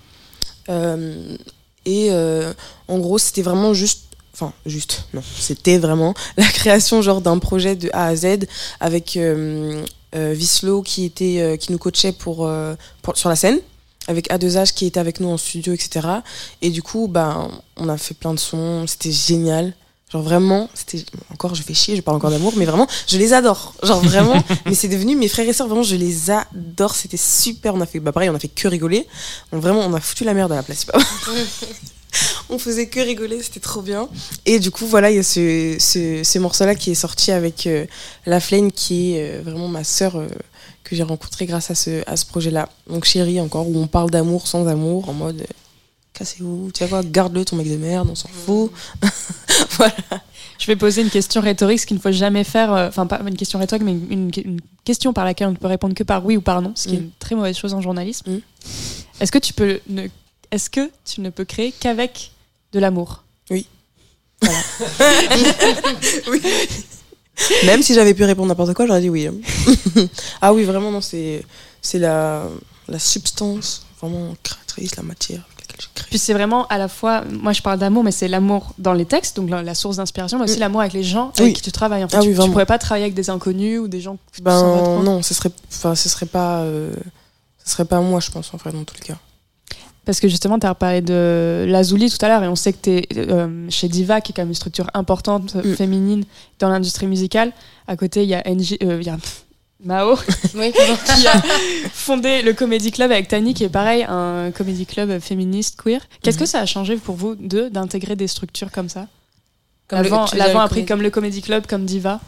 Et 0.69 2.11
en 2.13 2.99
gros, 2.99 3.19
c'était 3.19 3.43
vraiment 3.43 3.75
juste, 3.75 4.05
enfin 4.35 4.53
juste, 4.67 5.07
non, 5.15 5.23
c'était 5.39 5.79
vraiment 5.79 6.13
la 6.37 6.45
création 6.47 7.01
genre 7.01 7.21
d'un 7.23 7.39
projet 7.39 7.75
de 7.77 7.89
A 7.95 8.07
à 8.09 8.17
Z 8.17 8.41
avec 8.81 9.17
euh, 9.17 9.83
euh, 10.15 10.33
Vislo 10.37 10.83
qui 10.83 11.05
était, 11.07 11.41
euh, 11.41 11.57
qui 11.57 11.73
nous 11.73 11.79
coachait 11.79 12.13
pour, 12.13 12.47
euh, 12.47 12.75
pour- 13.03 13.17
sur 13.17 13.29
la 13.31 13.37
scène 13.37 13.59
avec 14.07 14.29
A2H 14.31 14.75
qui 14.75 14.85
était 14.85 15.01
avec 15.01 15.19
nous 15.21 15.29
en 15.31 15.39
studio, 15.39 15.73
etc. 15.73 16.07
Et 16.61 16.69
du 16.69 16.83
coup, 16.83 17.09
bah, 17.09 17.49
on 17.79 17.89
a 17.89 17.97
fait 17.97 18.13
plein 18.13 18.35
de 18.35 18.39
sons, 18.39 18.87
c'était 18.87 19.11
génial. 19.11 19.73
Genre 20.13 20.23
vraiment, 20.23 20.69
c'était 20.75 21.03
encore, 21.33 21.55
je 21.55 21.63
fais 21.63 21.73
chier, 21.73 21.97
je 21.97 22.03
parle 22.03 22.19
encore 22.19 22.31
d'amour, 22.31 22.53
mais 22.57 22.67
vraiment, 22.67 22.87
je 23.09 23.17
les 23.17 23.33
adore. 23.33 23.73
Genre 23.83 24.01
vraiment, 24.03 24.45
mais 24.67 24.75
c'est 24.75 24.89
devenu 24.89 25.17
mes 25.17 25.27
frères 25.27 25.49
et 25.49 25.55
sœurs, 25.55 25.69
vraiment, 25.69 25.83
je 25.83 25.97
les 25.97 26.31
adore. 26.31 26.95
C'était 26.95 27.17
super. 27.17 27.75
On 27.75 27.81
a 27.81 27.87
fait, 27.87 27.99
bah 27.99 28.13
pareil, 28.13 28.29
on 28.29 28.35
a 28.35 28.39
fait 28.39 28.49
que 28.49 28.69
rigoler. 28.69 29.07
On, 29.53 29.59
vraiment, 29.59 29.81
on 29.81 29.95
a 29.95 30.01
foutu 30.01 30.25
la 30.25 30.35
merde 30.35 30.53
à 30.53 30.57
la 30.57 30.63
place. 30.63 30.85
on 32.51 32.59
faisait 32.59 32.87
que 32.87 33.01
rigoler, 33.01 33.43
c'était 33.43 33.61
trop 33.61 33.83
bien. 33.83 34.09
Et 34.47 34.59
du 34.59 34.71
coup, 34.71 34.87
voilà, 34.87 35.11
il 35.11 35.17
y 35.17 35.19
a 35.19 35.23
ce, 35.23 35.77
ce, 35.79 36.23
ce 36.25 36.39
morceau-là 36.39 36.75
qui 36.75 36.91
est 36.91 36.95
sorti 36.95 37.33
avec 37.33 37.67
euh, 37.67 37.87
La 38.27 38.41
Flame, 38.41 38.73
qui 38.73 39.15
est 39.15 39.39
euh, 39.39 39.43
vraiment 39.43 39.69
ma 39.69 39.85
sœur 39.85 40.17
euh, 40.17 40.29
que 40.85 40.95
j'ai 40.97 41.03
rencontrée 41.03 41.47
grâce 41.47 41.71
à 41.71 41.75
ce, 41.75 42.03
à 42.09 42.17
ce 42.17 42.27
projet-là. 42.27 42.69
Donc, 42.89 43.05
chérie, 43.05 43.41
encore, 43.41 43.69
où 43.69 43.79
on 43.79 43.87
parle 43.87 44.11
d'amour 44.11 44.47
sans 44.47 44.67
amour, 44.69 45.09
en 45.09 45.15
mode. 45.15 45.47
Cassez-vous, 46.13 46.71
tu 46.73 46.79
sais 46.79 46.89
quoi, 46.89 47.03
garde-le 47.03 47.45
ton 47.45 47.57
mec 47.57 47.69
de 47.69 47.77
merde, 47.77 48.09
on 48.11 48.15
s'en 48.15 48.29
fout. 48.29 48.71
voilà. 49.71 49.95
Je 50.61 50.67
vais 50.67 50.77
poser 50.77 51.03
une 51.03 51.11
question 51.11 51.41
rhétorique, 51.41 51.81
ce 51.81 51.87
qu'il 51.87 51.97
ne 51.97 52.01
faut 52.03 52.13
jamais 52.13 52.45
faire. 52.45 52.71
Enfin, 52.71 53.07
pas 53.07 53.21
une 53.27 53.37
question 53.37 53.59
rhétorique, 53.59 53.83
mais 53.83 53.93
une, 53.93 54.31
une 54.45 54.61
question 54.85 55.13
par 55.13 55.25
laquelle 55.25 55.49
on 55.49 55.53
ne 55.53 55.57
peut 55.57 55.67
répondre 55.67 55.93
que 55.95 56.05
par 56.05 56.25
oui 56.25 56.37
ou 56.37 56.41
par 56.41 56.63
non, 56.63 56.73
ce 56.77 56.87
qui 56.87 56.95
est 56.95 56.99
Mm. 56.99 57.03
une 57.03 57.11
très 57.19 57.35
mauvaise 57.35 57.57
chose 57.57 57.75
en 57.75 57.81
journalisme. 57.81 58.31
Mm. 58.31 58.41
Est-ce 59.21 59.33
que 59.33 59.39
tu 59.39 59.53
peux 59.53 59.81
ne, 59.89 60.07
est-ce 60.55 60.71
que 60.71 60.91
tu 61.05 61.21
ne 61.21 61.31
peux 61.31 61.45
créer 61.45 61.73
qu'avec 61.73 62.31
de 62.73 62.79
l'amour? 62.79 63.23
Oui. 63.51 63.67
oui. 66.31 66.41
Même 67.65 67.83
si 67.83 67.95
j'avais 67.95 68.15
pu 68.15 68.25
répondre 68.25 68.49
n'importe 68.49 68.75
quoi, 68.75 68.87
j'aurais 68.87 69.01
dit 69.01 69.11
oui. 69.11 69.27
hein. 69.27 69.35
ah 70.41 70.53
oui, 70.55 70.63
vraiment, 70.65 70.91
non, 70.91 71.01
c'est, 71.01 71.45
c'est 71.83 71.99
la, 71.99 72.45
la 72.89 72.99
substance 72.99 73.85
vraiment 74.01 74.35
créatrice, 74.43 74.97
la 74.97 75.03
matière 75.03 75.41
avec 75.57 75.61
laquelle 75.63 75.81
je 75.81 75.89
crée. 75.95 76.07
Puis 76.11 76.19
c'est 76.19 76.33
vraiment 76.33 76.67
à 76.69 76.79
la 76.79 76.87
fois, 76.89 77.23
moi 77.29 77.53
je 77.53 77.63
parle 77.63 77.79
d'amour, 77.81 78.05
mais 78.05 78.13
c'est 78.13 78.29
l'amour 78.29 78.73
dans 78.79 78.93
les 78.93 79.05
textes, 79.07 79.37
donc 79.37 79.51
la, 79.51 79.63
la 79.63 79.75
source 79.75 79.97
d'inspiration, 79.97 80.39
mais 80.39 80.45
aussi 80.45 80.57
Mm. 80.59 80.61
l'amour 80.61 80.81
avec 80.83 80.93
les 80.93 81.03
gens 81.03 81.33
avec 81.39 81.55
qui 81.57 81.63
tu 81.63 81.73
travailles. 81.73 82.05
En 82.05 82.09
fait, 82.09 82.17
Ah 82.19 82.21
tu, 82.23 82.29
oui, 82.29 82.39
tu 82.39 82.51
pourrais 82.51 82.67
pas 82.67 82.79
travailler 82.79 83.05
avec 83.05 83.15
des 83.15 83.31
inconnus 83.31 83.81
ou 83.81 83.89
des 83.89 84.01
gens 84.01 84.15
que 84.17 84.21
tu 84.37 84.43
sens 84.43 84.45
pas 84.45 84.83
trop. 84.83 84.99
Ben 84.99 85.03
non, 85.03 85.23
ce 85.23 85.35
serait, 85.35 85.51
ce 85.71 86.09
serait 86.09 86.27
pas, 86.27 86.61
euh, 86.61 86.95
ce 87.65 87.73
serait 87.73 87.85
pas 87.87 88.01
moi, 88.01 88.21
je 88.21 88.31
pense, 88.31 88.55
en 88.55 88.59
fait, 88.59 88.71
dans 88.71 88.85
tous 88.85 88.95
les 88.95 89.07
cas. 89.07 89.19
Parce 90.05 90.21
que 90.21 90.29
justement, 90.29 90.59
tu 90.59 90.67
as 90.67 90.75
parlé 90.75 91.01
de 91.01 91.65
Lazuli 91.69 92.11
tout 92.11 92.25
à 92.25 92.29
l'heure, 92.29 92.43
et 92.45 92.49
on 92.49 92.57
sait 92.57 92.73
que 92.73 92.79
tu 92.83 92.91
es 92.91 93.71
chez 93.71 93.89
Diva, 93.89 94.21
qui 94.21 94.33
est 94.33 94.35
quand 94.35 94.43
même 94.43 94.49
une 94.51 94.55
structure 94.55 94.91
importante, 94.95 95.55
euh, 95.57 95.63
Mm. 95.73 95.77
féminine, 95.77 96.25
dans 96.59 96.69
l'industrie 96.69 97.07
musicale. 97.07 97.53
À 97.89 97.97
côté, 97.97 98.23
il 98.23 98.29
y 98.29 98.35
a, 98.35 98.43
NJ, 98.47 98.77
euh, 98.83 99.01
y 99.03 99.09
a 99.09 99.17
Mao, 99.85 100.17
Oui, 100.55 100.73
qui 101.19 101.27
a 101.27 101.43
fondé 101.93 102.43
le 102.43 102.53
Comedy 102.55 102.91
Club 102.91 103.11
avec 103.13 103.29
Tani, 103.29 103.53
qui 103.55 103.65
est 103.65 103.69
pareil, 103.69 104.05
un 104.09 104.51
comedy 104.51 104.87
club 104.87 105.19
féministe, 105.21 105.79
queer. 105.83 106.01
Qu'est-ce 106.23 106.37
Mhm. 106.39 106.41
que 106.45 106.47
ça 106.49 106.61
a 106.61 106.67
changé 106.67 106.97
pour 106.97 107.17
vous 107.17 107.35
deux 107.35 107.69
d'intégrer 107.71 108.17
des 108.17 108.27
structures 108.29 108.71
comme 108.71 108.89
ça? 108.89 109.09
Comme 109.89 109.99
le- 109.99 110.05
L'avant 110.05 110.25
tu 110.25 110.37
veux 110.37 110.39
dire 110.39 110.47
l'avant 110.47 110.61
le 110.61 110.65
a 110.65 110.69
pris 110.69 110.75
comédie- 110.81 110.89
comme 110.89 111.03
le 111.03 111.11
Comedy 111.11 111.43
Club, 111.43 111.67
comme 111.67 111.85
Diva? 111.85 112.21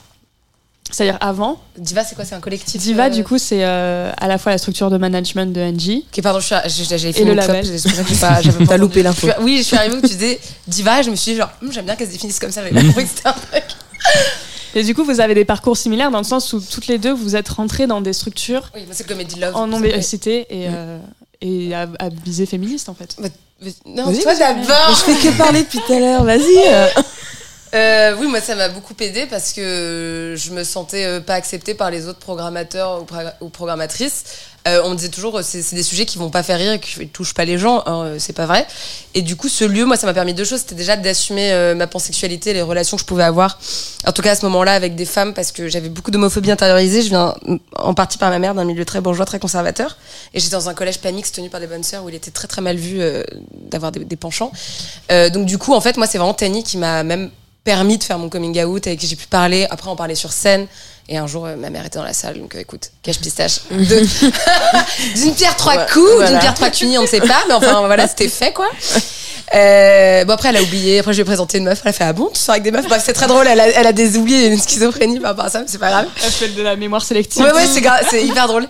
C'est-à-dire 0.90 1.18
avant, 1.20 1.58
Diva, 1.76 2.04
c'est 2.04 2.14
quoi? 2.14 2.24
C'est 2.24 2.34
un 2.36 2.40
collectif 2.40 2.80
Diva, 2.80 3.06
euh, 3.06 3.08
du 3.10 3.24
coup, 3.24 3.38
c'est 3.38 3.64
euh, 3.64 4.10
à 4.16 4.28
la 4.28 4.38
fois 4.38 4.52
la 4.52 4.58
structure 4.58 4.88
de 4.90 4.96
management 4.96 5.52
de 5.52 5.60
NJ. 5.60 6.02
Ok, 6.12 6.22
pardon, 6.22 6.38
je 6.40 6.46
suis, 6.68 6.84
j'ai- 6.96 7.12
fait 7.12 7.22
Et 7.22 7.24
le 7.24 7.34
label. 7.34 7.66
T'as 8.68 8.76
loupé 8.76 9.02
l'info. 9.02 9.26
Oui, 9.40 9.58
je 9.58 9.62
suis 9.62 9.76
arrivée 9.76 9.96
où 9.96 10.00
tu 10.00 10.06
disais 10.08 10.38
Diva, 10.66 11.02
je 11.02 11.10
me 11.10 11.16
suis 11.16 11.32
dit 11.32 11.38
genre, 11.38 11.50
Hum, 11.62 11.72
j'aime 11.72 11.84
bien 11.86 11.96
qu'elle 11.96 12.06
se 12.06 12.12
définisse 12.12 12.38
comme 12.38 12.52
ça, 12.52 12.62
j'avais 12.62 12.74
pas 12.74 12.86
compris 12.86 13.04
que 13.04 13.10
c'était 13.14 13.28
un 13.28 13.32
truc. 13.32 13.64
Et 14.74 14.84
du 14.84 14.94
coup, 14.94 15.04
vous 15.04 15.20
avez 15.20 15.34
des 15.34 15.44
parcours 15.44 15.76
similaires 15.76 16.10
dans 16.10 16.18
le 16.18 16.24
sens 16.24 16.52
où 16.52 16.60
toutes 16.60 16.86
les 16.86 16.98
deux, 16.98 17.12
vous 17.12 17.34
êtes 17.34 17.48
rentrées 17.48 17.86
dans 17.86 18.00
des 18.00 18.12
structures 18.12 18.70
Oui, 18.74 18.82
c'est 18.92 19.08
le 19.08 19.12
Comedy 19.14 19.40
Love. 19.40 19.56
en 19.56 19.66
non-mixité 19.66 20.46
et, 20.50 20.66
euh, 20.68 20.98
et 21.40 21.74
à, 21.74 21.86
à 21.98 22.08
visée 22.24 22.46
féministe 22.46 22.88
en 22.88 22.94
fait. 22.94 23.16
Non, 23.86 24.04
Vas-y, 24.06 24.20
toi 24.22 24.34
vas-y. 24.34 24.38
d'abord. 24.38 24.90
Je 24.90 25.12
fais 25.12 25.28
que 25.30 25.36
parler 25.38 25.62
depuis 25.62 25.78
tout 25.84 25.92
à 25.94 25.98
l'heure, 25.98 26.24
vas-y. 26.24 26.42
euh. 27.74 28.16
Oui, 28.18 28.26
moi 28.26 28.40
ça 28.40 28.54
m'a 28.54 28.68
beaucoup 28.68 28.94
aidé 29.00 29.26
parce 29.26 29.52
que 29.52 30.34
je 30.36 30.50
me 30.52 30.64
sentais 30.64 31.04
euh, 31.04 31.20
pas 31.20 31.34
acceptée 31.34 31.74
par 31.74 31.90
les 31.90 32.06
autres 32.06 32.18
programmateurs 32.18 33.02
ou, 33.02 33.44
ou 33.44 33.48
programmatrices. 33.48 34.24
Euh, 34.66 34.80
on 34.84 34.90
me 34.90 34.96
disait 34.96 35.10
toujours 35.10 35.40
c'est 35.44 35.74
des 35.74 35.82
sujets 35.84 36.06
qui 36.06 36.18
vont 36.18 36.28
pas 36.30 36.42
faire 36.42 36.58
rire 36.58 36.72
et 36.72 36.80
qui 36.80 37.06
touchent 37.08 37.34
pas 37.34 37.44
les 37.44 37.56
gens. 37.56 37.84
hein, 37.86 38.02
euh, 38.04 38.16
c'est 38.18 38.32
pas 38.32 38.46
vrai. 38.46 38.66
Et 39.14 39.22
du 39.22 39.36
coup, 39.36 39.48
ce 39.48 39.64
lieu, 39.64 39.84
moi, 39.84 39.96
ça 39.96 40.08
m'a 40.08 40.14
permis 40.14 40.34
deux 40.34 40.44
choses. 40.44 40.60
C'était 40.60 40.74
déjà 40.74 40.96
d'assumer 40.96 41.52
euh, 41.52 41.76
ma 41.76 41.86
pansexualité, 41.86 42.52
les 42.52 42.62
relations 42.62 42.96
que 42.96 43.02
je 43.02 43.06
pouvais 43.06 43.22
avoir. 43.22 43.60
En 44.06 44.12
tout 44.12 44.22
cas, 44.22 44.32
à 44.32 44.34
ce 44.34 44.44
moment-là, 44.46 44.72
avec 44.72 44.96
des 44.96 45.04
femmes, 45.04 45.34
parce 45.34 45.52
que 45.52 45.68
j'avais 45.68 45.88
beaucoup 45.88 46.10
d'homophobie 46.10 46.50
intériorisée. 46.50 47.02
Je 47.02 47.10
viens 47.10 47.36
en 47.76 47.94
partie 47.94 48.18
par 48.18 48.30
ma 48.30 48.40
mère 48.40 48.56
d'un 48.56 48.64
milieu 48.64 48.84
très 48.84 49.00
bourgeois, 49.00 49.24
très 49.24 49.38
conservateur. 49.38 49.96
Et 50.34 50.40
j'étais 50.40 50.56
dans 50.56 50.68
un 50.68 50.74
collège 50.74 50.98
pas 50.98 51.12
mixte 51.12 51.36
tenu 51.36 51.48
par 51.48 51.60
des 51.60 51.68
bonnes 51.68 51.84
sœurs 51.84 52.02
où 52.02 52.08
il 52.08 52.16
était 52.16 52.32
très 52.32 52.48
très 52.48 52.60
mal 52.60 52.76
vu 52.76 53.00
euh, 53.00 53.22
d'avoir 53.70 53.92
des, 53.92 54.04
des 54.04 54.16
penchants. 54.16 54.50
Donc 55.32 55.46
du 55.46 55.58
coup, 55.58 55.74
en 55.74 55.80
fait, 55.80 55.96
moi, 55.96 56.08
c'est 56.08 56.18
vraiment 56.18 56.34
Tani 56.34 56.64
qui 56.64 56.76
m'a 56.76 57.04
même 57.04 57.30
permis 57.66 57.98
de 57.98 58.04
faire 58.04 58.18
mon 58.18 58.28
coming 58.30 58.62
out, 58.64 58.86
avec 58.86 59.00
qui 59.00 59.06
j'ai 59.08 59.16
pu 59.16 59.26
parler. 59.26 59.66
Après, 59.70 59.90
on 59.90 59.96
parlait 59.96 60.14
sur 60.14 60.32
scène. 60.32 60.66
Et 61.08 61.18
un 61.18 61.26
jour, 61.26 61.46
euh, 61.46 61.56
ma 61.56 61.68
mère 61.70 61.84
était 61.84 61.98
dans 61.98 62.04
la 62.04 62.12
salle, 62.12 62.38
donc 62.38 62.54
euh, 62.54 62.60
écoute, 62.60 62.90
cache 63.02 63.18
pistache. 63.18 63.60
D'une 63.70 65.34
pierre 65.34 65.56
trois 65.56 65.76
Ouais, 65.76 65.86
coups, 65.92 66.10
voilà. 66.14 66.30
d'une 66.30 66.38
pierre 66.38 66.54
trois 66.54 66.70
cunis, 66.70 66.98
on 66.98 67.02
ne 67.02 67.06
sait 67.06 67.20
pas, 67.20 67.44
mais 67.48 67.54
enfin 67.54 67.86
voilà, 67.86 68.08
c'était 68.08 68.28
fait 68.28 68.52
quoi. 68.52 68.66
Euh, 69.54 70.24
bon 70.24 70.32
après 70.32 70.48
elle 70.48 70.56
a 70.56 70.62
oublié, 70.62 70.98
après 70.98 71.12
je 71.12 71.18
lui 71.18 71.22
ai 71.22 71.24
présenté 71.24 71.58
une 71.58 71.64
meuf, 71.64 71.80
elle 71.84 71.90
a 71.90 71.92
fait 71.92 72.02
ah 72.02 72.12
bon 72.12 72.28
tu 72.34 72.40
sors 72.40 72.54
avec 72.54 72.64
des 72.64 72.72
meufs, 72.72 72.88
Bref, 72.88 73.00
c'est 73.06 73.12
très 73.12 73.28
drôle, 73.28 73.46
elle 73.46 73.60
a, 73.60 73.68
elle 73.68 73.86
a 73.86 73.92
des 73.92 74.16
oublis 74.16 74.34
et 74.34 74.46
une 74.48 74.58
schizophrénie 74.60 75.20
par 75.20 75.30
rapport 75.30 75.44
à 75.44 75.50
ça, 75.50 75.60
mais 75.60 75.66
c'est 75.68 75.78
pas 75.78 75.90
grave. 75.90 76.06
Elle 76.24 76.32
fait 76.32 76.48
de 76.48 76.62
la 76.62 76.74
mémoire 76.74 77.02
sélective. 77.04 77.44
Ouais, 77.44 77.52
ouais, 77.52 77.66
c'est 78.10 78.24
hyper 78.26 78.48
drôle. 78.48 78.66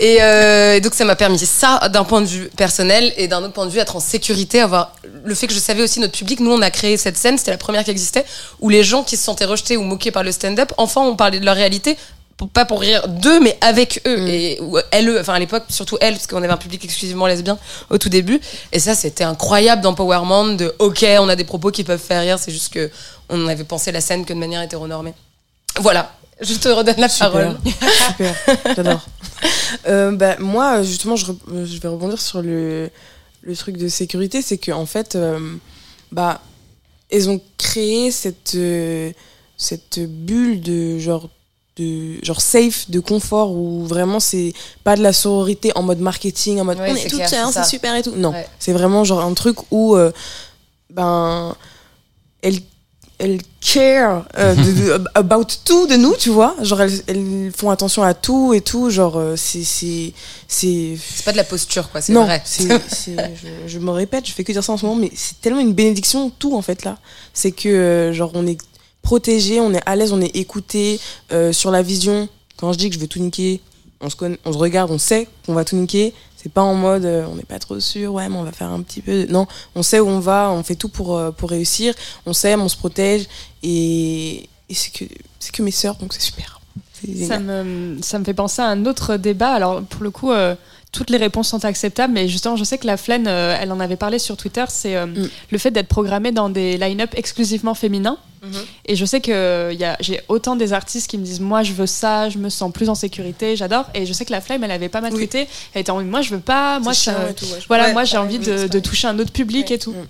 Et 0.00 0.16
euh, 0.22 0.80
donc, 0.80 0.94
ça 0.94 1.04
m'a 1.04 1.14
permis 1.14 1.38
ça 1.38 1.88
d'un 1.92 2.04
point 2.04 2.22
de 2.22 2.26
vue 2.26 2.50
personnel 2.56 3.12
et 3.18 3.28
d'un 3.28 3.42
autre 3.44 3.52
point 3.52 3.66
de 3.66 3.70
vue 3.70 3.78
être 3.80 3.96
en 3.96 4.00
sécurité, 4.00 4.60
avoir 4.60 4.94
le 5.24 5.34
fait 5.34 5.46
que 5.46 5.52
je 5.52 5.58
savais 5.58 5.82
aussi 5.82 6.00
notre 6.00 6.14
public. 6.14 6.40
Nous, 6.40 6.50
on 6.50 6.62
a 6.62 6.70
créé 6.70 6.96
cette 6.96 7.18
scène, 7.18 7.36
c'était 7.36 7.50
la 7.50 7.58
première 7.58 7.84
qui 7.84 7.90
existait, 7.90 8.24
où 8.60 8.70
les 8.70 8.82
gens 8.82 9.04
qui 9.04 9.18
se 9.18 9.22
sentaient 9.22 9.44
rejetés 9.44 9.76
ou 9.76 9.82
moqués 9.82 10.10
par 10.10 10.22
le 10.22 10.32
stand-up, 10.32 10.72
enfin, 10.78 11.02
on 11.02 11.16
parlait 11.16 11.38
de 11.38 11.44
leur 11.44 11.54
réalité. 11.54 11.98
Pas 12.54 12.64
pour 12.64 12.80
rire 12.80 13.06
d'eux, 13.06 13.38
mais 13.40 13.58
avec 13.60 14.00
eux. 14.06 14.26
Et 14.26 14.58
ou 14.62 14.78
elle, 14.90 15.10
eux, 15.10 15.20
enfin 15.20 15.34
à 15.34 15.38
l'époque, 15.38 15.64
surtout 15.68 15.98
elle, 16.00 16.14
parce 16.14 16.26
qu'on 16.26 16.42
avait 16.42 16.48
un 16.50 16.56
public 16.56 16.82
exclusivement 16.82 17.26
lesbien 17.26 17.58
au 17.90 17.98
tout 17.98 18.08
début. 18.08 18.40
Et 18.72 18.78
ça, 18.78 18.94
c'était 18.94 19.24
incroyable 19.24 19.82
d'empowerment, 19.82 20.56
de 20.56 20.74
ok, 20.78 21.04
on 21.18 21.28
a 21.28 21.36
des 21.36 21.44
propos 21.44 21.70
qui 21.70 21.84
peuvent 21.84 22.00
faire 22.00 22.22
rire, 22.22 22.38
c'est 22.38 22.50
juste 22.50 22.72
que 22.72 22.90
on 23.28 23.46
avait 23.46 23.64
pensé 23.64 23.92
la 23.92 24.00
scène 24.00 24.24
que 24.24 24.32
de 24.32 24.38
manière 24.38 24.62
hétéronormée. 24.62 25.12
Voilà, 25.78 26.10
je 26.40 26.54
te 26.54 26.68
redonne 26.68 26.98
la 26.98 27.08
parole. 27.08 27.58
Super, 28.08 28.34
j'adore. 28.76 29.00
Euh, 29.86 30.10
bah, 30.12 30.36
moi, 30.40 30.82
justement, 30.82 31.14
je, 31.16 31.26
re- 31.26 31.64
je 31.64 31.80
vais 31.80 31.88
rebondir 31.88 32.20
sur 32.20 32.42
le, 32.42 32.90
le 33.42 33.56
truc 33.56 33.76
de 33.78 33.86
sécurité. 33.88 34.42
C'est 34.42 34.58
qu'en 34.58 34.84
fait, 34.84 35.14
euh, 35.14 35.38
bah, 36.12 36.40
elles 37.10 37.30
ont 37.30 37.40
créé 37.56 38.10
cette, 38.10 38.52
euh, 38.56 39.12
cette 39.56 40.00
bulle 40.00 40.60
de 40.60 40.98
genre, 40.98 41.30
de 41.76 42.22
genre 42.24 42.40
safe, 42.40 42.90
de 42.90 42.98
confort, 43.00 43.52
où 43.52 43.86
vraiment 43.86 44.18
c'est 44.20 44.52
pas 44.84 44.96
de 44.96 45.02
la 45.02 45.12
sororité 45.12 45.72
en 45.76 45.82
mode 45.82 46.00
marketing, 46.00 46.60
en 46.60 46.64
mode 46.64 46.78
Ouais, 46.80 46.90
on 46.90 46.96
est 46.96 47.08
toutes 47.08 47.24
clair, 47.24 47.48
c'est 47.52 47.64
super 47.64 47.94
et 47.94 48.02
tout. 48.02 48.12
Non, 48.16 48.32
Ouais. 48.32 48.46
c'est 48.58 48.72
vraiment 48.72 49.04
genre 49.04 49.20
un 49.24 49.32
truc 49.34 49.56
où, 49.70 49.94
euh, 49.96 50.10
ben, 50.90 51.54
elles 52.42 52.60
elles 53.20 53.40
care 53.60 54.24
euh, 54.38 54.54
de- 54.54 54.62
de- 54.98 55.04
about 55.14 55.44
tout 55.64 55.86
de 55.86 55.94
nous, 55.96 56.14
tu 56.16 56.30
vois. 56.30 56.56
Genre, 56.62 56.80
elles, 56.80 57.02
elles 57.06 57.52
font 57.56 57.70
attention 57.70 58.02
à 58.02 58.14
tout 58.14 58.54
et 58.54 58.60
tout. 58.60 58.90
Genre, 58.90 59.16
euh, 59.16 59.36
c'est. 59.36 59.62
C'est 59.62 60.12
c'est 60.48 60.96
C'est 61.14 61.24
pas 61.24 61.32
de 61.32 61.36
la 61.36 61.44
posture, 61.44 61.90
quoi, 61.90 62.00
c'est 62.00 62.12
non, 62.12 62.24
vrai. 62.24 62.42
c'est- 62.44 62.68
c'est- 62.88 63.16
je, 63.36 63.68
je 63.68 63.78
me 63.78 63.90
répète, 63.90 64.26
je 64.26 64.32
fais 64.32 64.42
que 64.42 64.50
dire 64.52 64.64
ça 64.64 64.72
en 64.72 64.76
ce 64.76 64.84
moment, 64.86 64.98
mais 65.00 65.12
c'est 65.14 65.40
tellement 65.40 65.60
une 65.60 65.74
bénédiction, 65.74 66.30
tout, 66.38 66.56
en 66.56 66.62
fait, 66.62 66.84
là. 66.84 66.98
C'est 67.34 67.52
que, 67.52 67.68
euh, 67.68 68.12
genre, 68.12 68.32
on 68.34 68.46
est 68.46 68.58
protégé, 69.02 69.60
on 69.60 69.72
est 69.72 69.82
à 69.86 69.96
l'aise, 69.96 70.12
on 70.12 70.20
est 70.20 70.34
écouté 70.36 70.98
euh, 71.32 71.52
sur 71.52 71.70
la 71.70 71.82
vision. 71.82 72.28
Quand 72.56 72.72
je 72.72 72.78
dis 72.78 72.88
que 72.90 72.94
je 72.96 73.00
veux 73.00 73.06
tout 73.06 73.20
niquer, 73.20 73.60
on 74.00 74.10
se, 74.10 74.16
connaît, 74.16 74.38
on 74.44 74.52
se 74.52 74.58
regarde, 74.58 74.90
on 74.90 74.98
sait 74.98 75.28
qu'on 75.46 75.54
va 75.54 75.64
tout 75.64 75.76
niquer. 75.76 76.12
C'est 76.42 76.50
pas 76.50 76.62
en 76.62 76.74
mode, 76.74 77.04
euh, 77.04 77.26
on 77.30 77.34
n'est 77.34 77.42
pas 77.42 77.58
trop 77.58 77.78
sûr, 77.80 78.14
ouais, 78.14 78.26
mais 78.30 78.36
on 78.36 78.44
va 78.44 78.52
faire 78.52 78.70
un 78.70 78.80
petit 78.80 79.02
peu. 79.02 79.26
Non, 79.26 79.46
on 79.74 79.82
sait 79.82 80.00
où 80.00 80.08
on 80.08 80.20
va, 80.20 80.50
on 80.50 80.62
fait 80.62 80.74
tout 80.74 80.88
pour, 80.88 81.18
euh, 81.18 81.32
pour 81.32 81.50
réussir. 81.50 81.94
On 82.24 82.32
s'aime, 82.32 82.62
on 82.62 82.68
se 82.68 82.78
protège. 82.78 83.26
Et, 83.62 84.48
et 84.70 84.74
c'est 84.74 84.90
que, 84.90 85.04
c'est 85.38 85.52
que 85.52 85.62
mes 85.62 85.70
sœurs, 85.70 85.96
donc 85.96 86.14
c'est 86.14 86.22
super. 86.22 86.60
Ça 87.26 87.38
me, 87.38 87.98
ça 88.02 88.18
me 88.18 88.24
fait 88.24 88.34
penser 88.34 88.62
à 88.62 88.66
un 88.68 88.86
autre 88.86 89.16
débat. 89.16 89.52
Alors, 89.52 89.82
pour 89.82 90.02
le 90.02 90.10
coup, 90.10 90.32
euh, 90.32 90.54
toutes 90.92 91.10
les 91.10 91.18
réponses 91.18 91.48
sont 91.48 91.64
acceptables, 91.64 92.12
mais 92.12 92.28
justement, 92.28 92.56
je 92.56 92.64
sais 92.64 92.76
que 92.78 92.86
la 92.86 92.96
Flaine, 92.96 93.26
euh, 93.28 93.56
elle 93.60 93.70
en 93.72 93.78
avait 93.80 93.96
parlé 93.96 94.18
sur 94.18 94.36
Twitter, 94.36 94.64
c'est 94.68 94.96
euh, 94.96 95.06
Mm. 95.06 95.28
le 95.50 95.58
fait 95.58 95.70
d'être 95.70 95.88
programmé 95.88 96.32
dans 96.32 96.48
des 96.48 96.76
line-up 96.78 97.10
exclusivement 97.14 97.74
féminins. 97.74 98.18
Mhm. 98.42 98.52
Et 98.86 98.96
je 98.96 99.04
sais 99.04 99.20
que 99.20 99.30
euh, 99.30 99.74
j'ai 100.00 100.20
autant 100.28 100.56
des 100.56 100.72
artistes 100.72 101.10
qui 101.10 101.18
me 101.18 101.24
disent 101.24 101.40
Moi, 101.40 101.62
je 101.62 101.74
veux 101.74 101.86
ça, 101.86 102.28
je 102.30 102.38
me 102.38 102.48
sens 102.48 102.72
plus 102.72 102.88
en 102.88 102.94
sécurité, 102.94 103.54
j'adore. 103.54 103.84
Et 103.94 104.06
je 104.06 104.12
sais 104.14 104.24
que 104.24 104.32
la 104.32 104.40
Flemme, 104.40 104.64
elle 104.64 104.70
avait 104.70 104.88
pas 104.88 105.02
mal 105.02 105.12
Oui. 105.12 105.18
tweeté. 105.18 105.46
Elle 105.74 105.82
était 105.82 105.90
en 105.90 105.96
mode 105.96 106.06
Moi, 106.06 106.22
je 106.22 106.30
veux 106.34 106.40
pas, 106.40 106.80
moi, 106.80 106.94
ça- 106.94 107.12
tout, 107.36 107.44
ouais, 107.44 107.58
voilà, 107.68 107.86
Ouais, 107.88 107.92
moi, 107.92 108.04
j'ai 108.04 108.16
envie 108.16 108.38
de, 108.38 108.78
toucher 108.80 109.08
un 109.08 109.18
autre 109.18 109.32
public 109.32 109.68
Ouais. 109.68 109.74
et 109.76 109.78
tout. 109.78 109.92
Mm. 109.92 110.06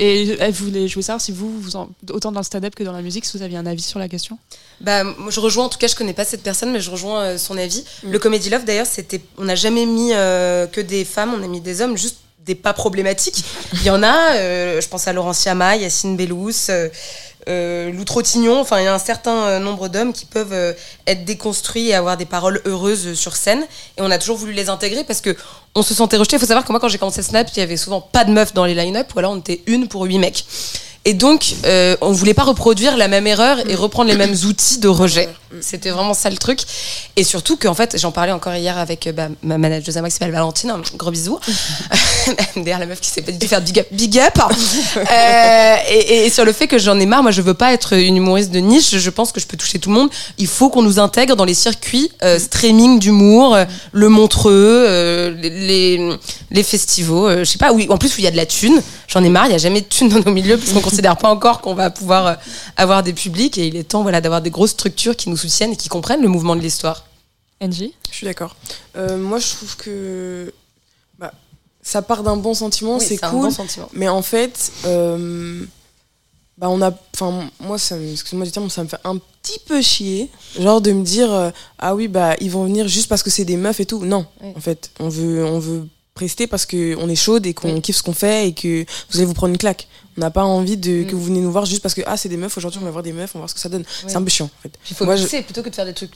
Et 0.00 0.36
elle 0.38 0.52
voulait, 0.52 0.86
je 0.86 0.94
voulais 0.94 1.04
savoir 1.04 1.20
si 1.20 1.32
vous, 1.32 1.60
vous 1.60 1.74
en- 1.74 1.88
autant 2.10 2.30
dans 2.30 2.40
le 2.40 2.44
stand-up 2.44 2.74
que 2.74 2.84
dans 2.84 2.92
la 2.92 3.02
musique, 3.02 3.24
si 3.24 3.36
vous 3.36 3.42
aviez 3.42 3.58
un 3.58 3.66
avis 3.66 3.82
sur 3.82 3.98
la 3.98 4.08
question? 4.08 4.38
Bah, 4.80 5.02
moi, 5.02 5.30
je 5.30 5.40
rejoins, 5.40 5.64
en 5.64 5.68
tout 5.68 5.78
cas, 5.78 5.88
je 5.88 5.96
connais 5.96 6.12
pas 6.12 6.24
cette 6.24 6.42
personne, 6.44 6.70
mais 6.70 6.80
je 6.80 6.90
rejoins 6.90 7.22
euh, 7.22 7.38
son 7.38 7.58
avis. 7.58 7.84
Mm. 8.04 8.12
Le 8.12 8.18
Comedy 8.20 8.48
Love, 8.48 8.64
d'ailleurs, 8.64 8.86
c'était, 8.86 9.20
on 9.38 9.44
n'a 9.44 9.56
jamais 9.56 9.86
mis 9.86 10.12
euh, 10.14 10.68
que 10.68 10.80
des 10.80 11.04
femmes, 11.04 11.34
on 11.38 11.42
a 11.42 11.48
mis 11.48 11.60
des 11.60 11.80
hommes, 11.82 11.98
juste 11.98 12.18
des 12.46 12.54
pas 12.54 12.72
problématiques. 12.72 13.44
Il 13.74 13.82
y 13.82 13.90
en 13.90 14.02
a, 14.02 14.36
euh, 14.36 14.80
je 14.80 14.88
pense 14.88 15.08
à 15.08 15.12
Laurent 15.12 15.32
Siama, 15.34 15.76
Yacine 15.76 16.16
Bellous, 16.16 16.70
euh, 17.48 17.78
euh, 17.88 17.92
Lou 17.92 18.04
Trottignon, 18.04 18.60
enfin, 18.60 18.80
il 18.80 18.84
y 18.84 18.86
a 18.86 18.94
un 18.94 18.98
certain 18.98 19.46
euh, 19.46 19.58
nombre 19.58 19.88
d'hommes 19.88 20.12
qui 20.12 20.26
peuvent 20.26 20.52
euh, 20.52 20.72
être 21.06 21.24
déconstruits 21.24 21.88
et 21.88 21.94
avoir 21.94 22.16
des 22.16 22.24
paroles 22.24 22.60
heureuses 22.66 23.14
sur 23.14 23.36
scène. 23.36 23.66
Et 23.96 24.02
on 24.02 24.10
a 24.10 24.18
toujours 24.18 24.36
voulu 24.36 24.52
les 24.52 24.68
intégrer 24.68 25.04
parce 25.04 25.20
que 25.20 25.36
on 25.74 25.82
se 25.82 25.94
sentait 25.94 26.16
rejeté. 26.16 26.36
Il 26.36 26.40
faut 26.40 26.46
savoir 26.46 26.64
que 26.64 26.72
moi, 26.72 26.80
quand 26.80 26.88
j'ai 26.88 26.98
commencé 26.98 27.22
Snap, 27.22 27.48
il 27.54 27.58
y 27.58 27.62
avait 27.62 27.76
souvent 27.76 28.00
pas 28.00 28.24
de 28.24 28.32
meufs 28.32 28.54
dans 28.54 28.64
les 28.64 28.74
line-up, 28.74 29.14
ou 29.14 29.18
alors 29.18 29.32
on 29.32 29.38
était 29.38 29.62
une 29.66 29.88
pour 29.88 30.04
huit 30.04 30.18
mecs. 30.18 30.44
Et 31.08 31.14
donc, 31.14 31.54
euh, 31.64 31.96
on 32.02 32.12
voulait 32.12 32.34
pas 32.34 32.44
reproduire 32.44 32.98
la 32.98 33.08
même 33.08 33.26
erreur 33.26 33.56
et 33.66 33.74
reprendre 33.74 34.10
les 34.10 34.16
mêmes 34.16 34.34
outils 34.44 34.78
de 34.78 34.88
rejet. 34.88 35.26
C'était 35.62 35.88
vraiment 35.88 36.12
ça 36.12 36.28
le 36.28 36.36
truc. 36.36 36.60
Et 37.16 37.24
surtout 37.24 37.56
qu'en 37.56 37.72
fait, 37.72 37.96
j'en 37.98 38.10
parlais 38.10 38.32
encore 38.32 38.54
hier 38.54 38.76
avec 38.76 39.06
euh, 39.06 39.12
bah, 39.12 39.28
ma 39.42 39.56
manageuse 39.56 39.96
à 39.96 40.00
moi 40.00 40.10
qui 40.10 40.16
s'appelle 40.16 40.32
Valentine, 40.32 40.68
un 40.68 40.82
gros 40.98 41.10
bisou. 41.10 41.40
D'ailleurs, 42.56 42.78
la 42.78 42.86
meuf 42.86 43.00
qui 43.00 43.10
sait 43.10 43.22
pas 43.22 43.32
du 43.32 43.48
faire 43.48 43.60
big 43.60 43.78
up. 43.78 43.86
Big 43.92 44.18
up. 44.18 44.38
Euh, 44.98 45.76
et, 45.90 46.26
et 46.26 46.30
sur 46.30 46.44
le 46.44 46.52
fait 46.52 46.66
que 46.66 46.78
j'en 46.78 46.98
ai 46.98 47.06
marre, 47.06 47.22
moi 47.22 47.30
je 47.30 47.40
veux 47.40 47.54
pas 47.54 47.72
être 47.72 47.94
une 47.94 48.16
humoriste 48.16 48.50
de 48.50 48.58
niche, 48.58 48.96
je 48.96 49.10
pense 49.10 49.32
que 49.32 49.40
je 49.40 49.46
peux 49.46 49.56
toucher 49.56 49.78
tout 49.78 49.90
le 49.90 49.94
monde. 49.94 50.10
Il 50.38 50.46
faut 50.46 50.70
qu'on 50.70 50.82
nous 50.82 50.98
intègre 50.98 51.36
dans 51.36 51.44
les 51.44 51.54
circuits 51.54 52.10
euh, 52.22 52.38
streaming 52.38 52.98
d'humour, 52.98 53.54
euh, 53.54 53.64
le 53.92 54.08
Montreux, 54.08 55.36
les, 55.40 56.18
les 56.50 56.62
festivals, 56.62 57.38
je 57.38 57.44
sais 57.44 57.58
pas, 57.58 57.72
en 57.72 57.96
plus 57.98 58.16
où 58.16 58.18
il 58.18 58.24
y 58.24 58.26
a 58.26 58.30
de 58.30 58.36
la 58.36 58.46
thune. 58.46 58.82
J'en 59.06 59.22
ai 59.24 59.28
marre, 59.28 59.46
il 59.46 59.52
y 59.52 59.54
a 59.54 59.58
jamais 59.58 59.80
de 59.80 59.86
thune 59.86 60.08
dans 60.08 60.20
nos 60.20 60.32
milieux 60.32 60.58
parce 60.58 60.72
qu'on 60.72 60.80
considère 60.98 61.16
pas 61.16 61.28
encore 61.30 61.60
qu'on 61.60 61.74
va 61.74 61.90
pouvoir 61.90 62.26
euh, 62.26 62.34
avoir 62.76 63.04
des 63.04 63.12
publics 63.12 63.56
et 63.56 63.68
il 63.68 63.76
est 63.76 63.84
temps 63.84 64.02
voilà 64.02 64.20
d'avoir 64.20 64.42
des 64.42 64.50
grosses 64.50 64.72
structures 64.72 65.14
qui 65.16 65.30
nous 65.30 65.36
soutiennent 65.36 65.72
et 65.72 65.76
qui 65.76 65.88
comprennent 65.88 66.22
le 66.22 66.28
mouvement 66.28 66.56
de 66.56 66.60
l'histoire. 66.60 67.06
NJ 67.60 67.90
Je 68.10 68.14
suis 68.16 68.26
d'accord. 68.26 68.56
Euh, 68.96 69.16
moi, 69.16 69.38
je 69.38 69.48
trouve 69.48 69.76
que 69.76 70.52
bah, 71.18 71.32
ça 71.82 72.02
part 72.02 72.22
d'un 72.24 72.36
bon 72.36 72.52
sentiment, 72.54 72.96
Oui, 72.98 73.04
c'est 73.06 73.22
un 73.22 73.30
cool. 73.30 73.42
bon 73.42 73.50
sentiment. 73.52 73.88
Mais 73.92 74.08
en 74.08 74.22
fait, 74.22 74.72
euh, 74.86 75.64
bah, 76.56 76.68
on 76.68 76.82
a, 76.82 76.90
enfin, 77.14 77.48
moi, 77.60 77.78
ça, 77.78 77.94
me- 77.96 78.10
excuse-moi 78.12 78.44
du 78.44 78.50
terme, 78.52 78.68
ça 78.70 78.82
me 78.82 78.88
fait 78.88 78.98
un 79.04 79.18
petit 79.42 79.60
peu 79.66 79.80
chier, 79.82 80.28
genre 80.58 80.80
de 80.80 80.90
me 80.92 81.04
dire, 81.04 81.32
euh, 81.32 81.50
ah 81.78 81.94
oui, 81.94 82.08
bah, 82.08 82.34
ils 82.40 82.50
vont 82.50 82.64
venir 82.64 82.88
juste 82.88 83.08
parce 83.08 83.22
que 83.22 83.30
c'est 83.30 83.44
des 83.44 83.56
meufs 83.56 83.78
et 83.78 83.86
tout. 83.86 84.04
Non, 84.04 84.26
Oui. 84.42 84.52
en 84.56 84.60
fait, 84.60 84.90
on 84.98 85.08
veut, 85.08 85.44
on 85.44 85.60
veut 85.60 85.86
prester 86.14 86.48
parce 86.48 86.66
que 86.66 86.96
on 86.96 87.08
est 87.08 87.14
chaude 87.16 87.46
et 87.46 87.54
qu'on 87.54 87.74
Oui. 87.74 87.80
kiffe 87.80 87.96
ce 87.98 88.02
qu'on 88.02 88.12
fait 88.12 88.48
et 88.48 88.52
que 88.52 88.84
vous 89.10 89.16
allez 89.18 89.24
vous 89.26 89.34
prendre 89.34 89.52
une 89.52 89.58
claque. 89.58 89.86
On 90.18 90.20
n'a 90.20 90.30
pas 90.32 90.42
envie 90.44 90.76
de 90.76 91.04
que 91.04 91.12
Mm. 91.14 91.18
vous 91.18 91.24
venez 91.24 91.40
nous 91.40 91.52
voir 91.52 91.64
juste 91.64 91.80
parce 91.80 91.94
que 91.94 92.00
ah 92.04 92.16
c'est 92.16 92.28
des 92.28 92.36
meufs 92.36 92.56
aujourd'hui 92.58 92.80
on 92.82 92.84
va 92.84 92.90
voir 92.90 93.04
des 93.04 93.12
meufs 93.12 93.30
on 93.34 93.38
va 93.38 93.42
voir 93.42 93.48
ce 93.50 93.54
que 93.54 93.60
ça 93.60 93.68
donne. 93.68 93.84
C'est 94.06 94.16
un 94.16 94.22
peu 94.22 94.28
chiant 94.30 94.46
en 94.46 94.62
fait. 94.62 94.72
Il 94.90 94.96
faut 94.96 95.04
Moi, 95.04 95.14
je- 95.16 95.26
plutôt 95.42 95.62
que 95.62 95.68
de 95.68 95.74
faire 95.74 95.86
des 95.86 95.94
trucs. 95.94 96.10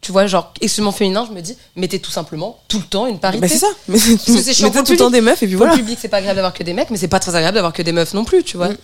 Tu 0.00 0.12
vois, 0.12 0.28
genre 0.28 0.54
extrêmement 0.60 0.92
féminin, 0.92 1.26
je 1.28 1.34
me 1.34 1.40
dis, 1.40 1.56
mettez 1.74 1.98
tout 1.98 2.12
simplement 2.12 2.60
tout 2.68 2.78
le 2.78 2.84
temps 2.84 3.08
une 3.08 3.18
parité. 3.18 3.40
Bah, 3.40 3.48
c'est 3.48 3.58
ça. 3.58 3.66
Mais 3.88 3.98
c'est 3.98 4.54
chiant 4.54 4.68
mettez 4.68 4.78
pour 4.78 4.86
tout 4.86 4.92
le 4.92 4.98
temps 4.98 5.10
des 5.10 5.20
meufs 5.20 5.42
et 5.42 5.46
puis 5.48 5.56
Pour 5.56 5.66
voilà. 5.66 5.72
le 5.74 5.80
public, 5.80 5.98
c'est 6.00 6.06
pas 6.06 6.18
agréable 6.18 6.36
d'avoir 6.36 6.54
que 6.54 6.62
des 6.62 6.72
mecs, 6.72 6.88
mais 6.90 6.96
c'est 6.96 7.08
pas 7.08 7.18
très 7.18 7.34
agréable 7.34 7.56
d'avoir 7.56 7.72
que 7.72 7.82
des 7.82 7.90
meufs 7.90 8.14
non 8.14 8.24
plus, 8.24 8.44
tu 8.44 8.56
vois. 8.56 8.68
Mm. 8.68 8.76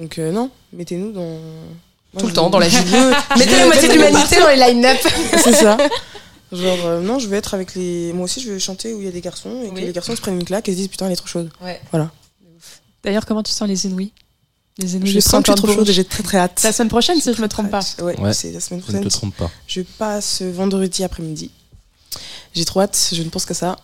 Donc 0.00 0.18
euh, 0.18 0.32
non, 0.32 0.48
mettez-nous 0.72 1.12
dans 1.12 1.20
Moi, 1.20 1.38
Tout 2.18 2.26
le 2.28 2.32
temps, 2.32 2.48
dans 2.48 2.58
la 2.58 2.68
vie. 2.68 2.76
Mettez 3.38 3.56
la 3.58 3.66
moitié 3.66 3.88
de 3.88 3.92
l'humanité 3.92 4.40
dans 4.40 4.48
les 4.48 4.56
line-up. 4.56 4.98
C'est 5.44 5.52
ça. 5.52 5.76
Genre 6.50 6.78
euh, 6.86 7.00
non, 7.02 7.18
je 7.18 7.28
veux 7.28 7.36
être 7.36 7.52
avec 7.52 7.74
les. 7.74 8.14
Moi 8.14 8.24
aussi, 8.24 8.40
je 8.40 8.52
veux 8.52 8.58
chanter 8.58 8.94
où 8.94 9.00
il 9.00 9.04
y 9.04 9.08
a 9.08 9.12
des 9.12 9.20
garçons 9.20 9.50
et 9.66 9.68
que 9.68 9.80
les 9.80 9.92
garçons 9.92 10.16
se 10.16 10.20
prennent 10.22 10.38
une 10.40 10.44
claque 10.44 10.66
et 10.68 10.72
se 10.72 10.76
disent 10.78 10.88
putain, 10.88 11.06
elle 11.06 11.12
est 11.12 11.16
trop 11.16 11.26
chaude. 11.26 11.50
Ouais. 11.62 11.78
Voilà. 11.90 12.10
D'ailleurs, 13.04 13.26
comment 13.26 13.42
tu 13.42 13.52
sens 13.52 13.68
les 13.68 13.86
Inouïs 13.86 14.12
Les 14.78 14.94
Inouïs 14.96 15.10
Je 15.12 15.20
sens 15.20 15.42
que 15.42 15.50
de 15.50 15.56
trop 15.56 15.84
et 15.84 15.92
j'ai 15.92 16.04
très 16.04 16.22
très 16.22 16.38
hâte. 16.38 16.52
C'est 16.56 16.68
la 16.68 16.72
semaine 16.72 16.88
prochaine, 16.88 17.20
si 17.20 17.32
je 17.34 17.42
me 17.42 17.48
trompe 17.48 17.70
pas. 17.70 17.80
Ouais, 18.00 18.18
Ouais, 18.20 18.32
c'est 18.32 18.52
la 18.52 18.60
semaine 18.60 18.80
Je 18.86 18.92
ne 18.92 18.98
prochaine. 18.98 19.10
te 19.10 19.16
trompe 19.16 19.34
pas. 19.36 19.50
Je 19.66 19.80
passe 19.82 20.42
vendredi 20.42 21.04
après-midi. 21.04 21.50
J'ai 22.54 22.64
trop 22.64 22.80
hâte, 22.80 23.10
je 23.12 23.22
ne 23.22 23.28
pense 23.30 23.44
qu'à 23.46 23.54
ça. 23.54 23.76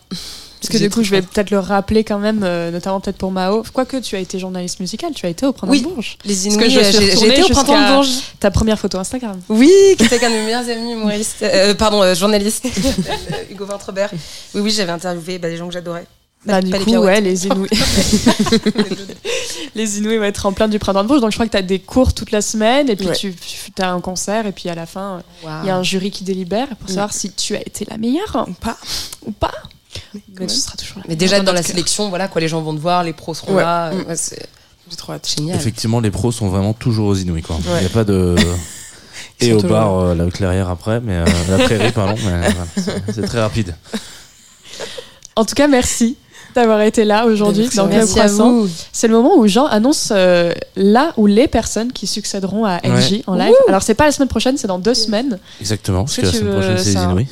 Parce 0.61 0.73
que 0.73 0.77
du 0.77 0.89
coup, 0.89 1.03
je 1.03 1.11
vais 1.11 1.21
peut-être 1.21 1.51
le 1.51 1.59
rappeler 1.59 2.03
quand 2.03 2.19
même, 2.19 2.41
euh, 2.43 2.69
notamment 2.69 2.99
peut-être 2.99 3.17
pour 3.17 3.31
Mao. 3.31 3.63
Quoique 3.73 3.95
tu 3.97 4.17
as 4.17 4.19
été 4.19 4.39
journaliste 4.39 4.81
musical, 4.81 5.13
tu 5.13 5.25
as 5.25 5.29
été 5.29 5.45
au 5.45 5.53
Printemps 5.53 5.71
Oui, 5.71 5.81
de 5.81 5.87
Bourges. 5.87 6.17
Les 6.25 6.47
Inouïs, 6.47 6.77
euh, 6.77 6.91
j'ai 6.91 7.27
été 7.29 7.43
au 7.43 7.47
printemps 7.49 7.81
de 7.81 7.93
Bourges. 7.93 8.09
Ta 8.41 8.51
première 8.51 8.77
photo 8.77 8.97
Instagram. 8.97 9.39
Oui, 9.47 9.71
qui 9.97 10.03
était 10.03 10.19
qu'un 10.19 10.29
de 10.29 10.35
mes 10.35 10.43
meilleurs 10.45 10.67
amis 10.69 10.91
humoristes, 10.91 11.43
euh, 11.43 11.73
pardon, 11.75 12.01
euh, 12.03 12.13
journaliste, 12.13 12.67
Hugo 13.49 13.65
Ventrebert. 13.65 14.09
Oui, 14.53 14.61
oui, 14.61 14.69
j'avais 14.71 14.91
interviewé 14.91 15.39
bah, 15.39 15.47
des 15.49 15.55
gens 15.55 15.67
que 15.67 15.73
j'adorais. 15.73 16.05
Bah, 16.45 16.61
du 16.61 16.71
les 16.71 16.77
coup, 16.79 16.85
pirouettes. 16.85 17.15
ouais, 17.15 17.21
les 17.21 17.45
Inouïs. 17.47 17.69
les 19.75 19.97
Inouïs 19.97 20.17
vont 20.17 20.23
être 20.23 20.45
en 20.45 20.53
plein 20.53 20.67
du 20.67 20.79
Printemps 20.79 21.03
de 21.03 21.07
Bourges. 21.07 21.21
Donc 21.21 21.31
je 21.31 21.35
crois 21.35 21.45
que 21.45 21.51
tu 21.51 21.57
as 21.57 21.61
des 21.61 21.79
cours 21.79 22.13
toute 22.13 22.31
la 22.31 22.41
semaine 22.41 22.89
et 22.89 22.95
puis 22.95 23.07
Ouais. 23.07 23.15
tu, 23.15 23.33
tu 23.35 23.81
as 23.81 23.91
un 23.91 23.99
concert 24.01 24.45
et 24.45 24.51
puis 24.51 24.69
à 24.69 24.75
la 24.75 24.85
fin, 24.85 25.21
il 25.43 25.67
y 25.67 25.69
a 25.69 25.75
un 25.75 25.83
jury 25.83 26.11
qui 26.11 26.23
délibère 26.23 26.67
pour 26.77 26.89
savoir 26.89 27.13
si 27.13 27.31
tu 27.31 27.55
as 27.55 27.61
été 27.61 27.85
la 27.89 27.97
meilleure 27.97 28.45
Ou 28.47 28.53
pas. 28.53 28.77
ou 29.25 29.31
pas. 29.31 29.51
Mais 30.15 30.21
même. 30.39 30.47
tu 30.47 30.55
seras 30.55 30.75
toujours 30.77 30.97
là. 30.99 31.03
Mais 31.09 31.15
déjà 31.15 31.39
dans 31.39 31.45
la 31.51 31.51
notre 31.59 31.67
cœur. 31.67 31.75
sélection, 31.75 32.09
voilà 32.09 32.27
quoi, 32.27 32.39
les 32.41 32.47
gens 32.47 32.61
vont 32.61 32.73
te 32.73 32.79
voir, 32.79 33.03
les 33.03 33.13
pros 33.13 33.33
seront 33.33 33.55
Ouais. 33.55 33.63
là. 33.63 33.91
Mm. 33.91 33.99
euh, 33.99 34.03
ouais, 34.05 34.15
c'est 34.15 34.47
J'ai 34.89 34.95
trop 34.95 35.13
hâte. 35.13 35.27
génial. 35.35 35.57
Effectivement, 35.57 35.99
les 35.99 36.11
pros 36.11 36.31
sont 36.31 36.47
vraiment 36.47 36.73
toujours 36.73 37.07
aux 37.09 37.15
Inouïs. 37.15 37.43
Quoi. 37.43 37.57
Il 37.65 37.69
Ouais. 37.71 37.79
n'y 37.81 37.85
a 37.85 37.89
pas 37.89 38.03
de. 38.05 38.35
Et 39.41 39.53
au 39.53 39.61
bar, 39.61 39.97
euh, 39.99 40.15
la 40.15 40.25
clairière 40.31 40.69
après, 40.69 40.99
mais 41.01 41.15
euh, 41.15 41.25
la 41.49 41.57
prairie, 41.65 41.91
pardon. 41.93 42.15
Mais, 42.25 42.39
voilà, 42.39 42.65
c'est- 42.75 43.13
c'est 43.13 43.21
très 43.27 43.39
rapide. 43.41 43.75
En 45.35 45.45
tout 45.45 45.55
cas, 45.55 45.67
merci 45.67 46.17
d'avoir 46.55 46.81
été 46.81 47.05
là 47.05 47.25
aujourd'hui 47.25 47.69
dans 47.75 47.87
Club 47.87 48.05
Croissant. 48.07 48.65
C'est 48.91 49.07
le 49.07 49.13
moment 49.13 49.37
où 49.37 49.47
Jean 49.47 49.65
annonce 49.67 50.09
euh, 50.11 50.51
là 50.75 51.13
ou 51.17 51.25
les 51.27 51.47
personnes 51.47 51.91
qui 51.91 52.07
succéderont 52.07 52.65
à 52.65 52.77
NJ 52.83 53.21
en 53.27 53.35
live. 53.35 53.53
Alors 53.67 53.81
c'est 53.83 53.93
pas 53.93 54.05
la 54.05 54.11
semaine 54.11 54.27
prochaine, 54.29 54.57
c'est 54.57 54.67
dans 54.67 54.79
deux 54.79 54.93
semaines. 54.93 55.37
Exactement, 55.61 56.03
parce 56.05 56.15
que 56.17 56.21
la 56.21 56.27
que 56.27 56.31
tu 56.33 56.39
semaine 56.39 56.53
veux 56.53 56.59
prochaine, 56.59 56.77
c'est 56.77 56.93
les 56.93 57.03
Inouïs. 57.03 57.27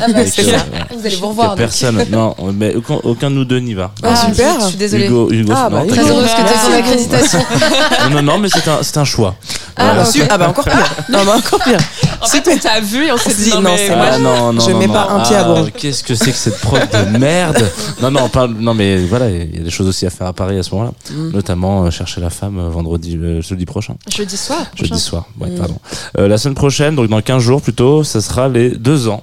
Ah 0.00 0.06
bah, 0.12 0.20
c'est 0.26 0.42
ça. 0.44 0.50
euh, 0.56 0.96
Vous 0.96 1.06
allez 1.06 1.16
vous 1.16 1.28
revoir. 1.28 1.54
personne. 1.54 2.04
non, 2.10 2.34
mais 2.54 2.74
aucun, 2.74 2.98
aucun 3.02 3.30
de 3.30 3.36
nous 3.36 3.44
deux 3.44 3.58
n'y 3.60 3.74
va. 3.74 3.92
Ah, 4.02 4.14
super. 4.16 4.60
Je 4.60 4.66
suis 4.66 4.76
désolée. 4.76 5.06
Hugo, 5.06 5.30
Hugo 5.30 5.52
Ah, 5.54 5.68
non, 5.70 5.78
bah, 5.80 5.86
Très 5.88 6.08
heureuse 6.08 6.28
que 6.30 6.36
tu 6.36 6.72
aies 6.72 6.76
accréditation. 6.76 7.44
non, 8.12 8.22
non, 8.22 8.38
mais 8.38 8.48
c'est 8.48 8.68
un, 8.68 8.78
c'est 8.82 8.96
un 8.98 9.04
choix. 9.04 9.34
Ah, 9.76 9.94
bah, 9.96 10.04
ah 10.30 10.38
bah 10.38 10.48
encore 10.50 10.64
pire. 10.64 10.94
Non, 11.08 11.24
bah 11.24 11.34
encore 11.36 11.58
pire. 11.64 11.78
En 12.20 12.26
fait, 12.26 12.48
on 12.48 12.56
t'a 12.56 12.80
vu 12.80 13.06
et 13.06 13.12
on 13.12 13.16
s'est 13.16 13.34
dit 13.34 13.50
non, 13.50 13.56
non, 13.56 13.70
mais 13.70 13.76
c'est 13.76 13.96
moi, 13.96 14.06
Ah, 14.12 14.18
non, 14.18 14.52
non, 14.52 14.60
je 14.64 14.70
non, 14.70 14.78
mets 14.78 14.86
non. 14.86 14.92
pas 14.92 15.08
un 15.10 15.20
pied 15.20 15.34
à 15.36 15.40
Ah, 15.40 15.44
Bourges. 15.44 15.72
Qu'est-ce 15.76 16.04
que 16.04 16.14
c'est 16.14 16.30
que 16.30 16.36
cette 16.36 16.60
prof 16.60 16.80
de 16.90 17.18
merde? 17.18 17.68
Non, 18.00 18.10
non, 18.12 18.28
non, 18.48 18.74
mais 18.74 18.98
voilà, 19.06 19.30
il 19.30 19.56
y 19.56 19.60
a 19.60 19.62
des 19.62 19.70
choses 19.70 19.88
aussi 19.88 20.06
à 20.06 20.10
faire 20.10 20.26
à 20.26 20.32
Paris 20.32 20.58
à 20.58 20.62
ce 20.62 20.70
moment-là. 20.74 20.92
Mm. 21.10 21.30
Notamment 21.30 21.84
euh, 21.84 21.90
chercher 21.90 22.20
la 22.20 22.30
femme 22.30 22.58
euh, 22.58 22.68
vendredi, 22.68 23.16
euh, 23.16 23.40
jeudi 23.40 23.64
prochain. 23.66 23.96
jeudi 24.14 24.36
soir. 24.36 24.66
Jeudi 24.74 24.90
prochain. 24.90 24.98
soir, 25.04 25.26
ouais, 25.40 25.50
Mm. 25.50 25.58
pardon. 25.58 25.76
Euh, 26.18 26.28
la 26.28 26.38
semaine 26.38 26.54
prochaine, 26.54 26.96
donc 26.96 27.08
dans 27.08 27.20
15 27.20 27.42
jours 27.42 27.62
plutôt, 27.62 28.04
ça 28.04 28.20
sera 28.20 28.48
les 28.48 28.70
deux 28.70 29.08
ans 29.08 29.22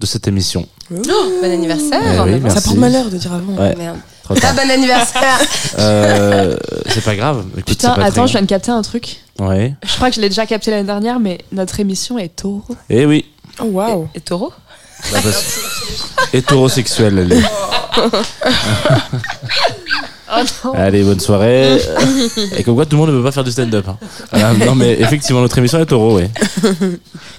de 0.00 0.06
cette 0.06 0.26
émission. 0.28 0.66
Bon 0.90 1.00
anniversaire. 1.42 2.26
Eh 2.26 2.34
oui, 2.34 2.50
Ça 2.50 2.60
porte 2.60 2.76
malheur 2.76 3.08
de 3.08 3.16
dire 3.16 3.32
avant. 3.32 3.54
Ouais. 3.54 3.74
Merde. 3.76 3.96
Ah, 4.28 4.52
bon 4.52 4.70
anniversaire. 4.70 5.40
Euh, 5.78 6.56
c'est 6.88 7.04
pas 7.04 7.16
grave. 7.16 7.44
Écoute, 7.52 7.64
Putain, 7.66 7.94
pas 7.94 8.02
attends, 8.04 8.22
très 8.22 8.26
je 8.28 8.32
viens 8.32 8.42
de 8.42 8.46
capter 8.46 8.70
un 8.70 8.82
truc. 8.82 9.16
Ouais. 9.38 9.74
Je 9.84 9.94
crois 9.96 10.10
que 10.10 10.16
je 10.16 10.20
l'ai 10.20 10.28
déjà 10.28 10.46
capté 10.46 10.70
l'année 10.70 10.84
dernière, 10.86 11.18
mais 11.20 11.38
notre 11.52 11.80
émission 11.80 12.18
est 12.18 12.36
taureau. 12.36 12.62
Eh 12.90 13.06
oui. 13.06 13.24
Oh 13.60 13.64
waouh. 13.64 14.08
Et 14.14 14.20
taureau? 14.20 14.52
Bah, 15.10 15.18
parce- 15.22 15.60
Hétérosexuel, 16.32 17.18
elle 17.18 17.32
est. 17.32 17.42
Oh. 20.64 20.72
Allez, 20.74 21.02
bonne 21.02 21.20
soirée. 21.20 21.76
Et 22.56 22.62
comme 22.62 22.74
quoi, 22.74 22.86
tout 22.86 22.96
le 22.96 23.02
monde 23.02 23.10
ne 23.10 23.18
peut 23.18 23.22
pas 23.24 23.32
faire 23.32 23.44
du 23.44 23.52
stand-up. 23.52 23.86
hein. 23.86 23.98
Voilà, 24.30 24.54
non, 24.54 24.74
mais 24.74 24.92
effectivement, 24.98 25.42
notre 25.42 25.58
émission 25.58 25.78
est 25.78 25.84
taureau, 25.84 26.16
oui. 26.18 26.24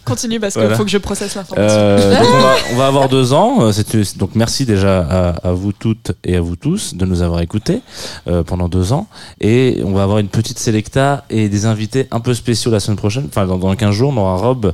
Continue 0.05 0.39
parce 0.39 0.53
qu'il 0.53 0.61
Voilà. 0.61 0.77
faut 0.77 0.83
que 0.83 0.91
je 0.91 0.99
processe 0.99 1.33
l'information. 1.33 1.75
Euh, 1.75 2.19
donc 2.19 2.27
on, 2.31 2.39
va, 2.41 2.55
on 2.71 2.75
va 2.75 2.87
avoir 2.87 3.09
deux 3.09 3.33
ans. 3.33 3.63
Euh, 3.63 3.71
c'est- 3.71 4.17
Donc 4.19 4.31
merci 4.35 4.65
déjà 4.65 4.99
à, 4.99 5.29
à 5.47 5.51
vous 5.53 5.71
toutes 5.71 6.11
et 6.23 6.35
à 6.35 6.41
vous 6.41 6.55
tous 6.55 6.93
de 6.93 7.05
nous 7.05 7.23
avoir 7.23 7.41
écoutés 7.41 7.81
euh, 8.27 8.43
pendant 8.43 8.67
deux 8.67 8.93
ans. 8.93 9.07
Et 9.41 9.81
on 9.83 9.93
va 9.93 10.03
avoir 10.03 10.19
une 10.19 10.27
petite 10.27 10.59
sélecta 10.59 11.25
et 11.31 11.49
des 11.49 11.65
invités 11.65 12.07
un 12.11 12.19
peu 12.19 12.35
spéciaux 12.35 12.69
la 12.69 12.79
semaine 12.79 12.97
prochaine. 12.97 13.25
Enfin, 13.27 13.47
dans, 13.47 13.57
dans 13.57 13.73
15 13.75 13.91
jours, 13.95 14.13
on 14.15 14.21
aura 14.21 14.35
Rob 14.35 14.73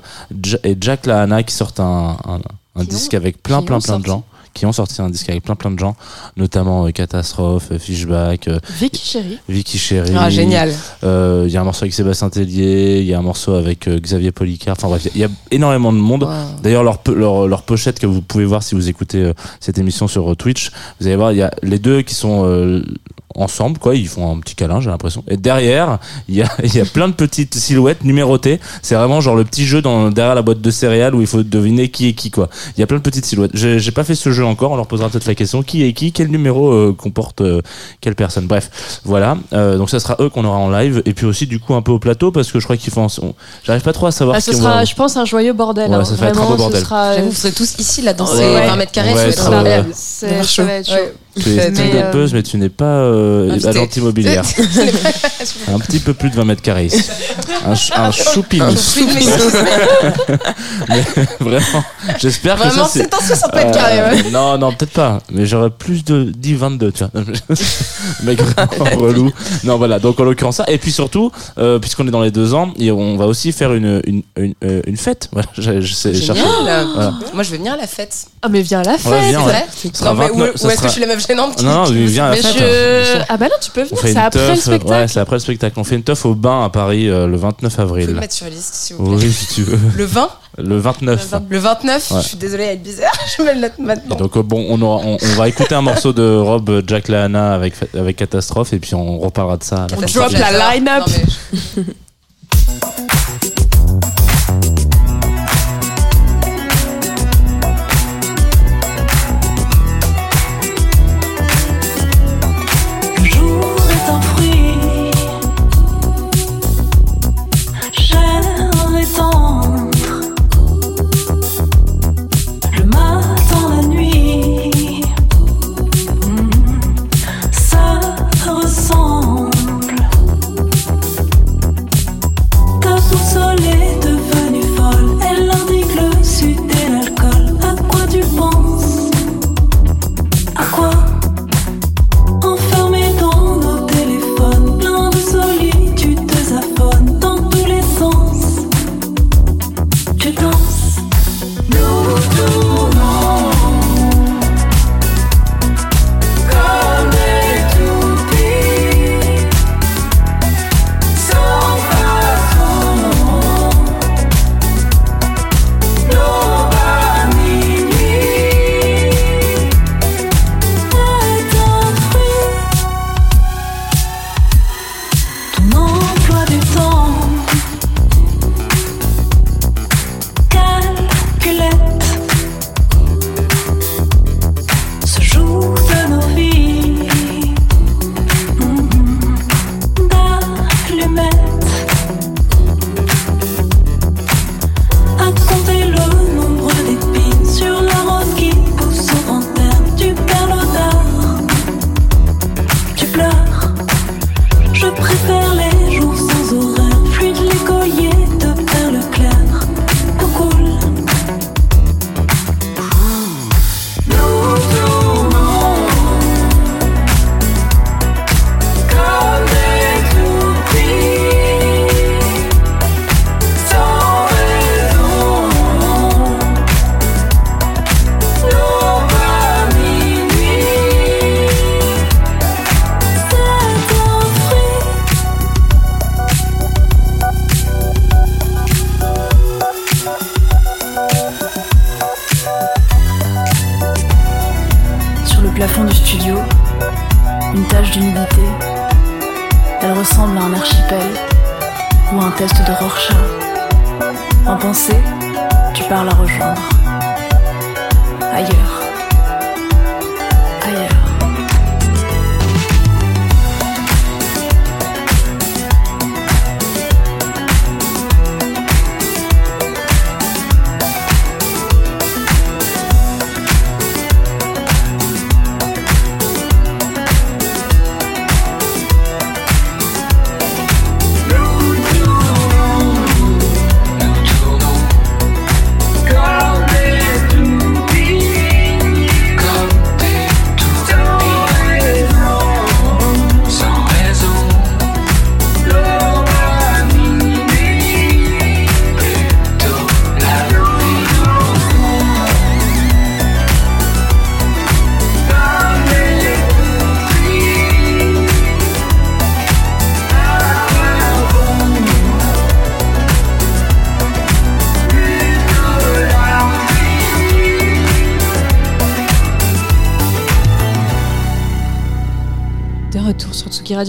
et 0.66 0.76
Jack 0.82 1.06
Lahana 1.06 1.44
qui 1.44 1.56
sortent 1.56 1.80
un, 1.80 2.18
un, 2.28 2.40
un 2.76 2.82
Qui 2.82 2.88
disque 2.90 3.14
ont- 3.14 3.18
avec 3.18 3.42
plein, 3.42 3.62
plein, 3.62 3.80
plein 3.80 4.00
de 4.00 4.06
gens. 4.06 4.24
Qui 4.56 4.66
ont 4.66 4.72
sorti 4.72 5.00
un 5.00 5.12
disque 5.12 5.30
avec 5.30 5.44
plein, 5.44 5.56
plein 5.56 5.70
de 5.70 5.78
gens, 5.78 5.96
notamment 6.36 6.88
euh, 6.88 6.90
Catastrophe, 6.90 7.68
euh, 7.72 7.78
Fishback, 7.78 8.48
euh, 8.48 8.60
Vicky 8.80 9.06
chérie. 9.06 9.38
Vicky 9.48 9.78
Chéri. 9.78 10.12
Ah, 10.18 10.32
génial. 10.32 10.74
Euh, 11.04 11.44
Il 11.48 11.52
y 11.54 11.58
a 11.58 11.62
un 11.62 11.64
morceau 11.64 11.84
avec 11.84 11.94
Sébastien 11.94 12.32
Tellier, 12.32 13.00
il 13.00 13.06
y 13.06 13.14
a 13.14 13.20
un 13.20 13.22
morceau 13.22 13.54
avec 13.54 13.88
Xavier 13.88 14.32
Policard. 14.32 14.76
Enfin 14.78 14.88
bref, 14.88 15.08
il 15.14 15.22
y 15.22 15.24
a 15.24 15.30
énormément 15.52 15.94
de 15.94 16.00
monde. 16.00 16.24
Wow. 16.24 16.32
D'ailleurs, 16.64 16.84
leur, 16.84 17.00
leur, 17.16 17.48
leur 17.48 17.62
pochette 17.62 18.00
que 18.00 18.08
vous 18.08 18.22
pouvez 18.24 18.46
voir 18.46 18.64
si 18.64 18.74
vous 18.74 18.90
écoutez 18.90 19.32
cette 19.60 19.78
émission 19.78 20.08
sur 20.08 20.36
Twitch, 20.36 20.72
vous 21.00 21.06
allez 21.06 21.16
voir, 21.16 21.32
il 21.32 21.38
y 21.38 21.44
a 21.44 21.52
les 21.62 21.78
deux 21.78 22.02
qui 22.02 22.16
sont 22.16 22.42
euh, 22.46 22.82
ensemble, 23.36 23.78
quoi. 23.80 23.96
Ils 23.96 24.08
font 24.08 24.36
un 24.36 24.40
petit 24.40 24.56
câlin, 24.56 24.82
j'ai 24.82 24.90
l'impression. 24.90 25.24
Et 25.28 25.38
derrière, 25.38 26.00
il 26.28 26.36
y 26.36 26.42
a, 26.42 26.50
il 26.64 26.76
y 26.76 26.80
a 26.80 26.86
plein 26.86 27.08
de 27.08 27.14
petites 27.14 27.56
silhouettes 27.56 28.04
numérotées. 28.04 28.60
C'est 28.82 28.96
vraiment 28.96 29.22
genre 29.22 29.36
le 29.36 29.44
petit 29.46 29.66
jeu 29.66 29.82
dans, 29.82 30.10
derrière 30.10 30.36
la 30.36 30.42
boîte 30.42 30.62
de 30.62 30.72
céréales 30.72 31.14
où 31.16 31.22
il 31.22 31.28
faut 31.28 31.44
deviner 31.44 31.90
qui 31.90 32.08
est 32.10 32.14
qui, 32.14 32.32
quoi. 32.32 32.50
Il 32.76 32.80
y 32.80 32.84
a 32.84 32.88
plein 32.88 32.98
de 32.98 33.04
petites 33.04 33.26
silhouettes. 33.26 33.52
J'ai 33.54 33.80
j'ai 33.80 33.92
pas 33.92 34.04
fait 34.04 34.16
ce 34.16 34.32
jeu 34.32 34.46
encore. 34.46 34.72
On 34.72 34.76
leur 34.76 34.88
posera 34.88 35.10
peut-être 35.10 35.26
la 35.28 35.36
question 35.36 35.64
qui 35.64 35.84
est 35.84 35.94
qui, 35.94 36.12
quel 36.12 36.28
numéro 36.30 36.72
euh, 36.72 36.96
comporte 36.98 37.42
euh, 37.42 37.62
quelle 38.02 38.16
personne? 38.16 38.48
Bref, 38.48 39.02
voilà. 39.06 39.38
Euh, 39.54 39.78
donc 39.78 39.90
ça 39.90 40.00
sera 40.00 40.16
eux 40.20 40.30
qu'on 40.30 40.44
aura 40.46 40.58
en 40.58 40.70
live. 40.72 41.02
Et 41.06 41.14
puis 41.14 41.26
aussi, 41.26 41.46
du 41.48 41.60
coup, 41.60 41.74
un 41.76 41.82
peu 41.82 41.92
au 41.92 42.00
plateau 42.00 42.32
parce 42.32 42.52
que 42.52 42.60
je 42.60 42.64
crois 42.66 42.78
qu'ils 42.78 42.92
font. 42.94 43.08
on- 43.22 43.34
J'arrive 43.64 43.84
pas 43.84 43.94
trop 43.94 44.08
à 44.08 44.12
savoir 44.12 44.38
Ah, 44.38 44.42
ce 44.42 44.54
sera, 44.54 44.76
va- 44.78 44.86
je 44.86 44.96
pense, 44.96 45.16
un 45.18 45.26
joyeux 45.26 45.54
bordel. 45.54 45.90
Ouais, 45.92 45.96
hein. 45.98 46.04
ça 46.06 46.14
être 46.16 46.24
un 46.24 46.30
Vraiment, 46.32 46.50
beau 46.52 46.56
bordel. 46.58 46.80
Ce 46.80 46.86
sera, 46.86 47.16
J'avoue, 47.16 47.30
vous 47.30 47.36
serez 47.36 47.52
tous 47.54 47.76
ici, 47.80 48.02
là, 48.02 48.14
dans 48.14 48.26
ces 48.26 48.38
Ouais. 48.40 48.68
20 48.68 48.76
mètres 48.76 48.92
carrés. 48.92 49.10
Ça 49.10 49.16
va 49.16 49.22
être, 49.24 49.30
être 49.40 49.48
incroyable. 49.54 49.90
c'est- 49.94 50.38
chaud. 50.44 50.46
ça 50.48 50.64
va 50.64 50.74
être 50.74 50.88
chaud. 50.90 50.96
Tu 51.44 51.50
es 51.58 51.74
stand-upeuse, 51.74 52.34
mais 52.34 52.44
tu 52.44 52.58
n'es 52.58 52.70
pas 52.70 52.86
euh, 52.86 53.58
agente 53.66 53.96
immobilière. 53.98 54.44
un 55.74 55.80
petit 55.80 56.00
peu 56.00 56.14
plus 56.14 56.30
de 56.30 56.36
20 56.36 56.46
mètres 56.46 56.62
carrés 56.62 56.86
ici. 56.86 57.04
Un, 57.66 57.76
ch- 57.76 57.92
un 57.98 58.12
choupinous. 58.12 58.70
Mais 60.90 61.04
vraiment, 61.40 61.84
j'espère 62.20 62.56
que 62.58 62.70
ça 62.70 62.88
c'est. 62.92 63.00
c'est 63.04 63.14
un 63.14 63.20
60 63.20 63.54
mètres 63.56 63.72
carrés. 63.72 64.16
ouais. 64.16 64.24
Euh, 64.26 64.30
non, 64.32 64.58
non, 64.58 64.72
peut-être 64.72 64.92
pas. 64.94 65.20
Mais 65.32 65.46
j'aurais 65.46 65.70
plus 65.70 66.04
de 66.04 66.32
10, 66.36 66.54
22, 66.56 66.92
tu 66.92 67.04
vois. 67.04 67.24
Mec 68.24 68.42
vraiment 68.42 68.98
relou. 69.00 69.32
Non, 69.64 69.78
voilà. 69.78 70.00
Donc, 70.00 70.20
en 70.20 70.24
l'occurrence, 70.24 70.58
ça. 70.58 70.66
Et 70.68 70.78
puis 70.78 70.92
surtout, 70.92 71.32
euh, 71.58 71.80
puisqu'on 71.80 72.08
est 72.08 72.12
dans 72.12 72.22
les 72.22 72.32
deux 72.32 72.54
ans, 72.54 72.74
et 72.78 72.92
on 72.92 73.18
va 73.18 73.26
aussi 73.26 73.52
faire 73.52 73.74
une, 73.74 74.02
une, 74.06 74.24
une, 74.38 74.54
euh, 74.64 74.82
une 74.88 74.98
fête. 74.98 75.30
Voilà, 75.32 75.48
je, 75.58 75.82
je 75.82 75.94
sais 75.94 76.14
chercher. 76.14 76.42
Génial. 76.42 76.88
Voilà. 76.94 77.14
Moi, 77.34 77.44
je 77.44 77.52
veux 77.52 77.58
venir 77.58 77.74
à 77.74 77.78
la 77.78 77.88
fête. 77.88 78.16
Ah, 78.42 78.48
mais 78.50 78.62
viens 78.62 78.80
à 78.80 78.84
la 78.84 78.98
fête. 78.98 79.12
Ouais, 79.12 79.30
viens, 79.30 79.40
C'est 79.42 79.46
ouais. 79.46 79.52
vrai 79.52 79.66
Non, 80.06 80.14
mais 80.16 80.30
où, 80.32 80.38
29, 80.38 80.56
où 80.56 80.58
ça 80.58 80.74
est-ce 80.74 80.82
que 80.82 80.88
je 80.88 80.92
suis 80.94 81.02
la 81.02 81.08
meuf? 81.08 81.20
Gênante 81.30 81.56
qui- 81.56 81.64
Non, 81.66 81.72
non, 81.86 81.92
viens 81.92 82.26
à 82.26 82.30
la 82.30 82.36
Mais 82.36 82.42
fête. 82.42 82.54
je... 82.54 83.12
sûr. 83.12 83.26
Ah 83.30 83.38
bah 83.38 83.46
non, 83.48 83.56
tu 83.62 83.72
peux 83.72 83.84
venir, 83.84 83.98
c'est 84.02 84.18
après 84.18 84.40
le 84.40 84.48
teuf, 84.48 84.56
ouais, 84.58 84.62
spectacle. 84.78 85.10
c'est 85.10 85.20
après 85.20 85.36
le 85.36 85.40
spectacle. 85.40 85.80
On 85.80 85.84
fait 85.84 85.96
une 85.96 86.04
teuf 86.04 86.26
au 86.26 86.36
bain 86.36 86.66
à 86.66 86.70
Paris 86.70 87.08
euh, 87.10 87.28
le 87.28 87.38
29 87.38 87.72
Vous 87.72 87.78
pouvez 87.88 88.02
avril. 88.04 88.16
me 88.16 88.20
mettre 88.20 88.34
sur 88.34 88.46
la 88.46 88.52
liste, 88.52 88.74
s'il 88.76 88.96
vous 88.98 89.16
plaît. 89.18 89.26
Oui, 89.28 89.32
si 89.34 89.48
tu 89.54 89.64
veux. 89.64 89.80
Le 89.96 90.06
20 90.06 90.30
Le 90.58 90.78
29. 90.78 91.34
Le 91.50 91.58
29 91.60 92.12
Ouais. 92.12 92.22
Je 92.22 92.28
suis 92.28 92.38
désolée, 92.38 92.64
elle 92.64 92.74
est 92.74 92.78
bizarre. 92.78 93.14
Je 93.38 93.44
me 93.44 93.54
le 93.54 93.60
note 93.62 93.74
Et 93.80 93.82
maintenant. 93.82 94.16
donc 94.16 94.36
euh, 94.38 94.44
bon, 94.44 94.66
on, 94.70 94.82
aura- 94.82 95.04
on, 95.06 95.18
on 95.22 95.36
va 95.36 95.48
écouter 95.48 95.76
un 95.76 95.82
morceau 95.82 96.12
de 96.14 96.36
Rob 96.38 96.70
euh, 96.70 96.82
Jack 96.86 97.08
Lahana 97.08 97.54
avec 97.54 97.74
avec 97.98 98.18
Catastrophe 98.18 98.74
et 98.74 98.80
puis 98.80 98.96
on 98.96 99.20
reparlera 99.20 99.58
de 99.58 99.64
ça. 99.64 99.84
à 99.84 99.88
la 99.88 99.98
On 99.98 100.02
drop 100.02 100.32
la 100.34 100.76
line-up. 100.76 101.04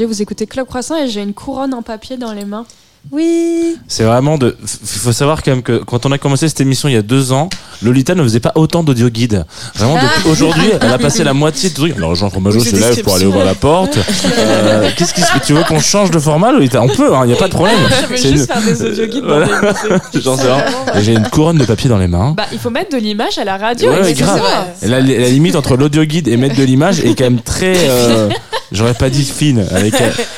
Radio, 0.00 0.08
vous 0.14 0.22
écoutez 0.22 0.46
Club 0.46 0.66
Croissant 0.66 0.96
et 0.96 1.08
j'ai 1.10 1.20
une 1.20 1.34
couronne 1.34 1.74
en 1.74 1.82
papier 1.82 2.16
dans 2.16 2.32
les 2.32 2.46
mains. 2.46 2.64
Oui. 3.12 3.76
C'est 3.86 4.04
vraiment 4.04 4.38
de. 4.38 4.56
f- 4.64 4.98
faut 4.98 5.12
savoir 5.12 5.42
quand 5.42 5.50
même 5.50 5.62
que 5.62 5.76
quand 5.84 6.06
on 6.06 6.12
a 6.12 6.16
commencé 6.16 6.48
cette 6.48 6.62
émission 6.62 6.88
il 6.88 6.92
y 6.94 6.96
a 6.96 7.02
deux 7.02 7.32
ans, 7.32 7.50
Lolita 7.82 8.14
ne 8.14 8.22
faisait 8.22 8.40
pas 8.40 8.52
autant 8.54 8.82
d'audio 8.82 9.08
guide. 9.08 9.44
Vraiment, 9.74 9.94
depuis 9.94 10.08
Ah. 10.26 10.28
aujourd'hui, 10.28 10.66
elle 10.80 10.92
a 10.92 10.98
passé 10.98 11.24
la 11.24 11.32
moitié 11.32 11.70
de 11.70 11.74
trucs. 11.74 11.96
Alors, 11.96 12.14
Jean 12.14 12.30
Fromageau 12.30 12.60
se 12.60 12.76
lève 12.76 13.02
pour 13.02 13.14
aller 13.16 13.26
ouvrir 13.26 13.44
la 13.44 13.54
porte. 13.54 13.98
Euh, 14.38 14.88
Qu'est-ce 14.96 15.14
qui 15.14 15.22
se 15.22 15.28
Tu 15.46 15.52
veux 15.54 15.62
qu'on 15.64 15.80
change 15.80 16.10
de 16.10 16.18
format, 16.18 16.52
Lolita? 16.52 16.82
On 16.82 16.88
peut, 16.88 17.10
il 17.24 17.26
n'y 17.28 17.32
a 17.32 17.36
pas 17.36 17.48
de 17.48 17.52
problème. 17.54 17.76
Je 18.02 18.06
vais 18.06 18.16
juste 18.16 18.32
une- 18.32 18.46
faire 18.46 18.62
des 18.62 18.82
audio 18.82 19.06
guides 19.06 19.24
dans 19.24 20.34
Voilà. 20.36 20.64
J'ai 21.00 21.12
une 21.14 21.28
couronne 21.28 21.58
de 21.58 21.64
papier 21.64 21.88
dans 21.88 21.98
les 21.98 22.08
mains. 22.08 22.34
Bah, 22.36 22.44
il 22.52 22.58
faut 22.58 22.70
mettre 22.70 22.90
de 22.96 23.00
l'image 23.00 23.38
à 23.38 23.44
la 23.44 23.56
radio. 23.56 23.90
Ouais, 23.90 24.12
grave. 24.14 24.40
la, 24.82 25.00
la 25.00 25.28
limite 25.28 25.56
entre 25.56 25.76
l'audio 25.76 26.04
guide 26.04 26.28
et 26.28 26.36
mettre 26.36 26.56
de 26.56 26.64
l'image 26.64 27.00
est 27.00 27.14
quand 27.16 27.24
même 27.24 27.40
très. 27.40 27.74
euh, 27.78 28.28
J'aurais 28.72 28.94
pas 28.94 29.10
dit 29.10 29.24
fine. 29.24 29.66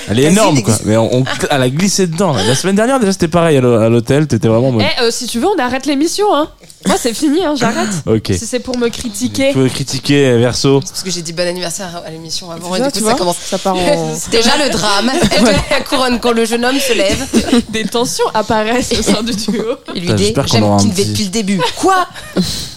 Elle 0.09 0.19
est 0.19 0.23
énorme, 0.25 0.63
quoi. 0.63 0.75
Mais 0.87 0.97
on, 0.97 1.19
on- 1.19 1.25
elle 1.51 1.63
a 1.63 1.69
glissé 1.69 2.07
dedans. 2.07 2.35
La 2.47 2.55
semaine 2.55 2.77
dernière, 2.77 2.99
déjà, 2.99 3.13
c'était 3.13 3.29
pareil 3.29 3.59
à 3.59 3.61
l'hô- 3.61 3.79
à 3.79 3.89
l'hôtel. 3.89 4.27
T'étais 4.27 4.49
vraiment. 4.49 4.73
Eh, 4.81 5.03
euh, 5.03 5.11
si 5.11 5.27
tu 5.27 5.39
veux, 5.39 5.47
on 5.49 5.59
arrête 5.63 5.85
l'émission. 5.87 6.27
Hein. 6.35 6.49
Moi, 6.87 6.97
c'est 6.99 7.13
fini, 7.15 7.32
hein, 7.43 7.55
j'arrête. 7.57 7.89
Ok. 8.07 8.27
Si 8.33 8.47
c'est 8.47 8.59
pour 8.61 8.77
me 8.77 8.89
critiquer. 8.89 9.49
Tu 9.49 9.55
peux 9.55 9.69
critiquer 9.69 10.37
verso. 10.39 10.81
Parce 10.81 11.03
que 11.03 11.11
j'ai 11.11 11.23
dit 11.23 11.33
bon 11.33 11.47
anniversaire 11.47 12.03
à 12.05 12.11
l'émission 12.11 12.51
avant 12.51 12.75
C'est 12.75 12.81
et 12.89 12.91
du 12.93 13.01
coup 13.03 13.09
ça 13.09 13.15
commence. 13.15 13.37
ça 13.39 13.59
part 13.59 13.77
en- 13.77 14.15
C'est 14.17 14.31
déjà 14.33 14.57
le 14.65 14.71
drame. 14.71 15.11
Elle 15.37 15.45
donne 15.45 15.55
la 15.71 15.81
couronne 15.81 16.21
quand 16.21 16.33
le 16.33 16.45
jeune 16.45 16.65
homme 16.65 16.79
se 16.79 16.93
lève. 16.93 17.25
Des 17.71 17.85
tensions 17.85 18.25
apparaissent 18.35 18.93
au 18.99 19.03
sein 19.03 19.23
du 19.23 19.33
duo. 19.35 19.63
Il 19.95 20.03
lui 20.07 20.13
dit 20.15 20.25
j'espère 20.25 20.45
qu'on 20.47 20.53
J'aime 20.53 20.63
aura 20.65 20.75
un 20.77 20.79
Kinvey 20.79 20.95
petit- 21.03 21.09
depuis 21.11 21.25
le 21.25 21.31
début. 21.31 21.61
Quoi? 21.77 22.07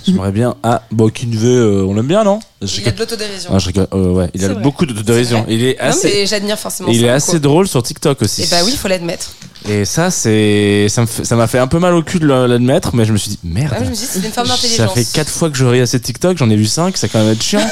J'aimerais 0.06 0.32
bien. 0.32 0.56
Ah, 0.64 0.84
bon, 0.92 1.10
Kinvey, 1.10 1.48
euh, 1.48 1.86
on 1.88 1.94
l'aime 1.96 2.08
bien, 2.08 2.24
non? 2.24 2.40
Je 2.62 2.82
Il 2.82 2.88
a 2.88 2.92
de 2.92 3.00
l'autodérision. 3.00 3.52
Ah, 3.54 3.60
je 3.60 3.68
rigole. 3.68 3.88
Euh, 3.94 4.12
ouais, 4.12 4.30
il 4.34 4.44
a 4.46 4.50
vrai. 4.50 4.62
beaucoup 4.62 4.86
d'autodérision. 4.86 5.46
Il 5.50 5.64
est 5.64 5.78
assez. 5.78 6.26
j'admire 6.26 6.58
forcément 6.58 6.90
il 6.90 7.02
ça, 7.02 7.06
est 7.06 7.10
assez 7.10 7.40
drôle 7.40 7.68
sur 7.68 7.84
TikTok 7.84 8.22
aussi. 8.22 8.44
Et 8.44 8.48
bah 8.48 8.58
oui, 8.64 8.72
il 8.72 8.78
faut 8.78 8.88
l'admettre. 8.88 9.32
Et 9.68 9.84
ça, 9.84 10.12
c'est, 10.12 10.88
ça 10.90 11.06
ça 11.08 11.36
m'a 11.36 11.48
fait 11.48 11.58
un 11.58 11.66
peu 11.68 11.80
mal 11.80 11.96
au 11.96 12.04
cul 12.04 12.20
de 12.20 12.28
l'admettre, 12.28 12.96
mais 12.96 13.04
je 13.04 13.12
me 13.12 13.18
suis 13.18 13.32
dit, 13.32 13.40
merde. 13.44 13.74
Ah, 13.76 13.84
je 13.84 13.90
me 13.90 13.96
dis, 13.96 14.06
c'est 14.06 14.20
une 14.20 14.32
forme 14.32 14.48
Ça 14.48 14.54
d'intelligence. 14.56 14.94
fait 14.94 15.06
4 15.12 15.28
fois 15.28 15.50
que 15.50 15.58
je 15.58 15.66
ris 15.66 15.82
à 15.82 15.88
ces 15.88 16.00
TikTok, 16.00 16.38
j'en 16.38 16.50
ai 16.52 16.56
vu 16.56 16.68
5, 16.68 16.96
ça 16.96 17.08
va 17.08 17.12
quand 17.14 17.20
même 17.24 17.34
être 17.34 17.42
chiant. 17.42 17.68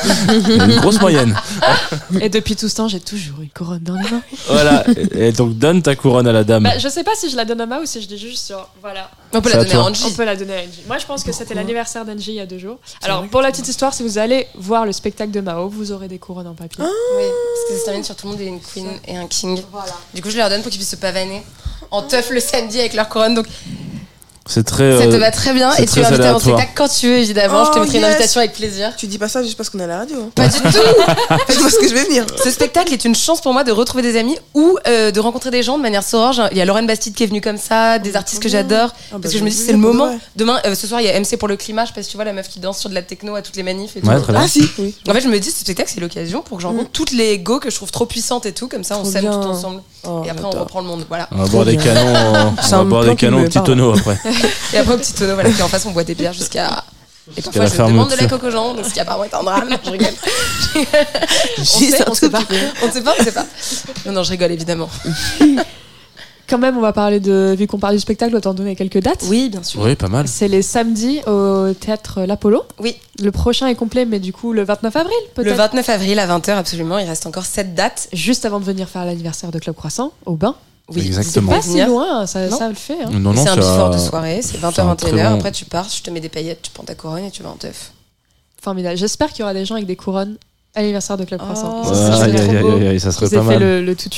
Une 0.50 0.80
grosse 0.80 1.00
moyenne. 1.00 1.36
Et 2.20 2.30
depuis 2.30 2.56
tout 2.56 2.68
ce 2.68 2.76
temps, 2.76 2.88
j'ai 2.88 3.00
toujours 3.00 3.42
une 3.42 3.50
couronne 3.50 3.84
dans 3.84 3.96
les 3.96 4.10
mains. 4.10 4.24
Voilà. 4.48 4.84
Et 5.16 5.32
donc, 5.34 5.56
donne 5.58 5.84
ta 5.84 5.96
couronne 5.96 6.28
à 6.28 6.32
la 6.32 6.44
dame. 6.44 6.64
Bah, 6.64 6.80
je 6.80 6.88
sais 6.88 7.04
pas 7.04 7.12
si 7.16 7.30
je 7.30 7.36
la 7.38 7.46
donne 7.46 7.62
à 7.62 7.68
Ma 7.68 7.80
ou 7.80 7.86
si 7.86 8.02
je 8.02 8.08
dis 8.08 8.18
juste 8.18 8.48
sur. 8.48 8.68
Voilà. 8.82 9.12
On 9.32 9.42
peut 9.42 9.52
la 9.52 9.64
donner 9.64 9.76
à. 9.76 9.84
Angie. 9.84 10.04
On 10.08 10.12
peut 10.12 10.26
la 10.26 10.36
donner 10.36 10.54
à 10.54 10.60
Angie. 10.62 10.82
Moi, 10.88 10.98
je 10.98 11.06
pense 11.06 11.24
que 11.24 11.32
c'était 11.32 11.54
l'anniversaire 11.54 12.06
d'Angie 12.06 12.32
il 12.32 12.38
y 12.38 12.40
a 12.40 12.48
deux 12.48 12.60
jours. 12.60 12.80
Alors, 13.04 13.28
pour 13.28 13.42
la 13.44 13.52
petite 13.52 13.68
histoire, 13.68 13.94
si 13.94 14.02
vous 14.02 14.18
allez 14.18 14.48
voir 14.56 14.73
le 14.86 14.92
spectacle 14.92 15.32
de 15.32 15.42
Mao, 15.42 15.70
vous 15.70 15.92
aurez 15.92 16.08
des 16.08 16.20
couronnes 16.20 16.48
en 16.48 16.56
papier. 16.56 16.84
Oui, 16.84 17.24
parce 17.24 17.68
que 17.68 17.74
ça 17.74 17.80
se 17.80 17.86
termine 17.86 18.04
sur 18.04 18.16
tout 18.16 18.26
le 18.26 18.32
monde 18.32 18.42
et 18.42 18.46
une 18.46 18.60
queen 18.60 18.88
et 19.08 19.16
un 19.16 19.28
king. 19.28 19.62
Du 20.14 20.22
coup, 20.22 20.30
je 20.30 20.38
leur 20.38 20.50
donne 20.50 20.62
pour 20.62 20.72
qu'ils 20.72 20.80
puissent 20.80 20.90
se 20.90 20.96
pavaner 20.96 21.44
en 21.92 22.02
teuf 22.02 22.32
le 22.32 22.40
samedi 22.40 22.80
avec 22.80 22.94
leur 22.94 23.08
couronne. 23.08 23.36
Donc, 23.36 23.46
C'est 24.46 24.64
très. 24.66 24.98
ça 25.00 25.08
te 25.08 25.14
euh, 25.14 25.20
va 25.20 25.32
très 25.32 25.54
bien 25.54 25.74
et 25.76 25.86
tu 25.86 26.00
es 26.00 26.04
invité 26.06 26.26
à 26.26 26.34
mon 26.34 26.40
spectacle 26.40 26.72
quand 26.76 26.90
tu 26.90 27.08
veux, 27.08 27.18
évidemment. 27.20 27.64
je 27.66 27.72
te 27.72 27.78
Oh, 27.78 27.82
mettrai 27.82 27.98
une 27.98 28.04
yes. 28.04 28.12
invitation 28.16 28.40
avec 28.42 28.54
plaisir. 28.54 28.92
Tu 28.98 29.08
dis 29.08 29.18
pas 29.18 29.30
ça 29.30 29.42
juste 29.42 29.56
parce 29.56 29.70
qu'on 29.70 29.80
est 29.80 29.84
à 29.86 29.88
la 29.88 29.98
radio. 30.00 30.18
hein. 30.22 30.30
Pas 30.36 30.48
du 30.50 30.58
tout 30.60 30.68
Je 31.50 31.60
pense 31.60 31.78
que 31.78 31.88
je 31.88 31.94
vais 31.94 32.04
venir. 32.04 32.26
Ce 32.44 32.50
spectacle 32.52 32.92
est 32.94 33.06
une 33.06 33.16
chance 33.16 33.40
pour 33.40 33.54
moi 33.54 33.64
de 33.64 33.72
retrouver 33.72 34.02
des 34.04 34.18
amis 34.20 34.38
ou 34.54 34.78
euh, 34.88 35.12
de 35.12 35.20
rencontrer 35.22 35.50
des 35.50 35.64
gens 35.64 35.78
de 35.78 35.82
manière 35.82 36.04
sauvage. 36.04 36.42
Il 36.52 36.58
y 36.58 36.62
a 36.62 36.66
Lorraine 36.66 36.88
Bastide 36.88 37.14
qui 37.16 37.24
est 37.24 37.28
venue 37.28 37.40
comme 37.42 37.58
ça, 37.58 38.00
des 38.00 38.16
artistes 38.18 38.44
que 38.44 38.50
j'adore. 38.50 38.90
Ah 38.94 38.98
bah, 39.14 39.20
parce 39.22 39.34
que 39.34 39.40
je 39.40 39.46
me 39.46 39.50
dis, 39.50 39.56
c'est 39.56 39.72
le 39.72 39.78
moment. 39.78 40.08
ouais. 40.08 40.18
Demain, 40.36 40.60
euh, 40.66 40.76
ce 40.76 40.88
soir, 40.88 41.00
il 41.00 41.08
y 41.08 41.10
a 41.10 41.18
MC 41.18 41.38
pour 41.38 41.48
le 41.48 41.56
climat. 41.56 41.84
Je 41.86 41.90
sais 41.90 41.94
pas 41.96 42.04
si 42.04 42.10
tu 42.10 42.18
vois 42.18 42.26
la 42.26 42.34
meuf 42.34 42.50
qui 42.50 42.60
danse 42.60 42.80
sur 42.80 42.90
de 42.90 42.96
la 42.96 43.02
techno 43.02 43.36
à 43.36 43.42
toutes 43.42 43.56
les 43.56 43.64
manifs 43.64 43.96
et 43.96 44.02
tout. 44.02 44.08
Ouais, 44.08 44.20
très 44.20 44.34
bien. 44.34 44.42
Ah 44.44 44.48
si, 44.50 44.68
oui. 44.78 44.94
En 45.08 45.14
fait, 45.14 45.22
je 45.22 45.30
me 45.30 45.40
dis, 45.40 45.52
ce 45.52 45.60
spectacle, 45.62 45.90
c'est 45.94 46.02
l'occasion 46.02 46.42
pour 46.42 46.58
que 46.58 46.64
je 46.64 46.68
rencontre 46.68 46.90
toutes 46.92 47.12
les 47.14 47.40
go 47.40 47.60
que 47.60 47.70
je 47.70 47.76
trouve 47.78 47.92
trop 47.92 48.06
puissantes 48.06 48.46
et 48.46 48.52
tout. 48.52 48.68
Comme 48.68 48.84
ça, 48.84 48.98
on 49.00 49.06
s'aime 49.06 49.24
tout 49.24 49.30
ensemble. 49.48 49.82
Oh, 50.06 50.22
et 50.26 50.30
après, 50.30 50.44
on 50.44 50.50
reprend 50.50 50.82
le 50.82 50.88
monde. 50.88 51.06
Voilà. 51.08 51.30
On 51.32 51.38
va 51.38 51.46
boire 51.48 51.64
des 51.66 51.78
canons, 53.16 53.42
au 53.42 53.46
petit 53.46 53.62
tonneau 53.64 53.94
après. 53.94 54.18
Et 54.74 54.78
après, 54.78 54.94
au 54.94 54.98
petit 54.98 55.14
tonneau, 55.14 55.34
voilà, 55.34 55.50
puis 55.50 55.62
en 55.62 55.68
face, 55.68 55.86
on 55.86 55.92
boit 55.92 56.04
des 56.04 56.16
bières 56.16 56.34
jusqu'à. 56.34 56.84
Et 57.38 57.42
parfois, 57.42 57.66
je 57.68 57.78
demande 57.78 58.12
de 58.12 58.16
la 58.16 58.28
coke 58.28 58.44
aux 58.44 58.52
gens, 58.52 58.74
donc 58.74 58.86
ce 58.86 58.94
qui 58.94 59.00
apparemment 59.00 59.24
est 59.24 59.34
un 59.34 59.44
drame. 59.44 59.70
Je 59.84 59.90
rigole. 59.92 60.08
on 61.58 61.64
sait, 61.64 62.04
on 62.10 62.14
sait 62.14 62.30
pas. 62.30 62.42
On 62.84 62.92
sait 62.92 63.02
pas, 63.02 63.16
on 63.18 63.24
sait 63.24 63.32
pas. 63.32 63.46
Non, 64.06 64.12
non, 64.12 64.24
je 64.24 64.32
rigole 64.32 64.52
évidemment. 64.52 64.90
Quand 66.50 66.58
même, 66.58 66.78
on 66.78 66.82
va 66.82 66.92
parler 66.92 67.20
de. 67.22 67.56
Vu 67.58 67.68
qu'on 67.68 67.80
parle 67.80 67.94
du 67.94 68.02
spectacle, 68.02 68.36
autant 68.36 68.54
donner 68.54 68.76
quelques 68.76 69.00
dates. 69.02 69.24
Oui, 69.30 69.50
bien 69.50 69.64
sûr. 69.64 69.82
Oui, 69.82 69.96
pas 69.96 70.10
mal. 70.10 70.28
C'est 70.28 70.50
les 70.50 70.62
samedis 70.62 71.22
au 71.26 71.74
théâtre 71.74 72.24
L'Apollo. 72.26 72.64
Oui. 72.80 72.98
Le 73.22 73.32
prochain 73.32 73.68
est 73.68 73.76
complet, 73.76 74.06
mais 74.06 74.20
du 74.20 74.34
coup, 74.34 74.52
le 74.52 74.64
29 74.64 74.96
avril, 74.96 75.16
Le 75.38 75.44
peut-être. 75.44 75.56
29 75.56 75.90
avril 75.90 76.20
à 76.20 76.28
20h, 76.28 76.52
absolument. 76.52 77.00
Il 77.00 77.08
reste 77.08 77.26
encore 77.26 77.46
7 77.46 77.74
dates. 77.74 78.10
Juste 78.12 78.46
avant 78.46 78.60
de 78.60 78.66
venir 78.66 78.90
faire 78.90 79.06
l'anniversaire 79.06 79.52
de 79.52 79.60
Club 79.60 79.76
Croissant, 79.76 80.12
au 80.26 80.36
bain. 80.36 80.56
Oui, 80.90 81.02
Exactement. 81.06 81.52
Pas 81.52 81.62
si 81.62 81.68
pas 81.70 81.74
venir. 81.74 81.88
loin, 81.88 82.26
ça, 82.28 82.50
ça 82.52 82.68
le 82.68 82.76
fait. 82.76 83.02
hein. 83.04 83.10
Non, 83.12 83.34
c'est 83.34 83.42
un 83.42 83.46
ça- 83.46 83.56
before 83.56 83.90
de 83.92 83.98
soirée, 83.98 84.42
c'est 84.42 84.58
c'est 84.58 84.66
un 84.66 84.70
20h, 84.70 84.96
très 84.98 85.12
21h. 85.12 85.30
bon- 85.32 85.36
Après, 85.38 85.52
tu 85.52 85.66
pars, 85.66 85.88
je 85.90 86.02
te 86.04 86.10
mets 86.10 86.20
des 86.20 86.30
paillettes, 86.30 86.62
tu 86.62 86.72
prends 86.72 86.84
ta 86.84 86.94
couronne 86.96 87.24
et 87.24 87.32
tu 87.32 87.42
vas 87.42 87.50
en 87.50 87.56
teuf. 87.56 87.92
Formidable. 88.62 88.98
J'espère 88.98 89.30
qu'il 89.32 89.40
y 89.40 89.44
aura 89.44 89.54
des 89.54 89.66
gens 89.66 89.76
avec 89.76 89.88
des 89.88 89.96
couronnes 89.96 90.38
à 90.76 90.82
l'anniversaire 90.82 91.18
de 91.18 91.24
Club 91.26 91.40
Oh. 91.42 91.46
Croissant. 91.46 91.84
Ça 91.86 91.94
serait 92.18 92.24
aïe, 92.32 92.36
trop 92.36 92.56
aïe, 92.56 92.62
beau 92.62 92.76
aïe, 92.78 92.88
aïe, 92.90 93.00
ça 93.00 93.12
serait 93.12 93.28
qu'ils 93.28 93.36
aient 93.38 93.42
pas 93.42 93.44
fait 93.48 93.60
mal. 93.60 93.60
le, 93.60 93.82
le 93.86 93.96
tout. 93.96 94.10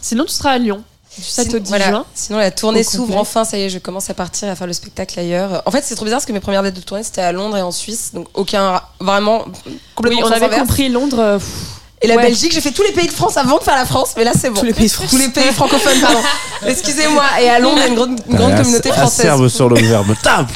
Sinon, 0.00 0.24
tu 0.24 0.32
seras 0.32 0.52
à 0.52 0.58
Lyon, 0.58 0.82
du 1.16 1.22
7 1.22 1.46
au 1.46 1.50
Sinon, 1.50 1.62
10 1.62 1.68
voilà. 1.68 1.88
juin. 1.90 2.04
Sinon, 2.14 2.38
la 2.38 2.50
tournée 2.50 2.82
s'ouvre 2.82 3.16
enfin, 3.16 3.44
ça 3.44 3.58
y 3.58 3.62
est, 3.62 3.68
je 3.68 3.78
commence 3.78 4.08
à 4.08 4.14
partir 4.14 4.48
et 4.48 4.50
à 4.50 4.56
faire 4.56 4.66
le 4.66 4.72
spectacle 4.72 5.18
ailleurs. 5.20 5.62
En 5.66 5.70
fait, 5.70 5.82
c'est 5.84 5.94
trop 5.96 6.04
bizarre 6.04 6.18
parce 6.18 6.26
que 6.26 6.32
mes 6.32 6.40
premières 6.40 6.62
dates 6.62 6.74
de 6.76 6.80
tournée 6.80 7.02
c'était 7.04 7.20
à 7.22 7.32
Londres 7.32 7.56
et 7.58 7.62
en 7.62 7.72
Suisse, 7.72 8.12
donc 8.14 8.26
aucun 8.34 8.62
ra- 8.70 8.90
vraiment 9.00 9.44
Oui, 9.66 9.78
complètement 9.94 10.20
on 10.20 10.24
sens 10.28 10.32
avait 10.36 10.46
inverse. 10.46 10.60
compris 10.62 10.88
Londres. 10.88 11.36
pff, 11.38 11.79
Et 12.02 12.06
la 12.06 12.16
Ouais. 12.16 12.22
Belgique, 12.28 12.52
j'ai 12.52 12.62
fait 12.62 12.72
tous 12.72 12.82
les 12.82 12.92
pays 12.92 13.06
de 13.06 13.12
France 13.12 13.36
avant 13.36 13.58
de 13.58 13.62
faire 13.62 13.76
la 13.76 13.84
France, 13.84 14.14
mais 14.16 14.24
là 14.24 14.32
c'est 14.34 14.48
bon. 14.48 14.58
Tous 14.60 14.64
les 14.66 14.72
pays. 14.72 14.90
Tous 14.90 15.18
les 15.18 15.28
pays 15.28 15.50
francophones, 15.52 16.00
pardon. 16.00 16.18
Excusez-moi. 16.66 17.24
Et 17.42 17.48
à 17.50 17.58
Londres, 17.58 17.76
il 17.78 17.80
y 17.82 17.84
a 17.84 17.88
une 17.88 17.94
grande, 17.94 18.20
une 18.26 18.36
grande 18.36 18.52
Allez, 18.52 18.62
communauté 18.62 18.90
française. 18.90 19.26
Serve 19.26 19.48
sur 19.48 19.68
le 19.68 19.78
verbe. 19.80 20.14
Tape 20.22 20.48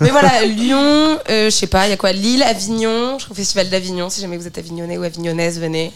Mais 0.00 0.08
voilà, 0.10 0.44
Lyon, 0.46 1.18
euh, 1.28 1.44
je 1.46 1.50
sais 1.50 1.66
pas, 1.66 1.86
il 1.86 1.90
y 1.90 1.92
a 1.92 1.96
quoi? 1.98 2.12
Lille, 2.12 2.42
Avignon, 2.42 3.18
je 3.18 3.24
crois 3.26 3.36
Festival 3.36 3.68
d'Avignon, 3.68 4.08
si 4.08 4.20
jamais 4.22 4.36
vous 4.38 4.46
êtes 4.46 4.56
avignonnais 4.58 4.96
ou 4.96 5.02
avignonnaise, 5.02 5.60
venez. 5.60 5.92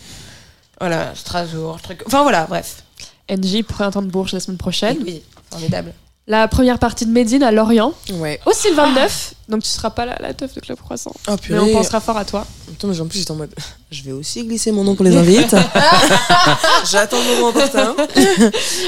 Voilà, 0.80 1.12
Strasbourg, 1.14 1.80
truc. 1.82 2.02
Enfin 2.06 2.22
voilà, 2.22 2.44
bref. 2.48 2.82
NJ, 3.30 3.62
printemps 3.62 4.02
de 4.02 4.08
Bourges 4.08 4.32
la 4.32 4.40
semaine 4.40 4.58
prochaine. 4.58 4.98
Oui, 5.04 5.22
formidable. 5.50 5.92
La 6.26 6.48
première 6.48 6.78
partie 6.78 7.04
de 7.06 7.10
Médine 7.10 7.42
à 7.42 7.52
Lorient, 7.52 7.92
Ouais. 8.14 8.40
aussi 8.46 8.68
le 8.70 8.74
29. 8.74 9.34
Donc 9.48 9.62
tu 9.62 9.68
seras 9.68 9.90
pas 9.90 10.06
là 10.06 10.12
à 10.18 10.22
la 10.22 10.32
teuf 10.34 10.54
de 10.54 10.60
Club 10.60 10.78
Croissant. 10.78 11.12
Oh 11.28 11.36
Mais 11.50 11.58
on 11.58 11.70
pensera 11.72 12.00
fort 12.00 12.16
à 12.16 12.24
toi. 12.24 12.46
Attends, 12.72 12.88
mais 12.88 12.98
en 13.00 13.06
plus, 13.06 13.18
j'étais 13.18 13.30
en 13.30 13.34
mode. 13.36 13.54
Je 13.90 14.02
vais 14.02 14.12
aussi 14.12 14.42
glisser 14.44 14.72
mon 14.72 14.84
nom 14.84 14.94
pour 14.94 15.04
les 15.04 15.14
invites. 15.16 15.54
J'attends 16.90 17.18
le 17.18 17.34
moment 17.36 17.48
opportun. 17.48 17.94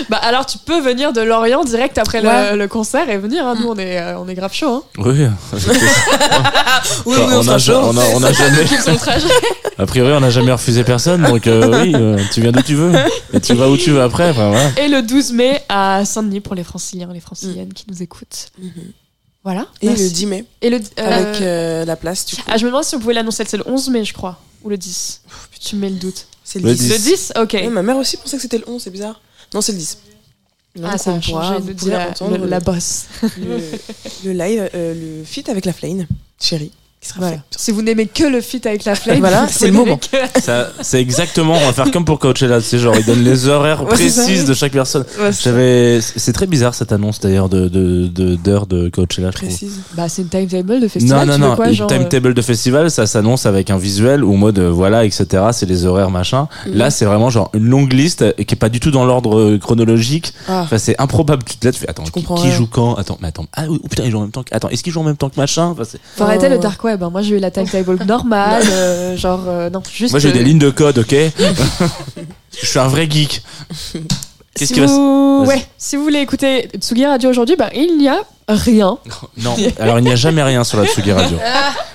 Bah 0.08 0.18
alors 0.22 0.46
tu 0.46 0.58
peux 0.58 0.80
venir 0.80 1.12
de 1.12 1.20
Lorient 1.20 1.64
direct 1.64 1.98
après 1.98 2.20
le- 2.20 2.28
Ouais. 2.28 2.56
le, 2.56 2.68
concert 2.68 3.08
et 3.10 3.18
venir. 3.18 3.46
hein. 3.46 3.54
Nous 3.60 3.68
on 3.68 3.76
est 3.76 3.98
euh, 3.98 4.18
on 4.18 4.28
est 4.28 4.34
grave 4.34 4.52
chaud. 4.52 4.68
Hein. 4.68 4.82
Oui. 4.98 5.18
Oui, 5.20 5.26
Enfin, 5.56 7.00
oui, 7.06 7.16
on, 7.18 7.38
on, 7.40 7.48
a, 7.48 7.58
chaud. 7.58 7.72
on, 7.82 7.96
a, 7.96 8.04
on 8.14 8.22
a 8.22 8.32
jamais. 8.32 8.64
A 9.78 9.86
priori, 9.86 10.12
on 10.12 10.20
n'a 10.20 10.30
jamais 10.30 10.52
refusé 10.52 10.84
personne, 10.84 11.22
donc 11.22 11.46
euh, 11.46 11.82
oui, 11.82 11.92
euh, 11.94 12.18
tu 12.32 12.40
viens 12.40 12.52
d'où 12.52 12.62
tu 12.62 12.74
veux. 12.74 12.92
Et 13.32 13.40
tu 13.40 13.54
vas 13.54 13.68
où 13.68 13.76
tu 13.76 13.90
veux 13.90 14.02
après. 14.02 14.30
Enfin, 14.30 14.48
voilà. 14.50 14.70
Et 14.80 14.88
le 14.88 15.02
12 15.02 15.32
mai 15.32 15.60
à 15.68 16.04
Saint-Denis 16.04 16.40
pour 16.40 16.54
les 16.54 16.64
franciliens 16.64 17.08
et 17.10 17.14
les 17.14 17.20
franciliennes 17.20 17.72
qui 17.72 17.84
nous 17.90 18.02
écoutent. 18.02 18.48
Voilà. 19.46 19.68
Et 19.80 19.86
Merci. 19.86 20.02
le 20.02 20.10
10 20.10 20.26
mai, 20.26 20.44
Et 20.60 20.70
le, 20.70 20.76
euh, 20.78 20.80
avec 21.06 21.40
euh, 21.40 21.84
la 21.84 21.94
place, 21.94 22.26
du 22.26 22.34
coup. 22.34 22.42
Ah, 22.48 22.56
je 22.56 22.64
me 22.64 22.70
demande 22.70 22.82
si 22.82 22.96
vous 22.96 23.00
pouvez 23.00 23.14
l'annoncer. 23.14 23.44
C'est 23.46 23.56
le 23.56 23.62
11 23.68 23.90
mai, 23.90 24.04
je 24.04 24.12
crois. 24.12 24.40
Ou 24.64 24.68
le 24.70 24.76
10. 24.76 25.20
Tu 25.60 25.76
me 25.76 25.82
mets 25.82 25.90
le 25.90 25.94
doute. 25.96 26.26
C'est 26.42 26.58
Le 26.58 26.68
le 26.70 26.74
10. 26.74 26.88
Le 26.90 26.98
10 26.98 27.32
Ok. 27.40 27.52
Ouais, 27.52 27.68
ma 27.68 27.82
mère 27.84 27.96
aussi 27.96 28.16
pensait 28.16 28.36
que 28.36 28.42
c'était 28.42 28.58
le 28.58 28.68
11, 28.68 28.82
c'est 28.82 28.90
bizarre. 28.90 29.20
Non, 29.54 29.60
c'est 29.60 29.70
le 29.70 29.78
10. 29.78 29.98
ah, 30.82 30.98
ça 30.98 31.12
on 31.12 31.18
a 31.18 31.20
pourra- 31.20 31.42
changé 31.50 31.60
vous 31.60 31.68
de 31.68 31.72
dire 31.74 32.00
entendre 32.00 32.38
le- 32.38 32.46
la 32.48 32.58
bosse. 32.58 33.04
le, 33.38 33.60
le 34.24 34.32
live, 34.32 34.68
euh, 34.74 35.18
le 35.20 35.24
feat 35.24 35.48
avec 35.48 35.64
la 35.64 35.72
Flane, 35.72 36.08
chérie, 36.40 36.72
qui 37.06 37.12
sera 37.12 37.20
Voilà. 37.20 37.36
fait. 37.36 37.42
Si 37.58 37.72
vous 37.72 37.82
n'aimez 37.82 38.06
que 38.06 38.24
le 38.24 38.40
feat 38.40 38.66
avec 38.66 38.84
la 38.84 38.94
flame, 38.96 39.20
Voilà, 39.20 39.46
c'est 39.48 39.66
le 39.66 39.72
moment. 39.72 39.96
que- 39.98 40.40
Ça, 40.40 40.68
c'est 40.82 41.00
exactement, 41.00 41.54
on 41.54 41.66
va 41.66 41.72
faire 41.72 41.90
comme 41.90 42.04
pour 42.04 42.18
Coachella, 42.18 42.60
sais, 42.60 42.78
genre, 42.78 42.94
ils 42.96 43.04
donnent 43.04 43.24
les 43.24 43.48
horaires 43.48 43.82
Ouais, 43.82 43.88
c'est 43.96 44.12
précises 44.12 44.44
de 44.44 44.54
chaque 44.54 44.72
personne. 44.72 45.04
Ouais, 45.20 45.32
c'est 45.32 45.44
J'avais, 45.44 46.00
c'est 46.00 46.32
très 46.32 46.46
bizarre 46.46 46.74
cette 46.74 46.92
annonce 46.92 47.20
d'ailleurs 47.20 47.48
de, 47.48 47.68
de, 47.68 48.06
de- 48.08 48.36
de 48.36 48.88
Coachella, 48.88 49.30
je 49.30 49.36
trouve. 49.36 49.48
précise. 49.48 49.80
Bah, 49.94 50.08
c'est 50.08 50.22
une 50.22 50.28
timetable 50.28 50.80
de 50.80 50.88
festival. 50.88 51.26
Non, 51.28 51.38
non, 51.38 51.48
non. 51.50 51.56
quoi, 51.56 51.68
Une 51.68 51.74
genre, 51.74 51.88
timetable 51.88 52.34
de 52.34 52.42
festival, 52.42 52.90
ça 52.90 53.06
s'annonce 53.06 53.46
avec 53.46 53.70
un 53.70 53.76
visuel 53.78 54.24
ou 54.24 54.34
en 54.34 54.36
mode 54.36 54.58
euh, 54.58 54.70
voilà, 54.70 55.04
etc. 55.04 55.26
C'est 55.52 55.66
les 55.66 55.84
horaires, 55.84 56.10
machin. 56.10 56.48
Mhm. 56.66 56.74
Là, 56.74 56.90
c'est 56.90 57.04
vraiment 57.04 57.30
genre 57.30 57.50
une 57.54 57.66
longue 57.68 57.92
liste 57.92 58.22
euh, 58.22 58.32
qui 58.32 58.54
est 58.54 58.58
pas 58.58 58.68
du 58.68 58.80
tout 58.80 58.90
dans 58.90 59.04
l'ordre 59.04 59.38
euh, 59.38 59.58
chronologique. 59.58 60.32
Ah. 60.48 60.62
Enfin, 60.62 60.78
c'est 60.78 60.98
improbable. 61.00 61.42
Tu 61.44 61.56
te 61.56 61.64
lèves, 61.66 61.74
tu 61.74 61.80
fais 61.80 61.88
attends, 61.90 62.04
qui, 62.04 62.50
joue 62.52 62.66
quand? 62.66 62.94
Attends, 62.94 63.18
mais 63.20 63.28
attends. 63.28 63.46
Ah 63.54 63.64
oui, 63.68 63.80
oh, 63.82 63.88
putain, 63.88 64.04
ils 64.04 64.10
jouent 64.10 64.18
en 64.18 64.22
même 64.22 64.30
temps. 64.30 64.42
que- 64.42 64.54
Attends, 64.54 64.68
est-ce 64.70 64.82
qu'ils 64.82 64.92
jouent 64.92 65.00
en 65.00 65.04
même 65.04 65.16
temps 65.16 65.28
que 65.28 65.38
machin? 65.38 65.66
Enfin, 65.66 65.84
c'est- 65.84 66.00
Faut 66.16 66.24
arrêter 66.24 66.48
le 66.48 66.56
Oh. 66.56 66.60
dark 66.62 66.82
web. 66.84 66.95
Hein. 67.02 67.10
Moi, 67.10 67.22
j'ai 67.22 67.36
eu 67.36 67.38
la 67.38 67.50
timetable 67.50 68.04
normale. 68.06 68.62
euh, 68.70 69.16
genre, 69.16 69.44
euh, 69.46 69.70
non, 69.70 69.82
juste. 69.92 70.12
Moi, 70.12 70.20
j'ai 70.20 70.30
eu 70.30 70.32
des 70.32 70.44
lignes 70.44 70.58
de 70.58 70.70
code, 70.70 70.98
ok 70.98 71.14
Je 72.60 72.66
suis 72.66 72.78
un 72.78 72.88
vrai 72.88 73.08
geek. 73.10 73.42
Qu'est-ce 74.54 74.68
si 74.68 74.74
qui 74.74 74.80
va 74.80 74.88
se- 74.88 74.92
vous... 74.94 75.44
Ouais, 75.46 75.62
si 75.76 75.96
vous 75.96 76.02
voulez 76.02 76.20
écouter 76.20 76.68
Tsugi 76.80 77.04
Radio 77.04 77.28
aujourd'hui, 77.30 77.56
bah, 77.56 77.68
il 77.74 77.98
n'y 77.98 78.08
a 78.08 78.20
rien. 78.48 78.98
Non. 79.38 79.56
Alors, 79.78 79.98
il 79.98 80.04
n'y 80.04 80.12
a 80.12 80.16
jamais 80.16 80.42
rien 80.42 80.62
sur 80.64 80.78
la 80.80 80.86
Tsugi 80.86 81.12
Radio. 81.12 81.36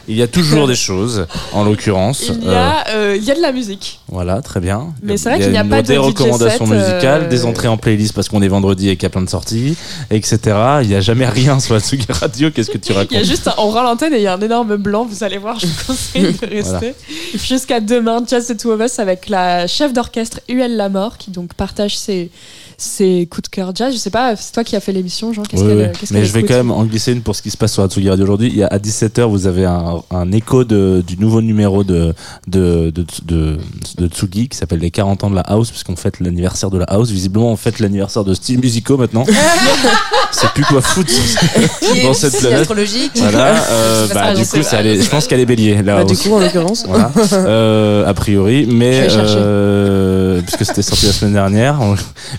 Il 0.08 0.18
y 0.18 0.22
a 0.24 0.28
toujours 0.28 0.68
des 0.68 0.76
choses, 0.76 1.28
en 1.54 1.64
l'occurrence. 1.64 2.24
Il 2.28 2.44
y, 2.44 2.48
Euh, 2.48 2.56
a, 2.56 2.88
euh, 2.90 3.16
il 3.16 3.24
y 3.24 3.32
a 3.32 3.36
de 3.36 3.40
la 3.42 3.52
musique. 3.52 4.00
Voilà, 4.10 4.42
très 4.42 4.60
bien. 4.60 4.94
Mais 5.04 5.16
c'est 5.16 5.30
vrai 5.30 5.40
qu'il 5.40 5.52
n'y 5.52 5.58
a 5.58 5.64
pas 5.64 5.82
de 5.84 5.88
des 5.88 5.94
DJ 5.96 6.00
recommandations 6.00 6.66
set, 6.66 6.74
euh, 6.76 6.90
musicales, 6.92 7.30
des 7.30 7.46
entrées 7.46 7.68
en 7.68 7.78
playlist 7.78 8.14
parce 8.14 8.28
qu'on 8.28 8.42
est 8.42 8.48
vendredi 8.48 8.90
et 8.90 8.96
qu'il 8.98 9.04
y 9.04 9.06
a 9.06 9.10
plein 9.10 9.22
de 9.22 9.30
sorties, 9.30 9.78
etc. 10.10 10.40
Il 10.82 10.88
n'y 10.90 10.96
a 10.96 11.02
jamais 11.02 11.28
rien 11.28 11.60
sur 11.60 11.76
la 11.76 11.80
Tsugi 11.80 12.08
Radio. 12.10 12.50
Qu'est-ce 12.52 12.72
que 12.72 12.80
tu 12.80 12.92
racontes 12.92 13.12
Il 13.12 13.18
y 13.18 13.22
a 13.22 13.24
juste 13.24 13.48
un, 13.48 13.54
on 13.60 13.70
rend 13.70 13.84
l'antenne 13.84 14.14
et 14.14 14.18
il 14.18 14.24
y 14.24 14.28
a 14.28 14.34
un 14.34 14.42
énorme 14.42 14.76
blanc. 14.78 15.06
Vous 15.06 15.24
allez 15.24 15.38
voir, 15.38 15.60
je 15.60 15.68
vous 15.68 15.84
conseille 15.88 16.24
de 16.34 16.46
rester 16.48 16.62
Voilà. 16.72 16.94
jusqu'à 17.36 17.80
demain. 17.80 18.24
Just 18.28 18.48
the 18.54 18.58
Two 18.60 18.72
of 18.72 18.82
Us 18.82 19.00
avec 19.00 19.30
la 19.30 19.68
chef 19.68 19.94
d'orchestre 19.94 20.40
UL 20.50 20.76
Lamort 20.76 21.18
qui 21.18 21.30
donc 21.32 21.54
partage 21.54 21.98
ses, 21.98 22.32
ses 22.82 23.28
coups 23.28 23.50
de 23.50 23.56
cœur 23.56 23.72
jazz. 23.76 23.94
Je 23.94 24.00
sais 24.00 24.10
pas, 24.10 24.36
c'est 24.36 24.52
toi 24.52 24.64
qui 24.64 24.76
as 24.76 24.80
fait 24.80 24.92
l'émission, 24.92 25.34
Jean. 25.34 25.44
Qu'est-ce 25.44 25.62
Oui, 25.64 25.70
qu'elle 25.70 25.78
oui. 25.92 25.98
qu'est-ce 26.00 26.14
Mais 26.14 26.26
je 26.26 26.34
vais 26.34 26.44
quand 26.44 26.56
même 26.56 26.72
en 26.72 26.84
glisser 26.84 27.14
une 27.14 27.22
pour 27.22 27.36
ce 27.36 27.42
qui 27.42 27.52
se 27.52 27.58
passe 27.58 27.74
sur 27.74 27.82
la 27.82 27.88
Tsugi 27.90 28.10
Radio 28.10 28.24
aujourd'hui. 28.24 28.48
Il 28.50 28.58
y 28.58 28.64
a 28.64 28.68
à 28.68 28.78
17h, 28.78 29.24
vous 29.30 29.48
avez 29.48 29.66
un, 29.66 30.02
un 30.12 30.32
écho 30.32 30.64
de, 30.64 31.04
du 31.06 31.18
nouveau 31.18 31.42
numéro 31.42 31.84
de, 31.84 32.14
de, 32.48 32.92
de, 32.92 33.06
de, 33.26 33.58
de 33.98 34.08
Tsugi 34.08 34.50
qui 34.50 34.58
s'appelle 34.58 34.80
les 34.80 34.92
40 34.92 35.24
ans 35.24 35.30
de 35.30 35.36
la 35.36 35.42
house, 35.42 35.70
puisqu'on 35.70 35.96
fête 35.96 36.20
l'anniversaire 36.20 36.70
de 36.70 36.78
la 36.78 36.86
house. 36.86 37.10
Visiblement, 37.12 37.52
on 37.52 37.56
fête 37.58 37.80
l'anniversaire 37.80 38.24
de 38.24 38.34
Style 38.34 38.60
Musico 38.60 38.98
maintenant. 38.98 39.26
C'est 40.32 40.50
plus 40.52 40.64
quoi 40.64 40.82
foutre 40.82 41.12
dans 42.04 42.14
cette 42.14 42.38
planète. 42.40 42.68
Voilà, 43.16 43.64
euh, 43.70 44.08
bah, 44.14 44.34
du 44.34 44.46
coup, 44.46 44.58
je 44.58 45.10
pense 45.10 45.28
qu'elle 45.28 45.40
est 45.40 45.46
bélier, 45.46 45.82
la 45.84 45.98
Bah, 45.98 46.04
du 46.04 46.16
coup, 46.16 46.34
en 46.34 46.40
l'occurrence. 46.40 46.86
Voilà, 46.88 47.12
euh, 47.34 48.08
a 48.08 48.14
priori, 48.14 48.66
mais 48.66 49.08
euh, 49.12 50.42
puisque 50.42 50.66
c'était 50.66 50.82
sorti 50.82 51.06
la 51.08 51.12
semaine 51.12 51.34
dernière, 51.34 51.80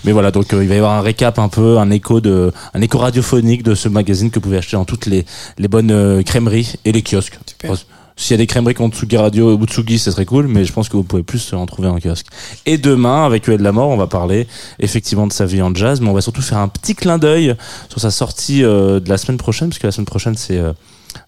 mais 0.03 0.11
voilà, 0.11 0.31
donc 0.33 0.53
euh, 0.53 0.63
il 0.63 0.69
va 0.69 0.75
y 0.75 0.77
avoir 0.77 0.93
un 0.93 1.01
récap 1.01 1.39
un 1.39 1.47
peu, 1.47 1.77
un 1.77 1.89
écho 1.89 2.19
de, 2.19 2.51
un 2.73 2.81
écho 2.81 2.97
radiophonique 2.97 3.63
de 3.63 3.75
ce 3.75 3.87
magazine 3.87 4.29
que 4.29 4.35
vous 4.35 4.41
pouvez 4.41 4.57
acheter 4.57 4.75
dans 4.75 4.85
toutes 4.85 5.05
les 5.05 5.25
les 5.57 5.67
bonnes 5.67 5.91
euh, 5.91 6.21
crèmeries 6.23 6.73
et 6.85 6.91
les 6.91 7.01
kiosques. 7.01 7.39
Super. 7.45 7.75
S'il 8.15 8.31
y 8.31 8.33
a 8.35 8.37
des 8.37 8.45
crèmeries 8.45 8.75
qui 8.75 8.81
ont 8.81 8.89
Tsugi 8.89 9.17
Radio 9.17 9.55
ou 9.55 9.65
Tsugi, 9.65 9.97
ce 9.97 10.11
serait 10.11 10.25
cool, 10.25 10.47
mais 10.47 10.65
je 10.65 10.73
pense 10.73 10.87
que 10.87 10.95
vous 10.95 11.03
pouvez 11.03 11.23
plus 11.23 11.51
en 11.53 11.65
trouver 11.65 11.87
en 11.87 11.97
kiosque. 11.99 12.27
Et 12.67 12.77
demain, 12.77 13.25
avec 13.25 13.47
UL 13.47 13.57
de 13.57 13.63
la 13.63 13.71
mort, 13.71 13.89
on 13.89 13.97
va 13.97 14.05
parler 14.05 14.47
effectivement 14.77 15.25
de 15.25 15.33
sa 15.33 15.45
vie 15.45 15.63
en 15.63 15.73
jazz, 15.73 15.99
mais 15.99 16.09
on 16.09 16.13
va 16.13 16.21
surtout 16.21 16.43
faire 16.43 16.59
un 16.59 16.67
petit 16.67 16.93
clin 16.93 17.17
d'œil 17.17 17.55
sur 17.89 17.99
sa 17.99 18.11
sortie 18.11 18.63
euh, 18.63 18.99
de 18.99 19.09
la 19.09 19.17
semaine 19.17 19.39
prochaine, 19.39 19.69
parce 19.69 19.79
que 19.79 19.87
la 19.87 19.91
semaine 19.91 20.05
prochaine 20.05 20.35
c'est 20.35 20.59
euh, 20.59 20.73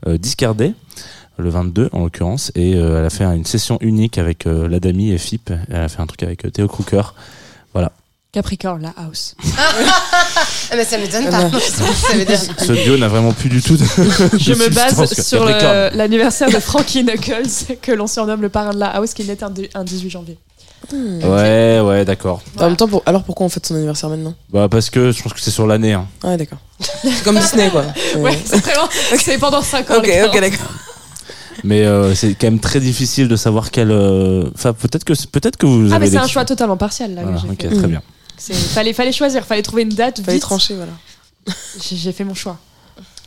euh, 0.06 0.20
Discardé 0.20 0.74
le 1.38 1.50
22 1.50 1.90
en 1.92 2.04
l'occurrence 2.04 2.52
et 2.56 2.76
euh, 2.76 3.00
elle 3.00 3.06
a 3.06 3.10
fait 3.10 3.24
une 3.24 3.46
session 3.46 3.78
unique 3.82 4.18
avec 4.18 4.48
euh, 4.48 4.68
l'Adami 4.68 5.12
et 5.12 5.18
Fip 5.18 5.52
elle 5.70 5.76
a 5.76 5.90
fait 5.90 6.02
un 6.02 6.08
truc 6.08 6.24
avec 6.24 6.46
euh, 6.46 6.50
Théo 6.50 6.68
Crooker 6.68 7.14
Capricorne, 8.36 8.82
la 8.82 8.94
house. 9.02 9.34
Ah, 9.58 10.76
mais 10.76 10.84
ça 10.84 10.98
m'étonne 10.98 11.30
pas. 11.30 11.50
ça 11.50 12.14
veut 12.18 12.26
dire. 12.26 12.38
ce 12.60 12.74
duo 12.84 12.98
n'a 12.98 13.08
vraiment 13.08 13.32
plus 13.32 13.48
du 13.48 13.62
tout 13.62 13.78
de 13.78 13.84
Je 14.38 14.52
de 14.52 14.58
me 14.60 14.68
base 14.70 15.14
sur 15.24 15.46
le- 15.46 15.96
l'anniversaire 15.96 16.50
de 16.50 16.60
Frankie 16.60 17.04
Knuckles, 17.06 17.78
que 17.82 17.94
l'on 17.94 18.08
surnomme 18.08 18.42
le 18.42 18.50
parrain 18.50 18.74
de 18.74 18.80
la 18.80 18.88
house, 18.88 19.14
qui 19.14 19.24
naît 19.24 19.42
un, 19.42 19.54
un 19.74 19.84
18 19.86 20.10
janvier. 20.10 20.38
ouais 20.92 21.80
ouais 21.80 22.04
d'accord 22.04 22.42
En 22.60 22.66
même 22.68 22.76
temps, 22.76 22.90
pour- 22.90 23.04
alors 23.06 23.24
pourquoi 23.24 23.46
on 23.46 23.50
fête 23.50 23.66
son 23.66 23.76
anniversaire 23.76 24.10
maintenant? 24.10 24.34
Bah 24.52 24.68
parce 24.70 24.90
que 24.90 25.14
je 25.14 25.24
pense 25.24 25.32
que 25.34 25.40
c'est 25.40 25.50
sur 25.52 25.66
l'année 25.66 25.94
hein. 25.94 26.06
Ah, 26.22 26.28
ouais, 26.30 26.38
d'accord. 26.38 26.60
C'est 26.82 27.24
comme 27.24 27.40
Disney, 27.40 27.70
quoi. 27.70 27.86
C'est- 27.96 28.18
Ouais, 28.20 28.38
c'est 28.46 28.58
vraiment. 28.66 28.90
C'est 29.18 29.38
pendant 29.38 29.62
5 29.62 29.90
ans. 29.92 29.96
Ok, 30.00 30.08
les 30.08 30.24
ok, 30.24 30.42
d'accord. 30.42 30.68
mais 31.64 31.84
euh, 31.84 32.14
c'est 32.14 32.36
quand 32.36 32.48
même 32.48 32.60
très 32.60 32.82
difficile 32.82 33.30
de 33.30 33.38
savoir 33.38 33.72
quel 33.72 33.90
euh, 33.92 34.44
enfin 34.56 34.74
peut-être 34.74 35.06
que 35.06 35.14
peut-être 35.28 35.56
que 35.56 35.66
vous 35.66 35.88
Ah, 35.92 35.96
avez 35.96 36.06
mais 36.06 36.12
c'est 36.12 36.18
un 36.18 36.24
les- 36.24 36.30
choix 36.30 36.44
totalement 36.44 36.76
partiel, 36.78 37.16
là. 37.16 37.22
que 37.22 37.28
Voilà, 37.28 37.42
j'ai 37.42 37.50
ok 37.50 37.62
fait. 37.74 37.78
très 37.80 37.88
bien 37.88 38.02
C'est- 38.02 38.25
Fallait, 38.38 38.94
fallait 38.94 39.12
choisir, 39.12 39.44
fallait 39.46 39.62
trouver 39.62 39.84
une 39.84 39.90
date. 39.90 40.22
Fallait 40.22 40.34
vite. 40.34 40.42
trancher, 40.44 40.76
voilà. 40.76 40.92
J'ai 41.92 42.12
fait 42.12 42.24
mon 42.24 42.34
choix. 42.34 42.58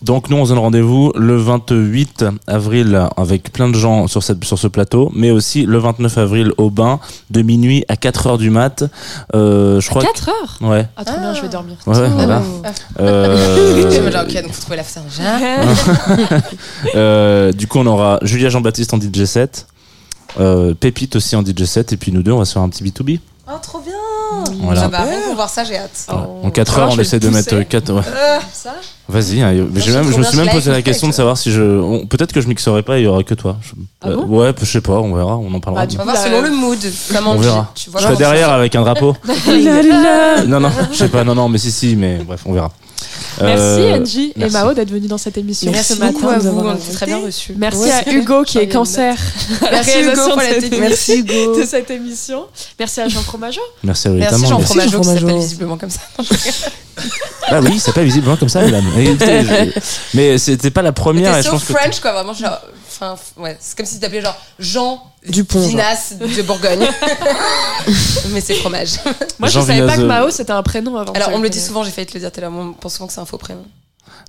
Donc 0.01 0.31
nous 0.31 0.37
on 0.37 0.45
se 0.45 0.51
donne 0.51 0.61
rendez-vous 0.61 1.13
le 1.17 1.37
28 1.37 2.25
avril 2.47 3.09
avec 3.17 3.53
plein 3.53 3.69
de 3.69 3.75
gens 3.75 4.07
sur, 4.07 4.23
cette, 4.23 4.45
sur 4.45 4.57
ce 4.57 4.69
plateau, 4.69 5.11
mais 5.13 5.33
aussi 5.33 5.67
le 5.67 5.77
29 5.79 6.19
avril 6.19 6.53
au 6.57 6.71
bain 6.71 7.01
de 7.31 7.43
minuit 7.43 7.85
à 7.89 7.97
4 7.97 8.29
heures 8.29 8.39
du 8.39 8.51
mat. 8.51 8.85
Euh, 9.35 9.81
je 9.81 9.89
crois. 9.91 10.03
4 10.05 10.29
heures 10.29 10.57
que- 10.61 10.65
Ouais. 10.65 10.87
Ah, 10.97 11.05
trop 11.05 11.19
bien, 11.19 11.35
je 11.35 11.43
vais 11.43 11.49
dormir. 11.49 11.77
Ouais, 11.85 11.99
ouais, 11.99 12.09
voilà. 12.11 12.43
Ah. 12.65 12.69
Euh, 13.01 13.91
Genre, 14.13 14.23
ok, 14.29 14.43
donc 14.43 14.53
faut 14.53 14.61
trouver 14.61 14.77
la 14.77 14.85
fin 14.85 15.01
déjà. 15.01 15.23
euh, 16.95 17.53
du 17.53 17.67
coup 17.67 17.79
on 17.79 17.87
aura 17.87 18.21
Julia 18.23 18.51
Jean-Baptiste 18.51 18.95
en 18.95 19.01
DJ 19.01 19.25
set, 19.25 19.67
euh, 20.39 20.75
Pépite 20.75 21.17
aussi 21.17 21.35
en 21.35 21.43
DJ 21.45 21.65
set, 21.65 21.93
et 21.93 21.97
puis 21.97 22.13
nous 22.13 22.23
deux 22.23 22.31
on 22.33 22.39
va 22.39 22.45
se 22.45 22.53
faire 22.53 22.63
un 22.63 22.69
petit 22.69 22.85
B2B. 22.85 23.19
Oh, 23.49 23.53
trop 23.63 23.81
bien. 23.81 23.95
Voilà. 24.61 24.83
Ah 24.85 24.89
bah, 24.89 24.99
rien 25.03 25.21
que 25.21 25.27
pour 25.27 25.35
voir 25.37 25.49
ça, 25.49 25.65
j'ai 25.65 25.77
hâte. 25.79 26.07
En 26.09 26.51
4 26.51 26.75
Alors, 26.75 26.89
heures, 26.91 26.95
on 26.97 27.01
essaie 27.01 27.19
de 27.21 27.29
mettre 27.29 27.51
pousser. 27.51 27.65
4 27.65 27.93
ouais. 27.93 28.01
Euh, 28.07 28.39
ça 28.53 28.75
Vas-y, 29.09 29.41
hein, 29.41 29.53
mais 29.73 29.81
j'ai 29.81 29.91
je 29.91 29.97
même, 29.97 30.03
trouve 30.03 30.13
je 30.15 30.19
me 30.19 30.25
suis 30.25 30.37
même 30.37 30.51
posé 30.51 30.71
la 30.71 30.83
question 30.83 31.07
de 31.07 31.13
tu 31.13 31.17
savoir 31.17 31.39
si 31.39 31.51
je. 31.51 31.63
on- 31.63 32.07
Peut-être 32.07 32.33
que 32.33 32.41
je 32.43 32.49
mixerai 32.49 32.83
pas, 32.83 32.99
il 32.99 33.05
y 33.05 33.07
aura 33.07 33.23
que 33.23 33.33
toi. 33.35 33.57
Je- 33.63 33.73
Ah 34.03 34.09
euh, 34.09 34.17
bon 34.17 34.41
ouais, 34.41 34.53
je 34.61 34.65
sais 34.67 34.81
pas, 34.83 34.93
on 34.99 35.15
verra, 35.15 35.37
on 35.39 35.53
en 35.55 35.61
parlera. 35.61 35.85
Bah, 35.85 35.87
du 35.87 35.97
On 35.97 36.01
coup, 36.01 36.07
va 36.07 36.13
voir 36.13 36.25
selon 36.25 36.43
le 36.43 36.51
mood. 36.51 36.79
Comment 37.15 37.31
on 37.33 37.37
tu- 37.37 37.43
verra. 37.43 37.73
Tu 37.75 37.85
Je 37.87 37.91
vois 37.91 38.01
serai 38.03 38.17
derrière 38.17 38.51
avec 38.51 38.75
un 38.77 38.83
drapeau. 38.83 39.17
Non, 40.47 40.61
non, 40.61 40.71
je 40.93 40.97
sais 40.97 41.09
pas, 41.09 41.25
non, 41.25 41.35
non, 41.35 41.49
mais 41.49 41.59
si, 41.59 41.71
si, 41.73 41.97
mais 41.97 42.19
bref, 42.19 42.43
on 42.47 42.53
verra. 42.53 42.71
Merci 43.41 43.63
Euh, 43.63 44.01
Angie 44.01 44.31
et 44.35 44.39
merci. 44.41 44.53
Mao 44.57 44.75
d'être 44.75 44.91
venus 44.91 45.09
dans 45.09 45.19
cette 45.19 45.39
émission 45.39 45.71
Merci 45.71 45.95
ce 45.95 46.01
beaucoup 46.01 46.29
à 46.29 46.39
vous, 46.39 46.49
on 46.59 46.75
était 46.75 46.93
très 46.93 47.07
bien 47.07 47.19
reçus. 47.19 47.55
Merci 47.57 47.79
Ouais, 47.83 47.91
à 47.93 48.11
Hugo 48.13 48.43
qui 48.43 48.59
est 48.59 48.69
cancer. 48.69 49.17
à 49.61 49.65
la 49.67 49.71
Merci 49.71 49.91
Hugo 49.91 50.01
réalisation 50.01 50.29
pour 50.31 50.43
la 50.43 50.55
de 50.55 50.61
cette. 50.61 50.79
Merci, 50.81 51.19
Hugo. 51.21 51.57
de 51.61 51.65
cette 51.65 51.91
émission. 51.91 52.47
Merci 52.79 53.01
à 53.01 53.09
Jean 53.09 53.23
Fromageau. 53.23 53.61
Merci 53.85 54.09
à 54.09 54.11
Merci 54.11 54.47
Jean. 54.47 54.59
Fromageau, 54.61 55.01
qui 55.01 55.07
s'appelle 55.07 55.39
visiblement 55.39 55.77
comme 55.79 55.91
ça. 55.91 56.01
Ah 57.49 57.61
oui, 57.61 57.79
c'est 57.79 57.93
pas 57.95 58.03
visiblement 58.03 58.37
comme 58.37 58.49
ça, 58.49 58.61
madame. 58.63 58.85
Et 58.97 59.05
écoutez, 59.05 59.43
je- 59.43 59.81
Mais 60.15 60.39
c'était 60.39 60.71
pas 60.71 60.83
la 60.83 60.93
première, 60.93 61.33
et 61.33 61.37
T'es 61.37 61.43
je 61.43 61.47
so 61.47 61.53
pense 61.53 61.65
que. 61.65 61.73
French, 61.73 62.01
quoi, 62.01 62.13
vraiment, 62.13 62.35
genre. 62.35 62.61
Enfin, 62.91 63.15
f- 63.15 63.41
ouais, 63.43 63.57
c'est 63.61 63.77
comme 63.77 63.87
si 63.87 64.01
t'appelais 64.01 64.21
genre 64.23 64.37
Jean 64.59 65.03
Dupont, 65.29 65.61
genre. 65.61 65.69
Vinas 65.71 66.15
de 66.19 66.43
Bourgogne. 66.43 66.81
Mais 68.31 68.41
c'est 68.41 68.55
fromage. 68.55 68.95
Moi, 69.39 69.49
Jean 69.49 69.61
je 69.63 69.67
savais 69.67 69.87
pas 69.87 69.97
que. 69.97 70.03
Mao 70.03 70.31
c'était 70.31 70.53
un 70.53 70.63
prénom 70.63 70.97
avant. 70.97 71.13
Alors, 71.13 71.31
on 71.33 71.39
me 71.39 71.45
le 71.45 71.51
dit 71.51 71.61
souvent, 71.61 71.85
j'ai 71.85 71.91
failli 71.91 72.07
te 72.07 72.15
le 72.15 72.21
dire 72.21 72.33
tout 72.33 72.39
à 72.41 72.43
l'heure, 72.43 72.53
on 72.53 72.73
pense 72.73 72.95
souvent 72.95 73.07
que 73.07 73.13
c'est 73.13 73.21
un 73.21 73.25
faux 73.27 73.39
prénom. 73.39 73.65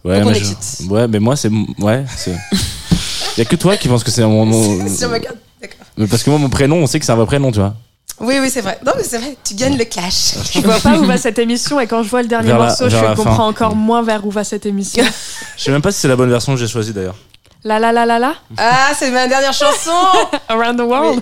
Ouais, 0.06 0.20
Donc 0.20 0.28
on 0.28 0.32
mais 0.32 0.38
est 0.38 0.44
je- 0.44 0.50
quitte. 0.50 0.90
Ouais, 0.90 1.08
mais 1.08 1.20
moi, 1.20 1.36
c'est. 1.36 1.50
Ouais, 1.80 2.06
c'est. 2.16 2.36
Y 3.38 3.42
a 3.42 3.46
que 3.46 3.56
toi 3.56 3.78
qui 3.78 3.88
pense 3.88 4.04
que 4.04 4.12
c'est 4.12 4.22
mon. 4.24 4.46
mon- 4.46 4.96
Sur 4.98 5.10
ma 5.10 5.20
carte. 5.20 5.38
D'accord. 5.62 5.78
Mais 5.98 6.08
Parce 6.08 6.24
que 6.24 6.30
moi, 6.30 6.40
mon 6.40 6.50
prénom, 6.50 6.78
on 6.78 6.88
sait 6.88 7.00
que 7.00 7.06
c'est 7.06 7.12
un 7.12 7.16
vrai 7.16 7.26
prénom, 7.26 7.52
tu 7.52 7.60
vois. 7.60 7.74
Oui, 8.22 8.38
oui, 8.40 8.50
c'est 8.50 8.62
vrai. 8.62 8.78
Non, 8.86 8.92
mais 8.98 9.04
c'est 9.04 9.18
vrai, 9.18 9.38
tu 9.44 9.54
gagnes 9.54 9.78
le 9.78 9.86
cash. 9.86 10.34
Je 10.54 10.60
vois 10.60 10.80
pas 10.80 10.98
où 10.98 11.06
va 11.06 11.18
cette 11.18 11.40
émission 11.40 11.80
et 11.80 11.88
quand 11.88 12.04
je 12.04 12.10
vois 12.10 12.22
le 12.22 12.28
dernier 12.28 12.50
Vers 12.50 12.60
morceau, 12.60 12.90
je 12.90 12.96
la 12.98 13.16
comprends 13.16 13.36
fin. 13.36 13.44
encore 13.46 13.76
moins 13.76 14.02
vers 14.04 14.26
où 14.26 14.32
va 14.32 14.44
cette 14.44 14.66
émission. 14.66 15.04
Je 15.58 15.64
sais 15.64 15.72
même 15.72 15.82
pas 15.82 15.92
si 15.92 16.00
c'est 16.00 16.08
la 16.08 16.16
bonne 16.16 16.30
version 16.30 16.54
que 16.54 16.60
j'ai 16.60 16.68
choisie 16.68 16.92
d'ailleurs. 16.94 17.16
La 17.64 17.78
la 17.80 17.92
la 17.92 18.06
la 18.06 18.20
la 18.20 18.34
Ah, 18.58 18.92
c'est 18.98 19.12
ma 19.12 19.28
dernière 19.28 19.52
chanson 19.54 19.92
Around 20.50 20.78
the 20.80 20.84
World 20.84 21.22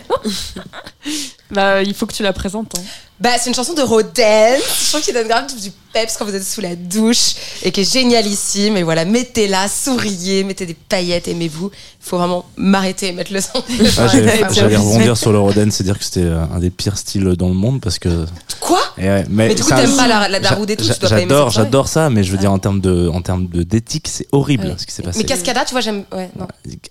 Bah, 1.51 1.81
il 1.81 1.93
faut 1.93 2.05
que 2.05 2.13
tu 2.13 2.23
la 2.23 2.33
présentes. 2.33 2.73
hein. 2.77 2.81
Bah, 3.19 3.31
c'est 3.39 3.49
une 3.49 3.55
chanson 3.55 3.73
de 3.73 3.81
Rodin. 3.81 4.55
Je 4.57 4.89
trouve 4.89 5.01
qu'il 5.01 5.13
donne 5.13 5.27
grave 5.27 5.47
du 5.59 5.71
peps 5.91 6.15
quand 6.17 6.25
vous 6.25 6.35
êtes 6.35 6.43
sous 6.43 6.61
la 6.61 6.75
douche 6.75 7.33
et 7.63 7.71
qui 7.71 7.81
est 7.81 7.91
génialissime. 7.91 8.77
Et 8.77 8.83
voilà, 8.83 9.05
mettez-la, 9.05 9.67
souriez, 9.67 10.43
mettez 10.43 10.67
des 10.67 10.75
paillettes, 10.75 11.27
aimez-vous. 11.27 11.71
Il 11.73 12.09
faut 12.09 12.17
vraiment 12.19 12.45
m'arrêter 12.57 13.07
et 13.07 13.11
mettre 13.13 13.33
le 13.33 13.41
son. 13.41 13.63
Ah, 13.97 14.07
j'allais 14.07 14.75
rebondir 14.77 15.17
sur 15.17 15.31
le 15.31 15.39
Roden, 15.39 15.71
c'est 15.71 15.83
dire 15.83 15.97
que 15.97 16.05
c'était 16.05 16.21
euh, 16.21 16.43
un 16.53 16.59
des 16.59 16.69
pires 16.69 16.97
styles 16.97 17.23
dans 17.35 17.47
le 17.47 17.55
monde 17.55 17.81
parce 17.81 17.97
que. 17.97 18.25
Quoi? 18.59 18.81
Et 18.99 19.03
ouais, 19.09 19.25
Mais 19.29 19.55
du 19.55 19.63
coup, 19.63 19.69
t'aimes 19.69 19.95
pas 19.95 20.07
la- 20.07 20.27
la 20.29 20.37
et 20.37 20.41
tout, 20.55 20.65
tu 20.67 20.83
j'a- 20.83 20.93
dois 20.93 21.09
pas 21.09 21.15
aimer 21.19 21.29
J'adore, 21.29 21.49
j'adore 21.49 21.87
ça, 21.87 22.09
mais 22.11 22.23
je 22.23 22.31
veux 22.31 22.37
dire 22.37 22.51
en 22.51 22.59
termes 22.59 22.81
de, 22.81 23.07
en 23.09 23.21
termes 23.21 23.47
d'éthique, 23.47 24.07
c'est 24.07 24.27
horrible 24.31 24.75
ce 24.77 24.85
qui 24.85 24.93
s'est 24.93 25.01
passé. 25.03 25.17
Mais 25.19 25.25
Cascada, 25.25 25.65
tu 25.65 25.71
vois, 25.71 25.81
j'aime. 25.81 26.03
Ouais, 26.11 26.29
non. 26.37 26.47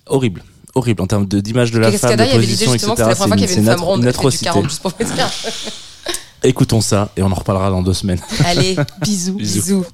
Horrible, 0.06 0.42
horrible 0.76 1.02
en 1.02 1.06
termes 1.06 1.26
d'image 1.26 1.70
de 1.72 1.78
la 1.78 1.90
femme, 1.90 2.16
de 2.16 2.22
il 2.22 2.26
y 2.28 2.30
avait 2.32 2.38
l'idée 2.46 2.64
position, 2.66 2.72
justement 2.72 2.94
etc. 2.94 3.08
que 3.08 3.08
c'était 3.08 3.08
la 3.08 3.14
première 3.16 3.28
fois 3.28 3.36
qu'il 3.36 3.44
y 3.44 3.48
C'est 3.48 3.52
avait 3.54 3.60
une 3.60 3.66
femme 3.66 3.78
atro- 3.78 3.84
ronde 3.84 3.98
une 3.98 4.04
qui 4.04 4.06
fait 4.06 4.12
du 4.12 4.18
atrocité. 4.18 4.44
40, 4.44 4.64
juste 4.64 4.82
pour 4.82 4.92
vous 4.98 5.04
dire. 5.14 5.30
Écoutons 6.42 6.80
ça 6.80 7.08
et 7.16 7.22
on 7.22 7.30
en 7.32 7.34
reparlera 7.34 7.70
dans 7.70 7.82
deux 7.82 7.94
semaines. 7.94 8.20
Allez, 8.44 8.76
bisous. 9.02 9.34
Bisous. 9.34 9.62
bisous. 9.62 9.84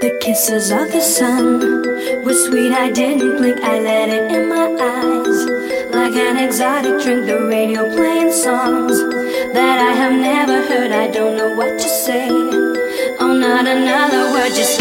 The 0.00 0.16
kisses 0.20 0.70
of 0.70 0.92
the 0.92 1.00
sun 1.00 1.58
were 2.24 2.32
sweet. 2.46 2.72
I 2.72 2.90
didn't 2.90 3.36
blink. 3.38 3.58
I 3.62 3.80
let 3.80 4.08
it 4.08 4.30
in 4.30 4.48
my 4.48 4.66
eyes. 4.78 5.38
Like 5.92 6.14
an 6.14 6.36
exotic 6.38 7.02
drink, 7.02 7.26
the 7.26 7.46
radio 7.48 7.82
playing 7.96 8.32
songs 8.32 8.96
that 9.54 9.78
I 9.90 9.92
have 10.00 10.12
never 10.12 10.62
heard. 10.70 10.92
I 10.92 11.10
don't 11.10 11.36
know 11.36 11.52
what 11.56 11.78
to 11.78 11.88
say. 11.88 12.28
Not 13.58 13.66
another 13.66 14.30
word. 14.30 14.54
Just 14.54 14.77